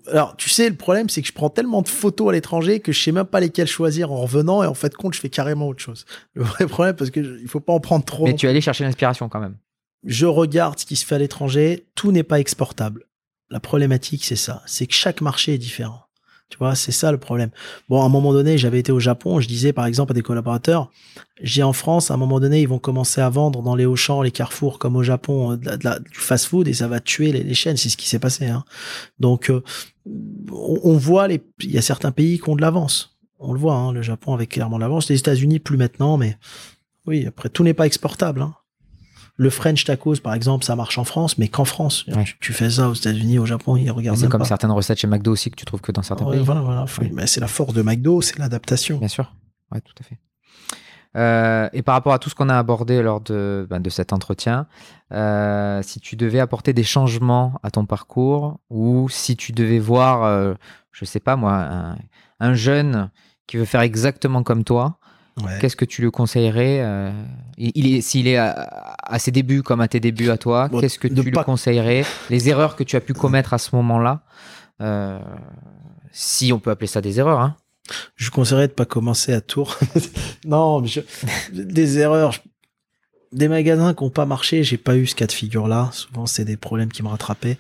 alors, 0.08 0.36
tu 0.38 0.50
sais, 0.50 0.70
le 0.70 0.76
problème, 0.76 1.10
c'est 1.10 1.22
que 1.22 1.28
je 1.28 1.34
prends 1.34 1.50
tellement 1.50 1.82
de 1.82 1.90
photos 1.90 2.30
à 2.30 2.32
l'étranger 2.32 2.80
que 2.80 2.92
je 2.92 3.02
sais 3.02 3.12
même 3.12 3.26
pas 3.26 3.40
lesquelles 3.40 3.68
choisir 3.68 4.12
en 4.12 4.22
revenant 4.22 4.64
et 4.64 4.68
en 4.68 4.74
fait, 4.74 4.96
compte, 4.96 5.14
je 5.14 5.20
fais 5.20 5.30
carrément 5.30 5.68
autre 5.68 5.82
chose. 5.82 6.06
Le 6.34 6.44
vrai 6.44 6.66
problème, 6.66 6.96
parce 6.96 7.12
que 7.12 7.20
il 7.20 7.48
faut 7.48 7.60
pas 7.60 7.74
en 7.74 7.80
prendre 7.80 8.06
trop. 8.06 8.26
Mais 8.26 8.36
tu 8.36 8.46
es 8.46 8.50
allé 8.50 8.62
chercher 8.62 8.84
l'inspiration 8.86 9.28
quand 9.28 9.40
même. 9.40 9.58
Je 10.06 10.26
regarde 10.26 10.80
ce 10.80 10.86
qui 10.86 10.96
se 10.96 11.06
fait 11.06 11.16
à 11.16 11.20
l'étranger. 11.20 11.88
Tout 11.96 12.12
n'est 12.12 12.24
pas 12.24 12.40
exportable. 12.40 13.06
La 13.50 13.60
problématique, 13.60 14.24
c'est 14.24 14.36
ça. 14.36 14.64
C'est 14.66 14.88
que 14.88 14.94
chaque 14.94 15.22
marché 15.22 15.56
est 15.56 15.58
différent. 15.58 16.05
Tu 16.50 16.58
vois, 16.60 16.76
c'est 16.76 16.92
ça 16.92 17.12
le 17.12 17.18
problème. 17.18 17.50
Bon, 17.90 18.02
à 18.02 18.06
un 18.06 18.10
moment 18.10 18.32
donné, 18.32 18.58
j'avais 18.58 18.80
été 18.80 18.92
au 18.92 19.00
Japon, 19.00 19.40
je 19.40 19.48
disais 19.48 19.74
par 19.74 19.88
exemple 19.88 20.12
à 20.12 20.14
des 20.14 20.22
collaborateurs, 20.22 20.92
j'ai 21.42 21.64
en 21.64 21.74
France, 21.74 22.12
à 22.12 22.14
un 22.14 22.18
moment 22.18 22.40
donné, 22.40 22.62
ils 22.62 22.68
vont 22.68 22.80
commencer 22.80 23.20
à 23.20 23.30
vendre 23.30 23.62
dans 23.64 23.76
les 23.76 23.86
Auchan, 23.86 24.22
les 24.22 24.32
Carrefour, 24.32 24.78
comme 24.80 24.96
au 24.96 25.04
Japon, 25.04 25.54
euh, 25.54 25.58
du 25.58 26.20
fast-food 26.20 26.68
et 26.68 26.74
ça 26.74 26.88
va 26.88 27.00
tuer 27.00 27.32
les, 27.32 27.54
chaînes. 27.54 27.78
C'est 27.78 27.90
ce 27.90 27.98
qui 27.98 28.08
s'est 28.08 28.20
passé. 28.20 28.46
Hein. 28.46 28.64
Donc, 29.20 29.50
euh, 29.50 29.64
on, 30.52 30.94
voit 30.98 31.28
les, 31.28 31.44
il 31.62 31.72
y 31.72 31.78
a 31.78 31.82
certains 31.82 32.12
pays 32.12 32.40
qui 32.40 32.48
ont 32.50 32.56
de 32.56 32.62
l'avance. 32.62 33.18
On 33.40 33.52
le 33.52 33.60
voit, 33.60 33.76
hein, 33.76 33.92
le 33.92 34.02
Japon 34.02 34.34
avec 34.34 34.52
clairement 34.52 34.78
de 34.78 34.82
l'avance. 34.82 35.10
Les 35.10 35.20
États-Unis 35.20 35.60
plus 35.60 35.78
maintenant, 35.78 36.18
mais 36.18 36.38
oui, 37.08 37.26
après 37.26 37.50
tout 37.50 37.64
n'est 37.64 37.74
pas 37.74 37.86
exportable. 37.86 38.42
Hein. 38.42 38.56
Le 39.38 39.50
French 39.50 39.84
tacos, 39.84 40.16
par 40.24 40.34
exemple, 40.34 40.64
ça 40.64 40.76
marche 40.76 40.98
en 40.98 41.04
France, 41.04 41.38
mais 41.38 41.50
qu'en 41.50 41.66
France. 41.66 42.06
Tu, 42.40 42.54
fais 42.54 42.70
ça 42.70 42.90
aux 42.90 42.94
États-Unis, 42.94 43.38
au 43.38 43.46
Japon, 43.46 43.76
ils 43.76 43.92
regardent. 43.92 44.18
C'est 44.18 44.30
comme 44.30 44.46
certaines 44.46 44.72
recettes 44.72 45.00
chez 45.00 45.08
McDo 45.08 45.32
aussi 45.32 45.52
que 45.52 45.56
tu 45.56 45.66
trouves 45.66 45.82
que 45.82 45.92
dans 45.92 46.04
certains 46.04 46.26
pays. 46.26 46.42
Voilà, 46.42 46.62
voilà. 46.62 46.86
Mais 47.12 47.28
c'est 47.28 47.42
la 47.42 47.48
force 47.48 47.74
de 47.74 47.82
McDo, 47.82 48.22
c'est 48.22 48.40
l'adaptation. 48.40 48.98
Bien 48.98 49.10
sûr. 49.10 49.34
Ouais, 49.72 49.82
tout 49.82 49.94
à 50.00 50.04
fait. 50.04 50.18
Euh, 51.16 51.70
et 51.72 51.82
par 51.82 51.96
rapport 51.96 52.14
à 52.14 52.20
tout 52.20 52.30
ce 52.30 52.36
qu'on 52.36 52.50
a 52.50 52.58
abordé 52.58 53.02
lors 53.02 53.22
de, 53.22 53.66
ben, 53.70 53.80
de 53.80 53.90
cet 53.90 54.12
entretien, 54.12 54.68
euh, 55.14 55.82
si 55.82 56.00
tu 56.00 56.16
devais 56.16 56.40
apporter 56.40 56.74
des 56.74 56.84
changements 56.84 57.60
à 57.64 57.72
ton 57.72 57.86
parcours 57.86 58.60
ou 58.70 59.08
si 59.10 59.38
tu 59.38 59.54
devais 59.54 59.80
voir, 59.80 60.24
euh, 60.24 60.56
je 60.92 61.06
sais 61.06 61.22
pas 61.22 61.38
moi, 61.38 61.54
un, 61.54 61.98
un, 62.42 62.54
jeune 62.54 63.10
qui 63.48 63.56
veut 63.56 63.66
faire 63.66 63.82
exactement 63.82 64.44
comme 64.44 64.66
toi, 64.66 65.00
Qu'est-ce 65.60 65.76
que 65.76 65.86
tu 65.86 66.02
lui 66.02 66.12
conseillerais 66.12 66.80
euh, 66.82 67.12
il 67.58 68.02
S'il 68.02 68.28
est 68.28 68.38
à, 68.38 69.20
ses 69.20 69.32
débuts 69.32 69.64
comme 69.64 69.82
à 69.82 69.88
tes 69.88 70.00
débuts 70.00 70.30
à 70.30 70.38
toi, 70.38 70.70
qu'est-ce 70.70 70.98
que 70.98 71.10
tu 71.10 71.22
lui 71.22 71.32
conseillerais 71.32 72.06
Les 72.30 72.48
erreurs 72.48 72.76
que 72.76 72.84
tu 72.84 72.96
as 72.96 73.02
pu 73.02 73.14
commettre 73.14 73.54
à 73.54 73.58
ce 73.58 73.76
moment-là, 73.76 74.22
euh, 74.82 75.20
si 76.12 76.54
on 76.54 76.60
peut 76.60 76.72
appeler 76.72 76.88
ça 76.88 77.02
des 77.02 77.20
erreurs. 77.20 77.42
Hein. 77.42 77.58
Je 78.16 78.32
conseillerais 78.32 78.70
de 78.70 78.74
pas 78.74 78.86
commencer 78.86 79.34
à 79.34 79.42
Tours. 79.42 79.78
non, 80.46 80.82
mais 80.82 80.90
des 81.52 82.00
erreurs. 82.00 82.36
Des 83.34 83.50
magasins 83.50 83.94
qui 83.94 84.04
n'ont 84.04 84.10
pas 84.10 84.26
marché, 84.26 84.64
j'ai 84.64 84.78
pas 84.78 84.96
eu 84.96 85.06
ce 85.06 85.16
cas 85.16 85.28
de 85.28 85.34
figure-là. 85.34 85.90
Souvent, 85.92 86.26
c'est 86.26 86.46
des 86.46 86.56
problèmes 86.56 86.92
qui 86.92 87.04
me 87.04 87.10
rattrapaient. 87.10 87.58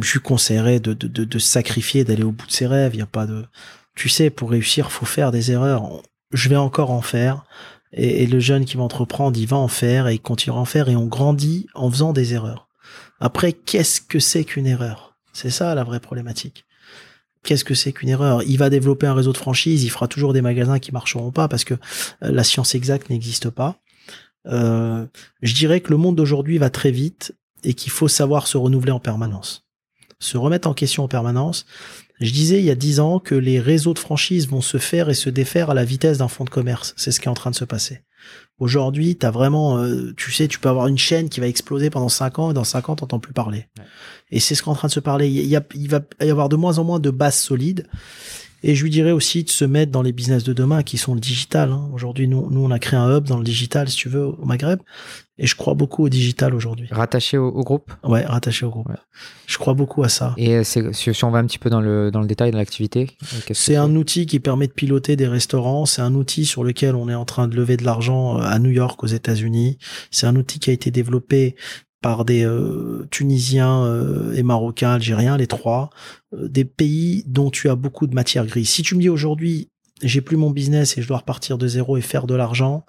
Je 0.00 0.14
lui 0.14 0.20
conseillerais 0.20 0.80
de, 0.80 0.92
de, 0.94 1.06
de, 1.06 1.24
de 1.24 1.38
sacrifier, 1.38 2.02
d'aller 2.02 2.24
au 2.24 2.32
bout 2.32 2.46
de 2.46 2.50
ses 2.50 2.66
rêves. 2.66 2.94
Il 2.94 2.98
y 2.98 3.02
a 3.02 3.06
pas 3.06 3.26
de, 3.26 3.44
tu 3.94 4.08
sais, 4.08 4.30
pour 4.30 4.50
réussir, 4.50 4.90
faut 4.90 5.06
faire 5.06 5.30
des 5.30 5.52
erreurs 5.52 6.02
je 6.32 6.48
vais 6.48 6.56
encore 6.56 6.90
en 6.90 7.02
faire. 7.02 7.44
Et, 7.92 8.26
le 8.26 8.40
jeune 8.40 8.64
qui 8.64 8.76
va 8.76 8.82
entreprendre, 8.82 9.38
il 9.38 9.46
va 9.46 9.56
en 9.56 9.68
faire 9.68 10.08
et 10.08 10.14
il 10.14 10.20
continuera 10.20 10.58
à 10.58 10.62
en 10.62 10.66
faire 10.66 10.88
et 10.88 10.96
on 10.96 11.06
grandit 11.06 11.66
en 11.74 11.90
faisant 11.90 12.12
des 12.12 12.34
erreurs. 12.34 12.68
Après, 13.20 13.52
qu'est-ce 13.52 14.00
que 14.00 14.18
c'est 14.18 14.44
qu'une 14.44 14.66
erreur? 14.66 15.16
C'est 15.32 15.50
ça 15.50 15.74
la 15.74 15.84
vraie 15.84 16.00
problématique. 16.00 16.64
Qu'est-ce 17.42 17.64
que 17.64 17.74
c'est 17.74 17.92
qu'une 17.92 18.08
erreur? 18.08 18.42
Il 18.42 18.58
va 18.58 18.70
développer 18.70 19.06
un 19.06 19.14
réseau 19.14 19.32
de 19.32 19.38
franchise, 19.38 19.84
il 19.84 19.90
fera 19.90 20.08
toujours 20.08 20.32
des 20.32 20.42
magasins 20.42 20.78
qui 20.78 20.92
marcheront 20.92 21.30
pas 21.30 21.48
parce 21.48 21.64
que 21.64 21.74
euh, 21.74 21.78
la 22.32 22.44
science 22.44 22.74
exacte 22.74 23.08
n'existe 23.08 23.50
pas. 23.50 23.76
Euh, 24.46 25.06
je 25.42 25.54
dirais 25.54 25.80
que 25.80 25.90
le 25.90 25.96
monde 25.96 26.16
d'aujourd'hui 26.16 26.58
va 26.58 26.70
très 26.70 26.90
vite 26.90 27.34
et 27.64 27.74
qu'il 27.74 27.92
faut 27.92 28.08
savoir 28.08 28.46
se 28.46 28.56
renouveler 28.56 28.92
en 28.92 29.00
permanence. 29.00 29.65
Se 30.18 30.38
remettre 30.38 30.68
en 30.68 30.74
question 30.74 31.04
en 31.04 31.08
permanence, 31.08 31.66
je 32.20 32.32
disais 32.32 32.58
il 32.58 32.64
y 32.64 32.70
a 32.70 32.74
dix 32.74 33.00
ans 33.00 33.18
que 33.18 33.34
les 33.34 33.60
réseaux 33.60 33.94
de 33.94 33.98
franchise 33.98 34.48
vont 34.48 34.62
se 34.62 34.78
faire 34.78 35.10
et 35.10 35.14
se 35.14 35.28
défaire 35.28 35.70
à 35.70 35.74
la 35.74 35.84
vitesse 35.84 36.18
d'un 36.18 36.28
fonds 36.28 36.44
de 36.44 36.50
commerce. 36.50 36.94
C'est 36.96 37.12
ce 37.12 37.20
qui 37.20 37.26
est 37.26 37.30
en 37.30 37.34
train 37.34 37.50
de 37.50 37.56
se 37.56 37.64
passer. 37.64 38.00
Aujourd'hui, 38.58 39.16
tu 39.16 39.26
as 39.26 39.30
vraiment, 39.30 39.78
euh, 39.78 40.14
tu 40.16 40.32
sais, 40.32 40.48
tu 40.48 40.58
peux 40.58 40.70
avoir 40.70 40.86
une 40.86 40.96
chaîne 40.96 41.28
qui 41.28 41.40
va 41.40 41.46
exploser 41.46 41.90
pendant 41.90 42.08
cinq 42.08 42.38
ans 42.38 42.50
et 42.50 42.54
dans 42.54 42.64
cinq 42.64 42.88
ans, 42.88 42.96
t'entends 42.96 43.20
plus 43.20 43.34
parler. 43.34 43.68
Et 44.30 44.40
c'est 44.40 44.54
ce 44.54 44.62
qui 44.62 44.68
est 44.68 44.72
en 44.72 44.76
train 44.76 44.88
de 44.88 44.92
se 44.92 45.00
parler. 45.00 45.28
Il, 45.28 45.46
y 45.46 45.56
a, 45.56 45.62
il 45.74 45.90
va 45.90 46.00
y 46.22 46.30
avoir 46.30 46.48
de 46.48 46.56
moins 46.56 46.78
en 46.78 46.84
moins 46.84 46.98
de 46.98 47.10
bases 47.10 47.38
solides. 47.38 47.86
Et 48.68 48.74
je 48.74 48.82
lui 48.82 48.90
dirais 48.90 49.12
aussi 49.12 49.44
de 49.44 49.48
se 49.48 49.64
mettre 49.64 49.92
dans 49.92 50.02
les 50.02 50.10
business 50.10 50.42
de 50.42 50.52
demain 50.52 50.82
qui 50.82 50.98
sont 50.98 51.14
le 51.14 51.20
digital. 51.20 51.70
Hein. 51.70 51.88
Aujourd'hui, 51.92 52.26
nous, 52.26 52.50
nous, 52.50 52.64
on 52.64 52.72
a 52.72 52.80
créé 52.80 52.98
un 52.98 53.16
hub 53.16 53.22
dans 53.22 53.38
le 53.38 53.44
digital, 53.44 53.88
si 53.88 53.96
tu 53.96 54.08
veux, 54.08 54.24
au 54.24 54.44
Maghreb. 54.44 54.80
Et 55.38 55.46
je 55.46 55.54
crois 55.54 55.74
beaucoup 55.74 56.04
au 56.04 56.08
digital 56.08 56.52
aujourd'hui. 56.52 56.88
Rattaché 56.90 57.38
au, 57.38 57.62
groupe? 57.62 57.92
Ouais, 58.02 58.24
rattaché 58.24 58.66
au 58.66 58.70
groupe. 58.70 58.88
Je 59.46 59.56
crois 59.58 59.74
beaucoup 59.74 60.02
à 60.02 60.08
ça. 60.08 60.34
Et 60.36 60.56
euh, 60.56 60.64
si 60.64 60.80
on 61.22 61.30
va 61.30 61.38
un 61.38 61.46
petit 61.46 61.60
peu 61.60 61.70
dans 61.70 61.80
le, 61.80 62.10
dans 62.10 62.22
le 62.22 62.26
détail 62.26 62.50
de 62.50 62.56
l'activité 62.56 63.10
euh, 63.22 63.52
C'est 63.52 63.76
un 63.76 63.94
outil 63.94 64.26
qui 64.26 64.40
permet 64.40 64.66
de 64.66 64.72
piloter 64.72 65.14
des 65.14 65.28
restaurants. 65.28 65.86
C'est 65.86 66.02
un 66.02 66.14
outil 66.14 66.44
sur 66.44 66.64
lequel 66.64 66.96
on 66.96 67.08
est 67.08 67.14
en 67.14 67.26
train 67.26 67.46
de 67.46 67.54
lever 67.54 67.76
de 67.76 67.84
l'argent 67.84 68.38
euh, 68.38 68.42
à 68.42 68.58
New 68.58 68.70
York, 68.70 69.00
aux 69.04 69.08
États-Unis. 69.08 69.78
C'est 70.10 70.26
un 70.26 70.34
outil 70.34 70.58
qui 70.58 70.70
a 70.70 70.72
été 70.72 70.90
développé 70.90 71.54
par 72.02 72.24
des 72.24 72.46
Tunisiens 73.10 74.32
et 74.32 74.42
Marocains, 74.42 74.92
Algériens, 74.92 75.36
les 75.36 75.46
trois, 75.46 75.90
des 76.32 76.64
pays 76.64 77.24
dont 77.26 77.50
tu 77.50 77.68
as 77.68 77.74
beaucoup 77.74 78.06
de 78.06 78.14
matière 78.14 78.46
grise. 78.46 78.68
Si 78.68 78.82
tu 78.82 78.94
me 78.94 79.00
dis 79.00 79.08
aujourd'hui, 79.08 79.70
j'ai 80.02 80.20
plus 80.20 80.36
mon 80.36 80.50
business 80.50 80.98
et 80.98 81.02
je 81.02 81.08
dois 81.08 81.18
repartir 81.18 81.58
de 81.58 81.66
zéro 81.66 81.96
et 81.96 82.02
faire 82.02 82.26
de 82.26 82.34
l'argent, 82.34 82.84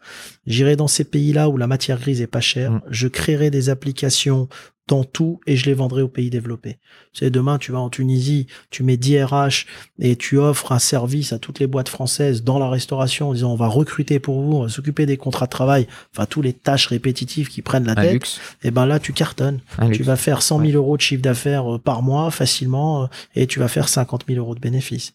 j'irai 0.45 0.75
dans 0.75 0.88
ces 0.88 1.03
pays-là 1.03 1.49
où 1.49 1.57
la 1.57 1.67
matière 1.67 1.99
grise 1.99 2.21
est 2.21 2.27
pas 2.27 2.41
chère, 2.41 2.71
mm. 2.71 2.81
je 2.89 3.07
créerai 3.07 3.49
des 3.49 3.69
applications 3.69 4.49
dans 4.88 5.03
tout 5.03 5.39
et 5.45 5.57
je 5.57 5.65
les 5.65 5.73
vendrai 5.73 6.01
aux 6.01 6.07
pays 6.07 6.30
développés. 6.30 6.77
Tu 7.14 7.26
sais, 7.26 7.30
demain, 7.30 7.57
tu 7.57 7.72
vas 7.72 7.80
en 7.80 7.89
Tunisie, 7.89 8.47
tu 8.69 8.84
mets 8.84 8.97
10 8.97 9.23
RH 9.23 9.65
et 9.99 10.15
tu 10.15 10.38
offres 10.38 10.72
un 10.72 10.80
service 10.80 11.34
à 11.34 11.39
toutes 11.39 11.59
les 11.59 11.68
boîtes 11.68 11.89
françaises 11.89 12.43
dans 12.43 12.59
la 12.59 12.69
restauration 12.69 13.30
en 13.30 13.34
disant 13.34 13.51
on 13.51 13.55
va 13.55 13.68
recruter 13.68 14.19
pour 14.19 14.41
vous, 14.41 14.53
on 14.53 14.64
va 14.64 14.69
s'occuper 14.69 15.05
des 15.05 15.18
contrats 15.18 15.45
de 15.45 15.51
travail, 15.51 15.88
enfin, 16.14 16.26
tous 16.26 16.41
les 16.41 16.53
tâches 16.53 16.88
répétitives 16.88 17.49
qui 17.49 17.61
prennent 17.61 17.85
la 17.85 17.95
tête. 17.95 18.23
Et 18.64 18.68
eh 18.68 18.72
ben 18.72 18.85
là, 18.85 18.99
tu 18.99 19.14
cartonnes. 19.14 19.59
tu 19.91 20.03
vas 20.03 20.15
faire 20.15 20.41
100 20.41 20.65
000 20.65 20.72
euros 20.73 20.97
de 20.97 21.01
chiffre 21.01 21.22
d'affaires 21.22 21.76
euh, 21.76 21.77
par 21.80 22.01
mois 22.01 22.31
facilement 22.31 23.03
euh, 23.03 23.07
et 23.35 23.47
tu 23.47 23.59
vas 23.59 23.68
faire 23.68 23.89
50 23.89 24.26
000 24.27 24.39
euros 24.39 24.55
de 24.55 24.59
bénéfices. 24.59 25.14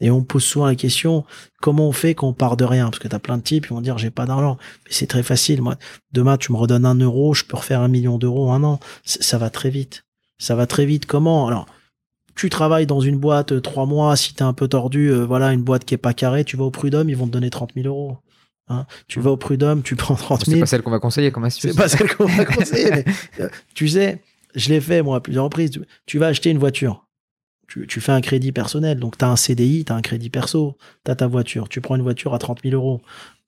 Et 0.00 0.10
on 0.10 0.22
pose 0.22 0.44
souvent 0.44 0.66
la 0.66 0.74
question, 0.74 1.24
comment 1.60 1.88
on 1.88 1.92
fait 1.92 2.14
quand 2.14 2.28
on 2.28 2.32
part 2.32 2.56
de 2.56 2.64
rien? 2.64 2.86
Parce 2.90 2.98
que 2.98 3.08
tu 3.08 3.16
as 3.16 3.18
plein 3.18 3.38
de 3.38 3.42
types 3.42 3.66
qui 3.66 3.72
vont 3.72 3.80
dire 3.80 3.96
j'ai 3.96 4.10
pas 4.10 4.26
d'argent. 4.26 4.58
Mais 4.84 4.90
c'est 4.90 5.06
très 5.06 5.22
facile. 5.22 5.62
Moi, 5.62 5.76
demain, 6.12 6.36
tu 6.36 6.52
me 6.52 6.58
redonnes 6.58 6.84
un 6.84 6.94
euro, 6.94 7.32
je 7.34 7.44
peux 7.44 7.56
refaire 7.56 7.80
un 7.80 7.88
million 7.88 8.18
d'euros 8.18 8.50
en 8.50 8.54
un 8.54 8.64
an 8.64 8.80
ça 9.20 9.38
va 9.38 9.50
très 9.50 9.70
vite. 9.70 10.04
Ça 10.38 10.54
va 10.54 10.66
très 10.66 10.86
vite. 10.86 11.06
Comment? 11.06 11.46
Alors, 11.46 11.66
tu 12.34 12.50
travailles 12.50 12.86
dans 12.86 13.00
une 13.00 13.16
boîte 13.16 13.52
euh, 13.52 13.60
trois 13.60 13.86
mois, 13.86 14.16
si 14.16 14.34
t'es 14.34 14.42
un 14.42 14.52
peu 14.52 14.68
tordu, 14.68 15.08
euh, 15.08 15.24
voilà, 15.24 15.52
une 15.52 15.62
boîte 15.62 15.84
qui 15.84 15.94
est 15.94 15.98
pas 15.98 16.14
carrée, 16.14 16.44
tu 16.44 16.56
vas 16.56 16.64
au 16.64 16.70
prud'homme, 16.70 17.08
ils 17.08 17.16
vont 17.16 17.26
te 17.26 17.32
donner 17.32 17.50
30 17.50 17.72
000 17.74 17.86
euros. 17.86 18.18
Hein? 18.68 18.86
Tu 19.08 19.20
vas 19.20 19.30
au 19.30 19.36
prud'homme, 19.36 19.82
tu 19.82 19.94
prends 19.94 20.14
30 20.14 20.46
000. 20.46 20.56
C'est 20.56 20.60
pas 20.60 20.66
celle 20.66 20.82
qu'on 20.82 20.90
va 20.90 20.98
conseiller, 20.98 21.30
comment 21.30 21.50
C'est 21.50 21.76
pas 21.76 21.88
celle 21.88 22.14
qu'on 22.14 22.26
va 22.26 22.44
conseiller. 22.44 22.90
mais, 22.90 23.04
euh, 23.40 23.48
tu 23.74 23.88
sais, 23.88 24.22
je 24.54 24.68
l'ai 24.70 24.80
fait 24.80 25.02
moi 25.02 25.16
à 25.16 25.20
plusieurs 25.20 25.44
reprises. 25.44 25.70
Tu 26.06 26.18
vas 26.18 26.28
acheter 26.28 26.50
une 26.50 26.58
voiture. 26.58 27.06
Tu, 27.68 27.86
tu 27.86 28.00
fais 28.00 28.12
un 28.12 28.20
crédit 28.20 28.52
personnel, 28.52 28.98
donc 28.98 29.16
tu 29.16 29.24
as 29.24 29.28
un 29.28 29.36
CDI, 29.36 29.84
tu 29.84 29.92
as 29.92 29.96
un 29.96 30.02
crédit 30.02 30.28
perso, 30.28 30.76
tu 31.04 31.10
as 31.10 31.16
ta 31.16 31.26
voiture, 31.26 31.68
tu 31.68 31.80
prends 31.80 31.96
une 31.96 32.02
voiture 32.02 32.34
à 32.34 32.38
30 32.38 32.60
000 32.62 32.74
euros, 32.74 33.00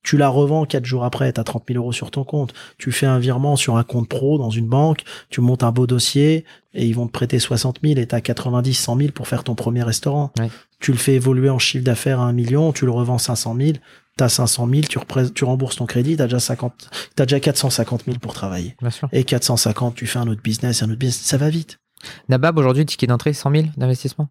tu 0.06 0.16
la 0.16 0.28
revends 0.28 0.64
quatre 0.66 0.84
jours 0.84 1.04
après, 1.04 1.32
tu 1.32 1.40
as 1.40 1.44
30 1.44 1.64
000 1.66 1.82
euros 1.82 1.92
sur 1.92 2.12
ton 2.12 2.22
compte. 2.22 2.54
Tu 2.78 2.92
fais 2.92 3.06
un 3.06 3.18
virement 3.18 3.56
sur 3.56 3.76
un 3.76 3.82
compte 3.82 4.08
pro 4.08 4.38
dans 4.38 4.50
une 4.50 4.68
banque, 4.68 5.02
tu 5.30 5.40
montes 5.40 5.64
un 5.64 5.72
beau 5.72 5.88
dossier 5.88 6.44
et 6.74 6.86
ils 6.86 6.94
vont 6.94 7.08
te 7.08 7.12
prêter 7.12 7.40
60 7.40 7.80
000 7.82 7.98
et 7.98 8.06
tu 8.06 8.14
as 8.14 8.20
90, 8.20 8.72
100 8.72 8.96
000 8.98 9.10
pour 9.10 9.26
faire 9.26 9.42
ton 9.42 9.56
premier 9.56 9.82
restaurant. 9.82 10.30
Tu 10.78 10.92
le 10.92 10.98
fais 10.98 11.14
évoluer 11.14 11.50
en 11.50 11.58
chiffre 11.58 11.84
d'affaires 11.84 12.20
à 12.20 12.24
un 12.26 12.32
million, 12.32 12.72
tu 12.72 12.84
le 12.84 12.92
revends 12.92 13.18
500 13.18 13.56
000, 13.58 13.72
tu 14.16 14.22
as 14.24 14.28
500 14.28 14.68
000, 14.68 14.80
tu, 14.82 14.98
tu 15.34 15.44
rembourses 15.44 15.74
ton 15.76 15.86
crédit, 15.86 16.14
tu 16.16 16.22
as 16.22 16.26
déjà 16.26 16.38
50, 16.38 16.88
as 17.18 17.26
déjà 17.26 17.40
450 17.40 18.04
000 18.04 18.18
pour 18.20 18.32
travailler. 18.32 18.76
Et 19.12 19.24
450, 19.24 19.96
tu 19.96 20.06
fais 20.06 20.20
un 20.20 20.28
autre 20.28 20.42
business, 20.42 20.82
un 20.84 20.86
autre 20.90 20.98
business, 21.00 21.20
ça 21.20 21.36
va 21.36 21.50
vite. 21.50 21.80
Nabab, 22.28 22.56
aujourd'hui, 22.58 22.86
ticket 22.86 23.08
d'entrée, 23.08 23.32
100 23.32 23.50
000 23.50 23.64
d'investissement? 23.76 24.28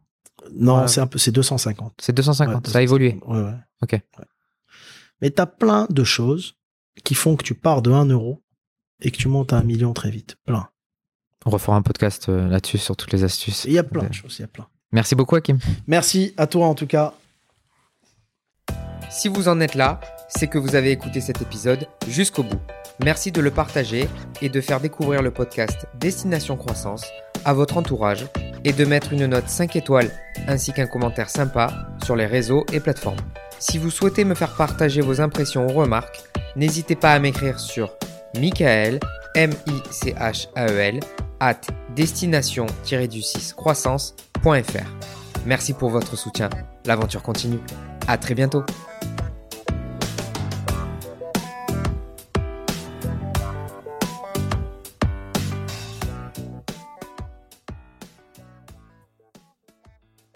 Non, 0.57 0.81
Ouais. 0.81 0.87
c'est 0.87 1.01
un 1.01 1.07
peu, 1.07 1.17
c'est 1.17 1.31
250. 1.31 1.93
C'est 1.99 2.13
250, 2.13 2.67
Ouais, 2.67 2.71
ça 2.71 2.79
a 2.79 2.81
évolué. 2.81 3.19
Ouais, 3.27 3.41
ouais. 3.41 3.51
Ok. 3.81 3.91
Ouais. 3.93 4.01
Mais 5.21 5.29
t'as 5.29 5.45
plein 5.45 5.87
de 5.89 6.03
choses 6.03 6.55
qui 7.03 7.15
font 7.15 7.35
que 7.35 7.43
tu 7.43 7.55
pars 7.55 7.81
de 7.81 7.91
1 7.91 8.05
euro 8.05 8.43
et 9.01 9.11
que 9.11 9.17
tu 9.17 9.27
montes 9.27 9.53
à 9.53 9.57
un 9.57 9.63
million 9.63 9.93
très 9.93 10.09
vite. 10.09 10.35
Plein. 10.45 10.69
On 11.45 11.51
refera 11.51 11.75
un 11.75 11.81
podcast 11.81 12.29
euh, 12.29 12.47
là-dessus 12.47 12.77
sur 12.77 12.95
toutes 12.95 13.13
les 13.13 13.23
astuces. 13.23 13.65
Il 13.65 13.73
y 13.73 13.77
a 13.77 13.83
plein 13.83 14.03
de 14.03 14.13
choses, 14.13 14.37
il 14.39 14.41
y 14.41 14.45
a 14.45 14.47
plein. 14.47 14.67
Merci 14.91 15.15
beaucoup, 15.15 15.35
Hakim. 15.35 15.59
Merci 15.87 16.33
à 16.37 16.47
toi 16.47 16.67
en 16.67 16.75
tout 16.75 16.87
cas. 16.87 17.13
Si 19.11 19.27
vous 19.27 19.47
en 19.47 19.59
êtes 19.59 19.75
là, 19.75 19.99
c'est 20.27 20.47
que 20.47 20.57
vous 20.57 20.75
avez 20.75 20.91
écouté 20.91 21.21
cet 21.21 21.41
épisode 21.41 21.87
jusqu'au 22.07 22.43
bout. 22.43 22.59
Merci 23.03 23.31
de 23.31 23.41
le 23.41 23.51
partager 23.51 24.07
et 24.41 24.49
de 24.49 24.61
faire 24.61 24.79
découvrir 24.79 25.21
le 25.21 25.31
podcast 25.31 25.85
Destination 25.99 26.57
Croissance 26.57 27.05
à 27.43 27.53
votre 27.53 27.77
entourage 27.77 28.25
et 28.63 28.73
de 28.73 28.85
mettre 28.85 29.13
une 29.13 29.27
note 29.27 29.47
5 29.47 29.75
étoiles 29.75 30.11
ainsi 30.47 30.73
qu'un 30.73 30.87
commentaire 30.87 31.29
sympa 31.29 31.87
sur 32.03 32.15
les 32.15 32.25
réseaux 32.25 32.65
et 32.73 32.79
plateformes. 32.79 33.19
Si 33.59 33.77
vous 33.77 33.89
souhaitez 33.89 34.25
me 34.25 34.35
faire 34.35 34.55
partager 34.55 35.01
vos 35.01 35.21
impressions 35.21 35.65
ou 35.67 35.69
remarques, 35.69 36.21
n'hésitez 36.55 36.95
pas 36.95 37.13
à 37.13 37.19
m'écrire 37.19 37.59
sur 37.59 37.91
Michael, 38.39 38.99
M-I-C-H-A-E-L, 39.35 40.99
at 41.39 41.61
destination-du-6 41.95 43.53
croissance.fr. 43.53 44.89
Merci 45.45 45.73
pour 45.73 45.89
votre 45.89 46.15
soutien. 46.15 46.49
L'aventure 46.85 47.21
continue. 47.21 47.59
À 48.07 48.17
très 48.17 48.33
bientôt. 48.35 48.63